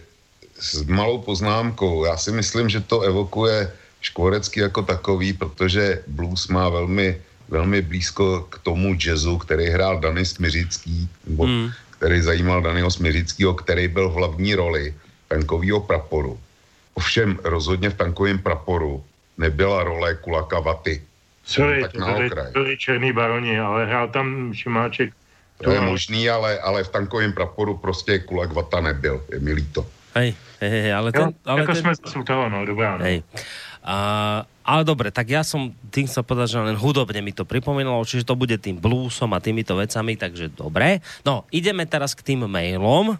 s 0.60 0.82
malou 0.84 1.18
poznámkou. 1.18 2.04
Já 2.04 2.16
si 2.16 2.32
myslím, 2.32 2.68
že 2.68 2.80
to 2.80 3.00
evokuje 3.00 3.72
Škvorecký 4.00 4.60
jako 4.60 4.82
takový, 4.82 5.32
protože 5.32 6.02
blues 6.06 6.48
má 6.48 6.68
velmi 6.68 7.16
velmi 7.48 7.82
blízko 7.82 8.46
k 8.50 8.58
tomu 8.58 8.94
jazzu, 9.06 9.38
který 9.38 9.66
hrál 9.66 10.00
Danis 10.00 10.30
Smiřický, 10.30 11.08
nebo 11.26 11.44
hmm 11.44 11.70
který 11.98 12.20
zajímal 12.20 12.62
Daniel 12.62 12.90
Smiřického, 12.90 13.54
který 13.54 13.88
byl 13.88 14.08
v 14.08 14.14
hlavní 14.14 14.54
roli 14.54 14.94
tankového 15.28 15.80
praporu. 15.80 16.40
Ovšem 16.94 17.38
rozhodně 17.44 17.90
v 17.90 17.94
tankovém 17.94 18.38
praporu 18.38 19.04
nebyla 19.38 19.84
role 19.84 20.14
Kulaka 20.14 20.60
Vaty. 20.60 21.02
Sorry, 21.44 21.82
tak 21.82 21.92
to 21.92 21.98
byli, 21.98 22.30
byli 22.52 22.78
černý 22.78 23.12
baroni, 23.12 23.60
ale 23.60 23.86
hrál 23.86 24.08
tam 24.08 24.54
Šimáček. 24.54 25.14
To 25.64 25.70
je 25.70 25.80
možný, 25.80 26.30
ale, 26.30 26.58
ale 26.58 26.84
v 26.84 26.88
tankovém 26.88 27.32
praporu 27.32 27.76
prostě 27.76 28.18
Kulak 28.18 28.52
Vata 28.52 28.80
nebyl, 28.80 29.24
je 29.32 29.40
mi 29.40 29.52
líto. 29.52 29.86
Hej, 30.14 30.34
hej, 30.60 30.70
hej, 30.70 30.94
ale 30.94 31.12
ten... 31.12 31.22
Jo, 31.22 31.32
ale 31.44 31.60
jako 31.60 31.72
ten... 31.72 31.82
jsme 31.82 31.96
z 31.96 32.24
toho, 32.24 32.48
no, 32.48 32.66
dobrá, 32.66 32.96
no. 32.98 33.04
Hej. 33.04 33.22
A, 33.84 34.44
ale 34.66 34.82
dobre, 34.82 35.14
tak 35.14 35.30
ja 35.30 35.46
som 35.46 35.70
tým 35.94 36.10
chcel 36.10 36.26
povedať, 36.26 36.58
že 36.58 36.58
len 36.58 36.74
hudobne 36.74 37.22
mi 37.22 37.30
to 37.30 37.46
pripomínalo, 37.46 38.02
čiže 38.02 38.26
to 38.26 38.34
bude 38.34 38.58
tým 38.58 38.82
bluesom 38.82 39.30
a 39.30 39.38
týmito 39.38 39.78
vecami, 39.78 40.18
takže 40.18 40.50
dobre. 40.50 40.98
No, 41.22 41.46
ideme 41.54 41.86
teraz 41.86 42.18
k 42.18 42.34
tým 42.34 42.50
mailom. 42.50 43.14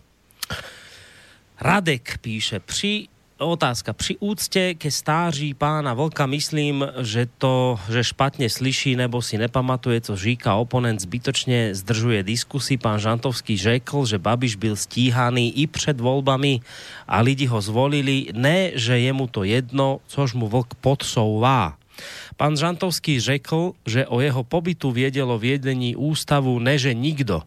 Radek 1.63 2.19
píše, 2.19 2.59
pri 2.59 3.07
otázka. 3.45 3.93
Při 3.93 4.17
úctě 4.21 4.75
ke 4.75 4.91
stáří 4.91 5.55
pána 5.55 5.95
Vlka 5.95 6.27
myslím, 6.27 6.87
že 7.01 7.29
to, 7.39 7.79
že 7.91 8.05
špatně 8.05 8.51
slyší 8.51 8.97
nebo 8.97 9.23
si 9.23 9.39
nepamatuje, 9.39 10.01
co 10.01 10.17
říká 10.17 10.55
oponent, 10.55 11.01
zbytočně 11.01 11.75
zdržuje 11.75 12.23
diskusi. 12.23 12.77
Pán 12.77 13.01
Žantovský 13.01 13.59
řekl, 13.59 14.07
že 14.07 14.19
Babiš 14.19 14.57
byl 14.57 14.77
stíhaný 14.77 15.59
i 15.61 15.67
před 15.67 16.01
volbami 16.01 16.61
a 17.09 17.21
lidi 17.21 17.47
ho 17.47 17.61
zvolili. 17.61 18.27
Ne, 18.33 18.71
že 18.75 18.99
je 18.99 19.13
mu 19.13 19.27
to 19.27 19.45
jedno, 19.45 20.01
což 20.07 20.35
mu 20.35 20.49
Vlk 20.49 20.75
podsouvá. 20.81 21.77
Pán 22.37 22.57
Žantovský 22.57 23.21
řekl, 23.21 23.73
že 23.87 24.07
o 24.07 24.21
jeho 24.21 24.45
pobytu 24.45 24.91
vědělo 24.91 25.39
vědení 25.39 25.97
ústavu 25.97 26.59
neže 26.59 26.95
nikdo. 26.95 27.43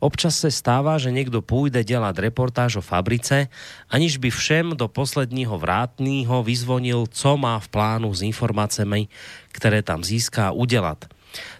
Občas 0.00 0.36
se 0.36 0.50
stává, 0.50 0.98
že 0.98 1.10
někdo 1.10 1.42
půjde 1.42 1.84
dělat 1.84 2.18
reportáž 2.18 2.76
o 2.76 2.80
fabrice, 2.80 3.48
aniž 3.88 4.16
by 4.16 4.30
všem 4.30 4.70
do 4.76 4.88
posledního 4.88 5.58
vrátního 5.58 6.42
vyzvonil, 6.42 7.06
co 7.10 7.36
má 7.36 7.58
v 7.58 7.68
plánu 7.68 8.14
s 8.14 8.22
informacemi, 8.22 9.08
které 9.52 9.82
tam 9.82 10.04
získá 10.04 10.50
udělat. 10.50 11.04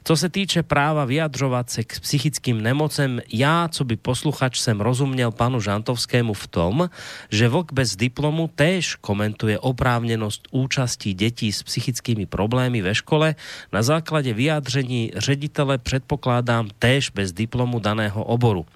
Co 0.05 0.17
se 0.17 0.29
týče 0.29 0.63
práva 0.63 1.05
vyjadřovat 1.05 1.71
se 1.71 1.85
k 1.85 2.01
psychickým 2.01 2.61
nemocem, 2.61 3.21
já, 3.33 3.69
co 3.69 3.85
by 3.85 3.97
posluchač, 3.97 4.61
jsem 4.61 4.81
rozuměl 4.81 5.31
panu 5.31 5.61
Žantovskému 5.61 6.35
v 6.35 6.47
tom, 6.47 6.91
že 7.31 7.49
Vlk 7.49 7.73
bez 7.73 7.97
diplomu 7.97 8.51
též 8.55 8.95
komentuje 8.95 9.59
oprávněnost 9.59 10.49
účastí 10.51 11.15
dětí 11.15 11.53
s 11.53 11.63
psychickými 11.63 12.27
problémy 12.27 12.83
ve 12.83 12.95
škole. 12.95 13.35
Na 13.73 13.83
základě 13.83 14.35
vyjádření 14.35 15.11
ředitele 15.17 15.79
předpokládám 15.79 16.69
též 16.79 17.11
bez 17.11 17.33
diplomu 17.33 17.79
daného 17.79 18.25
oboru. 18.25 18.67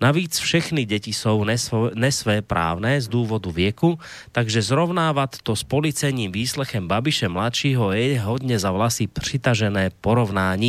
Navíc 0.00 0.38
všechny 0.38 0.84
děti 0.84 1.12
jsou 1.12 1.44
nesvé 1.94 2.42
právné 2.42 3.00
z 3.00 3.08
důvodu 3.08 3.50
věku, 3.50 3.98
takže 4.32 4.62
zrovnávat 4.62 5.36
to 5.42 5.56
s 5.56 5.62
policejním 5.62 6.32
výslechem 6.32 6.88
Babiše 6.88 7.28
mladšího 7.28 7.92
je 7.92 8.20
hodně 8.20 8.58
za 8.58 8.70
vlasy 8.70 9.06
přitažené 9.06 9.90
porovnání 10.00 10.67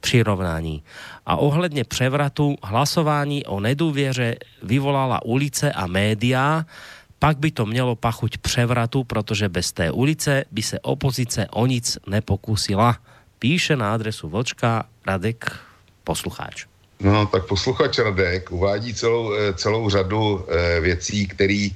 přirovnání. 0.00 0.82
A 1.26 1.36
ohledně 1.36 1.84
převratu 1.84 2.56
hlasování 2.62 3.46
o 3.46 3.60
nedůvěře 3.60 4.36
vyvolala 4.62 5.24
ulice 5.24 5.72
a 5.72 5.86
média, 5.86 6.62
pak 7.18 7.38
by 7.38 7.50
to 7.50 7.66
mělo 7.66 7.96
pachuť 7.96 8.38
převratu, 8.38 9.04
protože 9.04 9.48
bez 9.48 9.72
té 9.72 9.90
ulice 9.90 10.44
by 10.50 10.62
se 10.62 10.78
opozice 10.80 11.46
o 11.50 11.66
nic 11.66 11.98
nepokusila. 12.06 12.96
Píše 13.38 13.76
na 13.76 13.94
adresu 13.94 14.28
Vlčka 14.28 14.86
Radek 15.06 15.50
poslucháč. 16.04 16.66
No, 17.00 17.26
tak 17.26 17.50
posluchač 17.50 17.98
Radek 17.98 18.52
uvádí 18.52 18.94
celou, 18.94 19.34
eh, 19.34 19.52
celou 19.52 19.90
řadu 19.90 20.46
e, 20.48 20.80
věcí, 20.80 21.26
které 21.28 21.68
e, 21.68 21.74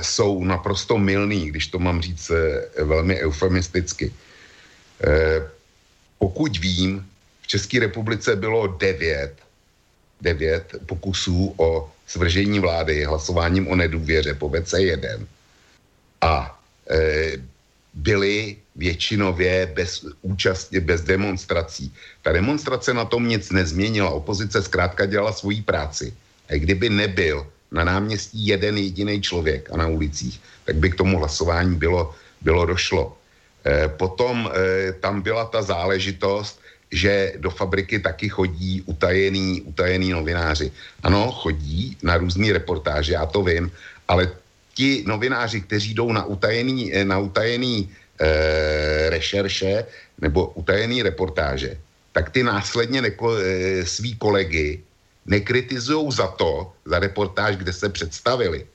jsou 0.00 0.44
naprosto 0.44 0.98
milný, 0.98 1.50
když 1.50 1.66
to 1.66 1.78
mám 1.78 2.00
říct 2.02 2.30
velmi 2.84 3.20
eufemisticky. 3.20 4.12
Pokud 6.20 6.52
vím, 6.60 7.02
v 7.42 7.46
České 7.46 7.80
republice 7.80 8.36
bylo 8.36 8.66
devět 8.78 9.34
devět 10.20 10.76
pokusů 10.86 11.54
o 11.56 11.88
svržení 12.06 12.60
vlády 12.60 13.04
hlasováním 13.04 13.68
o 13.68 13.76
nedůvěře 13.76 14.34
po 14.34 14.48
VC1 14.48 15.26
a 16.20 16.60
e, 16.90 17.32
byly 17.94 18.56
většinově 18.76 19.72
bez 19.74 20.06
účastě, 20.22 20.80
bez 20.80 21.00
demonstrací. 21.00 21.92
Ta 22.22 22.32
demonstrace 22.32 22.94
na 22.94 23.04
tom 23.04 23.28
nic 23.28 23.50
nezměnila. 23.50 24.10
Opozice 24.10 24.62
zkrátka 24.62 25.06
dělala 25.06 25.32
svoji 25.32 25.62
práci. 25.62 26.14
A 26.48 26.54
kdyby 26.54 26.90
nebyl 26.90 27.46
na 27.72 27.84
náměstí 27.84 28.46
jeden 28.46 28.78
jediný 28.78 29.22
člověk 29.22 29.70
a 29.72 29.76
na 29.76 29.86
ulicích, 29.86 30.40
tak 30.64 30.76
by 30.76 30.90
k 30.90 30.94
tomu 30.94 31.18
hlasování 31.18 31.76
bylo, 31.76 32.14
bylo 32.42 32.66
došlo. 32.66 33.16
E, 33.66 33.88
potom 33.88 34.48
e, 34.48 34.92
tam 34.92 35.22
byla 35.22 35.44
ta 35.44 35.62
záležitost, 35.62 36.60
že 36.90 37.32
do 37.38 37.50
fabriky 37.50 37.98
taky 37.98 38.28
chodí 38.28 38.82
utajený, 38.86 39.62
utajený 39.62 40.10
novináři. 40.10 40.72
Ano, 41.02 41.32
chodí 41.32 41.96
na 42.02 42.16
různé 42.16 42.52
reportáže, 42.52 43.12
já 43.12 43.26
to 43.26 43.42
vím, 43.42 43.70
ale 44.08 44.30
ti 44.74 45.04
novináři, 45.06 45.60
kteří 45.60 45.94
jdou 45.94 46.12
na 46.12 46.24
utajený, 46.24 46.92
na 47.04 47.18
utajený 47.18 47.90
e, 48.20 49.10
rešerše 49.10 49.84
nebo 50.18 50.46
utajený 50.46 51.02
reportáže, 51.02 51.78
tak 52.12 52.30
ty 52.30 52.42
následně 52.42 53.02
neko, 53.02 53.36
e, 53.36 53.42
svý 53.86 54.16
kolegy 54.16 54.82
nekritizují 55.26 56.12
za 56.12 56.26
to, 56.26 56.72
za 56.84 56.98
reportáž, 56.98 57.56
kde 57.56 57.72
se 57.72 57.88
představili. 57.88 58.66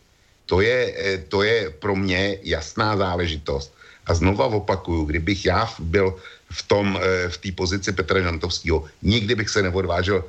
To 0.45 0.61
je, 0.61 0.93
e, 0.97 1.17
to 1.17 1.43
je 1.43 1.69
pro 1.69 1.95
mě 1.95 2.37
jasná 2.43 2.97
záležitost. 2.97 3.73
A 4.05 4.13
znova 4.13 4.45
opakuju, 4.45 5.05
kdybych 5.05 5.45
já 5.45 5.69
byl 5.79 6.15
v 6.51 6.61
tom, 6.63 6.99
e, 7.01 7.29
v 7.29 7.37
té 7.37 7.51
pozici 7.51 7.91
Petra 7.91 8.21
Žantovského, 8.21 8.85
nikdy 9.01 9.35
bych 9.35 9.49
se 9.49 9.61
neodvážil 9.61 10.21
e, 10.21 10.25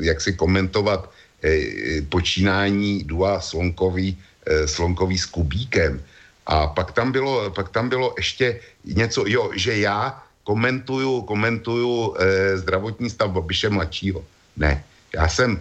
jak 0.00 0.20
si 0.20 0.32
komentovat 0.32 1.10
e, 1.42 2.02
počínání 2.02 3.04
Dua 3.04 3.40
Slonkový, 3.40 4.18
Slonkový 4.66 5.18
s 5.18 5.26
Kubíkem. 5.26 6.02
A 6.46 6.66
pak 6.66 6.92
tam 6.92 7.12
bylo, 7.12 7.50
pak 7.50 7.72
tam 7.72 7.88
bylo 7.88 8.14
ještě 8.16 8.60
něco, 8.84 9.24
jo, 9.26 9.50
že 9.56 9.80
já 9.80 10.22
komentuju, 10.44 11.22
komentuju 11.24 12.14
zdravotní 12.54 13.10
stav 13.10 13.30
Babiše 13.30 13.72
mladšího. 13.72 14.20
Ne, 14.56 14.84
já 15.16 15.28
jsem 15.28 15.60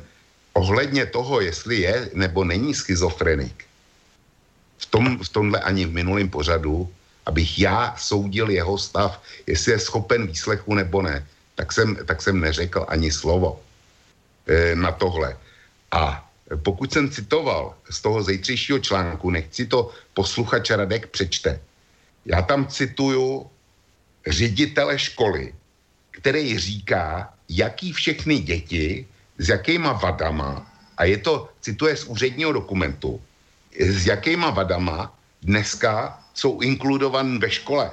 ohledně 0.54 1.06
toho, 1.06 1.42
jestli 1.42 1.76
je 1.88 2.10
nebo 2.14 2.44
není 2.44 2.76
schizofrenik, 2.76 3.64
v, 4.84 4.86
tom, 4.92 5.06
v 5.24 5.30
tomhle 5.30 5.60
ani 5.60 5.86
v 5.88 5.96
minulém 5.96 6.30
pořadu, 6.30 6.92
abych 7.26 7.60
já 7.60 7.96
soudil 7.96 8.52
jeho 8.52 8.76
stav, 8.78 9.22
jestli 9.48 9.72
je 9.72 9.80
schopen 9.80 10.28
výslechu 10.28 10.76
nebo 10.76 11.02
ne, 11.02 11.24
tak 11.56 11.72
jsem, 11.72 11.96
tak 12.06 12.22
jsem 12.22 12.40
neřekl 12.40 12.86
ani 12.88 13.12
slovo 13.12 13.64
e, 14.48 14.76
na 14.76 14.92
tohle. 14.92 15.38
A 15.92 16.20
pokud 16.64 16.92
jsem 16.92 17.10
citoval 17.10 17.76
z 17.90 18.02
toho 18.02 18.24
zejtřejšího 18.24 18.80
článku, 18.80 19.30
nechci 19.32 19.66
to 19.66 19.92
posluchač 20.14 20.70
Radek 20.70 21.08
přečte. 21.08 21.60
Já 22.26 22.42
tam 22.42 22.68
cituju 22.68 23.48
ředitele 24.28 25.00
školy, 25.00 25.54
který 26.12 26.60
říká, 26.60 27.34
jaký 27.50 27.94
všechny 27.94 28.40
děti, 28.40 29.08
s 29.38 29.50
jakýma 29.50 29.94
vadama, 29.94 30.68
a 30.98 31.04
je 31.04 31.18
to, 31.18 31.50
cituje 31.62 31.98
z 31.98 32.04
úředního 32.06 32.52
dokumentu, 32.52 33.22
s 33.80 34.06
jakýma 34.06 34.50
vadama 34.50 35.14
dneska 35.42 36.20
jsou 36.34 36.62
inkludovaný 36.62 37.38
ve 37.38 37.50
škole. 37.50 37.92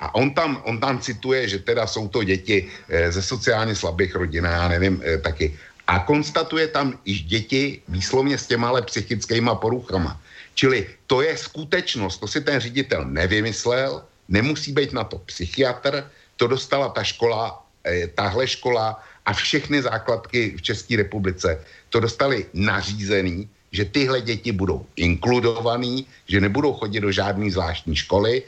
A 0.00 0.14
on 0.14 0.34
tam, 0.34 0.62
on 0.64 0.80
tam 0.80 0.98
cituje, 0.98 1.48
že 1.48 1.58
teda 1.58 1.86
jsou 1.86 2.08
to 2.08 2.24
děti 2.24 2.68
e, 2.88 3.12
ze 3.12 3.22
sociálně 3.22 3.74
slabých 3.74 4.14
rodin, 4.14 4.44
já 4.44 4.68
nevím, 4.68 5.02
e, 5.04 5.18
taky 5.18 5.58
a 5.90 5.98
konstatuje 5.98 6.70
tam 6.70 6.98
i 7.04 7.12
děti 7.12 7.82
výslovně 7.88 8.38
s 8.38 8.46
těma 8.46 8.80
psychickýma 8.80 9.54
poruchama. 9.54 10.20
Čili 10.54 10.86
to 11.06 11.22
je 11.22 11.36
skutečnost, 11.36 12.22
to 12.22 12.28
si 12.30 12.40
ten 12.40 12.60
ředitel 12.60 13.04
nevymyslel, 13.04 14.02
nemusí 14.28 14.72
být 14.72 14.92
na 14.92 15.04
to 15.04 15.18
psychiatr, 15.18 16.06
to 16.36 16.46
dostala 16.46 16.88
ta 16.94 17.02
škola, 17.02 17.66
eh, 17.84 18.06
tahle 18.06 18.46
škola 18.46 19.02
a 19.26 19.30
všechny 19.32 19.82
základky 19.82 20.54
v 20.56 20.62
České 20.62 20.96
republice 20.96 21.58
to 21.90 22.00
dostali 22.00 22.46
nařízený, 22.54 23.50
že 23.72 23.84
tyhle 23.84 24.20
děti 24.20 24.52
budou 24.52 24.86
inkludovaný, 24.96 26.06
že 26.28 26.40
nebudou 26.40 26.72
chodit 26.72 27.00
do 27.00 27.12
žádné 27.12 27.50
zvláštní 27.50 27.96
školy, 27.96 28.42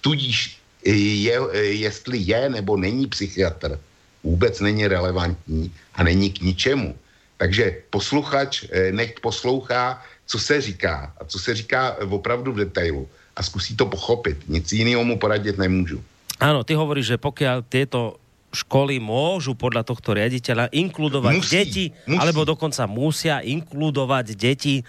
tudíž 0.00 0.60
je, 0.84 1.40
jestli 1.60 2.18
je 2.18 2.50
nebo 2.50 2.76
není 2.76 3.06
psychiatr, 3.06 3.80
vůbec 4.24 4.60
není 4.60 4.86
relevantní 4.86 5.72
a 5.94 6.02
není 6.02 6.30
k 6.30 6.40
ničemu. 6.40 6.96
Takže 7.36 7.76
posluchač 7.90 8.64
eh, 8.68 8.92
nech 8.92 9.16
poslouchá, 9.20 10.02
co 10.26 10.38
se 10.38 10.60
říká 10.60 11.12
a 11.20 11.24
co 11.24 11.38
se 11.38 11.54
říká 11.54 11.96
opravdu 12.08 12.52
v 12.52 12.68
detailu 12.68 13.08
a 13.36 13.42
zkusí 13.42 13.76
to 13.76 13.86
pochopit. 13.86 14.36
Nic 14.48 14.72
jiného 14.72 15.04
mu 15.04 15.18
poradit 15.18 15.58
nemůžu. 15.58 16.04
Ano, 16.40 16.64
ty 16.64 16.74
hovoríš, 16.74 17.06
že 17.06 17.16
pokud 17.16 17.44
tyto 17.68 18.16
školy 18.50 18.98
môžu 18.98 19.54
podľa 19.54 19.86
tohto 19.86 20.14
riaditeľa 20.14 20.74
inkludovať 20.74 21.34
musí, 21.38 21.54
deti, 21.54 21.84
musí. 22.06 22.18
alebo 22.18 22.42
dokonca 22.42 22.82
musia 22.90 23.38
inkludovať 23.46 24.34
deti 24.34 24.82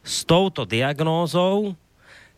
s 0.00 0.22
touto 0.22 0.62
diagnózou, 0.62 1.74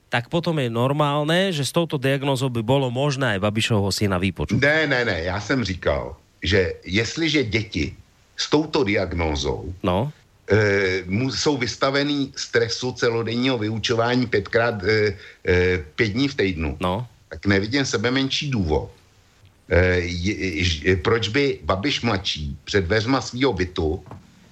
tak 0.09 0.29
potom 0.29 0.61
je 0.61 0.69
normálne, 0.69 1.53
že 1.53 1.65
s 1.65 1.73
touto 1.73 1.97
diagnózou 1.97 2.53
by 2.53 2.61
bolo 2.61 2.93
možné 2.93 3.37
aj 3.37 3.45
Babišovho 3.49 3.89
syna 3.89 4.21
vypočuť. 4.21 4.61
Ne, 4.61 4.85
ne, 4.85 5.05
ne, 5.05 5.25
já 5.25 5.41
jsem 5.41 5.65
říkal, 5.65 6.17
že 6.43 6.75
jestliže 6.85 7.45
děti 7.45 7.97
s 8.37 8.51
touto 8.51 8.85
diagnózou 8.85 9.73
no. 9.83 10.13
e, 10.51 11.05
jsou 11.31 11.57
vystavený 11.57 12.33
stresu 12.37 12.93
celodenního 12.93 13.59
vyučování 13.59 14.27
pětkrát 14.27 14.85
e, 14.85 15.17
e, 15.47 15.79
pět 15.97 16.09
dní 16.13 16.29
v 16.29 16.35
týdnu, 16.35 16.77
no. 16.81 17.07
tak 17.29 17.47
nevidím 17.47 17.85
sebe 17.85 18.11
menší 18.11 18.51
důvod. 18.51 18.91
E, 19.73 20.05
je, 20.05 20.35
je, 20.85 20.97
proč 21.01 21.33
by 21.33 21.65
Babiš 21.65 22.05
mladší 22.05 22.57
před 22.65 22.85
dveřma 22.85 23.21
svého 23.21 23.53
bytu 23.53 24.05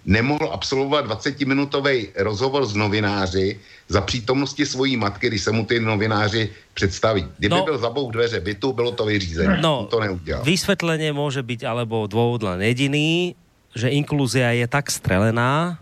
nemohl 0.07 0.49
absolvovat 0.49 1.07
20-minutový 1.07 2.17
rozhovor 2.17 2.65
s 2.65 2.75
novináři 2.75 3.61
za 3.89 4.01
přítomnosti 4.01 4.67
svojí 4.67 4.97
matky, 4.97 5.29
když 5.29 5.43
se 5.43 5.53
mu 5.53 5.65
ty 5.65 5.81
novináři 5.81 6.49
představí. 6.75 7.27
Kdyby 7.39 7.55
no, 7.55 7.65
byl 7.65 7.79
zabouch 7.79 8.13
dveře 8.13 8.41
bytu, 8.41 8.73
bylo 8.73 8.93
to 8.93 9.05
vyřízené. 9.05 9.61
No, 9.61 9.87
to 9.91 10.01
neudělal. 10.01 10.45
Vysvětlení 10.45 11.13
může 11.13 11.43
být 11.43 11.65
alebo 11.69 12.09
dôvod 12.09 12.41
len 12.43 12.65
jediný, 12.65 13.37
že 13.77 13.93
inkluzia 13.93 14.57
je 14.57 14.67
tak 14.67 14.89
strelená, 14.91 15.79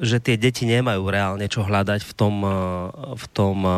že 0.00 0.16
tie 0.22 0.40
deti 0.40 0.64
nemajú 0.64 1.04
reálne 1.04 1.44
čo 1.50 1.60
hľadať 1.60 2.00
v 2.06 2.12
tom, 2.16 2.34
eh, 2.46 2.54
v 3.18 3.26
tom 3.34 3.56
eh, 3.66 3.74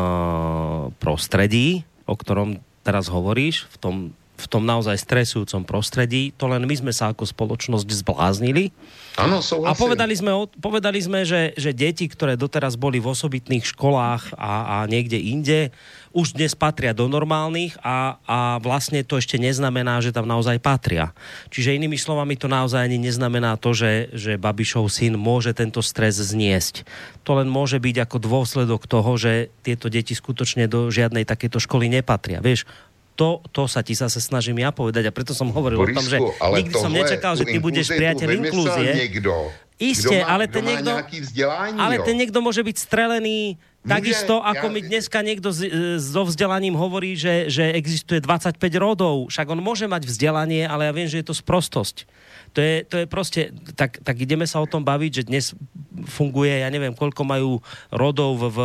prostredí, 1.01 1.83
o 2.05 2.15
ktorom 2.15 2.61
teraz 2.85 3.11
hovoríš, 3.11 3.67
v 3.73 3.77
tom 3.79 3.95
v 4.43 4.51
tom 4.51 4.67
naozaj 4.67 4.99
stresujúcom 4.99 5.63
prostredí. 5.63 6.35
To 6.35 6.51
len 6.51 6.67
my 6.67 6.75
sme 6.75 6.91
sa 6.91 7.15
ako 7.15 7.23
spoločnosť 7.23 7.87
zbláznili. 8.03 8.75
Súhlasím. 9.13 9.69
A 9.69 9.77
povedali 9.77 10.13
sme, 10.17 10.31
povedali 10.57 10.97
sme 10.97 11.21
že, 11.21 11.53
že 11.53 11.69
deti, 11.69 12.09
ktoré 12.09 12.33
doteraz 12.33 12.73
boli 12.75 12.97
v 12.97 13.13
osobitných 13.13 13.61
školách 13.61 14.33
a, 14.35 14.81
a 14.81 14.89
niekde 14.89 15.21
inde, 15.21 15.69
už 16.13 16.37
dnes 16.37 16.53
patria 16.53 16.93
do 16.93 17.09
normálnych 17.09 17.73
a, 17.81 18.21
a 18.25 18.37
vlastne 18.61 19.01
to 19.01 19.17
ešte 19.17 19.41
neznamená, 19.41 19.97
že 20.01 20.13
tam 20.13 20.29
naozaj 20.29 20.61
patria. 20.61 21.09
Čiže 21.49 21.77
inými 21.77 21.97
slovami 21.97 22.37
to 22.37 22.45
naozaj 22.45 22.85
ani 22.85 23.01
neznamená 23.01 23.57
to, 23.57 23.73
že, 23.73 24.13
že 24.13 24.37
Babišov 24.37 24.89
syn 24.93 25.17
môže 25.17 25.57
tento 25.57 25.81
stres 25.81 26.21
zniesť. 26.21 26.85
To 27.25 27.41
len 27.41 27.49
môže 27.49 27.81
byť 27.81 28.05
ako 28.05 28.17
dôsledok 28.21 28.85
toho, 28.85 29.17
že 29.17 29.49
tieto 29.65 29.89
deti 29.89 30.13
skutočne 30.13 30.69
do 30.69 30.93
žiadnej 30.93 31.25
takéto 31.25 31.57
školy 31.57 31.89
nepatria. 31.89 32.45
Vieš, 32.45 32.69
to, 33.13 33.41
to 33.53 33.69
sa 33.69 33.85
ti 33.85 33.93
zase 33.93 34.17
snažím 34.17 34.61
ja 34.61 34.73
povedať 34.73 35.09
a 35.09 35.11
preto 35.13 35.37
som 35.37 35.53
hovoril 35.53 35.79
Borisku, 35.81 35.93
o 35.93 35.99
tom, 36.01 36.05
že 36.09 36.17
nikdy 36.61 36.73
som 36.73 36.91
nečakal, 36.91 37.33
že 37.37 37.45
ty 37.45 37.57
budeš 37.61 37.93
priateľ 37.93 38.27
inklúzie. 38.41 38.89
Niekto, 39.07 39.53
Isté, 39.81 40.21
má, 40.21 40.37
ale 40.37 40.45
ten 40.45 40.63
niekto, 40.63 40.91
ale 41.81 41.95
ten 42.05 42.15
niekto 42.15 42.39
môže 42.39 42.61
byť 42.61 42.77
strelený 42.77 43.57
Takisto, 43.83 44.39
ako 44.39 44.71
mi 44.71 44.79
dneska 44.79 45.19
niekto 45.19 45.51
z, 45.51 45.67
so 45.99 46.23
vzdelaním 46.23 46.79
hovorí, 46.79 47.19
že, 47.19 47.51
že 47.51 47.75
existuje 47.75 48.23
25 48.23 48.55
rodov, 48.79 49.27
však 49.27 49.43
on 49.51 49.59
môže 49.59 49.91
mať 49.91 50.07
vzdelanie, 50.07 50.63
ale 50.63 50.87
ja 50.87 50.95
viem, 50.95 51.11
že 51.11 51.19
je 51.19 51.27
to 51.27 51.35
sprostosť. 51.35 52.07
To 52.53 52.61
je, 52.61 52.85
to 52.85 52.95
je 53.01 53.05
proste, 53.09 53.41
tak, 53.73 53.97
tak 54.05 54.15
ideme 54.21 54.45
sa 54.45 54.61
o 54.61 54.69
tom 54.69 54.85
baviť, 54.85 55.11
že 55.11 55.23
dnes 55.25 55.45
funguje, 56.05 56.61
ja 56.61 56.69
neviem, 56.69 56.93
koľko 56.93 57.25
majú 57.25 57.51
rodov 57.89 58.37
v, 58.37 58.43
v, 58.49 58.57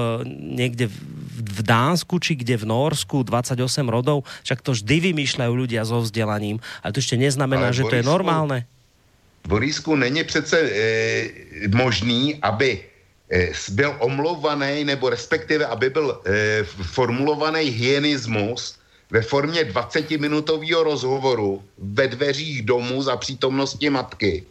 niekde 0.61 0.93
v, 0.93 0.97
v 1.41 1.61
Dánsku, 1.65 2.21
či 2.21 2.37
kde 2.37 2.61
v 2.61 2.69
Norsku, 2.69 3.25
28 3.25 3.57
rodov, 3.89 4.29
však 4.45 4.61
to 4.61 4.77
vždy 4.77 5.13
vymýšľajú 5.13 5.53
ľudia 5.53 5.89
so 5.89 6.05
vzdelaním, 6.05 6.61
ale 6.85 6.93
to 6.93 7.01
ešte 7.01 7.17
neznamená, 7.17 7.73
ale 7.73 7.77
že 7.77 7.85
Borisku, 7.85 7.93
to 7.93 8.01
je 8.01 8.05
normálne. 8.05 8.59
Borisku, 9.49 9.97
není 9.97 10.25
přece 10.25 10.57
e, 10.61 10.73
možný, 11.73 12.37
aby 12.45 12.85
Eh, 13.31 13.53
byl 13.71 13.97
omlouvaný, 13.99 14.85
nebo 14.85 15.11
respektive, 15.11 15.67
aby 15.67 15.91
byl 15.91 16.21
eh, 16.25 16.65
formulovaný 16.65 17.61
hyenismus 17.61 18.78
ve 19.11 19.23
formě 19.23 19.65
20-minutového 19.65 20.83
rozhovoru 20.83 21.63
ve 21.79 22.09
dveřích 22.09 22.63
domu 22.63 23.03
za 23.03 23.17
přítomnosti 23.17 23.91
matky. 23.91 24.45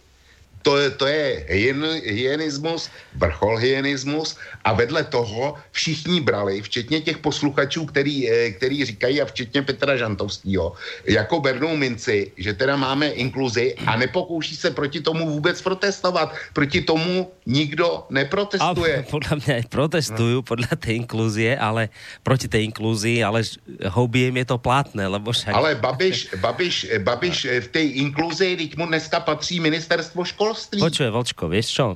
To, 0.68 0.76
je, 0.78 0.90
to 1.00 1.06
je 1.08 1.46
hyen, 1.48 1.80
hyenismus, 2.04 2.92
vrchol 3.16 3.56
hyenismus 3.64 4.36
a 4.68 4.76
vedle 4.76 5.04
toho 5.08 5.56
všichni 5.72 6.20
brali, 6.20 6.60
včetně 6.62 7.02
těch 7.02 7.24
posluchačů, 7.24 7.88
který, 7.88 8.28
eh, 8.28 8.52
který 8.60 8.86
říkají 8.86 9.22
a 9.24 9.26
včetně 9.26 9.64
Petra 9.64 9.96
Žantovského, 9.96 10.76
jako 11.08 11.40
bernou 11.40 11.72
minci, 11.80 12.36
že 12.36 12.52
teda 12.54 12.76
máme 12.76 13.08
inkluzi 13.16 13.80
a 13.88 13.96
nepokouší 13.96 14.60
se 14.60 14.76
proti 14.76 15.00
tomu 15.00 15.30
vůbec 15.30 15.56
protestovat. 15.62 16.36
Proti 16.52 16.84
tomu 16.84 17.32
nikdo 17.48 18.04
neprotestuje. 18.12 19.08
A 19.08 19.08
podle 19.08 19.40
mě 19.46 19.64
protestují 19.70 20.44
podle 20.44 20.68
té 20.68 21.00
inkluzie, 21.00 21.56
ale 21.58 21.90
proti 22.24 22.48
té 22.52 22.60
inkluzii, 22.60 23.24
ale 23.24 23.42
hobiem 23.88 24.36
je 24.38 24.46
to 24.46 24.58
platné, 24.58 25.08
lebo 25.08 25.32
však... 25.32 25.56
Ale 25.56 25.80
Babiš, 25.80 26.36
Babiš, 26.44 27.00
Babiš 27.00 27.38
v 27.64 27.68
té 27.72 27.82
inkluzi, 28.04 28.58
teď 28.58 28.78
mu 28.78 28.86
dneska 28.86 29.20
patří 29.24 29.60
ministerstvo 29.64 30.28
školství. 30.28 30.57
Počuje, 30.78 31.10
Vlčko, 31.10 31.46
vieš 31.48 31.68
čo? 31.74 31.88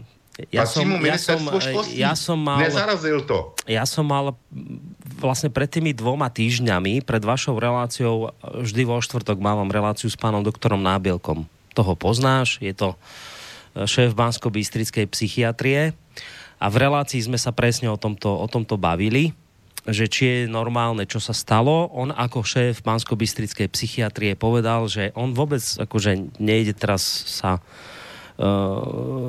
Ja 0.50 0.66
som, 0.66 0.88
ja, 1.04 1.20
som, 1.20 1.38
ja 1.92 2.14
som 2.16 2.40
mal... 2.40 2.64
Nezarazil 2.64 3.22
to. 3.28 3.54
Ja 3.68 3.84
som 3.86 4.08
mal 4.08 4.34
vlastne 5.20 5.54
pred 5.54 5.70
tými 5.70 5.94
dvoma 5.94 6.32
týždňami, 6.32 7.04
pred 7.06 7.22
vašou 7.22 7.60
reláciou, 7.60 8.34
vždy 8.42 8.82
vo 8.88 8.98
štvrtok 8.98 9.38
mávam 9.38 9.70
reláciu 9.70 10.10
s 10.10 10.18
pánom 10.18 10.42
doktorom 10.42 10.82
Nábielkom. 10.82 11.46
Toho 11.76 11.94
poznáš, 11.94 12.58
je 12.64 12.74
to 12.74 12.96
e, 12.96 12.98
šéf 13.86 14.18
Bansko-Bystrickej 14.18 15.06
psychiatrie 15.14 15.94
a 16.58 16.66
v 16.72 16.76
relácii 16.80 17.22
sme 17.22 17.38
sa 17.38 17.54
presne 17.54 17.92
o 17.92 18.00
tomto, 18.00 18.32
o 18.32 18.48
tomto 18.50 18.80
bavili 18.80 19.36
že 19.82 20.06
či 20.06 20.22
je 20.30 20.40
normálne, 20.46 21.10
čo 21.10 21.18
sa 21.18 21.34
stalo. 21.34 21.90
On 21.98 22.14
ako 22.14 22.46
šéf 22.46 22.86
Bansko-Bystrickej 22.86 23.66
psychiatrie 23.74 24.38
povedal, 24.38 24.86
že 24.86 25.10
on 25.18 25.34
vôbec 25.34 25.58
akože 25.58 26.38
nejde 26.38 26.78
teraz 26.78 27.02
sa 27.26 27.58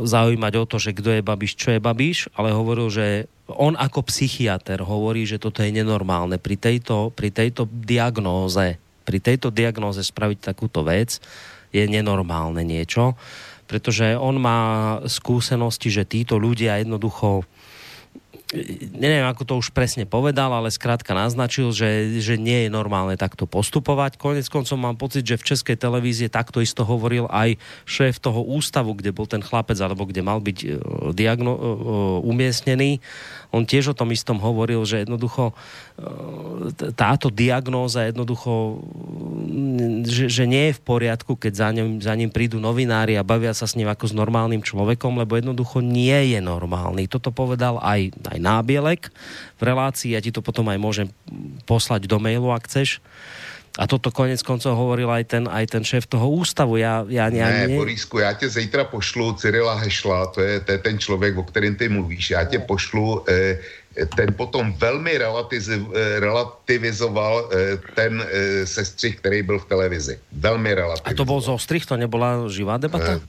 zaujímať 0.03 0.53
o 0.57 0.65
to, 0.65 0.77
že 0.81 0.97
kdo 0.97 1.13
je 1.13 1.23
Babiš, 1.23 1.53
čo 1.59 1.69
je 1.77 1.81
Babiš, 1.83 2.33
ale 2.33 2.57
hovoril, 2.57 2.89
že 2.89 3.29
on 3.53 3.77
ako 3.77 4.09
psychiatr 4.09 4.81
hovorí, 4.81 5.29
že 5.29 5.37
toto 5.37 5.61
je 5.61 5.69
nenormálne. 5.69 6.41
Pri 6.41 6.57
tejto, 6.57 7.13
pri 7.13 7.29
tejto 7.29 7.69
diagnóze, 7.69 8.81
pri 9.05 9.19
tejto 9.21 9.53
diagnóze 9.53 10.01
spraviť 10.01 10.39
takúto 10.41 10.81
vec 10.87 11.21
je 11.75 11.85
nenormálne 11.85 12.65
niečo, 12.65 13.19
pretože 13.69 14.17
on 14.17 14.41
má 14.41 14.61
skúsenosti, 15.05 15.89
že 15.93 16.09
títo 16.09 16.37
ľudia 16.37 16.81
jednoducho 16.81 17.45
neviem, 18.93 19.25
ako 19.25 19.43
to 19.49 19.55
už 19.57 19.73
presne 19.73 20.05
povedal, 20.05 20.53
ale 20.53 20.69
skrátka 20.69 21.17
naznačil, 21.17 21.73
že, 21.73 22.21
že 22.21 22.37
nie 22.37 22.69
je 22.69 22.71
normálne 22.71 23.17
takto 23.17 23.49
postupovať. 23.49 24.21
Konec 24.21 24.47
koncom 24.53 24.79
mám 24.79 24.97
pocit, 25.01 25.25
že 25.25 25.41
v 25.41 25.47
Českej 25.53 25.77
televízie 25.81 26.29
takto 26.29 26.61
isto 26.61 26.85
hovoril 26.85 27.25
aj 27.33 27.57
šéf 27.89 28.21
toho 28.21 28.45
ústavu, 28.45 28.93
kde 28.93 29.11
bol 29.17 29.25
ten 29.25 29.41
chlapec, 29.41 29.81
alebo 29.81 30.05
kde 30.05 30.21
mal 30.21 30.39
byť 30.45 30.59
uh, 30.65 30.71
diagno, 31.17 31.53
uh, 31.57 31.63
umiestnený. 32.29 33.01
On 33.53 33.63
tiež 33.69 33.93
o 33.93 33.99
tom 33.99 34.11
istom 34.11 34.41
hovoril, 34.41 34.81
že 34.89 35.05
jednoducho 35.05 35.53
uh, 35.53 36.73
táto 36.97 37.29
diagnóza 37.29 38.09
jednoducho, 38.09 38.81
že, 40.09 40.33
že 40.33 40.45
nie 40.49 40.73
je 40.73 40.79
v 40.81 40.83
poriadku, 40.83 41.37
keď 41.37 41.53
za 41.53 41.69
ním, 41.71 42.01
za 42.01 42.17
ním 42.17 42.33
prídu 42.33 42.57
novinári 42.57 43.21
a 43.21 43.27
bavia 43.27 43.53
sa 43.53 43.69
s 43.69 43.77
ním 43.77 43.93
ako 43.93 44.09
s 44.09 44.15
normálnym 44.17 44.65
človekom, 44.65 45.21
lebo 45.21 45.37
jednoducho 45.37 45.85
nie 45.85 46.33
je 46.33 46.41
normálny. 46.41 47.07
Toto 47.13 47.29
povedal 47.29 47.77
aj, 47.85 48.17
aj 48.25 48.39
nábielek 48.41 49.13
v 49.61 49.63
relácii, 49.63 50.17
ja 50.17 50.25
ti 50.25 50.33
to 50.33 50.41
potom 50.41 50.67
aj 50.73 50.79
môžem 50.81 51.09
poslať 51.69 52.09
do 52.09 52.17
mailu, 52.17 52.51
ak 52.51 52.67
chceš. 52.67 53.05
A 53.79 53.89
toto 53.89 54.13
konec 54.13 54.37
koncov 54.45 54.77
hovoril 54.77 55.09
aj 55.09 55.25
ten, 55.25 55.45
aj 55.49 55.65
ten 55.73 55.81
šéf 55.81 56.05
toho 56.05 56.29
ústavu. 56.29 56.77
Já, 56.77 57.05
já, 57.09 57.31
ne, 57.31 57.69
ne, 57.69 57.77
Borisku, 57.77 58.19
já 58.19 58.33
tě 58.33 58.49
zítra 58.49 58.85
pošlu 58.85 59.33
Cyrila 59.33 59.75
Hešla, 59.75 60.27
to 60.27 60.41
je, 60.41 60.61
to 60.61 60.73
je 60.73 60.79
ten 60.79 60.99
člověk, 60.99 61.37
o 61.37 61.43
kterém 61.43 61.75
ty 61.75 61.89
mluvíš. 61.89 62.31
Já 62.31 62.45
tě 62.45 62.59
pošlu, 62.59 63.25
eh, 63.29 63.59
ten 64.17 64.35
potom 64.37 64.73
velmi 64.77 65.17
eh, 65.17 66.21
relativizoval 66.21 67.49
eh, 67.53 67.79
ten 67.95 68.25
sestřih, 68.65 69.17
který 69.17 69.43
byl 69.43 69.59
v 69.59 69.65
televizi. 69.65 70.19
Velmi 70.33 70.75
relativizoval. 70.75 71.13
A 71.13 71.17
to 71.17 71.25
byl 71.25 71.41
zostřih, 71.41 71.87
to 71.87 71.97
nebyla 71.97 72.49
živá 72.49 72.77
debata? 72.77 73.21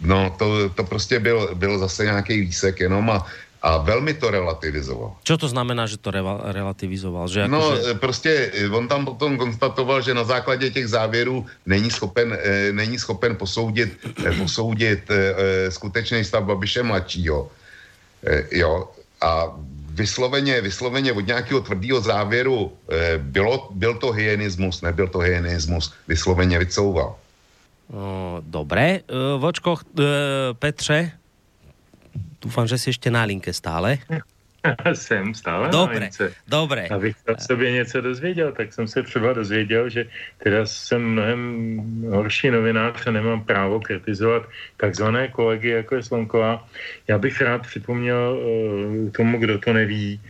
No, 0.00 0.30
to, 0.38 0.68
to 0.68 0.84
prostě 0.84 1.18
byl, 1.18 1.54
byl 1.54 1.78
zase 1.78 2.04
nějaký 2.04 2.40
výsek 2.40 2.80
jenom 2.80 3.10
a 3.10 3.26
a 3.62 3.78
velmi 3.78 4.14
to 4.14 4.30
relativizoval. 4.30 5.16
Co 5.24 5.38
to 5.38 5.48
znamená, 5.48 5.86
že 5.86 5.96
to 5.98 6.10
re- 6.10 6.42
relativizoval? 6.54 7.28
Že 7.28 7.40
jako, 7.40 7.52
no, 7.52 7.76
že... 7.76 7.94
prostě 7.94 8.50
eh, 8.54 8.70
on 8.70 8.88
tam 8.88 9.04
potom 9.04 9.38
konstatoval, 9.38 10.02
že 10.02 10.14
na 10.14 10.24
základě 10.24 10.70
těch 10.70 10.88
závěrů 10.88 11.46
není 11.66 11.90
schopen, 11.90 12.38
eh, 12.38 12.72
není 12.72 12.98
schopen 12.98 13.36
posoudit, 13.36 13.98
eh, 14.26 14.32
posoudit 14.32 15.10
eh, 15.10 15.14
eh, 15.16 15.70
skutečný 15.70 16.24
stav 16.24 16.44
Babiše 16.44 16.82
mladšího. 16.82 17.50
Eh, 18.26 18.58
jo, 18.58 18.88
a 19.20 19.52
vysloveně, 19.90 20.60
vysloveně 20.60 21.12
od 21.12 21.26
nějakého 21.26 21.60
tvrdého 21.60 22.00
závěru 22.00 22.72
eh, 22.90 23.18
bylo, 23.18 23.68
byl 23.74 23.94
to 23.94 24.12
hyenismus, 24.12 24.82
nebyl 24.82 25.08
to 25.08 25.18
hyenismus, 25.18 25.92
vysloveně 26.08 26.58
vycouval. 26.58 27.16
No, 27.92 28.38
dobré. 28.44 29.00
Uh, 29.08 29.40
Vočko, 29.40 29.72
uh, 29.72 30.04
Petře, 30.58 31.10
Dúfam, 32.42 32.66
že 32.66 32.78
si 32.78 32.90
ještě 32.90 33.10
na 33.10 33.22
linke 33.22 33.52
stále. 33.52 33.98
jsem 34.92 35.34
stále 35.34 35.68
Dobre, 35.68 35.94
na 35.94 36.00
lince. 36.00 36.32
dobre. 36.48 36.88
Abych 36.88 37.16
o 37.28 37.40
sobě 37.40 37.72
něco 37.72 38.00
dozvěděl, 38.00 38.52
tak 38.52 38.72
jsem 38.72 38.88
se 38.88 39.02
třeba 39.02 39.32
dozvěděl, 39.32 39.88
že 39.88 40.06
teda 40.42 40.66
jsem 40.66 41.02
mnohem 41.02 41.70
horší 42.10 42.50
novinář 42.50 43.06
a 43.06 43.10
nemám 43.10 43.44
právo 43.44 43.80
kritizovat 43.80 44.48
takzvané 44.76 45.28
kolegy, 45.28 45.68
jako 45.68 45.94
je 45.94 46.02
Slonková. 46.02 46.68
Já 47.08 47.18
bych 47.18 47.40
rád 47.40 47.62
připomněl 47.62 48.38
uh, 48.38 49.10
tomu, 49.10 49.38
kdo 49.38 49.58
to 49.58 49.72
neví, 49.72 50.20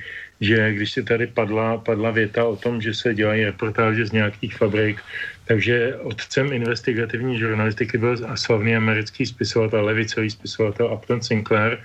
že 0.40 0.72
když 0.74 0.92
se 0.92 1.02
tady 1.02 1.26
padla, 1.26 1.78
padla 1.78 2.10
věta 2.10 2.44
o 2.44 2.56
tom, 2.56 2.80
že 2.80 2.94
se 2.94 3.14
dělají 3.14 3.44
reportáže 3.44 4.06
z 4.06 4.12
nějakých 4.12 4.56
fabrik, 4.56 5.00
takže 5.44 5.96
otcem 5.96 6.52
investigativní 6.52 7.38
žurnalistiky 7.38 7.98
byl 7.98 8.36
slavný 8.36 8.76
americký 8.76 9.26
spisovatel, 9.26 9.84
levicový 9.84 10.30
spisovatel 10.30 10.92
Upton 10.92 11.22
Sinclair, 11.22 11.78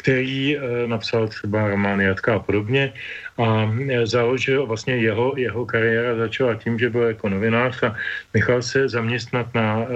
který 0.00 0.56
e, 0.56 0.60
napsal 0.88 1.28
třeba 1.28 1.68
romány 1.68 2.04
Jatka 2.04 2.34
a 2.34 2.38
podobně. 2.38 2.92
A 3.36 3.68
e, 3.68 4.06
založil 4.06 4.66
vlastně 4.66 4.96
jeho, 4.96 5.36
jeho 5.36 5.66
kariéra 5.68 6.16
začala 6.16 6.54
tím, 6.56 6.78
že 6.80 6.90
byl 6.90 7.02
jako 7.12 7.28
novinář 7.28 7.82
a 7.82 7.96
nechal 8.34 8.62
se 8.64 8.88
zaměstnat 8.88 9.52
na 9.54 9.84
e, 9.84 9.86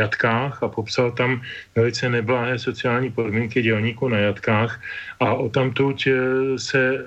jatkách 0.00 0.62
a 0.62 0.68
popsal 0.68 1.12
tam 1.12 1.44
velice 1.76 2.08
neblahé 2.08 2.58
sociální 2.58 3.12
podmínky 3.12 3.62
dělníků 3.62 4.08
na 4.08 4.18
jatkách. 4.32 4.80
A 5.20 5.34
o 5.34 5.48
tamtud 5.52 6.08
se 6.56 7.04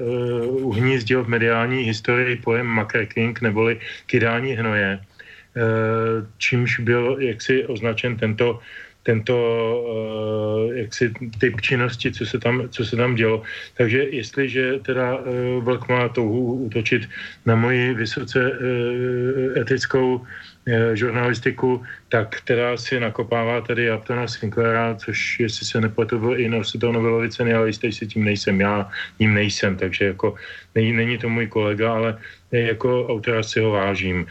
uhnízdil 0.62 1.24
v 1.24 1.34
mediální 1.34 1.90
historii 1.90 2.38
pojem 2.38 2.70
makrking 2.70 3.42
neboli 3.42 3.82
kydání 4.06 4.54
hnoje 4.54 5.02
Eh, 5.54 6.26
čímž 6.38 6.80
byl 6.80 7.18
jaksi 7.20 7.66
označen 7.66 8.18
tento 8.18 8.60
tento 9.04 9.36
uh, 9.36 10.74
jaksi 10.74 11.14
typ 11.40 11.62
činnosti, 11.62 12.12
co 12.12 12.26
se, 12.26 12.40
tam, 12.40 12.70
co 12.70 12.86
se 12.86 12.96
tam 12.96 13.16
dělo. 13.16 13.42
Takže 13.78 14.04
jestliže 14.04 14.80
teda 14.80 15.18
uh, 15.18 15.64
Vlk 15.64 15.90
má 15.90 16.10
touhu 16.10 16.54
útočit 16.54 17.10
na 17.46 17.56
moji 17.56 17.94
vysoce 17.94 18.40
uh, 18.40 19.58
etickou 19.62 20.22
žurnalistiku, 20.94 21.84
tak 22.08 22.42
teda 22.48 22.78
si 22.78 23.00
nakopává 23.00 23.62
tady 23.62 23.90
Aptona 23.92 24.28
Sinclaira, 24.28 24.96
což 24.96 25.40
jestli 25.40 25.66
se 25.66 25.82
nepletu, 25.82 26.20
byl 26.20 26.40
i 26.40 26.50
nositel 26.50 26.94
Nobelovy 26.94 27.30
ceny, 27.30 27.54
ale 27.54 27.68
jistý 27.68 27.92
si 27.92 28.08
tím 28.08 28.24
nejsem, 28.24 28.62
já 28.62 28.88
ním 29.20 29.34
nejsem, 29.34 29.76
takže 29.76 30.06
jako 30.06 30.36
není, 30.76 30.94
není 30.94 31.18
to 31.18 31.30
můj 31.30 31.48
kolega, 31.48 31.94
ale 31.94 32.18
jako 32.52 33.08
autora 33.08 33.44
si 33.44 33.60
ho 33.60 33.72
vážím. 33.72 34.26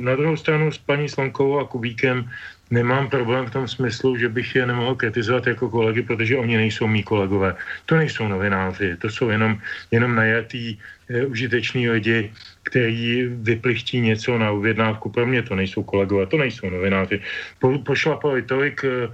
Na 0.00 0.16
druhou 0.16 0.36
stranu 0.36 0.72
s 0.72 0.78
paní 0.78 1.08
Slonkovou 1.08 1.58
a 1.58 1.64
Kubíkem 1.64 2.28
nemám 2.70 3.10
problém 3.10 3.46
v 3.46 3.50
tom 3.50 3.68
smyslu, 3.68 4.16
že 4.16 4.28
bych 4.28 4.54
je 4.54 4.66
nemohl 4.66 4.94
kritizovat 4.94 5.46
jako 5.46 5.70
kolegy, 5.70 6.02
protože 6.02 6.36
oni 6.36 6.56
nejsou 6.56 6.86
mý 6.86 7.02
kolegové. 7.02 7.56
To 7.86 7.96
nejsou 7.96 8.28
novináři, 8.28 8.96
to 8.96 9.10
jsou 9.10 9.28
jenom, 9.28 9.58
jenom 9.90 10.14
najatý 10.14 10.78
e, 11.08 11.26
užiteční 11.26 11.90
lidi, 11.90 12.32
který 12.70 13.26
vyplichtí 13.42 14.00
něco 14.00 14.38
na 14.38 14.50
uvědnávku. 14.50 15.10
Pro 15.10 15.26
mě 15.26 15.42
to 15.42 15.54
nejsou 15.54 15.82
kolegové, 15.82 16.26
to 16.26 16.38
nejsou 16.38 16.70
novináři. 16.70 17.20
Po, 17.58 17.78
pošlapali 17.78 18.42
tolik 18.42 18.84
e, 18.84 19.10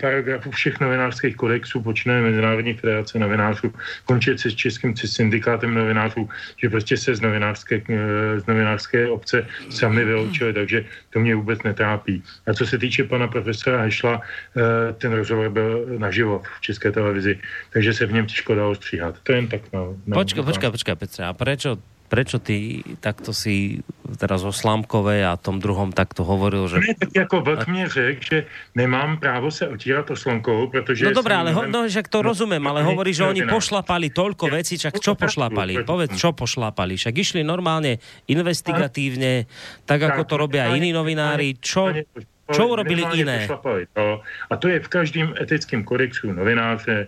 paragrafů 0.00 0.50
všech 0.50 0.80
novinářských 0.80 1.36
kodexů, 1.36 1.82
počínaje 1.82 2.22
Mezinárodní 2.22 2.74
federace 2.74 3.18
novinářů, 3.18 3.72
končí 4.04 4.38
se 4.38 4.50
s 4.50 4.54
Českým 4.54 4.96
syndikátem 4.96 5.74
novinářů, 5.74 6.28
že 6.56 6.70
prostě 6.70 6.96
se 6.96 7.14
z 7.14 7.20
novinářské, 7.20 7.82
eh, 7.88 8.40
z 8.40 8.46
novinářské 8.46 9.08
obce 9.08 9.46
sami 9.70 10.04
vyloučili, 10.04 10.52
takže 10.52 10.84
to 11.10 11.20
mě 11.20 11.34
vůbec 11.34 11.62
netrápí. 11.62 12.22
A 12.46 12.54
co 12.54 12.66
se 12.66 12.78
týče 12.78 13.04
pana 13.04 13.28
profesora 13.28 13.82
Hešla, 13.82 14.20
eh, 14.20 14.92
ten 14.92 15.12
rozhovor 15.12 15.50
byl 15.50 15.98
naživo 15.98 16.42
v 16.58 16.60
České 16.60 16.92
televizi, 16.92 17.38
takže 17.72 17.92
se 17.92 18.06
v 18.06 18.12
něm 18.12 18.26
těžko 18.26 18.54
dalo 18.54 18.74
stříhat. 18.74 19.18
To 19.22 19.32
jen 19.32 19.48
tak. 19.48 19.62
No, 19.72 19.96
no 20.06 20.14
počkej, 20.14 20.44
počkej, 20.44 20.70
počkej, 20.70 20.94
Petře, 20.94 21.22
a 21.24 21.32
prečo 21.32 21.95
prečo 22.06 22.38
ty 22.38 22.82
takto 23.02 23.34
si 23.34 23.82
teraz 24.18 24.46
o 24.46 24.54
Slámkové 24.54 25.26
a 25.26 25.34
tom 25.34 25.58
druhom 25.58 25.90
takto 25.90 26.22
hovoril, 26.22 26.70
že... 26.70 26.78
Ne, 26.78 26.94
tak 26.94 27.10
jako 27.14 27.40
Vlk 27.40 27.66
mě 27.66 27.88
řekl, 27.88 28.20
že 28.22 28.38
nemám 28.74 29.18
právo 29.18 29.50
se 29.50 29.68
otírat 29.68 30.10
o 30.10 30.16
Slonkovou, 30.16 30.66
protože... 30.70 31.04
No 31.04 31.12
dobré, 31.12 31.34
ale 31.34 31.52
ho, 31.52 31.66
no, 31.66 31.88
však 31.88 32.08
to 32.08 32.22
no, 32.22 32.30
rozumiem, 32.30 32.62
ale 32.66 32.82
hovorí, 32.82 33.14
že 33.14 33.26
oni 33.26 33.42
pošlapali 33.46 34.10
toľko 34.14 34.50
vecí, 34.54 34.78
čak 34.78 35.02
čo 35.02 35.18
pošlapali? 35.18 35.82
Povedz, 35.82 36.14
čo 36.14 36.32
pošlapali? 36.32 36.94
Však 36.96 37.14
išli 37.14 37.40
normálne 37.42 37.98
investigatívne, 38.30 39.50
tak 39.84 40.02
ako 40.02 40.22
to 40.24 40.34
robia 40.38 40.70
iní 40.72 40.94
novinári. 40.94 41.58
Čo, 41.58 41.90
čo 42.46 42.62
urobili 42.70 43.02
iné? 43.18 43.50
A 44.50 44.54
to 44.56 44.66
je 44.70 44.78
v 44.80 44.88
každém 44.88 45.34
etickém 45.40 45.84
kodexu 45.84 46.32
novináře, 46.32 47.06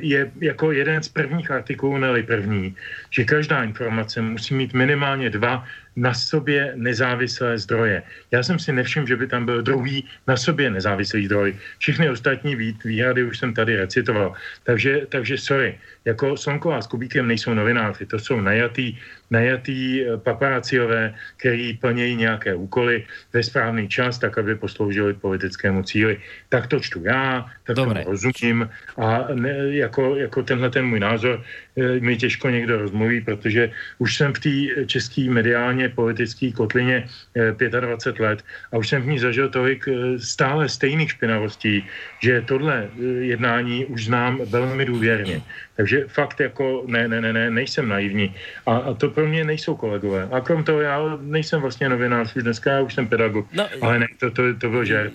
je 0.00 0.30
jako 0.40 0.72
jeden 0.72 1.02
z 1.02 1.08
prvních 1.08 1.50
artikulů, 1.50 1.98
ne 1.98 2.22
první, 2.22 2.74
že 3.10 3.24
každá 3.24 3.62
informace 3.62 4.22
musí 4.22 4.54
mít 4.54 4.74
minimálně 4.74 5.30
dva 5.30 5.64
na 5.96 6.14
sobě 6.14 6.72
nezávislé 6.76 7.58
zdroje. 7.58 8.02
Já 8.30 8.42
jsem 8.42 8.58
si 8.58 8.72
nevšiml, 8.72 9.06
že 9.06 9.16
by 9.16 9.26
tam 9.26 9.46
byl 9.46 9.62
druhý 9.62 10.04
na 10.26 10.36
sobě 10.36 10.70
nezávislý 10.70 11.26
zdroj. 11.26 11.56
Všechny 11.78 12.10
ostatní 12.10 12.56
výhrady 12.84 13.24
už 13.24 13.38
jsem 13.38 13.54
tady 13.54 13.76
recitoval. 13.76 14.34
Takže, 14.62 15.06
takže 15.08 15.38
sorry, 15.38 15.78
jako 16.04 16.36
Slonková 16.36 16.82
s 16.82 16.86
Kubíkem 16.86 17.26
nejsou 17.28 17.54
novináři, 17.54 18.06
to 18.06 18.18
jsou 18.18 18.40
najatý, 18.40 18.98
najatý 19.30 20.02
eh, 20.02 20.16
paparáciové, 20.16 21.14
který 21.36 21.74
plnějí 21.76 22.16
nějaké 22.16 22.54
úkoly 22.54 23.04
ve 23.32 23.42
správný 23.42 23.88
čas, 23.88 24.18
tak 24.18 24.38
aby 24.38 24.54
posloužili 24.54 25.14
politickému 25.14 25.82
cíli. 25.82 26.20
Tak 26.48 26.66
to 26.66 26.80
čtu 26.80 27.02
já, 27.04 27.46
tak 27.64 27.76
Dobre. 27.76 28.04
to 28.04 28.10
rozumím 28.10 28.68
a 28.96 29.28
ne, 29.34 29.54
jako, 29.76 30.16
jako 30.16 30.42
tenhle 30.42 30.70
ten 30.70 30.86
můj 30.86 31.00
názor 31.00 31.42
e, 31.76 32.00
mi 32.00 32.16
těžko 32.16 32.48
někdo 32.48 32.78
rozmluví, 32.78 33.20
protože 33.20 33.70
už 33.98 34.16
jsem 34.16 34.32
v 34.32 34.40
té 34.40 34.86
české 34.86 35.30
mediálně 35.30 35.88
politické 35.88 36.52
kotlině 36.52 37.08
e, 37.36 37.80
25 37.80 38.24
let 38.24 38.44
a 38.72 38.76
už 38.76 38.88
jsem 38.88 39.02
v 39.02 39.06
ní 39.06 39.18
zažil 39.18 39.48
tolik 39.48 39.88
e, 39.88 40.18
stále 40.18 40.68
stejných 40.68 41.10
špinavostí, 41.10 41.84
že 42.22 42.40
tohle 42.40 42.88
jednání 43.20 43.84
už 43.84 44.04
znám 44.04 44.40
velmi 44.50 44.84
důvěrně. 44.84 45.42
Takže 45.76 46.04
fakt 46.08 46.40
jako 46.40 46.84
ne, 46.86 47.08
ne, 47.08 47.20
ne, 47.20 47.32
ne 47.32 47.50
nejsem 47.50 47.88
naivní. 47.88 48.34
A, 48.66 48.76
a 48.76 48.94
to 48.94 49.10
pro 49.18 49.26
mě 49.26 49.44
nejsou 49.44 49.74
kolegové. 49.74 50.28
A 50.30 50.40
krom 50.40 50.64
toho 50.64 50.80
já 50.80 51.02
nejsem 51.20 51.60
vlastně 51.60 51.88
novinář 51.88 52.36
už 52.36 52.42
dneska, 52.42 52.72
já 52.72 52.80
už 52.80 52.94
jsem 52.94 53.08
pedagog. 53.08 53.46
No, 53.52 53.66
ale 53.80 53.98
ne, 53.98 54.06
to, 54.20 54.30
to, 54.30 54.42
to 54.60 54.70
byl 54.70 54.84
že 54.84 55.10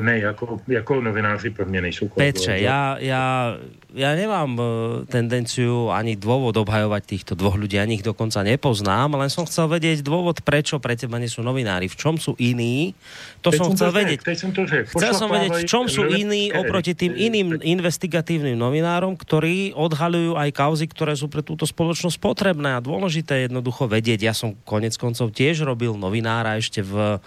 ne, 0.00 0.18
jako, 0.18 0.60
jako 0.68 1.00
novináři 1.00 1.50
pro 1.50 1.66
mě 1.66 1.80
nejsou 1.80 2.08
kolegové. 2.08 2.32
Petře, 2.32 2.58
já, 2.58 2.96
já 3.00 3.56
ja 3.94 4.10
nemám 4.18 4.58
uh, 4.58 4.66
tendenciu 5.06 5.94
ani 5.94 6.18
dôvod 6.18 6.58
obhajovať 6.58 7.02
týchto 7.06 7.32
dvoch 7.38 7.54
ľudí, 7.54 7.78
ani 7.78 8.02
ich 8.02 8.04
dokonca 8.04 8.42
nepoznám, 8.42 9.14
len 9.14 9.30
som 9.30 9.46
chcel 9.46 9.70
vedieť 9.70 10.02
dôvod, 10.02 10.42
prečo 10.42 10.82
pre 10.82 10.98
teba 10.98 11.22
nie 11.22 11.30
sú 11.30 11.46
novinári, 11.46 11.86
v 11.86 11.94
čom 11.94 12.18
sú 12.18 12.34
iní. 12.42 12.98
To 13.46 13.54
teď 13.54 13.58
som 13.62 13.66
chcel 13.70 13.90
to 13.90 13.94
vedieť. 13.94 14.18
Som 14.34 14.50
to 14.50 14.66
chcel 14.98 15.14
som 15.14 15.30
vedieť, 15.30 15.62
v 15.62 15.64
čom 15.70 15.86
sú 15.86 16.10
iní 16.10 16.50
oproti 16.50 16.98
tým 16.98 17.14
iným 17.14 17.62
investigatívnym 17.62 18.58
novinárom, 18.58 19.14
ktorí 19.14 19.78
odhalujú 19.78 20.34
aj 20.34 20.50
kauzy, 20.50 20.90
ktoré 20.90 21.14
sú 21.14 21.30
pre 21.30 21.46
túto 21.46 21.62
spoločnosť 21.62 22.18
potrebné 22.18 22.74
a 22.74 22.82
dôležité 22.82 23.33
jednoducho 23.36 23.90
vedieť. 23.90 24.20
Ja 24.22 24.34
som 24.36 24.54
konec 24.62 24.94
koncov 24.94 25.34
tiež 25.34 25.66
robil 25.66 25.94
novinára 25.98 26.56
ešte 26.56 26.80
v 26.80 27.18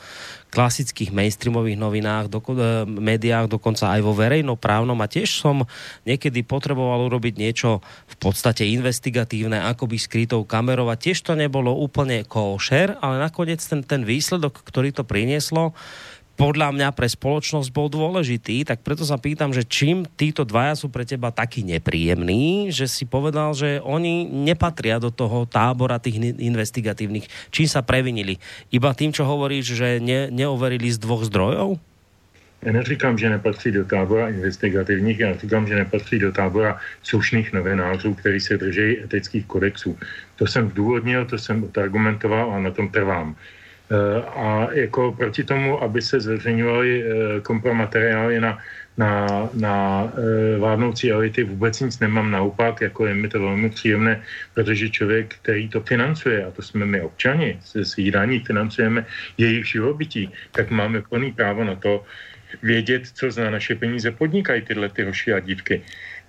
klasických 0.47 1.11
mainstreamových 1.11 1.75
novinách, 1.75 2.25
do, 2.31 2.39
e, 2.39 2.87
médiách, 2.87 3.51
dokonca 3.51 3.91
aj 3.91 3.99
vo 3.99 4.15
verejnoprávnom 4.15 4.95
a 5.03 5.11
tiež 5.11 5.43
som 5.43 5.67
niekedy 6.07 6.41
potreboval 6.47 7.11
urobiť 7.11 7.35
niečo 7.35 7.83
v 8.07 8.15
podstate 8.15 8.63
investigatívne, 8.63 9.59
akoby 9.59 9.99
skrytou 9.99 10.47
kamerou 10.47 10.87
a 10.87 10.95
tiež 10.95 11.19
to 11.19 11.35
nebolo 11.35 11.75
úplne 11.75 12.23
košer, 12.23 12.95
ale 13.03 13.19
nakoniec 13.19 13.59
ten, 13.59 13.83
ten 13.83 14.07
výsledok, 14.07 14.63
ktorý 14.63 14.95
to 14.95 15.03
prinieslo, 15.03 15.75
podľa 16.37 16.69
mňa 16.69 16.93
pre 16.93 17.09
spoločnosť 17.09 17.73
bol 17.73 17.89
dôležitý, 17.89 18.61
tak 18.61 18.85
preto 18.85 19.01
sa 19.01 19.17
pýtam, 19.17 19.49
že 19.51 19.65
čím 19.65 20.05
títo 20.05 20.45
dvaja 20.45 20.77
sú 20.77 20.93
pre 20.93 21.01
teba 21.01 21.33
takí 21.33 21.65
nepríjemní, 21.65 22.69
že 22.69 22.85
si 22.85 23.09
povedal, 23.09 23.57
že 23.57 23.81
oni 23.81 24.29
nepatria 24.29 25.01
do 25.01 25.09
toho 25.09 25.49
tábora 25.49 25.97
tých 25.97 26.37
investigatívnych. 26.37 27.25
Čím 27.49 27.67
sa 27.67 27.81
previnili? 27.81 28.37
Iba 28.69 28.93
tým, 28.93 29.09
čo 29.09 29.25
hovoríš, 29.25 29.73
že 29.73 29.97
ne, 29.97 30.29
neoverili 30.29 30.93
z 30.93 31.01
dvoch 31.01 31.25
zdrojov? 31.25 31.81
Já 32.61 32.71
neříkám, 32.71 33.17
že 33.17 33.29
nepatří 33.29 33.71
do 33.71 33.85
tábora 33.85 34.29
investigativních, 34.29 35.19
já 35.19 35.37
říkám, 35.37 35.67
že 35.67 35.75
nepatří 35.75 36.19
do 36.19 36.31
tábora 36.31 36.79
slušných 37.03 37.53
novinářů, 37.53 38.13
kteří 38.13 38.39
se 38.39 38.57
drží 38.57 38.99
etických 39.03 39.45
kodexů. 39.45 39.97
To 40.35 40.47
jsem 40.47 40.69
zdůvodnil, 40.69 41.25
to 41.25 41.37
jsem 41.37 41.63
odargumentoval 41.63 42.53
a 42.53 42.59
na 42.59 42.71
tom 42.71 42.89
trvám. 42.89 43.35
Eh, 43.87 44.21
a 44.35 44.67
jako 44.71 45.11
proti 45.11 45.43
tomu, 45.43 45.83
aby 45.83 46.01
se 46.01 46.19
zveřejňovaly 46.19 46.91
eh, 47.03 47.41
kompromateriály 47.41 48.39
na, 48.39 48.59
na, 48.97 49.27
na 49.53 49.75
eh, 50.11 50.57
vládnoucí 50.59 51.11
elity, 51.11 51.43
vůbec 51.43 51.79
nic 51.79 51.99
nemám 51.99 52.31
naopak, 52.31 52.81
jako 52.81 53.05
je 53.05 53.13
mi 53.15 53.27
to 53.27 53.39
velmi 53.39 53.69
příjemné, 53.69 54.21
protože 54.53 54.89
člověk, 54.89 55.35
který 55.35 55.69
to 55.69 55.81
financuje, 55.81 56.45
a 56.45 56.51
to 56.51 56.61
jsme 56.61 56.85
my 56.85 57.01
občani, 57.01 57.59
se 57.63 57.85
svých 57.85 58.11
daní 58.11 58.39
financujeme 58.39 59.05
jejich 59.37 59.65
živobytí, 59.65 60.31
tak 60.51 60.69
máme 60.69 61.01
plný 61.01 61.31
právo 61.31 61.63
na 61.63 61.75
to 61.75 62.03
vědět, 62.63 63.07
co 63.07 63.31
za 63.31 63.49
naše 63.49 63.75
peníze 63.75 64.11
podnikají 64.11 64.61
tyhle 64.61 64.89
ty 64.89 65.03
hoši 65.03 65.33
a 65.33 65.39
dívky. 65.39 65.81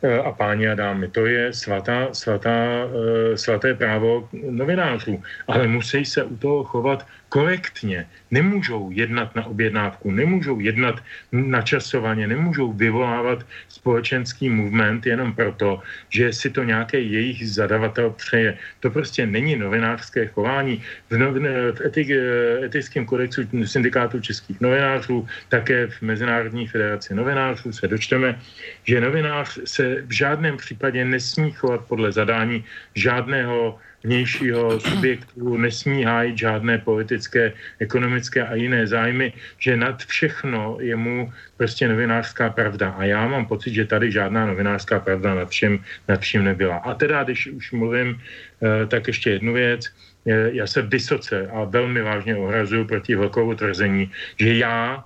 Eh, 0.03 0.19
a 0.19 0.31
páni 0.33 0.69
a 0.71 0.75
dámy. 0.79 1.11
To 1.11 1.27
je 1.27 1.51
svatá, 1.53 2.15
svatá, 2.15 2.87
eh, 2.87 3.35
svaté 3.35 3.75
právo 3.75 4.29
novinářů. 4.31 5.23
Ale 5.51 5.67
musí 5.67 6.05
se 6.05 6.23
u 6.25 6.37
toho 6.37 6.65
chovat 6.65 7.07
korektně. 7.29 8.07
Nemůžou 8.31 8.91
jednat 8.95 9.35
na 9.35 9.47
objednávku, 9.47 10.11
nemůžou 10.11 10.61
jednat 10.61 11.03
načasovaně, 11.33 12.27
nemůžou 12.31 12.73
vyvolávat 12.73 13.43
společenský 13.89 14.53
movement 14.53 15.07
jenom 15.09 15.33
proto, 15.33 15.81
že 16.13 16.29
si 16.29 16.53
to 16.53 16.61
nějaký 16.61 17.01
jejich 17.01 17.41
zadavatel 17.41 18.13
přeje. 18.21 18.61
To 18.85 18.93
prostě 18.93 19.25
není 19.25 19.57
novinářské 19.57 20.29
chování. 20.29 20.85
V, 21.09 21.17
novin, 21.17 21.49
v 21.73 21.81
etik, 21.81 22.13
eh, 22.13 22.69
etickém 22.69 23.09
kodexu 23.09 23.49
syndikátu 23.65 24.21
českých 24.21 24.61
novinářů, 24.61 25.25
také 25.49 25.89
v 25.89 25.97
Mezinárodní 26.05 26.69
federaci 26.69 27.17
novinářů 27.17 27.73
se 27.73 27.89
dočteme, 27.89 28.37
že 28.85 29.01
novinář 29.01 29.65
se 29.65 30.05
v 30.05 30.13
žádném 30.13 30.61
případě 30.61 31.01
nesmí 31.09 31.57
chovat 31.57 31.89
podle 31.89 32.13
zadání 32.13 32.61
žádného 32.93 33.81
vnějšího 34.05 34.81
subjektu, 34.81 35.57
nesmí 35.57 36.05
hájit 36.05 36.39
žádné 36.39 36.79
politické, 36.79 37.53
ekonomické 37.79 38.43
a 38.43 38.55
jiné 38.55 38.87
zájmy, 38.87 39.33
že 39.59 39.77
nad 39.77 40.03
všechno 40.03 40.79
je 40.81 40.97
mu 40.97 41.33
prostě 41.57 41.89
novinářská 41.89 42.51
pravda. 42.51 42.91
A 42.91 43.05
já 43.05 43.29
mám 43.29 43.47
pocit, 43.47 43.75
že 43.75 43.85
tady 43.85 44.13
žádná 44.13 44.47
novinářská 44.47 45.01
pravda 45.01 45.35
nad 45.35 45.49
všem, 45.51 45.79
nad 46.09 46.21
všem 46.21 46.45
nebyla. 46.45 46.77
A 46.77 46.95
teda, 46.95 47.25
když 47.25 47.47
už 47.47 47.73
mluvím, 47.73 48.21
eh, 48.63 48.87
tak 48.87 49.07
ještě 49.07 49.31
jednu 49.31 49.53
věc. 49.53 49.87
Eh, 50.27 50.51
já 50.53 50.67
se 50.67 50.83
vysoce 50.83 51.49
a 51.49 51.65
velmi 51.65 52.03
vážně 52.03 52.37
ohrazuju 52.37 52.85
proti 52.85 53.17
velkou 53.17 53.55
tvrzení, 53.55 54.11
že 54.39 54.55
já 54.57 55.05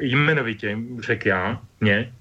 jmenovitě, 0.00 0.76
řekl 1.00 1.28
já, 1.28 1.60
mě, 1.80 2.12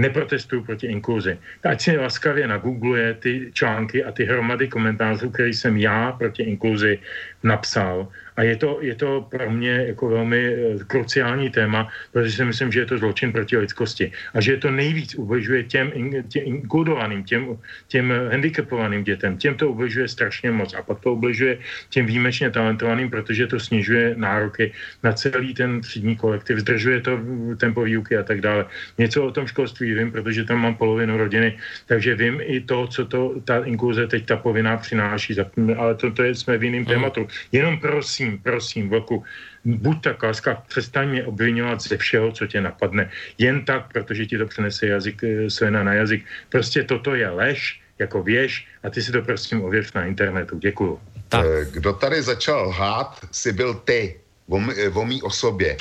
neprotestuju 0.00 0.64
proti 0.64 0.86
inkluzi. 0.88 1.38
Ať 1.64 1.80
si 1.80 1.90
laskavě 1.96 2.48
nagoogluje 2.48 3.14
ty 3.14 3.32
články 3.52 4.04
a 4.04 4.12
ty 4.12 4.24
hromady 4.24 4.68
komentářů, 4.68 5.30
které 5.30 5.48
jsem 5.48 5.76
já 5.76 6.12
proti 6.12 6.42
inkluzi 6.42 6.98
napsal 7.42 8.08
a 8.40 8.42
je 8.42 8.56
to, 8.56 8.78
je 8.80 8.94
to 8.94 9.28
pro 9.28 9.50
mě 9.50 9.92
jako 9.92 10.08
velmi 10.08 10.40
eh, 10.40 10.78
kruciální 10.86 11.50
téma, 11.50 11.88
protože 12.12 12.32
si 12.32 12.44
myslím, 12.44 12.72
že 12.72 12.80
je 12.80 12.86
to 12.86 12.98
zločin 12.98 13.32
proti 13.32 13.56
lidskosti. 13.56 14.12
A 14.34 14.40
že 14.40 14.56
to 14.56 14.70
nejvíc 14.70 15.14
ubližuje 15.14 15.64
těm, 15.64 15.92
těm 16.28 16.42
inkludovaným, 16.44 17.24
těm, 17.24 17.58
těm 17.88 18.08
handicapovaným 18.30 19.04
dětem. 19.04 19.36
Těm 19.36 19.54
to 19.60 19.68
ubližuje 19.68 20.08
strašně 20.08 20.50
moc. 20.50 20.74
A 20.74 20.82
pak 20.82 21.04
to 21.04 21.12
ubližuje 21.12 21.58
těm 21.92 22.06
výjimečně 22.06 22.50
talentovaným, 22.50 23.10
protože 23.10 23.46
to 23.46 23.60
snižuje 23.60 24.14
nároky 24.16 24.72
na 25.04 25.12
celý 25.12 25.54
ten 25.54 25.80
třídní 25.80 26.16
kolektiv, 26.16 26.58
zdržuje 26.64 27.00
to 27.00 27.20
tempo 27.60 27.84
výuky 27.84 28.16
a 28.16 28.22
tak 28.22 28.40
dále. 28.40 28.66
Něco 28.98 29.24
o 29.24 29.30
tom 29.30 29.46
školství 29.46 29.94
vím, 29.94 30.12
protože 30.12 30.48
tam 30.48 30.64
mám 30.64 30.74
polovinu 30.80 31.16
rodiny, 31.16 31.58
takže 31.86 32.14
vím 32.14 32.40
i 32.40 32.60
to, 32.60 32.86
co 32.86 33.04
to 33.04 33.20
ta 33.44 33.64
inkluze 33.68 34.06
teď 34.06 34.26
ta 34.26 34.36
povinná 34.36 34.76
přináší. 34.76 35.36
Ale 35.76 35.94
to, 35.94 36.10
to 36.10 36.22
je, 36.22 36.34
jsme 36.34 36.58
v 36.58 36.64
jiném 36.64 36.84
tématu. 36.84 37.28
Jenom 37.52 37.78
prosím, 37.78 38.38
prosím, 38.38 38.88
Vlku, 38.88 39.24
buď 39.64 40.02
tak 40.02 40.22
láska, 40.22 40.62
přestaň 40.68 41.08
mě 41.08 41.24
obvinovat 41.24 41.82
ze 41.82 41.96
všeho, 41.96 42.32
co 42.32 42.46
tě 42.46 42.60
napadne. 42.60 43.10
Jen 43.38 43.64
tak, 43.64 43.92
protože 43.92 44.26
ti 44.26 44.38
to 44.38 44.46
přenese 44.46 44.86
jazyk, 44.86 45.24
eh, 45.24 45.50
Svena 45.50 45.82
na 45.82 45.94
jazyk. 45.94 46.24
Prostě 46.48 46.84
toto 46.84 47.14
je 47.14 47.28
lež, 47.28 47.80
jako 48.00 48.22
věž 48.22 48.66
a 48.82 48.90
ty 48.90 49.02
si 49.02 49.12
to 49.12 49.22
prosím 49.22 49.64
ověř 49.64 49.92
na 49.92 50.04
internetu. 50.04 50.58
Děkuju. 50.58 51.00
Tak. 51.28 51.46
Eh, 51.46 51.64
kdo 51.72 51.92
tady 51.92 52.22
začal 52.22 52.68
lhát, 52.68 53.20
si 53.30 53.52
byl 53.52 53.74
ty, 53.74 54.20
o, 54.48 54.58
eh, 54.76 54.88
o 54.88 55.04
mý 55.04 55.22
osobě. 55.22 55.76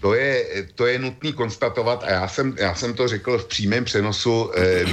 To 0.00 0.14
je, 0.14 0.46
to 0.74 0.86
je 0.86 0.98
nutný 0.98 1.32
konstatovat 1.32 2.04
a 2.04 2.10
já 2.10 2.28
jsem, 2.28 2.54
já 2.58 2.74
jsem 2.74 2.94
to 2.94 3.08
řekl 3.08 3.38
v 3.38 3.46
přímém 3.48 3.84
přenosu 3.84 4.50
eh, 4.54 4.84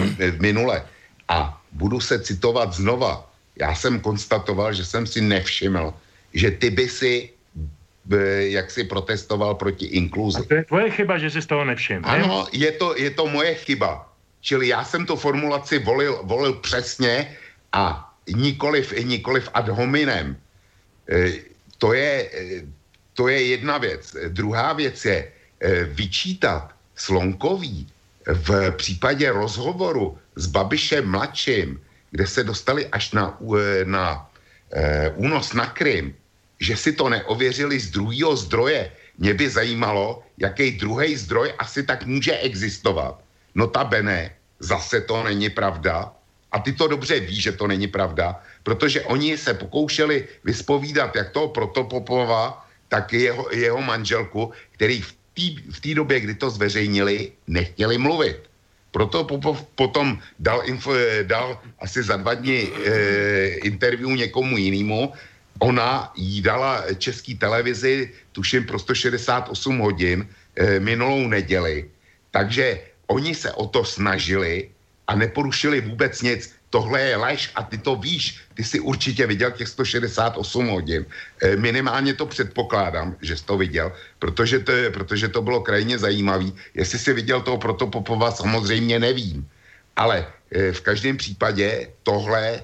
minule. 0.42 0.86
A 1.28 1.62
budu 1.72 2.00
se 2.00 2.20
citovat 2.20 2.74
znova 2.74 3.29
Já 3.56 3.76
jsem 3.76 4.00
konstatoval, 4.00 4.74
že 4.74 4.86
jsem 4.86 5.08
si 5.08 5.22
nevšiml, 5.22 5.94
že 6.34 6.52
ty 6.52 6.70
by 6.70 6.90
si 6.90 7.30
jak 8.40 8.72
si 8.72 8.84
protestoval 8.84 9.56
proti 9.56 9.86
inkluzi. 9.86 10.42
A 10.42 10.44
to 10.44 10.54
je 10.54 10.64
tvoje 10.66 10.90
chyba, 10.90 11.18
že 11.18 11.30
jsi 11.30 11.42
z 11.42 11.46
toho 11.46 11.66
nevšiml. 11.66 12.02
Ano, 12.06 12.48
je 12.52 12.72
to, 12.72 12.98
je 12.98 13.10
to 13.10 13.28
moje 13.28 13.56
chyba. 13.56 14.10
Čili 14.42 14.68
já 14.68 14.84
jsem 14.84 15.06
tu 15.06 15.16
formulaci 15.16 15.80
volil, 15.80 16.20
volil 16.24 16.54
přesně 16.54 17.38
a 17.74 18.14
nikoliv, 18.36 18.94
nikoliv 19.04 19.50
ad 19.54 19.70
hominem. 19.70 20.38
E, 21.12 21.34
to 21.78 21.94
je, 21.94 22.30
e, 22.34 22.66
to 23.14 23.28
je 23.28 23.48
jedna 23.48 23.78
věc. 23.78 24.16
Druhá 24.28 24.74
věc 24.74 25.06
je 25.06 25.32
vyčítat 25.92 26.72
Slonkový 26.96 27.88
v 28.26 28.72
případě 28.72 29.32
rozhovoru 29.32 30.18
s 30.36 30.48
Babišem 30.48 31.06
mladším, 31.12 31.80
kde 32.12 32.28
se 32.28 32.44
dostali 32.44 32.88
až 32.88 33.12
na, 33.12 33.38
na 33.86 34.30
únos 35.16 35.54
na 35.54 35.66
Krym, 35.66 36.14
že 36.60 36.76
si 36.78 36.92
to 36.94 37.10
neověřili 37.10 37.80
z 37.80 37.92
druhého 37.92 38.36
zdroje. 38.36 38.92
Mě 39.18 39.34
by 39.34 39.50
zajímalo, 39.50 40.24
jaký 40.38 40.72
druhý 40.72 41.16
zdroj 41.16 41.54
asi 41.60 41.84
tak 41.84 42.06
může 42.06 42.38
existovat. 42.38 43.20
Notabene, 43.56 44.36
zase 44.60 45.02
to 45.02 45.24
není 45.24 45.50
pravda. 45.50 46.12
A 46.52 46.60
ty 46.60 46.74
to 46.74 46.88
dobře 46.88 47.20
ví, 47.20 47.42
že 47.42 47.52
to 47.52 47.68
není 47.68 47.88
pravda, 47.88 48.42
protože 48.64 49.02
oni 49.02 49.38
se 49.38 49.54
pokoušeli 49.54 50.28
vyspovídat 50.44 51.16
jak 51.16 51.30
toho 51.30 51.48
Protopopova, 51.48 52.66
tak 52.88 53.14
jeho, 53.14 53.46
jeho 53.54 53.82
manželku, 53.82 54.52
který 54.72 55.02
v 55.72 55.80
té 55.80 55.94
době, 55.96 56.20
kdy 56.20 56.36
to 56.36 56.50
zveřejnili, 56.50 57.32
nechtěli 57.48 57.98
mluvit. 57.98 58.49
Proto 58.92 59.24
Popov 59.24 59.62
potom 59.76 60.18
dal, 60.40 60.66
info, 60.66 60.94
dal 61.24 61.62
asi 61.80 62.04
za 62.04 62.18
dva 62.18 62.34
dny 62.34 62.66
e, 62.66 62.70
interview 63.70 64.10
někomu 64.10 64.58
jinému 64.58 65.14
ona 65.60 66.12
jí 66.16 66.42
dala 66.42 66.84
český 66.98 67.36
televizi, 67.36 68.12
tuším 68.32 68.66
pro 68.66 68.80
168 68.80 69.80
hodin, 69.80 70.28
e, 70.56 70.80
minulou 70.80 71.28
neděli. 71.28 71.90
Takže 72.32 72.80
oni 73.08 73.36
se 73.36 73.52
o 73.52 73.68
to 73.68 73.86
snažili 73.86 74.70
a 75.08 75.16
neporušili 75.16 75.82
vůbec 75.82 76.22
nic. 76.22 76.56
Tohle 76.70 77.02
je 77.02 77.16
lež 77.18 77.52
a 77.56 77.64
ty 77.64 77.78
to 77.78 77.96
víš. 77.96 78.40
Ty 78.54 78.64
si 78.64 78.80
určitě 78.80 79.28
viděl 79.28 79.52
těch 79.52 79.68
168 79.68 80.68
hodin. 80.68 81.06
E, 81.42 81.56
minimálně 81.56 82.14
to 82.14 82.26
předpokládám, 82.26 83.16
že 83.22 83.38
jsi 83.38 83.46
to 83.46 83.58
viděl, 83.58 83.92
protože 84.20 84.60
to, 84.60 84.74
protože 84.94 85.28
to 85.28 85.42
bylo 85.42 85.62
krajně 85.62 85.98
zajímavý. 85.98 86.54
Jestli 86.74 87.00
jsi 87.00 87.14
viděl 87.14 87.42
toho 87.42 87.58
Protopopova, 87.58 88.32
samozřejmě 88.32 89.00
nevím. 89.00 89.50
Ale 89.96 90.28
e, 90.52 90.72
v 90.72 90.82
každém 90.82 91.18
případě 91.18 91.90
tohle, 92.04 92.64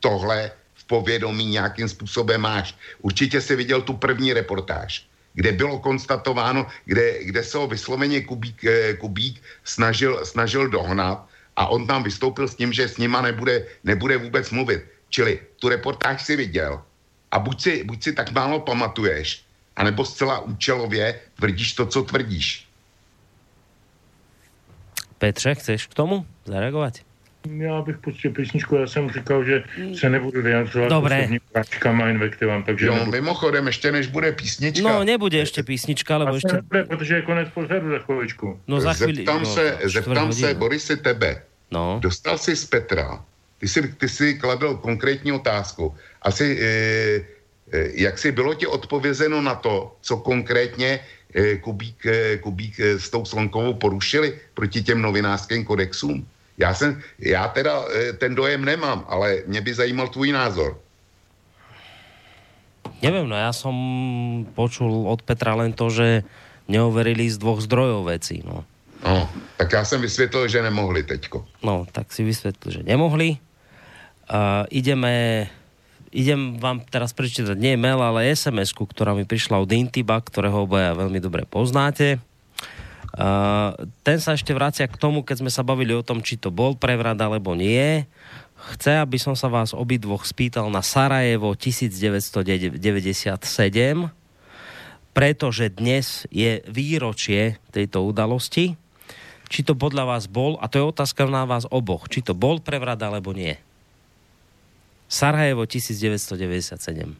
tohle 0.00 0.50
povědomí 0.86 1.46
nějakým 1.46 1.88
způsobem 1.88 2.40
máš. 2.40 2.74
Určitě 3.02 3.40
si 3.40 3.56
viděl 3.56 3.82
tu 3.82 3.92
první 3.92 4.32
reportáž, 4.32 5.06
kde 5.34 5.52
bylo 5.52 5.78
konstatováno, 5.78 6.66
kde, 6.84 7.24
kde 7.24 7.44
se 7.44 7.58
ho 7.58 7.66
vysloveně 7.66 8.20
Kubík, 8.20 8.64
eh, 8.64 8.94
Kubík 8.94 9.42
snažil, 9.64 10.24
snažil 10.24 10.68
dohnat 10.68 11.28
a 11.56 11.66
on 11.66 11.86
tam 11.86 12.02
vystoupil 12.02 12.48
s 12.48 12.54
tím, 12.54 12.72
že 12.72 12.88
s 12.88 12.98
nima 12.98 13.22
nebude, 13.22 13.66
nebude 13.84 14.16
vůbec 14.16 14.50
mluvit. 14.50 14.84
Čili 15.08 15.40
tu 15.56 15.68
reportáž 15.68 16.22
si 16.24 16.36
viděl 16.36 16.82
a 17.30 17.38
buď 17.38 17.60
si, 17.60 17.84
buď 17.84 18.02
si 18.02 18.12
tak 18.12 18.32
málo 18.32 18.60
pamatuješ, 18.60 19.44
anebo 19.76 20.04
zcela 20.04 20.40
účelově 20.40 21.20
tvrdíš 21.34 21.72
to, 21.72 21.86
co 21.86 22.02
tvrdíš. 22.02 22.68
Petře, 25.18 25.54
chceš 25.54 25.86
k 25.86 25.94
tomu 25.94 26.26
zareagovat? 26.44 27.05
Já 27.60 27.82
bych 27.82 27.98
pustil 27.98 28.30
písničku, 28.30 28.76
já 28.76 28.86
jsem 28.86 29.10
říkal, 29.10 29.44
že 29.44 29.64
se 29.94 30.10
nebudu 30.10 30.42
vyjadřovat 30.42 30.88
Dobré. 30.88 31.28
práčkama 31.52 32.04
a 32.04 32.08
invektivám, 32.08 32.62
takže 32.62 32.86
Jo, 32.86 32.94
nebudu. 32.94 33.10
mimochodem, 33.10 33.66
ještě 33.66 33.92
než 33.92 34.06
bude 34.06 34.32
písnička. 34.32 34.88
No, 34.88 35.04
nebude 35.04 35.38
ještě 35.38 35.62
písnička, 35.62 36.16
lebo 36.16 36.34
ještě... 36.34 36.52
Nebude, 36.52 36.84
protože 36.84 37.14
je 37.14 37.22
konec 37.22 37.48
pořadu 37.54 37.90
za 37.90 37.98
chviličku. 37.98 38.60
No 38.68 38.80
za 38.80 38.92
chvíli... 38.92 39.16
Zeptám 39.16 39.40
no, 39.42 39.46
se, 39.46 39.78
zeptám 39.84 40.32
se 40.32 40.54
Borisy 40.54 40.96
tebe. 40.96 41.42
No. 41.70 41.98
Dostal 42.02 42.38
jsi 42.38 42.56
z 42.56 42.66
Petra, 42.66 43.24
ty 43.58 43.68
jsi, 43.68 43.94
ty 43.94 44.08
jsi 44.08 44.34
kladl 44.34 44.74
konkrétní 44.74 45.32
otázku. 45.32 45.94
Asi, 46.22 46.58
e, 46.60 46.66
e, 47.78 47.90
jak 47.94 48.18
si 48.18 48.32
bylo 48.32 48.54
ti 48.54 48.66
odpovězeno 48.66 49.42
na 49.42 49.54
to, 49.54 49.96
co 50.00 50.16
konkrétně 50.16 51.00
e, 51.34 51.56
Kubík, 51.56 52.06
e, 52.06 52.36
Kubík 52.36 52.80
e, 52.80 52.98
s 52.98 53.10
tou 53.10 53.24
Slonkovou 53.24 53.74
porušili 53.74 54.38
proti 54.54 54.82
těm 54.82 55.02
novinářským 55.02 55.64
kodexům? 55.64 56.26
Já, 56.58 56.74
jsem, 56.74 57.02
já 57.18 57.48
teda 57.48 57.84
eh, 57.94 58.12
ten 58.12 58.34
dojem 58.34 58.64
nemám, 58.64 59.04
ale 59.08 59.42
mě 59.46 59.60
by 59.60 59.74
zajímal 59.74 60.08
tvůj 60.08 60.32
názor. 60.32 60.80
Neviem, 63.04 63.28
no 63.28 63.36
ja 63.36 63.52
som 63.52 63.76
počul 64.56 65.04
od 65.04 65.20
Petra 65.20 65.52
len 65.52 65.76
to, 65.76 65.92
že 65.92 66.24
neoverili 66.64 67.28
z 67.28 67.36
dvoch 67.36 67.60
zdrojov 67.60 68.08
veci, 68.08 68.40
no. 68.40 68.64
No, 69.04 69.28
tak 69.56 69.72
já 69.72 69.84
jsem 69.84 70.00
vysvětlil, 70.00 70.48
že 70.48 70.62
nemohli 70.62 71.02
teďko. 71.02 71.44
No, 71.62 71.86
tak 71.92 72.12
si 72.12 72.24
vysvětlil, 72.24 72.72
že 72.72 72.82
nemohli. 72.82 73.36
Uh, 74.26 74.64
ideme 74.72 75.46
idem 76.10 76.56
vám 76.56 76.80
teraz 76.88 77.12
prečítať 77.12 77.54
nie 77.60 77.76
mail, 77.76 78.00
ale 78.00 78.32
sms 78.32 78.72
ktorá 78.72 79.12
mi 79.12 79.28
prišla 79.28 79.60
od 79.60 79.70
Intiba, 79.70 80.18
ktorého 80.18 80.64
obaja 80.64 80.96
veľmi 80.96 81.20
dobre 81.20 81.44
poznáte. 81.44 82.18
Uh, 83.16 83.72
ten 84.04 84.20
sa 84.20 84.36
ešte 84.36 84.52
vracia 84.52 84.84
k 84.84 85.00
tomu, 85.00 85.24
keď 85.24 85.40
sme 85.40 85.48
sa 85.48 85.64
bavili 85.64 85.96
o 85.96 86.04
tom, 86.04 86.20
či 86.20 86.36
to 86.36 86.52
bol 86.52 86.76
prevrat 86.76 87.16
alebo 87.16 87.56
nie. 87.56 88.04
Chce, 88.76 89.00
aby 89.00 89.16
som 89.16 89.32
sa 89.32 89.48
vás 89.48 89.72
obidvoch 89.72 90.28
spýtal 90.28 90.68
na 90.68 90.84
Sarajevo 90.84 91.56
1997, 91.56 92.76
pretože 95.16 95.64
dnes 95.72 96.28
je 96.28 96.60
výročie 96.68 97.56
tejto 97.72 98.04
udalosti. 98.04 98.76
Či 99.48 99.64
to 99.64 99.72
podľa 99.72 100.04
vás 100.04 100.28
bol, 100.28 100.60
a 100.60 100.68
to 100.68 100.76
je 100.76 100.84
otázka 100.84 101.24
na 101.24 101.48
vás 101.48 101.64
oboch, 101.72 102.12
či 102.12 102.20
to 102.20 102.36
bol 102.36 102.60
prevrat 102.60 103.00
alebo 103.00 103.32
nie. 103.32 103.56
Sarajevo 105.08 105.64
1997. 105.64 107.16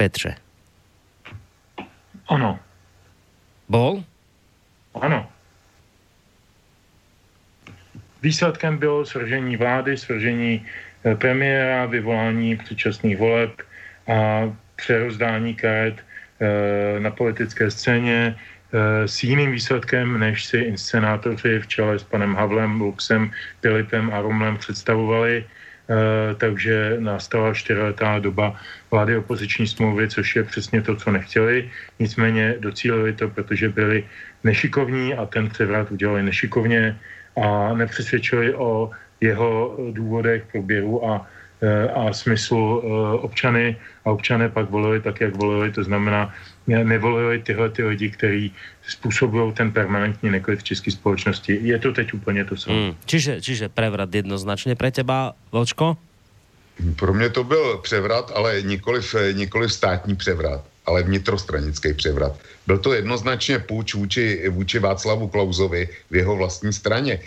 Petře. 0.00 0.32
Ano. 2.30 2.69
Bol? 3.70 4.02
Ano. 4.98 5.30
Výsledkem 8.22 8.78
bylo 8.78 9.06
svržení 9.06 9.56
vlády, 9.56 9.96
svržení 9.96 10.66
eh, 11.06 11.14
premiéra, 11.14 11.86
vyvolání 11.86 12.56
předčasných 12.56 13.18
voleb 13.18 13.62
a 14.10 14.50
přerozdání 14.76 15.54
karet 15.54 15.94
eh, 16.02 17.00
na 17.00 17.10
politické 17.10 17.70
scéně 17.70 18.34
eh, 18.34 19.08
s 19.08 19.22
jiným 19.22 19.52
výsledkem, 19.52 20.18
než 20.18 20.44
si 20.44 20.58
inscenátoři 20.58 21.58
v 21.62 21.66
čele 21.66 21.98
s 21.98 22.02
panem 22.02 22.34
Havlem, 22.34 22.80
Luxem, 22.80 23.30
Filipem 23.62 24.10
a 24.10 24.20
Romlem 24.20 24.58
představovali 24.58 25.46
takže 26.36 26.96
nastala 26.98 27.54
čtyřletá 27.54 28.18
doba 28.18 28.54
vlády 28.90 29.16
opoziční 29.16 29.66
smlouvy, 29.66 30.08
což 30.08 30.36
je 30.36 30.44
přesně 30.44 30.82
to, 30.82 30.96
co 30.96 31.10
nechtěli. 31.10 31.70
Nicméně 31.98 32.54
docílili 32.58 33.12
to, 33.12 33.28
protože 33.28 33.68
byli 33.68 34.04
nešikovní 34.44 35.14
a 35.14 35.26
ten 35.26 35.48
převrat 35.48 35.90
udělali 35.90 36.22
nešikovně 36.22 36.98
a 37.42 37.74
nepřesvědčili 37.74 38.54
o 38.54 38.90
jeho 39.20 39.76
důvodech 39.92 40.46
proběhu 40.52 41.06
a 41.06 41.26
Eh, 41.60 41.88
a 41.92 42.12
smyslu 42.12 42.80
eh, 42.80 43.18
občany 43.20 43.76
a 44.04 44.10
občané 44.10 44.48
pak 44.48 44.70
volili 44.70 45.00
tak, 45.00 45.20
jak 45.20 45.36
volili, 45.36 45.72
to 45.72 45.84
znamená, 45.84 46.32
nevolili 46.70 47.38
tyhle 47.42 47.70
ty 47.70 47.82
lidi, 47.84 48.10
kteří 48.10 48.54
způsobují 48.88 49.52
ten 49.52 49.72
permanentní 49.72 50.30
neklid 50.30 50.60
v 50.60 50.62
české 50.62 50.90
společnosti. 50.90 51.58
Je 51.62 51.78
to 51.78 51.92
teď 51.92 52.14
úplně 52.14 52.44
to 52.44 52.56
samé. 52.56 52.76
Hmm. 52.76 52.94
Čiže, 53.04 53.40
čiže 53.40 53.68
prevrat 53.68 54.14
jednoznačně 54.14 54.74
pre 54.74 54.90
teba, 54.90 55.32
Vlčko? 55.52 55.96
Pro 56.96 57.14
mě 57.14 57.28
to 57.30 57.44
byl 57.44 57.78
převrat, 57.78 58.32
ale 58.34 58.62
nikoliv, 58.62 59.14
nikoliv 59.32 59.72
státní 59.72 60.16
převrat, 60.16 60.64
ale 60.86 61.02
vnitrostranický 61.02 61.94
převrat. 61.94 62.40
Byl 62.66 62.78
to 62.78 62.92
jednoznačně 62.92 63.58
půjč 63.58 63.94
vůči, 63.94 64.48
vůči 64.48 64.78
Václavu 64.78 65.28
Klauzovi 65.28 65.88
v 66.10 66.16
jeho 66.16 66.36
vlastní 66.36 66.72
straně 66.72 67.20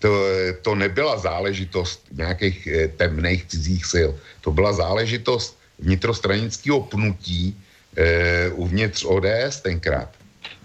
to, 0.00 0.24
to 0.62 0.74
nebyla 0.74 1.18
záležitost 1.18 2.04
nějakých 2.12 2.66
eh, 2.66 2.88
temných 2.88 3.46
cizích 3.46 3.84
sil. 3.92 4.10
To 4.40 4.50
byla 4.50 4.72
záležitost 4.72 5.58
vnitrostranického 5.78 6.80
pnutí 6.80 7.56
e, 7.96 8.50
uvnitř 8.50 9.04
ODS 9.04 9.60
tenkrát. 9.60 10.10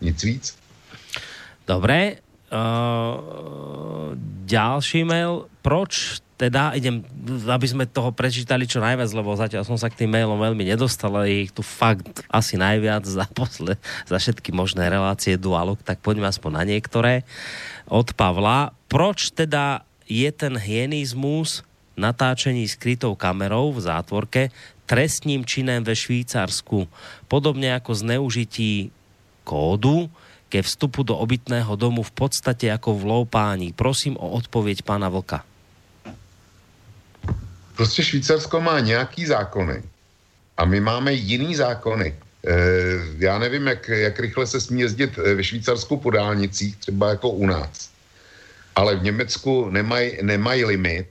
Nic 0.02 0.23
víc. 0.23 0.57
Dobré. 1.68 2.22
Uh, 2.53 4.14
mail. 5.03 5.49
Proč 5.65 6.22
teda 6.35 6.76
idem, 6.77 7.02
aby 7.47 7.68
sme 7.68 7.89
toho 7.89 8.11
prečítali 8.11 8.68
čo 8.68 8.84
najviac, 8.84 9.10
lebo 9.15 9.34
zatiaľ 9.34 9.64
som 9.65 9.80
sa 9.80 9.89
k 9.89 10.03
tým 10.03 10.14
mailom 10.14 10.38
veľmi 10.38 10.68
nedostal, 10.68 11.15
ale 11.15 11.47
ich 11.47 11.52
tu 11.56 11.64
fakt 11.65 12.27
asi 12.27 12.60
najviac 12.60 13.07
za, 13.07 13.26
posle, 13.31 13.80
za 14.06 14.18
všetky 14.19 14.52
možné 14.52 14.91
relácie 14.91 15.39
dualog, 15.39 15.81
tak 15.81 16.03
poďme 16.03 16.27
aspoň 16.30 16.52
na 16.53 16.64
niektoré. 16.68 17.26
Od 17.88 18.11
Pavla. 18.14 18.76
Proč 18.91 19.34
teda 19.34 19.88
je 20.06 20.30
ten 20.30 20.60
hyenizmus 20.60 21.65
natáčení 21.98 22.68
skrytou 22.68 23.16
kamerou 23.16 23.74
v 23.74 23.82
zátvorke 23.82 24.50
trestním 24.86 25.46
činem 25.46 25.84
ve 25.84 25.96
Švýcarsku, 25.96 26.88
podobně 27.28 27.70
jako 27.70 27.96
zneužití 27.96 28.92
kódu 29.44 30.10
ke 30.50 30.62
vstupu 30.62 31.04
do 31.04 31.18
obytného 31.18 31.76
domu 31.76 32.04
v 32.04 32.12
podstatě 32.12 32.68
jako 32.68 32.94
v 32.96 33.06
loupání. 33.06 33.74
Prosím 33.74 34.18
o 34.18 34.30
odpověď 34.30 34.82
pana 34.82 35.10
Vlka. 35.10 35.44
Prostě 37.76 38.04
Švýcarsko 38.04 38.62
má 38.62 38.80
nějaký 38.80 39.26
zákony 39.26 39.84
a 40.58 40.66
my 40.66 40.80
máme 40.80 41.14
jiný 41.14 41.56
zákony. 41.56 42.16
E, 42.48 42.56
já 43.18 43.40
nevím, 43.40 43.68
jak, 43.68 43.88
jak 43.88 44.20
rychle 44.20 44.48
se 44.48 44.62
smí 44.62 44.82
jezdit 44.82 45.18
ve 45.18 45.44
Švýcarsku 45.44 45.98
po 45.98 46.12
dálnicích, 46.12 46.76
třeba 46.76 47.10
jako 47.10 47.30
u 47.30 47.46
nás. 47.46 47.90
Ale 48.76 48.96
v 48.96 49.04
Německu 49.04 49.70
nemají 49.70 50.12
nemaj 50.22 50.66
limit 50.66 51.08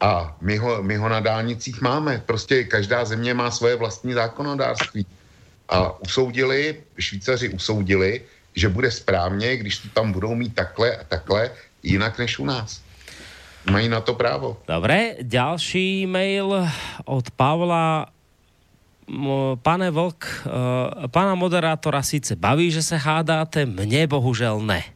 a 0.00 0.36
my 0.40 0.56
ho, 0.56 0.82
my 0.82 0.96
ho 0.96 1.08
na 1.08 1.20
dálnicích 1.20 1.80
máme. 1.80 2.22
Prostě 2.26 2.64
každá 2.64 3.04
země 3.04 3.34
má 3.34 3.50
svoje 3.50 3.76
vlastní 3.76 4.12
zákonodárství. 4.12 5.06
A 5.68 6.00
usoudili, 6.00 6.76
Švýcaři 6.98 7.48
usoudili, 7.48 8.22
že 8.54 8.68
bude 8.68 8.90
správně, 8.90 9.56
když 9.56 9.78
to 9.78 9.88
tam 9.88 10.12
budou 10.12 10.34
mít 10.34 10.54
takhle 10.54 10.96
a 10.96 11.04
takhle, 11.04 11.50
jinak 11.82 12.18
než 12.18 12.38
u 12.38 12.44
nás. 12.44 12.82
Mají 13.70 13.88
na 13.88 14.00
to 14.00 14.14
právo. 14.14 14.56
Dobre, 14.68 15.14
ďalší 15.22 16.06
mail 16.06 16.68
od 17.04 17.30
Pavla. 17.30 18.06
Pane 19.62 19.90
Vlk, 19.90 20.26
eh, 20.26 21.08
pana 21.08 21.34
moderátora 21.34 22.02
sice 22.02 22.36
baví, 22.36 22.70
že 22.70 22.82
se 22.82 22.96
hádáte, 22.96 23.66
mne 23.66 24.06
bohužel 24.06 24.58
ne. 24.60 24.95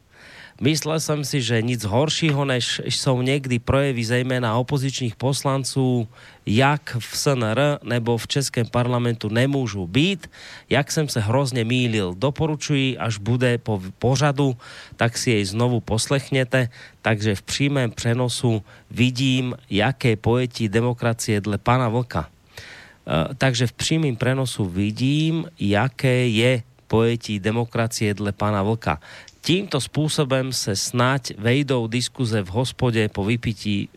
Myslel 0.61 1.01
jsem 1.01 1.25
si, 1.25 1.43
že 1.43 1.63
nic 1.63 1.85
horšího, 1.85 2.45
než 2.45 2.81
jsou 2.85 3.23
někdy 3.23 3.59
projevy 3.59 4.05
zejména 4.05 4.57
opozičních 4.57 5.17
poslanců, 5.17 6.09
jak 6.47 6.97
v 6.99 7.17
SNR 7.17 7.61
nebo 7.83 8.19
v 8.19 8.29
Českém 8.29 8.67
parlamentu 8.67 9.29
nemůžu 9.29 9.87
být. 9.87 10.31
Jak 10.71 10.93
jsem 10.93 11.09
se 11.09 11.21
hrozně 11.21 11.65
mýlil. 11.65 12.15
Doporučuji, 12.15 12.99
až 12.99 13.17
bude 13.17 13.59
po 13.59 13.81
pořadu, 13.99 14.57
tak 14.97 15.19
si 15.19 15.31
jej 15.31 15.45
znovu 15.45 15.81
poslechněte. 15.81 16.69
Takže 17.03 17.35
v 17.35 17.43
přímém 17.43 17.91
přenosu 17.91 18.63
vidím, 18.91 19.57
jaké 19.71 20.17
pojetí 20.17 20.69
demokracie 20.69 21.41
dle 21.41 21.59
pana 21.59 21.89
Vlka. 21.89 22.29
Uh, 22.29 23.35
takže 23.35 23.67
v 23.67 23.73
přímém 23.73 24.17
prenosu 24.17 24.65
vidím, 24.65 25.49
jaké 25.61 26.29
je 26.29 26.63
pojetí 26.91 27.39
demokracie 27.39 28.15
dle 28.15 28.33
pana 28.33 28.63
Vlka. 28.63 28.99
Tímto 29.41 29.81
způsobem 29.81 30.53
se 30.53 30.77
snať 30.77 31.33
vejdou 31.39 31.87
diskuze 31.87 32.43
v 32.43 32.49
hospode 32.49 33.09
po 33.09 33.25
vypití 33.25 33.89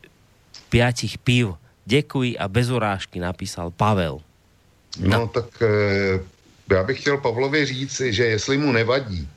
piatich 0.70 1.18
piv. 1.18 1.48
Děkuji 1.86 2.38
a 2.38 2.48
bez 2.48 2.70
urážky 2.70 3.20
napísal 3.20 3.72
Pavel. 3.72 4.20
No, 5.00 5.10
no 5.20 5.28
tak 5.28 5.62
e, 5.62 6.20
já 6.76 6.84
bych 6.84 7.00
chtěl 7.02 7.18
Pavlovi 7.18 7.66
říct, 7.66 8.02
že 8.02 8.26
jestli 8.26 8.58
mu 8.58 8.72
nevadí 8.72 9.28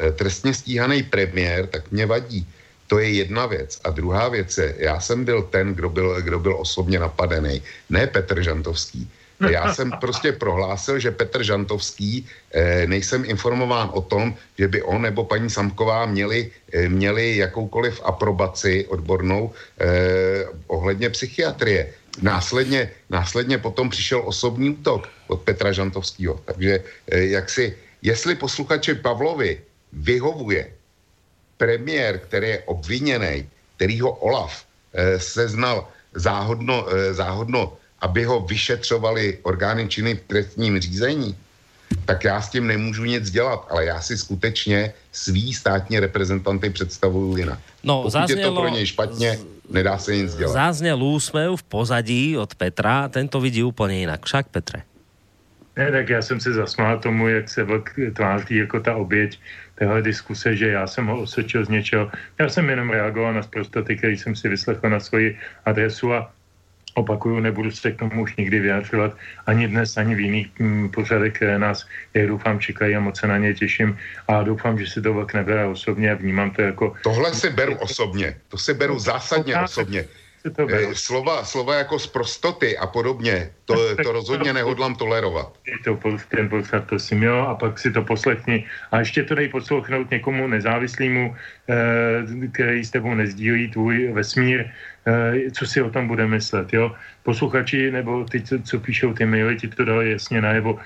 e, 0.00 0.12
trestně 0.12 0.54
stíhaný 0.54 1.02
premiér, 1.02 1.66
tak 1.66 1.92
mě 1.92 2.06
vadí. 2.06 2.46
To 2.86 2.98
je 2.98 3.10
jedna 3.10 3.46
věc. 3.46 3.80
A 3.84 3.90
druhá 3.90 4.28
věc 4.28 4.58
je, 4.58 4.74
já 4.78 5.00
jsem 5.00 5.24
byl 5.24 5.42
ten, 5.42 5.74
kdo 5.74 5.88
byl, 5.88 6.22
kdo 6.22 6.38
byl 6.38 6.56
osobně 6.60 6.98
napadený, 6.98 7.62
ne 7.90 8.06
Petr 8.06 8.42
Žantovský. 8.42 9.10
Já 9.50 9.74
jsem 9.74 9.90
prostě 10.00 10.32
prohlásil, 10.32 10.98
že 10.98 11.10
Petr 11.10 11.42
Žantovský, 11.42 12.26
eh, 12.52 12.86
nejsem 12.86 13.24
informován 13.24 13.90
o 13.92 14.02
tom, 14.02 14.34
že 14.58 14.68
by 14.68 14.82
on 14.82 15.02
nebo 15.02 15.24
paní 15.24 15.50
Samková 15.50 16.06
měli, 16.06 16.50
eh, 16.72 16.88
měli 16.88 17.36
jakoukoliv 17.36 18.00
aprobaci 18.04 18.86
odbornou 18.86 19.50
eh, 19.80 20.46
ohledně 20.66 21.10
psychiatrie. 21.10 21.92
Následně, 22.22 22.90
následně 23.10 23.58
potom 23.58 23.90
přišel 23.90 24.22
osobní 24.24 24.70
útok 24.70 25.08
od 25.32 25.40
Petra 25.48 25.72
Žantovského. 25.72 26.40
Takže 26.44 26.84
jak 27.08 27.48
si, 27.50 27.72
jestli 28.04 28.36
posluchači 28.36 29.00
Pavlovi 29.00 29.60
vyhovuje 29.92 30.68
premiér, 31.56 32.18
který 32.18 32.48
je 32.48 32.62
obviněný, 32.68 33.48
který 33.76 34.00
ho 34.04 34.12
Olaf 34.12 34.68
seznal 35.16 35.88
záhodno, 36.12 36.84
záhodno 37.16 37.80
aby 38.02 38.24
ho 38.24 38.40
vyšetřovali 38.40 39.38
orgány 39.42 39.88
činy 39.88 40.14
v 40.14 40.20
trestním 40.26 40.80
řízení, 40.80 41.36
tak 42.04 42.24
já 42.24 42.40
s 42.40 42.50
tím 42.50 42.66
nemůžu 42.66 43.04
nic 43.04 43.30
dělat, 43.30 43.66
ale 43.70 43.84
já 43.84 44.00
si 44.00 44.18
skutečně 44.18 44.92
svý 45.12 45.54
státní 45.54 46.00
reprezentanty 46.00 46.70
představuju 46.70 47.36
jinak. 47.36 47.58
No, 47.84 47.96
Pokud 48.02 48.10
zaznělo, 48.10 48.40
je 48.40 48.46
to 48.46 48.60
pro 48.60 48.68
něj 48.68 48.86
špatně, 48.86 49.38
nedá 49.70 49.98
se 49.98 50.16
nic 50.16 50.34
dělat. 50.34 50.52
Zazněl 50.52 51.02
úsmev 51.02 51.60
v 51.60 51.62
pozadí 51.62 52.38
od 52.38 52.54
Petra, 52.54 53.08
ten 53.08 53.28
to 53.28 53.40
vidí 53.40 53.62
úplně 53.62 53.98
jinak. 53.98 54.26
Však, 54.26 54.48
Petre? 54.48 54.82
Ne, 55.76 55.92
tak 55.92 56.08
já 56.08 56.22
jsem 56.22 56.40
se 56.40 56.52
zasmál 56.52 56.98
tomu, 56.98 57.28
jak 57.28 57.48
se 57.48 57.64
vlk 57.64 57.90
tváří 58.14 58.56
jako 58.56 58.80
ta 58.80 58.96
oběť 58.96 59.38
téhle 59.74 60.02
diskuse, 60.02 60.56
že 60.56 60.68
já 60.68 60.86
jsem 60.86 61.06
ho 61.06 61.20
osočil 61.20 61.64
z 61.64 61.68
něčeho. 61.68 62.10
Já 62.40 62.48
jsem 62.48 62.68
jenom 62.70 62.90
reagoval 62.90 63.34
na 63.34 63.42
zprostoty, 63.42 63.96
který 63.96 64.18
jsem 64.18 64.36
si 64.36 64.48
vyslechl 64.48 64.90
na 64.90 65.00
svoji 65.00 65.38
adresu 65.64 66.12
a 66.12 66.32
opakuju, 66.94 67.40
nebudu 67.40 67.70
se 67.70 67.92
k 67.92 67.98
tomu 67.98 68.22
už 68.22 68.36
nikdy 68.36 68.60
vyjadřovat 68.60 69.16
ani 69.46 69.68
dnes, 69.68 69.96
ani 69.96 70.14
v 70.14 70.20
jiných 70.20 70.48
mm, 70.58 70.88
pořadech, 70.88 71.32
které 71.32 71.58
nás, 71.58 71.86
jak 72.14 72.26
doufám, 72.26 72.60
čekají 72.60 72.96
a 72.96 73.00
moc 73.00 73.20
se 73.20 73.26
na 73.26 73.38
ně 73.38 73.54
těším 73.54 73.98
a 74.28 74.42
doufám, 74.42 74.78
že 74.78 74.86
si 74.86 75.02
to 75.02 75.12
vlk 75.12 75.34
nebere 75.34 75.66
osobně 75.66 76.12
a 76.12 76.14
vnímám 76.14 76.50
to 76.50 76.62
jako... 76.62 76.94
Tohle 77.02 77.34
si 77.34 77.50
beru 77.50 77.74
osobně, 77.74 78.36
to 78.48 78.58
si 78.58 78.74
beru 78.74 78.98
zásadně 78.98 79.56
osobně. 79.56 80.04
Eh, 80.42 80.94
slova, 80.94 81.44
slova 81.44 81.74
jako 81.74 81.98
z 81.98 82.06
prostoty 82.06 82.78
a 82.78 82.86
podobně, 82.86 83.50
to, 83.64 83.96
to 83.96 84.12
rozhodně 84.12 84.52
nehodlám 84.58 84.94
tolerovat. 84.94 85.58
To, 85.84 85.98
ten 86.28 86.48
posled, 86.48 86.84
prosím, 86.84 87.22
jo, 87.22 87.46
a 87.46 87.54
pak 87.54 87.78
si 87.78 87.92
to 87.92 88.02
poslechni. 88.02 88.66
A 88.90 88.98
ještě 88.98 89.22
to 89.22 89.34
dej 89.34 89.48
poslouchnout 89.48 90.10
někomu 90.10 90.46
nezávislému, 90.46 91.36
eh, 91.68 92.50
který 92.52 92.84
s 92.84 92.90
tebou 92.90 93.14
nezdílí 93.14 93.70
tvůj 93.70 94.12
vesmír, 94.12 94.66
co 95.52 95.66
si 95.66 95.82
o 95.82 95.90
tom 95.90 96.08
bude 96.08 96.26
myslet, 96.26 96.72
jo. 96.72 96.94
Posluchači, 97.22 97.90
nebo 97.90 98.24
ty, 98.24 98.42
co, 98.42 98.80
píšou 98.80 99.14
ty 99.14 99.26
maily, 99.26 99.56
ti 99.56 99.68
to 99.68 99.84
dali 99.84 100.10
jasně 100.10 100.40
najevo, 100.40 100.78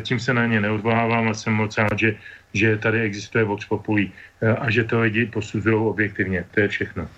tím 0.00 0.20
se 0.20 0.34
na 0.34 0.46
ně 0.46 0.60
neodvolávám 0.60 1.28
a 1.28 1.34
jsem 1.34 1.52
moc 1.52 1.78
rád, 1.78 1.98
že, 1.98 2.16
že 2.54 2.78
tady 2.78 3.00
existuje 3.00 3.44
Vox 3.44 3.64
Populi 3.66 4.10
a 4.58 4.70
že 4.70 4.84
to 4.84 5.00
lidi 5.00 5.26
posuzují 5.26 5.76
objektivně. 5.76 6.44
To 6.50 6.60
je 6.60 6.68
všechno. 6.68 7.08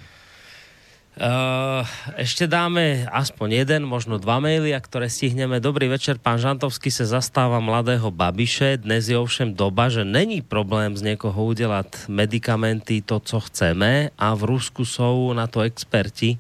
Uh, 1.15 1.87
ešte 2.19 2.51
dáme 2.51 3.07
aspoň 3.07 3.63
jeden, 3.63 3.87
možno 3.87 4.19
dva 4.19 4.43
maily, 4.43 4.75
a 4.75 4.83
ktoré 4.83 5.07
stihneme. 5.07 5.63
Dobrý 5.63 5.87
večer, 5.87 6.19
pán 6.19 6.43
Žantovský 6.43 6.91
se 6.91 7.07
zastáva 7.07 7.63
mladého 7.63 8.11
Babiše. 8.11 8.83
Dnes 8.83 9.07
je 9.07 9.15
ovšem 9.15 9.55
doba, 9.55 9.87
že 9.87 10.03
není 10.03 10.43
problém 10.43 10.99
z 10.99 11.15
někoho 11.15 11.55
udělat 11.55 11.87
medicamenty 12.11 12.99
to, 12.99 13.23
co 13.23 13.47
chceme 13.47 14.11
a 14.19 14.35
v 14.35 14.43
Rusku 14.59 14.83
jsou 14.83 15.31
na 15.39 15.47
to 15.47 15.63
experti. 15.63 16.35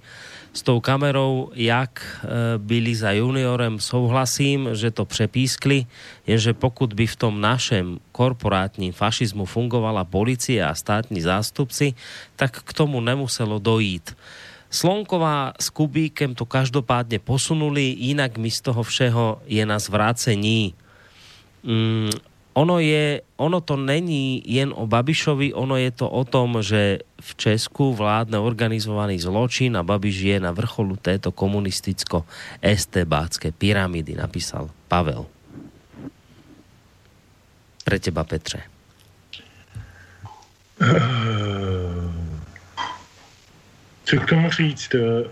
S 0.50 0.66
tou 0.66 0.82
kamerou, 0.82 1.54
jak 1.54 2.02
uh, 2.02 2.58
byli 2.58 2.98
za 2.98 3.14
juniorem, 3.14 3.78
souhlasím, 3.78 4.74
že 4.74 4.90
to 4.90 5.06
přepískli, 5.06 5.86
jenže 6.26 6.50
pokud 6.50 6.90
by 6.90 7.06
v 7.06 7.16
tom 7.16 7.38
našem 7.38 8.02
korporátním 8.10 8.90
fašizmu 8.90 9.46
fungovala 9.46 10.02
policie 10.02 10.66
a 10.66 10.74
státní 10.74 11.22
zástupci, 11.22 11.94
tak 12.34 12.58
k 12.66 12.70
tomu 12.74 12.98
nemuselo 12.98 13.62
dojít 13.62 14.18
Slonková 14.74 15.54
s 15.54 15.70
Kubíkem 15.70 16.34
to 16.34 16.42
každopádně 16.42 17.22
posunuli, 17.22 17.94
jinak 17.94 18.34
mi 18.38 18.50
z 18.50 18.60
toho 18.60 18.82
všeho 18.82 19.42
je 19.46 19.66
na 19.66 19.78
zvrácení. 19.78 20.74
Mm, 21.62 22.10
ono, 22.58 22.82
je, 22.82 23.22
ono 23.38 23.62
to 23.62 23.78
není 23.78 24.42
jen 24.42 24.74
o 24.74 24.82
Babišovi, 24.86 25.54
ono 25.54 25.78
je 25.78 25.90
to 25.94 26.10
o 26.10 26.26
tom, 26.26 26.58
že 26.58 27.06
v 27.22 27.30
Česku 27.38 27.94
vládne 27.94 28.42
organizovaný 28.42 29.22
zločin 29.22 29.78
a 29.78 29.86
Babiš 29.86 30.34
je 30.34 30.42
na 30.42 30.50
vrcholu 30.50 30.98
této 30.98 31.30
komunisticko-estebácké 31.30 33.54
pyramidy, 33.54 34.18
napísal 34.18 34.74
Pavel. 34.90 35.22
Pre 37.86 37.98
teba, 38.02 38.26
Petře. 38.26 38.66
Co 44.04 44.16
k 44.20 44.26
tomu 44.26 44.50
říct? 44.50 44.94
Eh, 44.94 45.24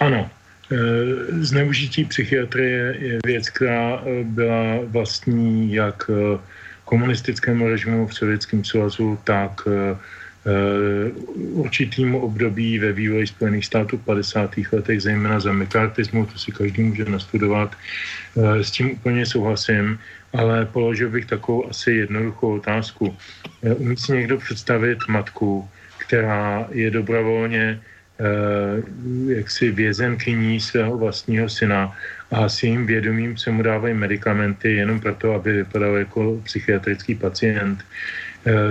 ano, 0.00 0.30
eh, 0.72 0.76
zneužití 1.44 2.04
psychiatrie 2.04 2.96
je 2.98 3.18
věc, 3.26 3.50
která 3.50 4.00
eh, 4.00 4.24
byla 4.24 4.80
vlastní 4.84 5.74
jak 5.74 6.10
komunistickému 6.84 7.68
režimu 7.68 8.06
v 8.06 8.14
Sovětském 8.14 8.64
svazu, 8.64 9.18
tak 9.24 9.68
určitýmu 11.36 12.20
období 12.20 12.78
ve 12.78 12.92
vývoji 12.92 13.26
Spojených 13.26 13.66
států 13.66 13.98
v 13.98 14.04
50. 14.04 14.50
letech, 14.72 15.02
zejména 15.02 15.40
za 15.40 15.52
mekartismu, 15.52 16.26
to 16.26 16.38
si 16.38 16.52
každý 16.52 16.82
může 16.82 17.04
nastudovat. 17.04 17.76
S 18.36 18.70
tím 18.70 18.90
úplně 18.90 19.26
souhlasím, 19.26 19.98
ale 20.32 20.66
položil 20.66 21.10
bych 21.10 21.26
takovou 21.26 21.70
asi 21.70 21.92
jednoduchou 21.92 22.56
otázku. 22.56 23.16
Umí 23.62 23.96
si 23.96 24.12
někdo 24.12 24.38
představit 24.38 24.98
matku, 25.08 25.68
která 26.10 26.66
je 26.74 26.90
dobrovolně 26.90 27.78
jaksi 29.26 29.70
vězenkyní 29.70 30.60
svého 30.60 30.98
vlastního 30.98 31.48
syna 31.48 31.94
a 32.34 32.48
s 32.50 32.62
jejím 32.62 32.86
vědomím 32.86 33.38
se 33.38 33.50
mu 33.50 33.62
dávají 33.62 33.94
medicamenty 33.94 34.74
jenom 34.74 35.00
proto, 35.00 35.38
aby 35.38 35.62
vypadal 35.62 35.96
jako 35.96 36.42
psychiatrický 36.42 37.14
pacient. 37.14 37.78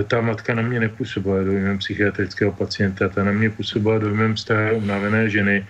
Ta 0.06 0.20
matka 0.20 0.54
na 0.54 0.62
mě 0.62 0.80
nepůsobila 0.80 1.42
dojmem 1.42 1.78
psychiatrického 1.78 2.52
pacienta, 2.52 3.08
ta 3.08 3.24
na 3.24 3.32
mě 3.32 3.50
působila 3.50 3.98
dojmem 3.98 4.36
staré 4.36 4.72
unavené 4.76 5.30
ženy, 5.32 5.64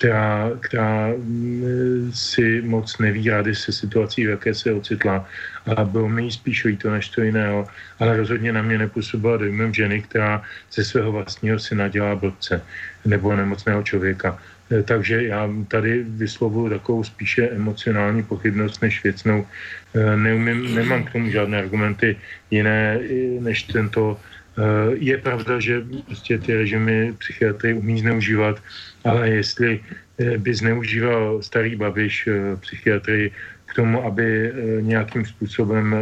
která, 0.00 0.50
která 0.60 1.12
mm, 1.12 2.08
si 2.14 2.64
moc 2.64 2.88
neví 2.98 3.28
rady 3.28 3.52
se 3.54 3.68
situací, 3.72 4.24
v 4.24 4.40
jaké 4.40 4.54
se 4.56 4.72
ocitla. 4.72 5.28
A 5.76 5.84
bylo 5.84 6.08
mi 6.08 6.32
spíš 6.32 6.64
to 6.80 6.90
než 6.90 7.08
to 7.12 7.20
jiného. 7.20 7.68
Ale 8.00 8.16
rozhodně 8.16 8.52
na 8.52 8.62
mě 8.64 8.78
nepůsobila 8.88 9.36
dojmem 9.36 9.74
ženy, 9.76 10.00
která 10.02 10.40
ze 10.72 10.84
svého 10.84 11.12
vlastního 11.12 11.60
syna 11.60 11.92
dělá 11.92 12.16
blbce 12.16 12.64
nebo 13.04 13.36
nemocného 13.36 13.82
člověka. 13.84 14.40
E, 14.72 14.82
takže 14.82 15.36
já 15.36 15.44
tady 15.68 16.08
vyslovuju 16.16 16.80
takovou 16.80 17.04
spíše 17.04 17.52
emocionální 17.52 18.24
pochybnost 18.24 18.80
než 18.80 19.04
věcnou. 19.04 19.44
E, 19.44 20.16
neumím, 20.16 20.74
nemám 20.74 21.04
k 21.04 21.12
tomu 21.12 21.28
žádné 21.28 21.58
argumenty 21.60 22.16
jiné 22.50 22.98
než 23.40 23.68
tento. 23.68 24.16
E, 24.58 24.62
je 24.94 25.18
pravda, 25.18 25.60
že 25.60 25.82
prostě 26.06 26.38
ty 26.38 26.54
režimy 26.54 27.14
psychiatry 27.18 27.74
umí 27.74 28.00
zneužívat 28.00 28.62
ale 29.04 29.28
jestli 29.28 29.80
eh, 30.18 30.38
by 30.38 30.54
zneužíval 30.54 31.42
starý 31.42 31.76
Babiš 31.76 32.26
eh, 32.26 32.56
psychiatrii 32.56 33.32
k 33.66 33.74
tomu, 33.74 34.04
aby 34.04 34.50
eh, 34.50 34.82
nějakým 34.82 35.24
způsobem 35.24 35.96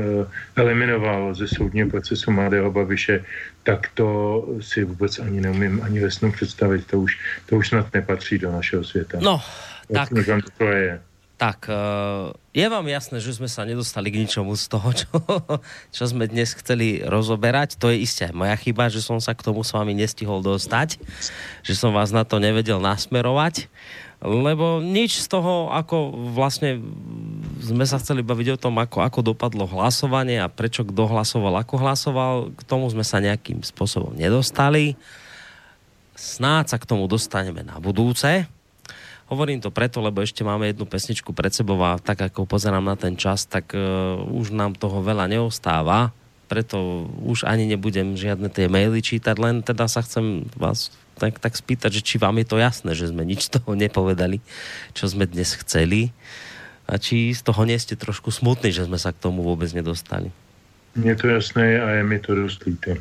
eliminoval 0.56 1.34
ze 1.34 1.48
soudního 1.48 1.88
procesu 1.88 2.30
mladého 2.30 2.70
Babiše, 2.72 3.24
tak 3.62 3.90
to 3.94 4.08
si 4.60 4.84
vůbec 4.84 5.18
ani 5.18 5.40
neumím 5.40 5.82
ani 5.82 6.00
ve 6.00 6.10
snu 6.10 6.32
představit. 6.32 6.86
To 6.86 7.00
už, 7.00 7.18
to 7.46 7.56
už 7.56 7.68
snad 7.68 7.94
nepatří 7.94 8.38
do 8.38 8.52
našeho 8.52 8.84
světa. 8.84 9.18
No, 9.20 9.40
tak... 9.92 10.08
to 10.58 10.64
je 10.64 11.00
tak 11.38 11.70
uh, 11.70 12.34
je 12.50 12.66
vám 12.66 12.82
jasné, 12.90 13.22
že 13.22 13.38
sme 13.38 13.46
sa 13.46 13.62
nedostali 13.62 14.10
k 14.10 14.26
ničomu 14.26 14.58
z 14.58 14.66
toho, 14.66 14.90
čo, 15.00 15.08
čo 15.94 16.04
sme 16.10 16.26
dnes 16.26 16.50
chceli 16.58 16.98
rozoberať. 17.06 17.78
To 17.78 17.94
je 17.94 18.02
isté 18.02 18.34
moja 18.34 18.58
chyba, 18.58 18.90
že 18.90 18.98
som 18.98 19.22
sa 19.22 19.38
k 19.38 19.46
tomu 19.46 19.62
s 19.62 19.70
vami 19.70 19.94
nestihol 19.94 20.42
dostať, 20.42 20.98
že 21.62 21.78
som 21.78 21.94
vás 21.94 22.10
na 22.10 22.26
to 22.26 22.42
nevedel 22.42 22.82
nasmerovať, 22.82 23.70
lebo 24.18 24.82
nič 24.82 25.22
z 25.22 25.30
toho, 25.30 25.70
ako 25.70 26.10
vlastne 26.34 26.82
sme 27.62 27.86
sa 27.86 28.02
chceli 28.02 28.26
baviť 28.26 28.58
o 28.58 28.60
tom, 28.60 28.74
ako, 28.82 29.06
ako 29.06 29.30
dopadlo 29.30 29.70
hlasovanie 29.70 30.42
a 30.42 30.50
prečo 30.50 30.82
kto 30.82 31.06
hlasoval, 31.06 31.62
ako 31.62 31.74
hlasoval, 31.78 32.34
k 32.50 32.62
tomu 32.66 32.90
sme 32.90 33.06
sa 33.06 33.22
nejakým 33.22 33.62
spôsobom 33.62 34.10
nedostali. 34.10 34.98
Snáď 36.18 36.74
sa 36.74 36.76
k 36.82 36.88
tomu 36.90 37.06
dostaneme 37.06 37.62
na 37.62 37.78
budúce 37.78 38.50
Hovorím 39.28 39.60
to 39.60 39.68
preto, 39.68 40.00
lebo 40.00 40.24
ešte 40.24 40.40
máme 40.40 40.72
jednu 40.72 40.88
pesničku 40.88 41.36
pred 41.36 41.52
sebou 41.52 41.76
a 41.84 42.00
tak 42.00 42.32
ako 42.32 42.48
pozerám 42.48 42.84
na 42.84 42.96
ten 42.96 43.12
čas, 43.12 43.44
tak 43.44 43.76
uh, 43.76 44.16
už 44.24 44.56
nám 44.56 44.72
toho 44.72 45.04
veľa 45.04 45.28
neostáva, 45.28 46.16
preto 46.48 47.04
už 47.20 47.44
ani 47.44 47.68
nebudem 47.68 48.16
žiadne 48.16 48.48
tie 48.48 48.72
maily 48.72 49.04
čítať, 49.04 49.36
len 49.36 49.60
teda 49.60 49.84
sa 49.84 50.00
chcem 50.00 50.48
vás 50.56 50.88
tak, 51.20 51.36
tak 51.44 51.60
spýtať, 51.60 52.00
že 52.00 52.02
či 52.08 52.16
vám 52.16 52.40
je 52.40 52.46
to 52.48 52.56
jasné, 52.56 52.96
že 52.96 53.12
sme 53.12 53.28
nič 53.28 53.52
toho 53.52 53.76
nepovedali, 53.76 54.40
čo 54.96 55.04
sme 55.12 55.28
dnes 55.28 55.60
chceli 55.60 56.08
a 56.88 56.96
či 56.96 57.36
z 57.36 57.44
toho 57.44 57.68
nie 57.68 57.76
ste 57.76 58.00
trošku 58.00 58.32
smutní, 58.32 58.72
že 58.72 58.88
sme 58.88 58.96
sa 58.96 59.12
k 59.12 59.20
tomu 59.20 59.44
vôbec 59.44 59.68
nedostali. 59.76 60.32
Mně 60.96 61.14
to 61.14 61.28
jasné 61.28 61.80
a 61.82 61.88
je 61.90 62.02
mi 62.02 62.18
to 62.18 62.34
dost 62.34 62.64
líto. 62.64 62.96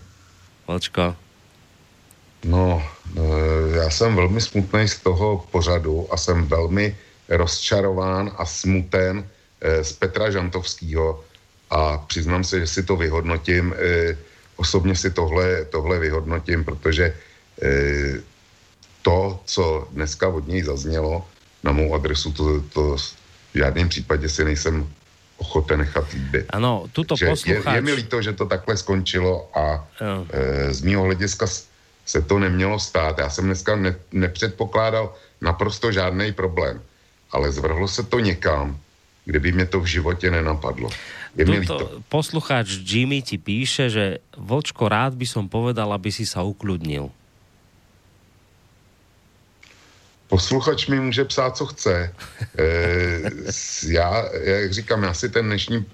No, 2.46 2.84
e, 3.18 3.78
já 3.78 3.90
jsem 3.90 4.16
velmi 4.16 4.42
smutný 4.42 4.88
z 4.88 5.00
toho 5.00 5.46
pořadu 5.52 6.08
a 6.14 6.18
jsem 6.18 6.46
velmi 6.46 6.98
rozčarován 7.30 8.32
a 8.38 8.46
smuten 8.46 9.28
e, 9.62 9.84
z 9.84 9.94
Petra 9.94 10.32
Žantovského 10.32 11.24
a 11.70 11.98
přiznám 11.98 12.44
se, 12.44 12.60
že 12.60 12.68
si 12.68 12.84
to 12.84 12.96
vyhodnotím, 12.96 13.74
e, 13.74 14.18
osobně 14.56 14.96
si 14.96 15.12
tohle, 15.12 15.66
tohle 15.66 16.00
vyhodnotím, 16.00 16.64
protože 16.64 17.14
to, 19.02 19.40
co 19.46 19.88
dneska 19.92 20.28
od 20.28 20.48
něj 20.48 20.64
zaznělo 20.64 21.26
na 21.64 21.72
mou 21.72 21.96
adresu, 21.96 22.32
to, 22.32 22.62
to 22.62 22.98
v 23.54 23.58
žádném 23.58 23.90
případě 23.90 24.30
si 24.30 24.44
nejsem 24.46 24.90
ochoten 25.38 25.80
nechat 25.80 26.06
líbit. 26.14 26.46
Ano, 26.50 26.86
tuto 26.92 27.16
posluchač... 27.18 27.66
je, 27.66 27.78
je 27.78 27.82
mi 27.82 27.94
líto, 27.94 28.22
že 28.22 28.34
to 28.34 28.46
takhle 28.46 28.78
skončilo 28.78 29.50
a 29.54 29.88
e, 30.30 30.74
z 30.74 30.82
mého 30.82 31.04
hlediska 31.04 31.48
se 32.08 32.22
to 32.22 32.40
nemělo 32.40 32.80
stát. 32.80 33.20
Já 33.20 33.30
jsem 33.30 33.46
dneska 33.46 33.76
ne, 33.76 33.96
nepředpokládal 34.12 35.14
naprosto 35.42 35.92
žádný 35.92 36.32
problém, 36.32 36.82
ale 37.32 37.52
zvrhlo 37.52 37.88
se 37.88 38.04
to 38.04 38.20
někam, 38.20 38.80
kde 39.26 39.40
by 39.40 39.52
mě 39.52 39.66
to 39.66 39.80
v 39.80 39.86
životě 39.86 40.32
nenapadlo. 40.32 40.90
Je 41.36 41.46
mi 41.46 41.60
líto. 41.60 42.02
poslucháč 42.10 42.82
Jimmy 42.82 43.22
ti 43.22 43.38
píše, 43.38 43.94
že 43.94 44.18
Vlčko, 44.34 44.90
rád 44.90 45.14
by 45.14 45.28
som 45.28 45.46
povedal, 45.46 45.94
aby 45.94 46.10
si 46.10 46.26
sa 46.26 46.42
ukludnil. 46.42 47.14
Posluchač 50.28 50.88
mi 50.88 51.00
může 51.00 51.24
psát, 51.30 51.58
co 51.58 51.66
chce. 51.66 52.14
E, 52.58 53.30
já, 53.88 54.26
jak 54.34 54.74
říkám, 54.74 55.04
já 55.04 55.14
si 55.14 55.30
ten 55.30 55.46
dnešní 55.46 55.86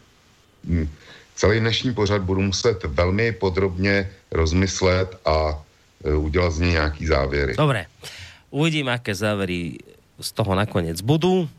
hm, 0.64 0.90
celý 1.36 1.60
dnešní 1.60 1.94
pořad 1.94 2.22
budu 2.22 2.42
muset 2.42 2.84
velmi 2.84 3.32
podrobně 3.32 4.10
rozmyslet 4.32 5.20
a 5.26 5.64
udělat 6.04 6.52
z 6.52 6.60
něj 6.60 6.72
nějaký 6.72 7.06
závěry. 7.08 7.54
Dobre, 7.56 7.86
uvidíme, 8.52 8.94
aké 8.94 9.16
závery 9.16 9.80
z 10.20 10.30
toho 10.32 10.56
nakonec 10.56 11.02
budú. 11.02 11.50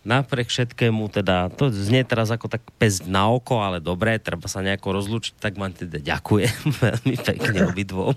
Napriek 0.00 0.48
všetkému, 0.48 1.12
teda, 1.12 1.52
to 1.52 1.68
znie 1.68 2.08
teraz 2.08 2.32
ako 2.32 2.48
tak 2.48 2.64
pezť 2.80 3.04
na 3.04 3.28
oko, 3.28 3.60
ale 3.60 3.84
dobré, 3.84 4.16
treba 4.16 4.48
sa 4.48 4.64
nejako 4.64 4.96
rozlučiť, 4.96 5.36
tak 5.36 5.60
vám 5.60 5.76
teda 5.76 6.00
ďakujem 6.00 6.56
veľmi 6.88 7.16
pekne 7.20 7.58
obidvom. 7.68 8.16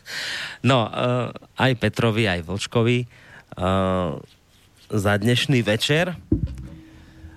no, 0.70 0.88
uh, 0.88 1.28
aj 1.60 1.72
Petrovi, 1.76 2.24
aj 2.24 2.48
Vlčkovi 2.48 3.04
uh, 3.04 4.16
za 4.88 5.12
dnešný 5.20 5.60
večer. 5.60 6.16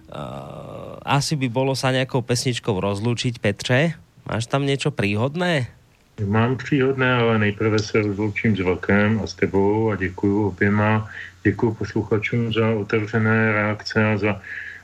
Uh, 0.08 0.96
asi 1.04 1.36
by 1.36 1.52
bolo 1.52 1.76
sa 1.76 1.92
nejakou 1.92 2.24
pesničkou 2.24 2.72
rozlúčiť, 2.72 3.36
Petre. 3.44 4.00
Máš 4.24 4.48
tam 4.48 4.64
niečo 4.64 4.96
príhodné? 4.96 5.77
Mám 6.26 6.58
příhodné, 6.58 7.14
ale 7.14 7.40
nejprve 7.40 7.80
se 7.80 8.02
rozloučím 8.02 8.58
s 8.58 8.60
Vlkem 8.60 9.22
a 9.24 9.28
s 9.28 9.34
tebou 9.34 9.92
a 9.92 9.96
děkuji 9.96 10.48
oběma. 10.48 11.10
Děkuji 11.44 11.72
posluchačům 11.74 12.54
za 12.54 12.70
otevřené 12.70 13.52
reakce 13.52 14.06
a 14.06 14.18
za 14.18 14.42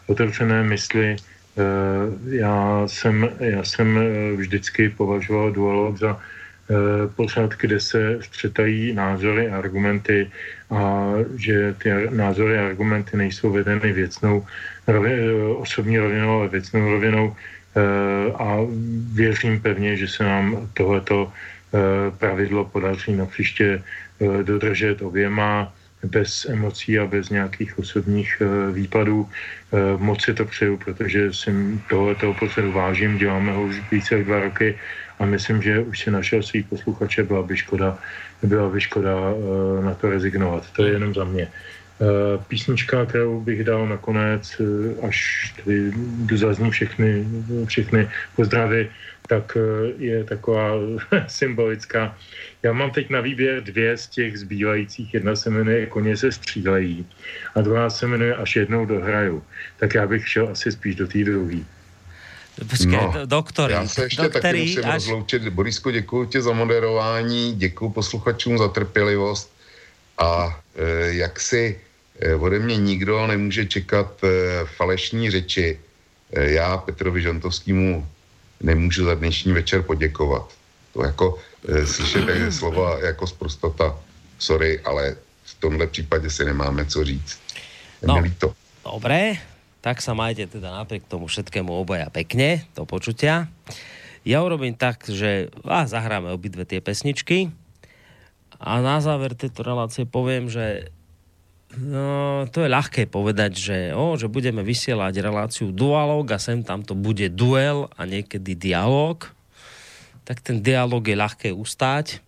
otevřené 0.07 0.63
mysli. 0.63 1.15
Eh, 1.57 1.61
já 2.37 2.83
jsem, 2.85 3.29
já 3.39 3.63
jsem 3.63 3.97
eh, 3.97 4.35
vždycky 4.35 4.89
považoval 4.89 5.51
dualog 5.51 5.97
za 5.97 6.21
eh, 6.21 6.73
pořád, 7.15 7.53
kde 7.57 7.79
se 7.79 8.19
střetají 8.21 8.93
názory 8.93 9.49
a 9.49 9.57
argumenty 9.57 10.29
a 10.69 11.13
že 11.35 11.73
ty 11.81 11.89
názory 12.09 12.59
a 12.59 12.65
argumenty 12.65 13.17
nejsou 13.17 13.51
vedeny 13.51 13.93
věcnou, 13.93 14.45
osobní 15.57 15.97
rovinou, 15.97 16.39
ale 16.39 16.49
věcnou 16.49 16.91
rovinou 16.91 17.35
a 18.35 18.57
věřím 19.13 19.61
pevně, 19.61 19.97
že 19.97 20.07
se 20.07 20.23
nám 20.23 20.69
tohleto 20.73 21.31
eh, 21.31 22.11
pravidlo 22.17 22.65
podaří 22.65 23.13
na 23.15 23.25
příště 23.25 23.81
eh, 23.81 24.43
dodržet 24.43 25.01
oběma 25.01 25.73
bez 26.03 26.45
emocí 26.45 26.99
a 26.99 27.05
bez 27.05 27.29
nějakých 27.29 27.79
osobních 27.79 28.41
výpadů. 28.71 29.29
Moc 29.97 30.23
si 30.23 30.33
to 30.33 30.45
přeju, 30.45 30.77
protože 30.77 31.33
si 31.33 31.79
tohleto 31.89 32.33
pořadu 32.33 32.71
vážím, 32.71 33.17
děláme 33.17 33.51
ho 33.51 33.63
už 33.63 33.81
více 33.91 34.15
jak 34.15 34.25
dva 34.25 34.39
roky 34.39 34.77
a 35.19 35.25
myslím, 35.25 35.61
že 35.61 35.79
už 35.79 35.99
si 35.99 36.11
našel 36.11 36.43
svých 36.43 36.67
posluchače, 36.67 37.23
byla 37.23 37.43
by 37.43 37.57
škoda, 37.57 37.97
byla 38.43 38.69
by 38.69 38.81
škoda 38.81 39.15
na 39.81 39.93
to 39.93 40.09
rezignovat. 40.09 40.71
To 40.75 40.83
je 40.83 40.91
jenom 40.91 41.13
za 41.13 41.23
mě. 41.23 41.47
Eh, 42.01 42.37
písnička, 42.47 43.05
kterou 43.05 43.41
bych 43.41 43.63
dal 43.63 43.87
nakonec, 43.87 44.61
eh, 44.61 45.05
až 45.07 45.17
tady 45.57 45.93
zazní 46.33 46.71
všechny, 46.71 47.25
všechny 47.65 48.09
pozdravy, 48.35 48.89
tak 49.27 49.57
eh, 49.57 49.93
je 49.97 50.23
taková 50.23 50.73
symbolická. 51.27 52.17
Já 52.63 52.73
mám 52.73 52.91
teď 52.91 53.09
na 53.09 53.21
výběr 53.21 53.63
dvě 53.63 53.97
z 53.97 54.07
těch 54.07 54.39
zbývajících. 54.39 55.13
Jedna 55.13 55.35
se 55.35 55.49
jmenuje 55.49 55.85
Koně 55.85 56.17
se 56.17 56.31
střílejí 56.31 57.05
a 57.55 57.61
druhá 57.61 57.89
se 57.89 58.07
jmenuje 58.07 58.35
Až 58.35 58.55
jednou 58.55 58.85
dohraju. 58.85 59.43
Tak 59.79 59.93
já 59.93 60.07
bych 60.07 60.29
šel 60.29 60.49
asi 60.49 60.71
spíš 60.71 60.95
do 60.95 61.07
té 61.07 61.23
druhé. 61.23 61.61
Počkej, 62.69 62.91
no, 62.91 63.13
doktory. 63.25 63.73
Já 63.73 63.87
se 63.87 64.03
ještě 64.03 64.21
doktory, 64.21 64.41
taky 64.41 64.61
musím 64.61 64.85
až... 64.85 64.93
rozloučit. 64.93 65.47
Borisko, 65.49 65.91
děkuji 65.91 66.25
ti 66.25 66.41
za 66.41 66.53
moderování, 66.53 67.53
děkuji 67.55 67.89
posluchačům 67.89 68.57
za 68.57 68.67
trpělivost 68.67 69.53
a 70.17 70.59
e, 70.75 71.13
jak 71.13 71.39
si 71.39 71.79
e, 72.19 72.35
ode 72.35 72.59
mě 72.59 72.77
nikdo 72.77 73.27
nemůže 73.27 73.65
čekat 73.65 74.23
e, 74.23 74.27
falešní 74.65 75.31
řeči. 75.31 75.79
E, 76.33 76.51
já 76.51 76.77
Petrovi 76.77 77.21
Žantovskému 77.21 78.07
nemůžu 78.61 79.05
za 79.05 79.15
dnešní 79.15 79.53
večer 79.53 79.81
poděkovat. 79.81 80.53
To 80.93 81.05
jako 81.05 81.39
e, 81.67 81.85
slyšet 81.85 82.51
slova 82.51 82.99
jako 82.99 83.27
zprostota, 83.27 83.99
sorry, 84.39 84.79
ale 84.79 85.15
v 85.43 85.53
tomhle 85.59 85.87
případě 85.87 86.29
si 86.29 86.45
nemáme 86.45 86.85
co 86.85 87.03
říct. 87.03 87.39
No, 88.03 88.23
to. 88.37 88.53
Dobré, 88.83 89.39
tak 89.79 90.03
sa 90.03 90.11
majte 90.11 90.47
teda 90.47 90.75
napriek 90.75 91.07
tomu 91.07 91.27
všetkému 91.27 91.71
obaja 91.71 92.11
pekne, 92.11 92.67
do 92.75 92.83
počutia. 92.83 93.47
Ja 94.27 94.39
urobím 94.43 94.75
tak, 94.75 95.07
že 95.07 95.51
a 95.63 95.87
zahráme 95.87 96.31
obidve 96.31 96.67
tie 96.67 96.79
pesničky 96.79 97.51
a 98.63 98.79
na 98.79 99.03
záver 99.03 99.35
tejto 99.35 99.67
relácie 99.67 100.07
poviem, 100.07 100.47
že 100.47 100.87
No, 101.73 102.45
to 102.53 102.61
je 102.61 102.69
ľahké 102.69 103.09
povedať, 103.09 103.57
že, 103.57 103.77
o, 103.97 104.13
že 104.13 104.29
budeme 104.29 104.61
vysielať 104.61 105.25
reláciu 105.25 105.73
dualog 105.73 106.21
a 106.29 106.37
sem 106.37 106.61
tam 106.61 106.85
to 106.85 106.93
bude 106.93 107.25
duel 107.33 107.89
a 107.97 108.05
niekedy 108.05 108.53
dialog. 108.53 109.25
Tak 110.21 110.45
ten 110.45 110.61
dialog 110.61 111.01
je 111.01 111.17
ľahké 111.17 111.49
ustáť 111.49 112.21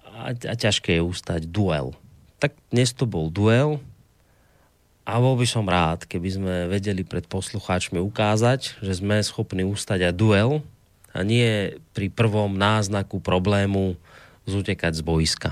a, 0.00 0.32
a 0.32 0.54
ťažké 0.56 0.96
je 0.96 1.04
ustať 1.04 1.44
duel. 1.44 1.92
Tak 2.40 2.56
dnes 2.72 2.96
to 2.96 3.04
bol 3.04 3.28
duel 3.28 3.84
a 5.04 5.20
bol 5.20 5.36
by 5.36 5.44
som 5.44 5.68
rád, 5.68 6.08
keby 6.08 6.28
sme 6.32 6.54
vedeli 6.72 7.04
pred 7.04 7.28
poslucháčmi 7.28 8.00
ukázať, 8.00 8.80
že 8.80 8.92
sme 8.96 9.20
schopní 9.20 9.60
ustať 9.68 10.08
aj 10.08 10.14
duel 10.16 10.64
a 11.12 11.20
nie 11.20 11.76
pri 11.92 12.08
prvom 12.08 12.56
náznaku 12.56 13.20
problému 13.20 14.00
zutekať 14.44 14.92
z 14.96 15.02
boiska 15.02 15.50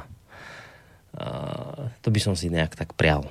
to 2.00 2.08
by 2.08 2.20
som 2.20 2.34
si 2.34 2.48
nejak 2.48 2.74
tak 2.74 2.96
prial. 2.96 3.28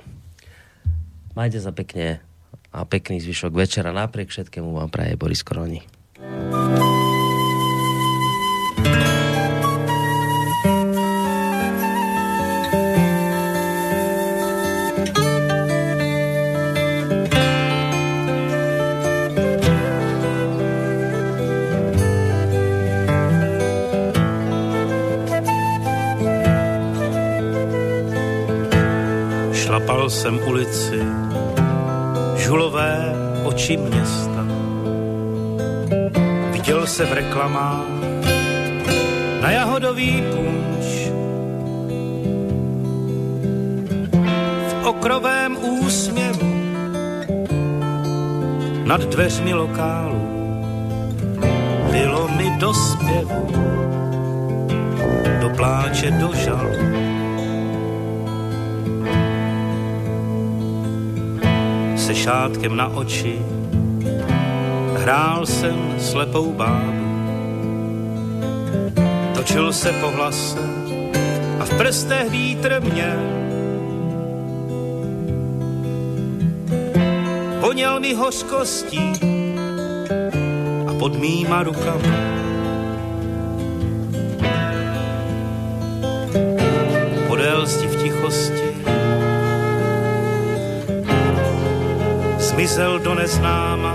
Majte 1.34 1.58
sa 1.58 1.74
pekne 1.74 2.22
a 2.70 2.84
pekný 2.86 3.18
zvyšok 3.20 3.52
večera. 3.52 3.90
Napriek 3.90 4.30
všetkému 4.30 4.76
vám 4.76 4.92
praje 4.92 5.18
Boris 5.18 5.42
Koroni. 5.42 5.82
Jsem 30.22 30.38
ulici, 30.46 31.02
žulové 32.36 33.14
oči 33.44 33.76
města. 33.76 34.46
Viděl 36.52 36.86
se 36.86 37.06
v 37.06 37.12
reklamách 37.12 37.86
na 39.42 39.50
jahodový 39.50 40.22
punč. 40.22 40.86
V 44.68 44.86
okrovém 44.86 45.56
úsměvu 45.56 46.54
nad 48.84 49.00
dveřmi 49.00 49.54
lokálu 49.54 50.22
bylo 51.90 52.28
mi 52.28 52.50
do 52.58 52.74
zpěvu, 52.74 53.46
do 55.40 55.50
pláče, 55.50 56.10
do 56.10 56.34
žalu 56.34 57.11
se 62.02 62.14
šátkem 62.14 62.76
na 62.76 62.88
oči, 62.88 63.38
hrál 64.96 65.46
jsem 65.46 65.94
slepou 65.98 66.52
bábu. 66.52 67.02
Točil 69.34 69.72
se 69.72 69.92
po 69.92 70.10
hlase 70.10 70.58
a 71.60 71.64
v 71.64 71.74
prstech 71.78 72.30
vítr 72.30 72.82
mě. 72.82 73.16
Voněl 77.60 78.00
mi 78.00 78.14
hořkostí 78.14 79.12
a 80.86 80.94
pod 80.98 81.18
mýma 81.18 81.62
rukama 81.62 82.31
zmizel 92.62 92.98
do 92.98 93.14
neznáma. 93.14 93.94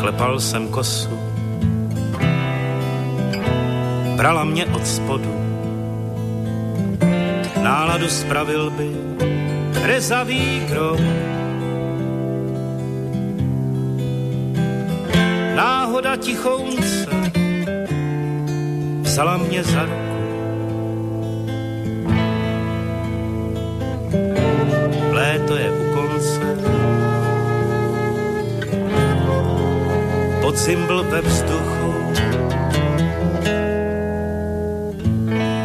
Klepal 0.00 0.40
jsem 0.40 0.68
kosu, 0.68 1.18
brala 4.16 4.44
mě 4.44 4.66
od 4.66 4.86
spodu. 4.86 5.34
Náladu 7.62 8.08
spravil 8.08 8.70
by 8.70 8.90
rezavý 9.82 10.60
grom. 10.68 11.00
Náhoda 15.54 16.16
tichounce 16.16 17.06
vzala 19.02 19.36
mě 19.36 19.64
za 19.64 19.84
ruku 19.84 20.01
Podzim 30.52 30.86
byl 30.86 31.04
ve 31.04 31.20
vzduchu, 31.20 31.94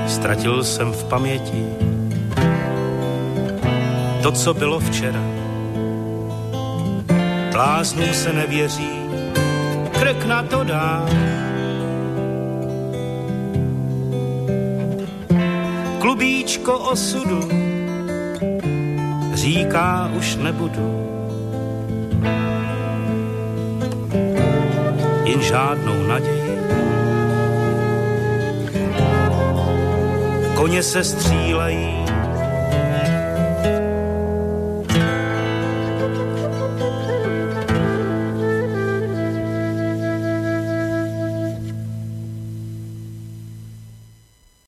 ztratil 0.08 0.64
jsem 0.64 0.92
v 0.92 1.04
paměti 1.04 1.66
to, 4.22 4.32
co 4.32 4.54
bylo 4.54 4.80
včera. 4.80 5.22
Bláznům 7.52 8.14
se 8.14 8.34
nevěří, 8.34 8.90
krk 9.92 10.26
na 10.26 10.44
to 10.44 10.64
dá. 10.64 11.06
Klubíčko 16.00 16.80
osudu 16.80 17.50
říká, 19.34 20.12
už 20.18 20.36
nebudu. 20.36 21.17
Žádnou 25.48 26.08
naději. 26.08 26.60
Koně 30.56 30.84
se 30.84 31.04
střílejí, 31.04 32.07